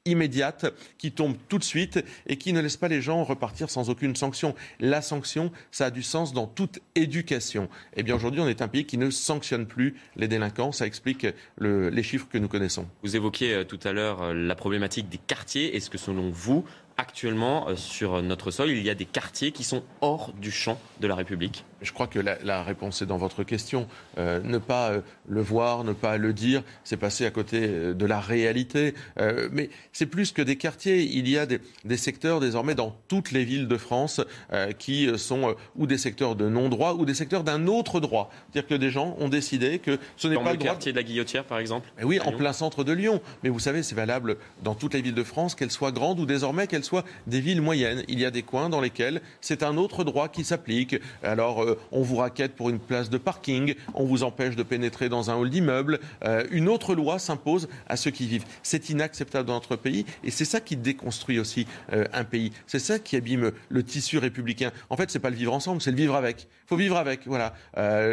[0.10, 0.66] immédiates
[0.98, 4.16] qui tombent tout de suite et qui ne laissent pas les gens repartir sans aucune
[4.16, 4.56] sanction.
[4.80, 7.70] La sanction, ça a du sens dans toute éducation.
[7.96, 10.72] Eh bien aujourd'hui, on est un pays qui ne sanctionne plus les délinquants.
[10.72, 12.88] Ça explique le- les chiffres que nous connaissons.
[13.04, 15.76] Vous évoquiez euh, tout à l'heure euh, la problématique des quartiers.
[15.76, 16.66] Est-ce que selon vous,
[17.00, 20.78] actuellement, euh, sur notre sol, il y a des quartiers qui sont hors du champ
[21.00, 23.88] de la République Je crois que la, la réponse est dans votre question.
[24.18, 28.06] Euh, ne pas euh, le voir, ne pas le dire, c'est passer à côté de
[28.06, 28.94] la réalité.
[29.20, 31.02] Euh, mais c'est plus que des quartiers.
[31.02, 34.20] Il y a des, des secteurs désormais dans toutes les villes de France
[34.52, 38.30] euh, qui sont ou des secteurs de non-droit ou des secteurs d'un autre droit.
[38.52, 40.72] C'est-à-dire que des gens ont décidé que ce n'est pas le le droit.
[40.72, 43.22] quartier de la Guillotière, par exemple Mais oui, en Lyon plein centre de Lyon.
[43.44, 46.26] Mais vous savez, c'est valable dans toutes les villes de France, qu'elles soient grandes ou
[46.26, 48.04] désormais qu'elles soient des villes moyennes.
[48.08, 50.96] Il y a des coins dans lesquels c'est un autre droit qui s'applique.
[51.24, 55.08] Alors, euh, on vous raquette pour une place de parking, on vous empêche de pénétrer
[55.08, 56.00] dans un hall d'immeuble.
[56.24, 58.46] Euh, une autre loi s'impose à ceux qui vivent.
[58.64, 62.52] C'est inacceptable dans notre pays et c'est ça qui déconstruit aussi euh, un pays.
[62.66, 64.72] C'est ça qui abîme le tissu républicain.
[64.90, 66.48] En fait, c'est pas le vivre ensemble, c'est le vivre avec.
[66.66, 67.22] Il faut vivre avec.
[67.26, 67.54] Voilà.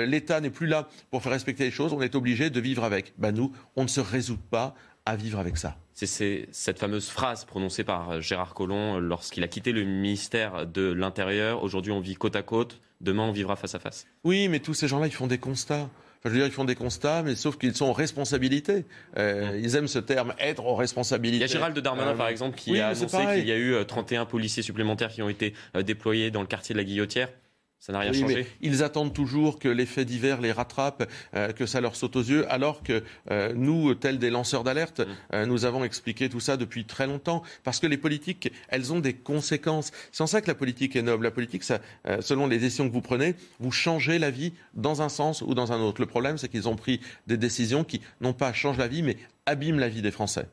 [0.06, 1.92] L'État n'est plus là pour faire respecter les choses.
[1.92, 3.14] On est obligé de vivre avec.
[3.18, 4.74] Ben nous, on ne se résout pas
[5.04, 5.76] à vivre avec ça.
[5.98, 10.92] C'est cette fameuse phrase prononcée par euh, Gérard Collomb lorsqu'il a quitté le ministère de
[10.92, 11.62] l'Intérieur.
[11.62, 12.80] Aujourd'hui, on vit côte à côte.
[13.00, 14.06] Demain, on vivra face à face.
[14.22, 15.88] Oui, mais tous ces gens-là, ils font des constats.
[16.18, 18.84] Enfin, je veux dire, ils font des constats, mais sauf qu'ils sont en responsabilité.
[19.16, 21.38] Euh, Ils aiment ce terme, être en responsabilité.
[21.38, 23.56] Il y a Gérald Darmanin, Euh, par exemple, qui oui, a annoncé qu'il y a
[23.56, 27.28] eu euh, 31 policiers supplémentaires qui ont été déployés dans le quartier de la Guillotière.
[27.86, 28.46] Ça n'a rien Oui, changé.
[28.62, 32.20] ils attendent toujours que les faits divers les rattrapent, euh, que ça leur saute aux
[32.20, 36.56] yeux, alors que euh, nous, tels des lanceurs d'alerte, euh, nous avons expliqué tout ça
[36.56, 37.44] depuis très longtemps.
[37.62, 39.92] Parce que les politiques, elles ont des conséquences.
[40.10, 41.22] C'est en ça que la politique est noble.
[41.22, 45.00] La politique, ça, euh, selon les décisions que vous prenez, vous changez la vie dans
[45.00, 46.00] un sens ou dans un autre.
[46.00, 49.16] Le problème, c'est qu'ils ont pris des décisions qui, non pas changent la vie, mais
[49.46, 50.48] abîment la vie des Français.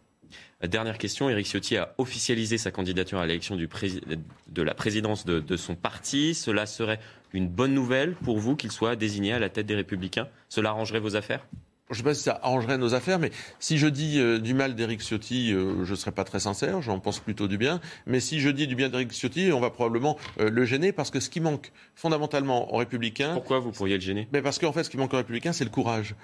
[0.64, 5.58] Dernière question, Éric Ciotti a officialisé sa candidature à l'élection de la présidence de, de
[5.58, 6.34] son parti.
[6.34, 7.00] Cela serait
[7.34, 10.28] une bonne nouvelle pour vous qu'il soit désigné à la tête des Républicains?
[10.50, 11.46] Cela arrangerait vos affaires?
[11.94, 14.56] Je ne sais pas si ça arrangerait nos affaires, mais si je dis euh, du
[14.56, 17.80] mal d'Éric Ciotti, euh, je ne serai pas très sincère, j'en pense plutôt du bien.
[18.08, 21.12] Mais si je dis du bien d'Éric Ciotti, on va probablement euh, le gêner parce
[21.12, 23.34] que ce qui manque fondamentalement aux Républicains.
[23.34, 24.28] Pourquoi vous pourriez le gêner?
[24.34, 26.16] Mais Parce qu'en fait, ce qui manque aux Républicains, c'est le courage.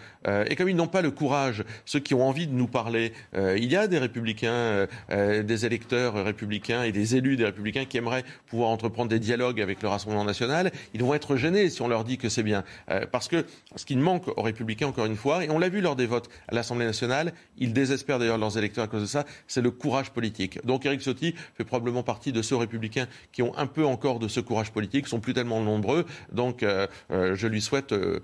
[0.48, 3.66] Et comme ils n'ont pas le courage, ceux qui ont envie de nous parler, il
[3.66, 8.70] y a des Républicains, des électeurs républicains et des élus des Républicains qui aimeraient pouvoir
[8.70, 10.72] entreprendre des dialogues avec le Rassemblement national.
[10.94, 12.64] Ils vont être gênés si on leur dit que c'est bien.
[13.12, 15.96] Parce que ce qui manque aux Républicains, encore une fois, et on l'a vu lors
[15.96, 19.62] des votes à l'Assemblée nationale, ils désespèrent d'ailleurs leurs électeurs à cause de ça, c'est
[19.62, 20.66] le courage politique.
[20.66, 24.28] Donc Éric Ciotti fait probablement partie de ceux républicains qui ont un peu encore de
[24.28, 26.06] ce courage politique, sont plus tellement nombreux.
[26.32, 28.20] Donc euh, euh, je lui souhaite euh,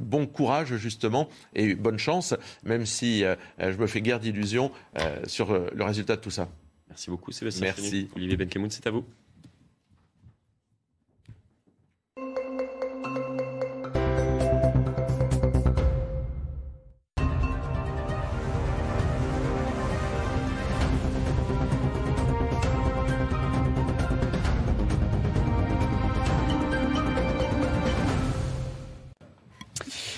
[0.00, 3.24] bon courage justement et bonne chance, même si
[3.58, 4.70] je me fais guère d'illusions
[5.26, 6.48] sur le résultat de tout ça.
[6.88, 7.64] Merci beaucoup, Sébastien.
[7.64, 8.08] Merci.
[8.14, 9.04] Olivier Benkemoun, c'est à vous.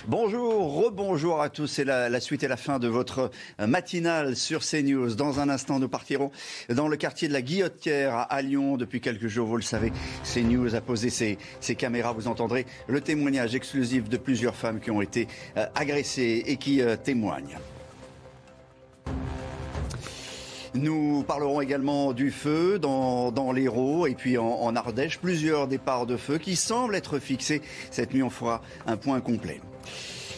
[0.08, 1.66] Bonjour, rebonjour à tous.
[1.66, 5.16] C'est la, suite et la fin de votre matinale sur CNews.
[5.16, 6.30] Dans un instant, nous partirons
[6.68, 8.76] dans le quartier de la Guillotière à Lyon.
[8.76, 11.38] Depuis quelques jours, vous le savez, CNews a posé ses,
[11.74, 12.12] caméras.
[12.12, 15.26] Vous entendrez le témoignage exclusif de plusieurs femmes qui ont été
[15.56, 17.58] euh, agressées et qui euh, témoignent.
[20.74, 25.18] Nous parlerons également du feu dans, l'Hérault et puis en Ardèche.
[25.18, 27.60] Plusieurs départs de feu qui semblent être fixés.
[27.90, 29.60] Cette nuit, on fera un point complet.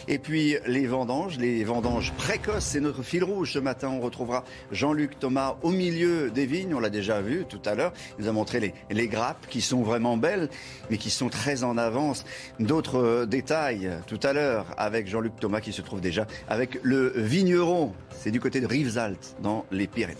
[0.07, 3.53] Et puis les vendanges, les vendanges précoces, c'est notre fil rouge.
[3.53, 6.73] Ce matin, on retrouvera Jean-Luc Thomas au milieu des vignes.
[6.73, 7.93] On l'a déjà vu tout à l'heure.
[8.17, 10.49] Il nous a montré les, les grappes qui sont vraiment belles,
[10.89, 12.25] mais qui sont très en avance.
[12.59, 17.13] D'autres euh, détails tout à l'heure avec Jean-Luc Thomas qui se trouve déjà avec le
[17.15, 17.93] vigneron.
[18.11, 20.17] C'est du côté de Rivesaltes dans les Pyrénées.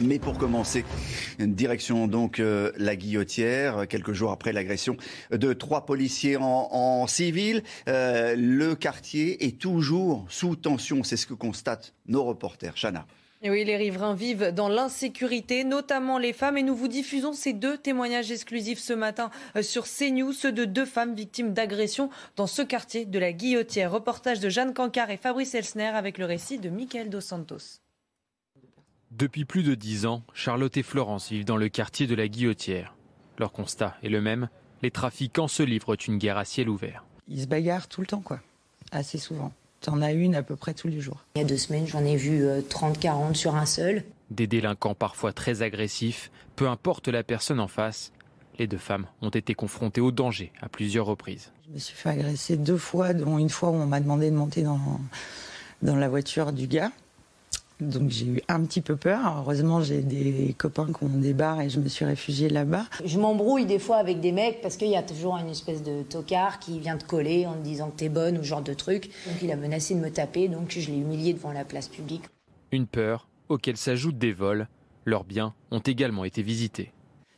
[0.00, 0.84] Mais pour commencer,
[1.38, 4.96] direction donc euh, la Guillotière, quelques jours après l'agression
[5.30, 7.62] de trois policiers en, civil.
[7.88, 12.74] Euh, le quartier est toujours sous tension, c'est ce que constatent nos reporters.
[12.74, 13.06] Chana.
[13.42, 16.56] Et oui, les riverains vivent dans l'insécurité, notamment les femmes.
[16.56, 20.64] Et nous vous diffusons ces deux témoignages exclusifs ce matin euh, sur CNews, ceux de
[20.64, 23.92] deux femmes victimes d'agression dans ce quartier de la Guillotière.
[23.92, 27.83] Reportage de Jeanne Cancard et Fabrice Elsner avec le récit de Michael Dos Santos.
[29.16, 32.96] Depuis plus de dix ans, Charlotte et Florence vivent dans le quartier de la Guillotière.
[33.38, 34.48] Leur constat est le même,
[34.82, 37.04] les trafiquants se livrent une guerre à ciel ouvert.
[37.28, 38.40] Ils se bagarrent tout le temps, quoi.
[38.90, 39.52] Assez souvent.
[39.82, 41.24] T'en as une à peu près tous les jours.
[41.36, 44.02] Il y a deux semaines, j'en ai vu 30-40 sur un seul.
[44.32, 48.10] Des délinquants parfois très agressifs, peu importe la personne en face,
[48.58, 51.52] les deux femmes ont été confrontées au danger à plusieurs reprises.
[51.68, 54.36] Je me suis fait agresser deux fois, dont une fois où on m'a demandé de
[54.36, 54.80] monter dans,
[55.82, 56.90] dans la voiture du gars.
[57.80, 59.38] Donc j'ai eu un petit peu peur.
[59.38, 62.84] Heureusement, j'ai des copains qui ont des bars et je me suis réfugiée là-bas.
[63.04, 66.02] Je m'embrouille des fois avec des mecs parce qu'il y a toujours une espèce de
[66.02, 68.74] tocard qui vient te coller en te disant que t'es bonne ou ce genre de
[68.74, 69.10] truc.
[69.26, 72.22] Donc il a menacé de me taper, donc je l'ai humilié devant la place publique.
[72.70, 74.68] Une peur auquel s'ajoutent des vols.
[75.04, 76.92] Leurs biens ont également été visités.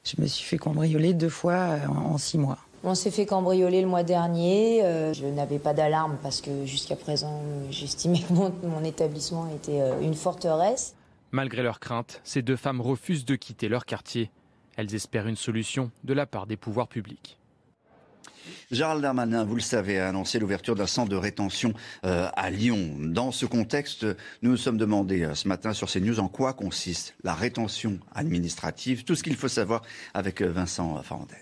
[0.04, 2.58] Je me suis fait cambrioler deux fois en, en six mois.
[2.88, 4.84] On s'est fait cambrioler le mois dernier.
[4.84, 9.80] Euh, je n'avais pas d'alarme parce que jusqu'à présent, j'estimais que mon, mon établissement était
[9.80, 10.94] euh, une forteresse.
[11.32, 14.30] Malgré leurs craintes, ces deux femmes refusent de quitter leur quartier.
[14.76, 17.38] Elles espèrent une solution de la part des pouvoirs publics.
[18.70, 21.72] Gérald Darmanin, vous le savez, a annoncé l'ouverture d'un centre de rétention
[22.04, 22.94] euh, à Lyon.
[23.00, 24.04] Dans ce contexte,
[24.42, 29.02] nous nous sommes demandé euh, ce matin sur CNews en quoi consiste la rétention administrative.
[29.02, 29.82] Tout ce qu'il faut savoir
[30.14, 31.34] avec euh, Vincent Fernandez.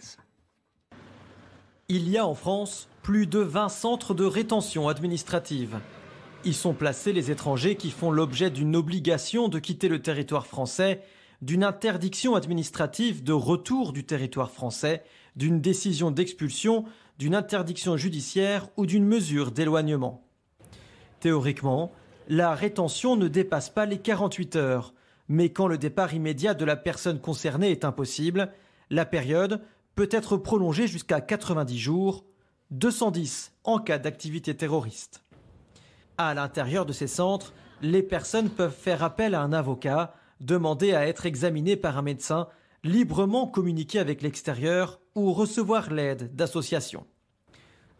[1.91, 5.81] Il y a en France plus de 20 centres de rétention administrative.
[6.43, 11.03] Y sont placés les étrangers qui font l'objet d'une obligation de quitter le territoire français,
[11.43, 15.03] d'une interdiction administrative de retour du territoire français,
[15.37, 16.87] d'une décision d'expulsion,
[17.19, 20.25] d'une interdiction judiciaire ou d'une mesure d'éloignement.
[21.21, 21.93] Théoriquement,
[22.29, 24.95] la rétention ne dépasse pas les 48 heures,
[25.29, 28.51] mais quand le départ immédiat de la personne concernée est impossible,
[28.89, 29.61] la période
[29.95, 32.25] peut être prolongée jusqu'à 90 jours,
[32.71, 35.23] 210 en cas d'activité terroriste.
[36.19, 41.07] À l'intérieur de ces centres, les personnes peuvent faire appel à un avocat, demander à
[41.07, 42.49] être examinées par un médecin,
[42.83, 47.07] librement communiquer avec l'extérieur ou recevoir l'aide d'associations.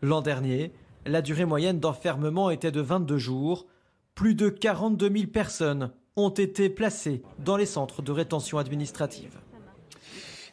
[0.03, 0.73] L'an dernier,
[1.07, 3.67] la durée moyenne d'enfermement était de 22 jours.
[4.15, 9.39] Plus de 42 000 personnes ont été placées dans les centres de rétention administrative.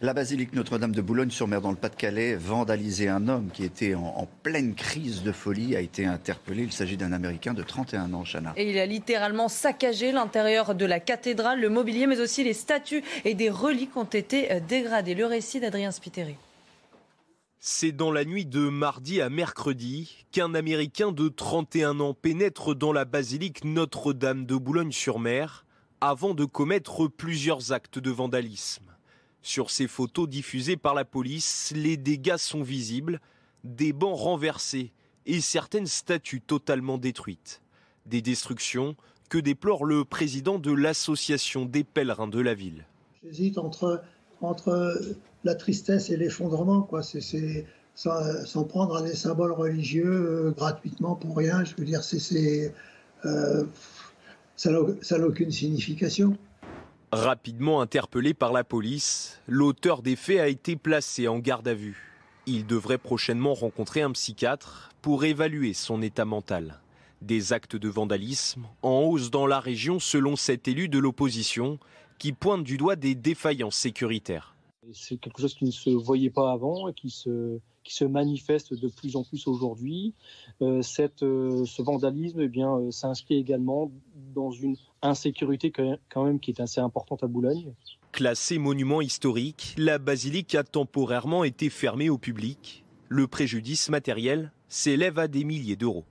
[0.04, 4.28] La basilique Notre-Dame de Boulogne-sur-Mer dans le Pas-de-Calais, vandalisé un homme qui était en, en,
[4.42, 6.64] pleine crise de folie, a été interpellé.
[6.64, 8.52] Il s'agit d'un Américain de 31 ans, Chana.
[8.58, 13.04] Et il a littéralement saccagé l'intérieur de la cathédrale, le mobilier, mais aussi les statues
[13.26, 15.14] et des reliques ont été dégradés.
[15.14, 16.36] Le récit d'Adrien Spiteri.
[17.60, 22.92] C'est dans la nuit de mardi à mercredi qu'un Américain de 31 ans pénètre dans
[22.92, 25.64] la basilique Notre-Dame de Boulogne-sur-Mer
[26.00, 28.91] avant de commettre plusieurs actes de vandalisme.
[29.42, 33.20] Sur ces photos diffusées par la police, les dégâts sont visibles,
[33.64, 34.92] des bancs renversés
[35.26, 37.62] et certaines statues totalement détruites.
[38.06, 38.96] Des destructions
[39.30, 42.86] que déplore le président de l'association des pèlerins de la ville.
[43.24, 44.04] J'hésite entre,
[44.42, 45.00] entre
[45.44, 47.02] la tristesse et l'effondrement, quoi.
[47.04, 51.64] C'est s'en prendre à des symboles religieux euh, gratuitement pour rien.
[51.64, 52.74] Je veux dire, c'est
[53.26, 53.64] euh,
[54.56, 56.38] ça n'a aucune signification.
[57.14, 62.14] Rapidement interpellé par la police, l'auteur des faits a été placé en garde à vue.
[62.46, 66.80] Il devrait prochainement rencontrer un psychiatre pour évaluer son état mental.
[67.22, 71.80] Des actes de vandalisme en hausse dans la région selon cet élu de l'opposition
[72.18, 74.56] qui pointe du doigt des défaillances sécuritaires.
[74.94, 78.74] C'est quelque chose qui ne se voyait pas avant et qui se, qui se manifeste
[78.74, 80.16] de plus en plus aujourd'hui.
[80.62, 83.92] Euh, cette, euh, ce vandalisme eh bien, euh, s'inscrit également
[84.34, 87.74] dans une insécurité quand même qui est assez importante à Boulogne.
[88.12, 92.84] Classée monument historique, la basilique a temporairement été fermée au public.
[93.08, 96.06] Le préjudice matériel s'élève à des milliers d'euros.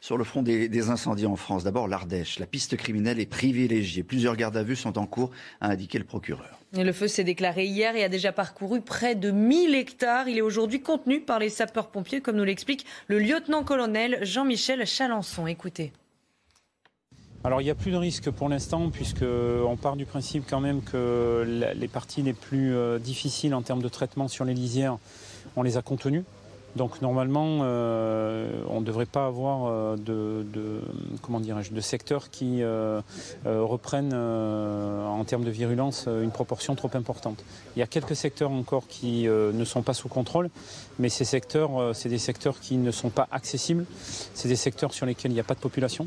[0.00, 2.38] Sur le front des, des incendies en France, d'abord l'Ardèche.
[2.38, 4.02] La piste criminelle est privilégiée.
[4.02, 5.30] Plusieurs gardes à vue sont en cours,
[5.60, 6.60] a indiqué le procureur.
[6.76, 10.28] Le feu s'est déclaré hier et a déjà parcouru près de 1000 hectares.
[10.28, 15.46] Il est aujourd'hui contenu par les sapeurs-pompiers, comme nous l'explique le lieutenant-colonel Jean-Michel Chalençon.
[15.46, 15.92] Écoutez.
[17.44, 20.82] Alors il n'y a plus de risque pour l'instant puisqu'on part du principe quand même
[20.82, 24.98] que les parties les plus difficiles en termes de traitement sur les lisières,
[25.54, 26.24] on les a contenues.
[26.76, 33.00] Donc normalement, euh, on ne devrait pas avoir euh, de, de, secteurs qui euh,
[33.44, 37.44] reprennent en termes de virulence une proportion trop importante.
[37.76, 40.50] Il y a quelques secteurs encore qui ne sont pas sous contrôle,
[40.98, 43.84] mais ces secteurs, c'est des secteurs qui ne sont pas accessibles.
[44.34, 46.06] C'est des secteurs sur lesquels il n'y a pas de population.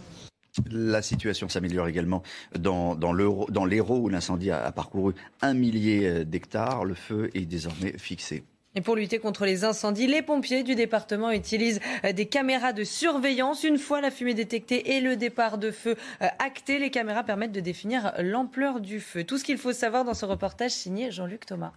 [0.71, 2.23] La situation s'améliore également
[2.57, 6.85] dans, dans l'Hérault où l'incendie a parcouru un millier d'hectares.
[6.85, 8.43] Le feu est désormais fixé.
[8.77, 11.79] Et pour lutter contre les incendies, les pompiers du département utilisent
[12.13, 13.63] des caméras de surveillance.
[13.63, 17.59] Une fois la fumée détectée et le départ de feu acté, les caméras permettent de
[17.59, 19.23] définir l'ampleur du feu.
[19.23, 21.71] Tout ce qu'il faut savoir dans ce reportage signé Jean-Luc Thomas.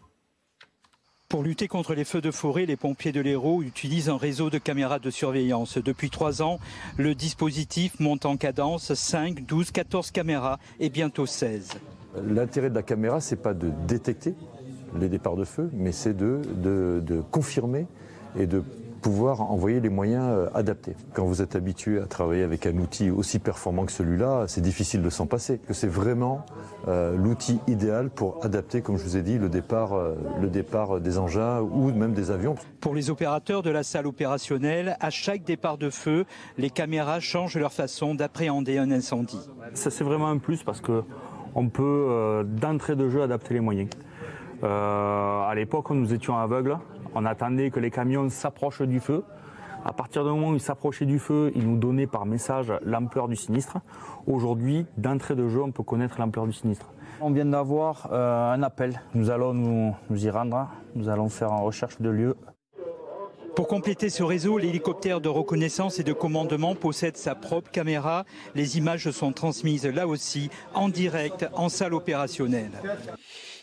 [1.30, 4.58] Pour lutter contre les feux de forêt, les pompiers de l'Hérault utilisent un réseau de
[4.58, 5.78] caméras de surveillance.
[5.78, 6.58] Depuis trois ans,
[6.98, 11.78] le dispositif monte en cadence 5, 12, 14 caméras et bientôt 16.
[12.26, 14.34] L'intérêt de la caméra, c'est pas de détecter,
[14.98, 17.86] les départs de feu, mais c'est de, de, de, confirmer
[18.36, 18.62] et de
[19.00, 20.94] pouvoir envoyer les moyens adaptés.
[21.14, 25.02] Quand vous êtes habitué à travailler avec un outil aussi performant que celui-là, c'est difficile
[25.02, 25.58] de s'en passer.
[25.58, 26.44] Que c'est vraiment
[26.86, 31.00] euh, l'outil idéal pour adapter, comme je vous ai dit, le départ, euh, le départ
[31.00, 32.56] des engins ou même des avions.
[32.80, 36.26] Pour les opérateurs de la salle opérationnelle, à chaque départ de feu,
[36.58, 39.40] les caméras changent leur façon d'appréhender un incendie.
[39.74, 41.02] Ça c'est vraiment un plus parce que
[41.54, 43.88] on peut euh, d'entrée de jeu adapter les moyens.
[44.62, 46.76] Euh, à l'époque, nous étions aveugles.
[47.14, 49.24] On attendait que les camions s'approchent du feu.
[49.84, 53.28] À partir du moment où ils s'approchaient du feu, ils nous donnaient par message l'ampleur
[53.28, 53.78] du sinistre.
[54.26, 56.86] Aujourd'hui, d'entrée de jeu, on peut connaître l'ampleur du sinistre.
[57.22, 59.00] On vient d'avoir euh, un appel.
[59.14, 60.68] Nous allons nous, nous, y rendre.
[60.94, 62.36] Nous allons faire une recherche de lieu.
[63.56, 68.24] Pour compléter ce réseau, l'hélicoptère de reconnaissance et de commandement possède sa propre caméra.
[68.54, 72.70] Les images sont transmises là aussi en direct en salle opérationnelle.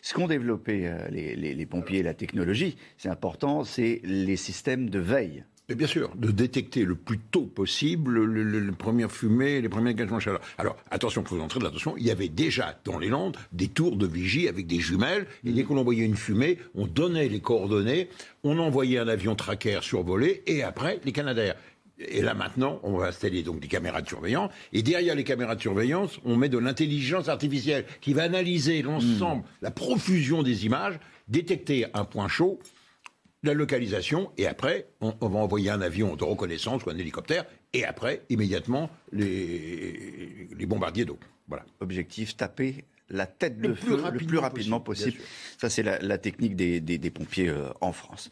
[0.08, 4.90] Ce qu'ont développé les, les, les, pompiers et la technologie, c'est important, c'est les systèmes
[4.90, 5.44] de veille.
[5.68, 9.68] Mais bien sûr, de détecter le plus tôt possible le, le, le premières fumées, les
[9.68, 10.40] premiers gagements de chaleur.
[10.58, 13.98] Alors, attention, faut entrer de l'attention, il y avait déjà dans les Landes des tours
[13.98, 18.08] de vigie avec des jumelles, et dès qu'on envoyait une fumée, on donnait les coordonnées,
[18.46, 21.58] on envoyait un avion tracker survoler, et après, les Canadaires.
[22.00, 24.52] Et là maintenant, on va installer donc des caméras de surveillance.
[24.74, 29.42] Et derrière les caméras de surveillance, on met de l'intelligence artificielle qui va analyser l'ensemble,
[29.42, 29.64] mmh.
[29.64, 32.60] la profusion des images, détecter un point chaud
[33.44, 37.46] la localisation, et après, on, on va envoyer un avion de reconnaissance ou un hélicoptère,
[37.74, 41.20] et après, immédiatement, les, les bombardiers d'eau.
[41.48, 41.66] Voilà.
[41.80, 45.18] Objectif, taper la tête de Le plus feu le rapidement plus rapidement possible,
[45.58, 48.30] Ça, c'est la, la technique des, des- des pompiers euh, en France.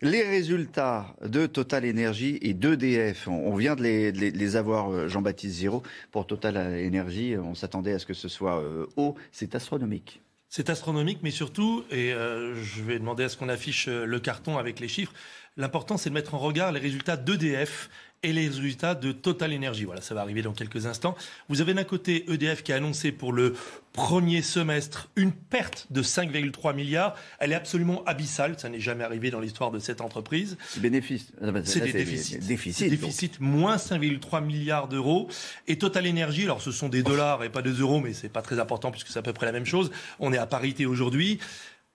[0.00, 4.38] Les résultats de Total Energy et d'EDF, on, on vient de les, de les- de
[4.38, 5.82] les avoir, euh, Jean-Baptiste Giraud.
[6.12, 9.14] Pour Total Energy, on s'attendait à ce que ce soit euh, haut.
[9.32, 10.20] C'est astronomique.
[10.48, 14.18] C'est astronomique, mais surtout, et euh, je vais demander à ce qu'on affiche euh, le
[14.18, 15.12] carton avec les chiffres,
[15.58, 17.90] l'important c'est de mettre en regard les résultats d'EDF
[18.22, 19.84] et les résultats de Total Energy.
[19.84, 21.16] Voilà, ça va arriver dans quelques instants.
[21.48, 23.54] Vous avez d'un côté EDF qui a annoncé pour le
[23.92, 27.16] premier semestre une perte de 5,3 milliards.
[27.38, 30.56] Elle est absolument abyssale, ça n'est jamais arrivé dans l'histoire de cette entreprise.
[30.76, 31.32] Bénéfice.
[31.64, 32.38] C'est des déficits.
[32.38, 32.90] donc.
[32.90, 35.28] déficits, moins 5,3 milliards d'euros.
[35.66, 38.42] Et Total Energy, alors ce sont des dollars et pas des euros, mais c'est pas
[38.42, 39.90] très important puisque c'est à peu près la même chose.
[40.20, 41.38] On est à parité aujourd'hui.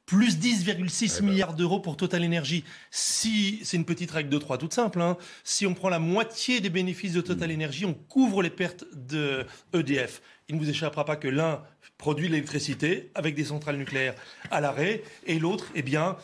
[0.05, 2.65] Plus 10,6 milliards d'euros pour Total Energy.
[2.91, 5.17] Si c'est une petite règle de 3 toute simple, hein.
[5.43, 9.45] si on prend la moitié des bénéfices de Total Energy, on couvre les pertes de
[9.73, 10.21] EDF.
[10.49, 11.63] Il ne vous échappera pas que l'un
[11.97, 14.15] produit de l'électricité avec des centrales nucléaires
[14.51, 16.17] à l'arrêt et l'autre, eh bien,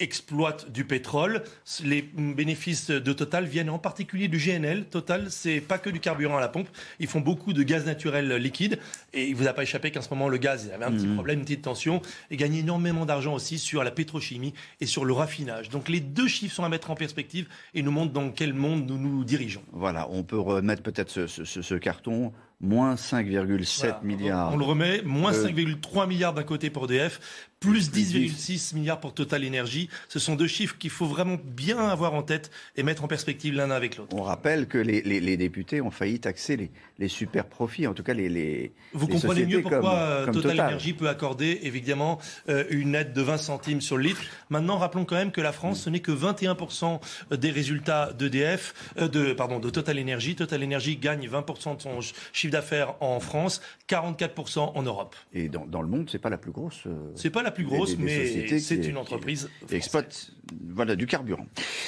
[0.00, 1.42] exploite du pétrole.
[1.84, 4.86] Les bénéfices de Total viennent en particulier du GNL.
[4.86, 6.68] Total, c'est pas que du carburant à la pompe.
[6.98, 8.78] Ils font beaucoup de gaz naturel liquide.
[9.12, 11.06] Et il vous a pas échappé qu'en ce moment, le gaz, il avait un petit
[11.06, 11.14] Mhm.
[11.14, 12.02] problème, une petite tension.
[12.30, 15.68] Et gagne énormément d'argent aussi sur la pétrochimie et sur le raffinage.
[15.68, 18.86] Donc les deux chiffres sont à mettre en perspective et nous montrent dans quel monde
[18.88, 19.62] nous nous dirigeons.
[19.72, 24.00] Voilà, on peut remettre peut-être ce, ce- ce- ce carton, moins 5,7 Voilà.
[24.02, 24.52] milliards.
[24.52, 27.20] On le remet, moins Euh, 5,3 milliards d'un côté pour EDF,
[27.64, 29.88] plus 10,6 milliards pour Total Energy.
[30.08, 33.54] Ce sont deux chiffres qu'il faut vraiment bien avoir en tête et mettre en perspective
[33.54, 34.14] l'un avec l'autre.
[34.14, 37.94] On rappelle que les, les- les députés ont failli taxer les, les super profits, en
[37.94, 38.28] tout cas les.
[38.28, 42.18] les Vous les comprenez sociétés mieux pourquoi comme- euh, comme Total, Energy peut accorder évidemment
[42.48, 44.20] euh, une aide de 20 centimes sur le litre.
[44.50, 47.00] Maintenant, rappelons quand même que la France, ce n'est que 21%
[47.36, 50.34] des résultats d'EDF, euh, de pardon, de Total Energy.
[50.36, 55.16] Total Energy gagne 20% de son ch- chiffre d'affaires en France, 44% en Europe.
[55.32, 56.82] Et dans, dans le monde, c'est pas la plus grosse.
[56.86, 58.02] euh, C'est pas la plus grosse, des- des
[58.50, 60.30] mais c'est une entreprise qui exploite
[60.70, 61.46] voilà, du carburant.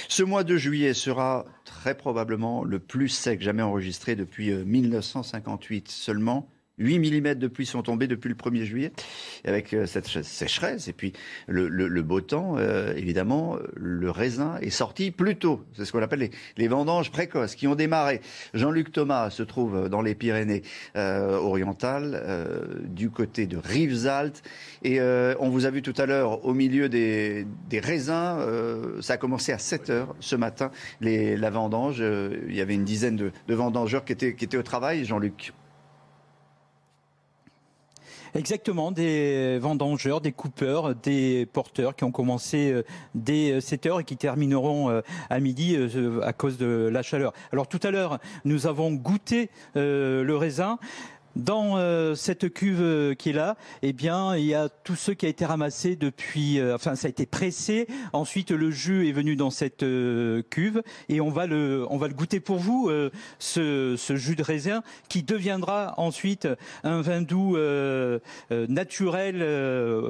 [0.09, 5.89] Ce mois de juillet sera très probablement le plus sec jamais enregistré depuis euh, 1958.
[5.89, 6.49] Seulement
[6.79, 8.93] 8 mm de pluie sont tombés depuis le 1er juillet,
[9.45, 11.13] Et avec euh, cette ch- sécheresse et puis
[11.47, 15.65] le, le- le beau temps, euh, évidemment, le raisin est sorti plus tôt.
[15.75, 18.21] C'est ce qu'on appelle les, les vendanges précoces qui ont démarré.
[18.55, 20.63] Jean-Luc Thomas se trouve dans les Pyrénées
[20.97, 24.43] euh, orientales, euh, du côté de Rivesaltes.
[24.83, 28.13] Et euh, on vous a vu tout à l'heure au milieu des, des raisins.
[28.41, 31.99] euh, ça a commencé à 7 heures ce matin, les, la vendange.
[32.01, 35.05] Euh, il y avait une dizaine de, de vendangeurs qui étaient, qui étaient au travail,
[35.07, 35.53] Jean-Luc.
[38.37, 42.83] Exactement, des vendangeurs, des coupeurs, des porteurs qui ont commencé euh,
[43.15, 45.01] dès 7 heures et qui termineront euh,
[45.31, 47.33] à midi euh, à cause de la chaleur.
[47.51, 50.79] Alors tout à l'heure, nous avons goûté euh, le raisin.
[51.37, 55.13] Dans euh, cette cuve euh, qui est là, eh bien, il y a tout ce
[55.13, 57.87] qui a été ramassé depuis, euh, enfin, ça a été pressé.
[58.15, 59.85] Ensuite, le jus est venu dans cette
[60.49, 62.91] cuve et on va le, on va le goûter pour vous,
[63.39, 66.49] ce, ce jus de raisin qui deviendra ensuite
[66.85, 67.59] un vin doux
[68.51, 69.43] naturel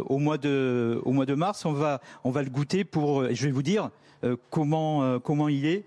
[0.07, 1.65] au mois de, au mois de mars.
[1.65, 3.91] On va, on va le goûter pour, je vais vous dire
[4.51, 5.85] comment, comment il est.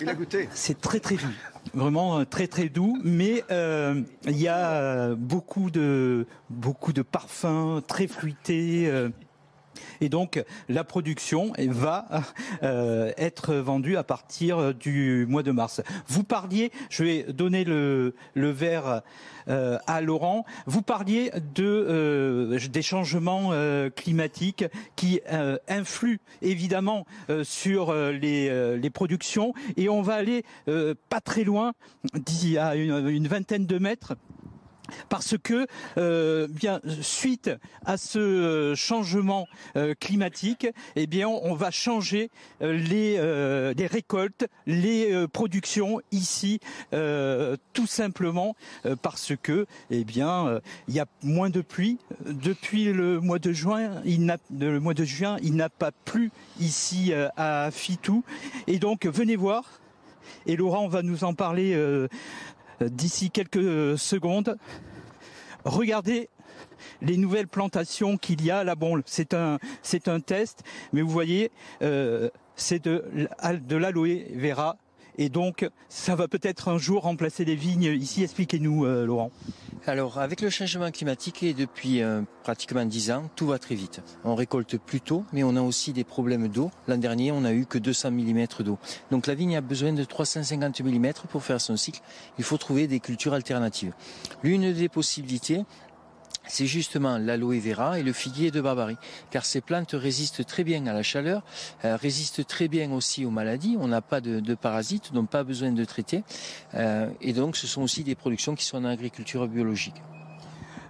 [0.00, 0.48] Il a goûté.
[0.52, 1.26] C'est très très doux.
[1.74, 7.02] Vraiment euh, très très doux, mais euh, il y a euh, beaucoup de beaucoup de
[7.02, 8.90] parfums très fruités.
[10.00, 12.06] Et donc la production va
[12.62, 15.82] euh, être vendue à partir du mois de mars.
[16.06, 19.02] Vous parliez, je vais donner le, verre
[19.48, 20.44] euh, à Laurent.
[20.66, 23.52] Vous parliez euh, des changements
[23.94, 24.64] climatiques
[24.96, 25.20] qui
[25.68, 27.06] influent évidemment
[27.42, 30.44] sur les, productions et on va aller
[31.08, 31.72] pas très loin,
[32.14, 34.14] d'ici à une vingtaine de mètres
[35.08, 37.50] parce que euh, bien suite
[37.84, 42.30] à ce euh, changement euh, climatique, eh bien on va changer
[42.62, 46.60] euh, les, euh, récoltes, les euh, productions ici,
[46.90, 48.56] tout simplement
[49.02, 54.02] parce que eh bien il y a moins de pluie depuis le mois de juin.
[54.04, 58.24] Il n'a le mois de juin, il n'a pas plu ici à Fitou,
[58.66, 59.64] et donc venez voir.
[60.46, 61.74] Et Laurent va nous en parler.
[61.74, 62.08] euh,
[62.80, 64.56] d'ici quelques secondes.
[65.64, 66.28] Regardez
[67.02, 68.74] les nouvelles plantations qu'il y a là.
[69.06, 71.50] C'est un c'est un test, mais vous voyez,
[71.82, 74.76] euh, c'est de l'aloe vera
[75.20, 78.22] Et donc, ça va peut-être un jour remplacer les vignes ici.
[78.22, 79.32] Expliquez-nous, euh, Laurent.
[79.84, 84.00] Alors, avec le changement climatique et depuis euh, pratiquement 10 ans, tout va très vite.
[84.24, 86.70] On récolte plus tôt, mais on a aussi des problèmes d'eau.
[86.86, 88.78] L'an dernier, on a eu que 200 mm d'eau.
[89.10, 92.00] Donc la vigne a besoin de 350 mm pour faire son cycle.
[92.38, 93.94] Il faut trouver des cultures alternatives.
[94.44, 95.64] L'une des possibilités,
[96.48, 98.96] c'est justement l'aloe vera et le figuier de Barbarie,
[99.30, 101.42] car ces plantes résistent très bien à la chaleur,
[101.84, 103.76] euh, résistent très bien aussi aux maladies.
[103.78, 106.24] On n'a pas de, parasites, donc pas besoin de traiter.
[106.74, 110.02] Euh, et donc, ce sont aussi des productions qui sont en agriculture biologique.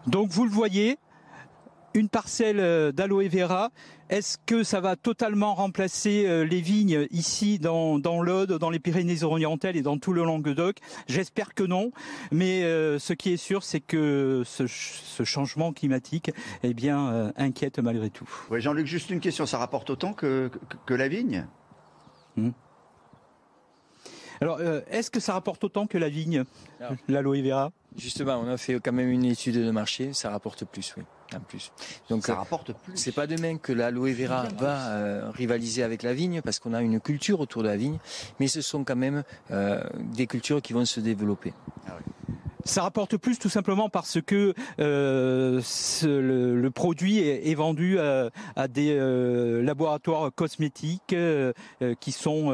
[0.07, 0.99] Donc, vous le voyez,
[1.95, 3.71] une parcelle euh, d'aloe vera.
[4.09, 8.79] Est-ce que ça va totalement remplacer euh, les vignes ici dans, dans l'Aude, dans les
[8.79, 10.79] Pyrénées-Orientales et dans tout le Languedoc?
[11.07, 11.91] J'espère que non.
[12.33, 16.31] Mais euh, ce qui est sûr, c'est que ce, ce, changement climatique
[16.63, 18.29] eh bien, euh, inquiète malgré tout.
[18.51, 19.45] Oui, Jean-Luc, juste une question.
[19.45, 21.47] Ça rapporte autant que, que, que la vigne?
[22.37, 22.51] Mmh.
[24.41, 26.45] Alors, euh, est-ce que ça rapporte autant que la vigne,
[27.09, 27.73] l'aloe vera?
[27.97, 31.03] Justement, on a fait quand même une étude de marché, ça rapporte plus, oui.
[31.37, 31.73] En plus.
[32.09, 32.97] Donc ça rapporte plus.
[32.97, 36.81] C'est pas demain que l'aloe vera va euh, rivaliser avec la vigne parce qu'on a
[36.81, 37.99] une culture autour de la vigne,
[38.41, 39.83] mais ce sont quand même euh,
[40.17, 41.53] des cultures qui vont se développer.
[41.87, 42.35] Ah oui.
[42.65, 47.99] Ça rapporte plus tout simplement parce que euh, ce, le, le, produit est, est vendu
[47.99, 51.55] à, à des euh, laboratoires cosmétiques euh,
[52.01, 52.53] qui sont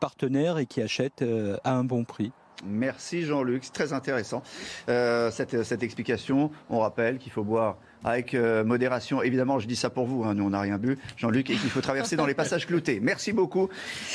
[0.00, 1.24] partenaires et qui achètent
[1.64, 2.32] à un bon prix.
[2.64, 4.42] Merci Jean-Luc, c'est très intéressant
[4.86, 6.50] cette, cette explication.
[6.70, 9.22] On rappelle qu'il faut boire avec euh, modération.
[9.22, 11.70] Évidemment, je dis ça pour vous, hein, nous on n'a rien bu, Jean-Luc, et qu'il
[11.70, 13.00] faut traverser dans les passages cloutés.
[13.00, 13.68] Merci beaucoup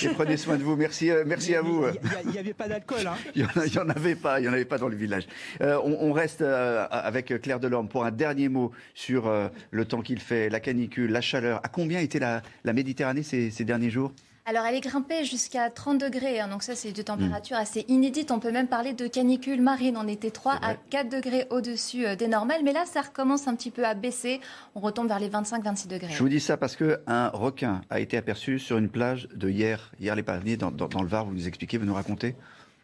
[0.03, 0.75] et prenez soin de vous.
[0.75, 1.85] Merci, euh, merci à vous.
[2.25, 3.07] Il n'y avait pas d'alcool.
[3.07, 3.16] Hein.
[3.35, 5.27] il n'y en, en, avait pas, il n'y en avait pas dans le village.
[5.61, 9.32] Euh, on, on, reste avec Claire Delorme pour un dernier mot sur
[9.72, 11.61] le temps qu'il fait, la canicule, la chaleur.
[11.64, 14.11] À combien était la, la Méditerranée ces, ces derniers jours?
[14.50, 17.59] Alors, elle est grimpée jusqu'à 30 degrés, hein, donc ça, c'est de température mmh.
[17.59, 18.32] assez inédite.
[18.32, 19.98] On peut même parler de canicule marine.
[20.01, 23.56] On était 3 à 4 degrés au-dessus euh, des normales, mais là, ça recommence un
[23.56, 24.40] petit peu à baisser.
[24.74, 26.14] On retombe vers les 25-26 degrés.
[26.14, 29.92] Je vous dis ça parce qu'un requin a été aperçu sur une plage de hier,
[30.00, 31.26] hier les Palmiers, dans, dans, dans le Var.
[31.26, 32.38] Vous nous expliquez, vous nous racontez?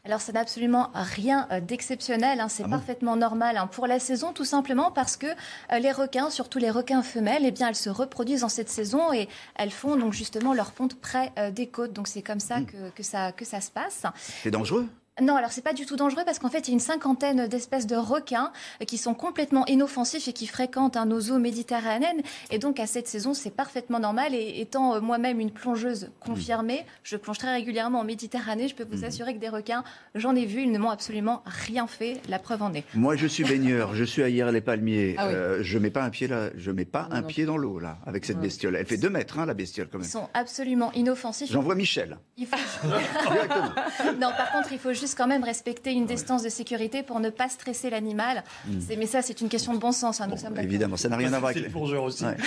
[0.05, 2.41] Alors, ça n'a absolument rien euh, d'exceptionnel.
[2.41, 5.79] Hein, c'est ah bon parfaitement normal hein, pour la saison, tout simplement parce que euh,
[5.79, 9.29] les requins, surtout les requins femelles, eh bien, elles se reproduisent en cette saison et
[9.55, 11.93] elles font donc justement leur ponte près euh, des côtes.
[11.93, 12.65] Donc, c'est comme ça mmh.
[12.65, 14.03] que, que, ça que ça se passe.
[14.17, 14.89] C'est dangereux?
[15.21, 17.47] Non, alors c'est pas du tout dangereux parce qu'en fait, il y a une cinquantaine
[17.47, 18.51] d'espèces de requins
[18.87, 22.23] qui sont complètement inoffensifs et qui fréquentent un nos eaux méditerranéennes.
[22.49, 24.33] Et donc, à cette saison, c'est parfaitement normal.
[24.33, 26.85] Et étant moi-même une plongeuse confirmée, mmh.
[27.03, 28.67] je plonge très régulièrement en Méditerranée.
[28.67, 29.05] Je peux vous mmh.
[29.05, 29.83] assurer que des requins,
[30.15, 32.19] j'en ai vu, ils ne m'ont absolument rien fait.
[32.27, 32.83] La preuve en est.
[32.95, 33.93] Moi, je suis baigneur.
[33.93, 35.13] je suis à hier les Palmiers.
[35.19, 35.33] Ah oui.
[35.35, 36.49] euh, je mets pas un pied là.
[36.55, 37.27] Je mets pas non, un non.
[37.27, 38.75] pied dans l'eau là avec cette bestiole.
[38.75, 40.07] Elle fait deux mètres, hein, la bestiole quand même.
[40.07, 41.51] Ils sont absolument inoffensifs.
[41.51, 42.17] J'envoie Michel.
[42.37, 42.57] Il faut...
[44.19, 47.29] non, par contre, il faut juste quand même respecter une distance de sécurité pour ne
[47.29, 48.43] pas stresser l'animal.
[48.65, 48.79] Mmh.
[48.97, 50.21] Mais ça, c'est une question de bon sens.
[50.21, 51.75] Hein, nous bon, sommes évidemment, ça n'a rien à voir avec.
[51.75, 52.25] aussi.
[52.25, 52.37] Ouais.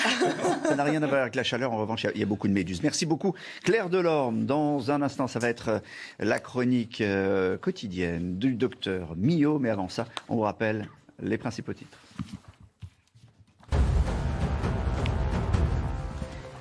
[0.65, 1.73] ça n'a rien à voir avec la chaleur.
[1.73, 2.83] En revanche, il y a beaucoup de méduses.
[2.83, 4.47] Merci beaucoup, Claire Delorme.
[4.47, 5.79] Dans un instant, ça va être euh,
[6.19, 9.59] la chronique euh, quotidienne du docteur Millot.
[9.59, 10.89] Mais avant ça, on vous rappelle
[11.23, 11.99] les principaux titres.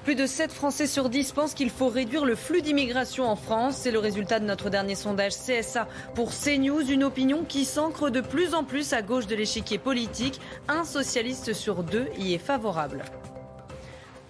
[0.06, 3.75] Plus de 7 Français sur 10 pensent qu'il faut réduire le flux d'immigration en France.
[3.75, 6.92] C'est le résultat de notre dernier sondage CSA pour CNews.
[6.92, 10.40] Une opinion qui s'ancre de plus en plus à gauche de l'échiquier politique.
[10.67, 13.03] Un socialiste sur deux y est favorable.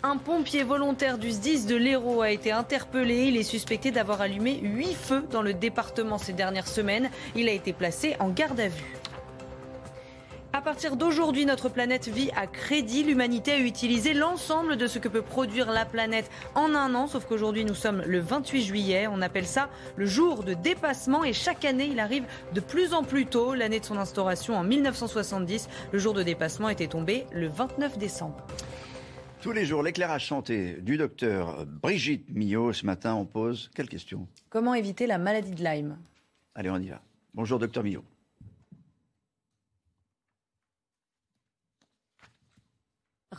[0.01, 3.25] Un pompier volontaire du SDIS de l'Hérault a été interpellé.
[3.25, 7.09] Il est suspecté d'avoir allumé 8 feux dans le département ces dernières semaines.
[7.35, 8.95] Il a été placé en garde à vue.
[10.55, 13.03] À partir d'aujourd'hui, notre planète vit à crédit.
[13.03, 17.25] L'humanité a utilisé l'ensemble de ce que peut produire la planète en un an, sauf
[17.25, 19.05] qu'aujourd'hui nous sommes le 28 juillet.
[19.11, 23.03] On appelle ça le jour de dépassement et chaque année il arrive de plus en
[23.03, 23.53] plus tôt.
[23.53, 28.37] L'année de son instauration en 1970, le jour de dépassement était tombé le 29 décembre.
[29.41, 32.71] Tous les jours, l'éclairage chanté du docteur Brigitte Millot.
[32.71, 34.25] Ce matin, on pose quelle question?
[34.49, 35.97] Comment éviter la maladie de Lyme?
[36.55, 37.01] Allez, on y va.
[37.33, 38.05] Bonjour, docteur Millot.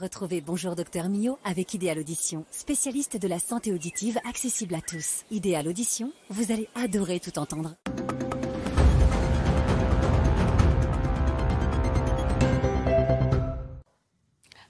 [0.00, 5.24] Retrouvez Bonjour Docteur Mio avec Idéal Audition, spécialiste de la santé auditive accessible à tous.
[5.30, 7.76] Idéal Audition, vous allez adorer tout entendre.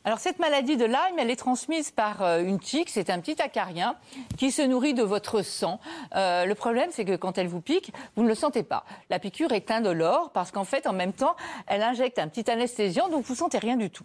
[0.06, 3.42] Alors cette maladie de Lyme, elle est transmise par euh, une tique, c'est un petit
[3.42, 3.96] acarien
[4.38, 5.80] qui se nourrit de votre sang.
[6.14, 8.84] Euh, le problème, c'est que quand elle vous pique, vous ne le sentez pas.
[9.10, 11.34] La piqûre est indolore parce qu'en fait, en même temps,
[11.66, 14.04] elle injecte un petit anesthésiant, donc vous sentez rien du tout.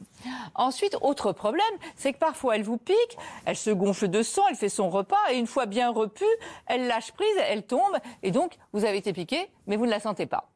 [0.55, 1.61] Ensuite, autre problème,
[1.95, 5.31] c'est que parfois elle vous pique, elle se gonfle de sang, elle fait son repas,
[5.31, 6.25] et une fois bien repue,
[6.65, 9.99] elle lâche prise, elle tombe, et donc vous avez été piqué, mais vous ne la
[9.99, 10.49] sentez pas.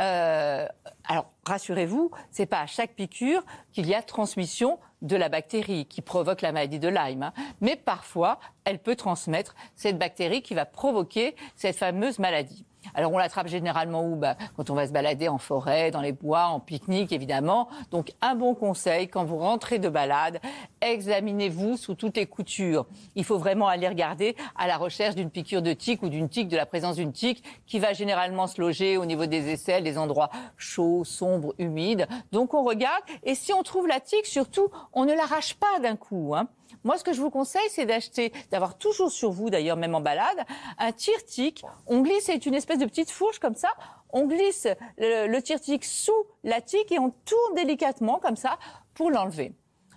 [0.00, 0.66] Euh,
[1.04, 6.02] alors, rassurez-vous, c'est pas à chaque piqûre qu'il y a transmission de la bactérie qui
[6.02, 7.22] provoque la maladie de Lyme.
[7.22, 7.32] hein.
[7.60, 12.66] Mais parfois, elle peut transmettre cette bactérie qui va provoquer cette fameuse maladie.
[12.94, 14.14] Alors on l'attrape généralement où?
[14.14, 17.68] Bah, Quand on va se balader en forêt, dans les bois, en pique-nique évidemment.
[17.90, 20.38] Donc un bon conseil, quand vous rentrez de balade,
[20.82, 22.86] examinez-vous sous toutes les coutures.
[23.14, 26.48] Il faut vraiment aller regarder à la recherche d'une piqûre de tique ou d'une tique,
[26.48, 29.96] de la présence d'une tique qui va généralement se loger au niveau des aisselles, des
[29.96, 32.06] endroits chauds, sombres, humides.
[32.32, 35.96] Donc on regarde et si on trouve la tique, surtout, on ne l'arrache pas d'un
[35.96, 36.34] coup.
[36.36, 36.48] hein.
[36.84, 40.00] Moi, ce que je vous conseille, c'est d'acheter, d'avoir toujours sur vous, d'ailleurs, même en
[40.00, 40.44] balade,
[40.78, 41.64] un tire-tique.
[41.86, 43.70] On glisse, c'est une espèce de petite fourche comme ça.
[44.10, 44.66] On glisse
[44.96, 46.12] le, le tire-tique sous
[46.44, 48.58] la tique et on tourne délicatement comme ça
[48.94, 49.52] pour l'enlever.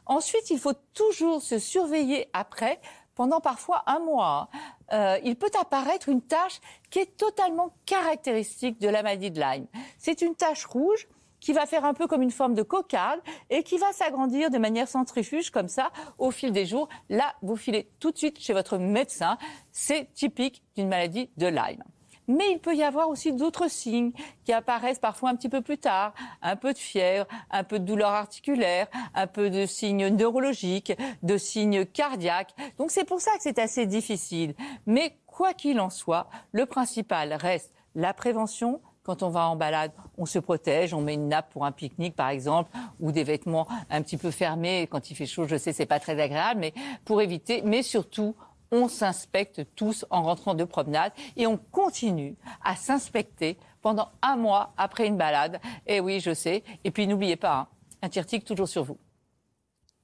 [0.06, 2.80] Ensuite, il faut toujours se surveiller après
[3.16, 4.50] pendant parfois un mois.
[4.93, 6.59] Euh, il peut apparaître une tache
[6.90, 9.67] qui est totalement caractéristique de la maladie de Lyme.
[9.98, 11.08] C'est une tache rouge
[11.42, 14.58] qui va faire un peu comme une forme de cocarde et qui va s'agrandir de
[14.58, 16.88] manière centrifuge comme ça au fil des jours.
[17.10, 19.38] Là, vous filez tout de suite chez votre médecin.
[19.74, 21.84] C'est typique d'une maladie de Lyme.
[22.28, 24.11] Mais il peut y avoir aussi d'autres signes
[24.45, 26.14] qui apparaissent parfois un petit peu plus tard.
[26.42, 31.38] Un peu de fièvre, un peu de douleur articulaire, un peu de signes neurologiques, de
[31.38, 32.56] signes cardiaques.
[32.78, 34.56] Donc c'est pour ça que c'est assez difficile.
[34.86, 39.92] Mais quoi qu'il en soit, le principal reste la prévention, quand on va en balade,
[40.18, 43.68] on se protège, on met une nappe pour un pique-nique par exemple, ou des vêtements
[43.90, 44.88] un petit peu fermés.
[44.90, 46.74] Quand il fait chaud, je sais, c'est pas très agréable, mais
[47.06, 48.36] pour éviter, mais surtout,
[48.72, 54.74] on s'inspecte tous en rentrant de promenade et on continue à s'inspecter pendant un mois
[54.78, 55.60] après une balade.
[55.88, 56.64] Et oui, je sais.
[56.84, 57.68] Et puis n'oubliez pas, hein,
[58.02, 58.98] un tire-tique toujours sur vous.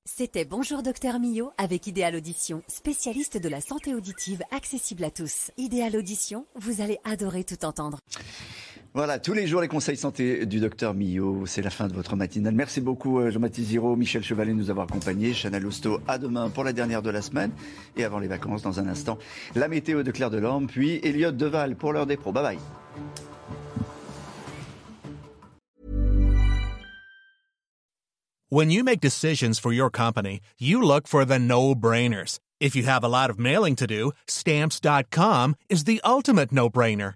[0.03, 5.51] C'était Bonjour Docteur Millot avec Idéal Audition, spécialiste de la santé auditive accessible à tous.
[5.57, 7.99] Idéal Audition, vous allez adorer tout entendre.
[8.93, 11.45] Voilà, tous les jours les conseils santé du docteur Millot.
[11.45, 12.55] C'est la fin de votre matinale.
[12.55, 15.33] Merci beaucoup euh, Jean-Baptiste Giraud, Michel Chevalet de nous avoir accompagnés.
[15.33, 17.51] Chana Lousteau, à demain pour la dernière de la semaine.
[17.95, 19.17] Et avant les vacances, dans un instant,
[19.55, 22.31] la météo de Claire Delorme, puis Elliot Deval pour l'heure des pros.
[22.31, 22.57] Bye bye.
[28.49, 32.39] When you make decisions for your company, you look for the no-brainers.
[32.61, 37.15] If you have a lot of mailing to do, stamps.com is the ultimate no-brainer.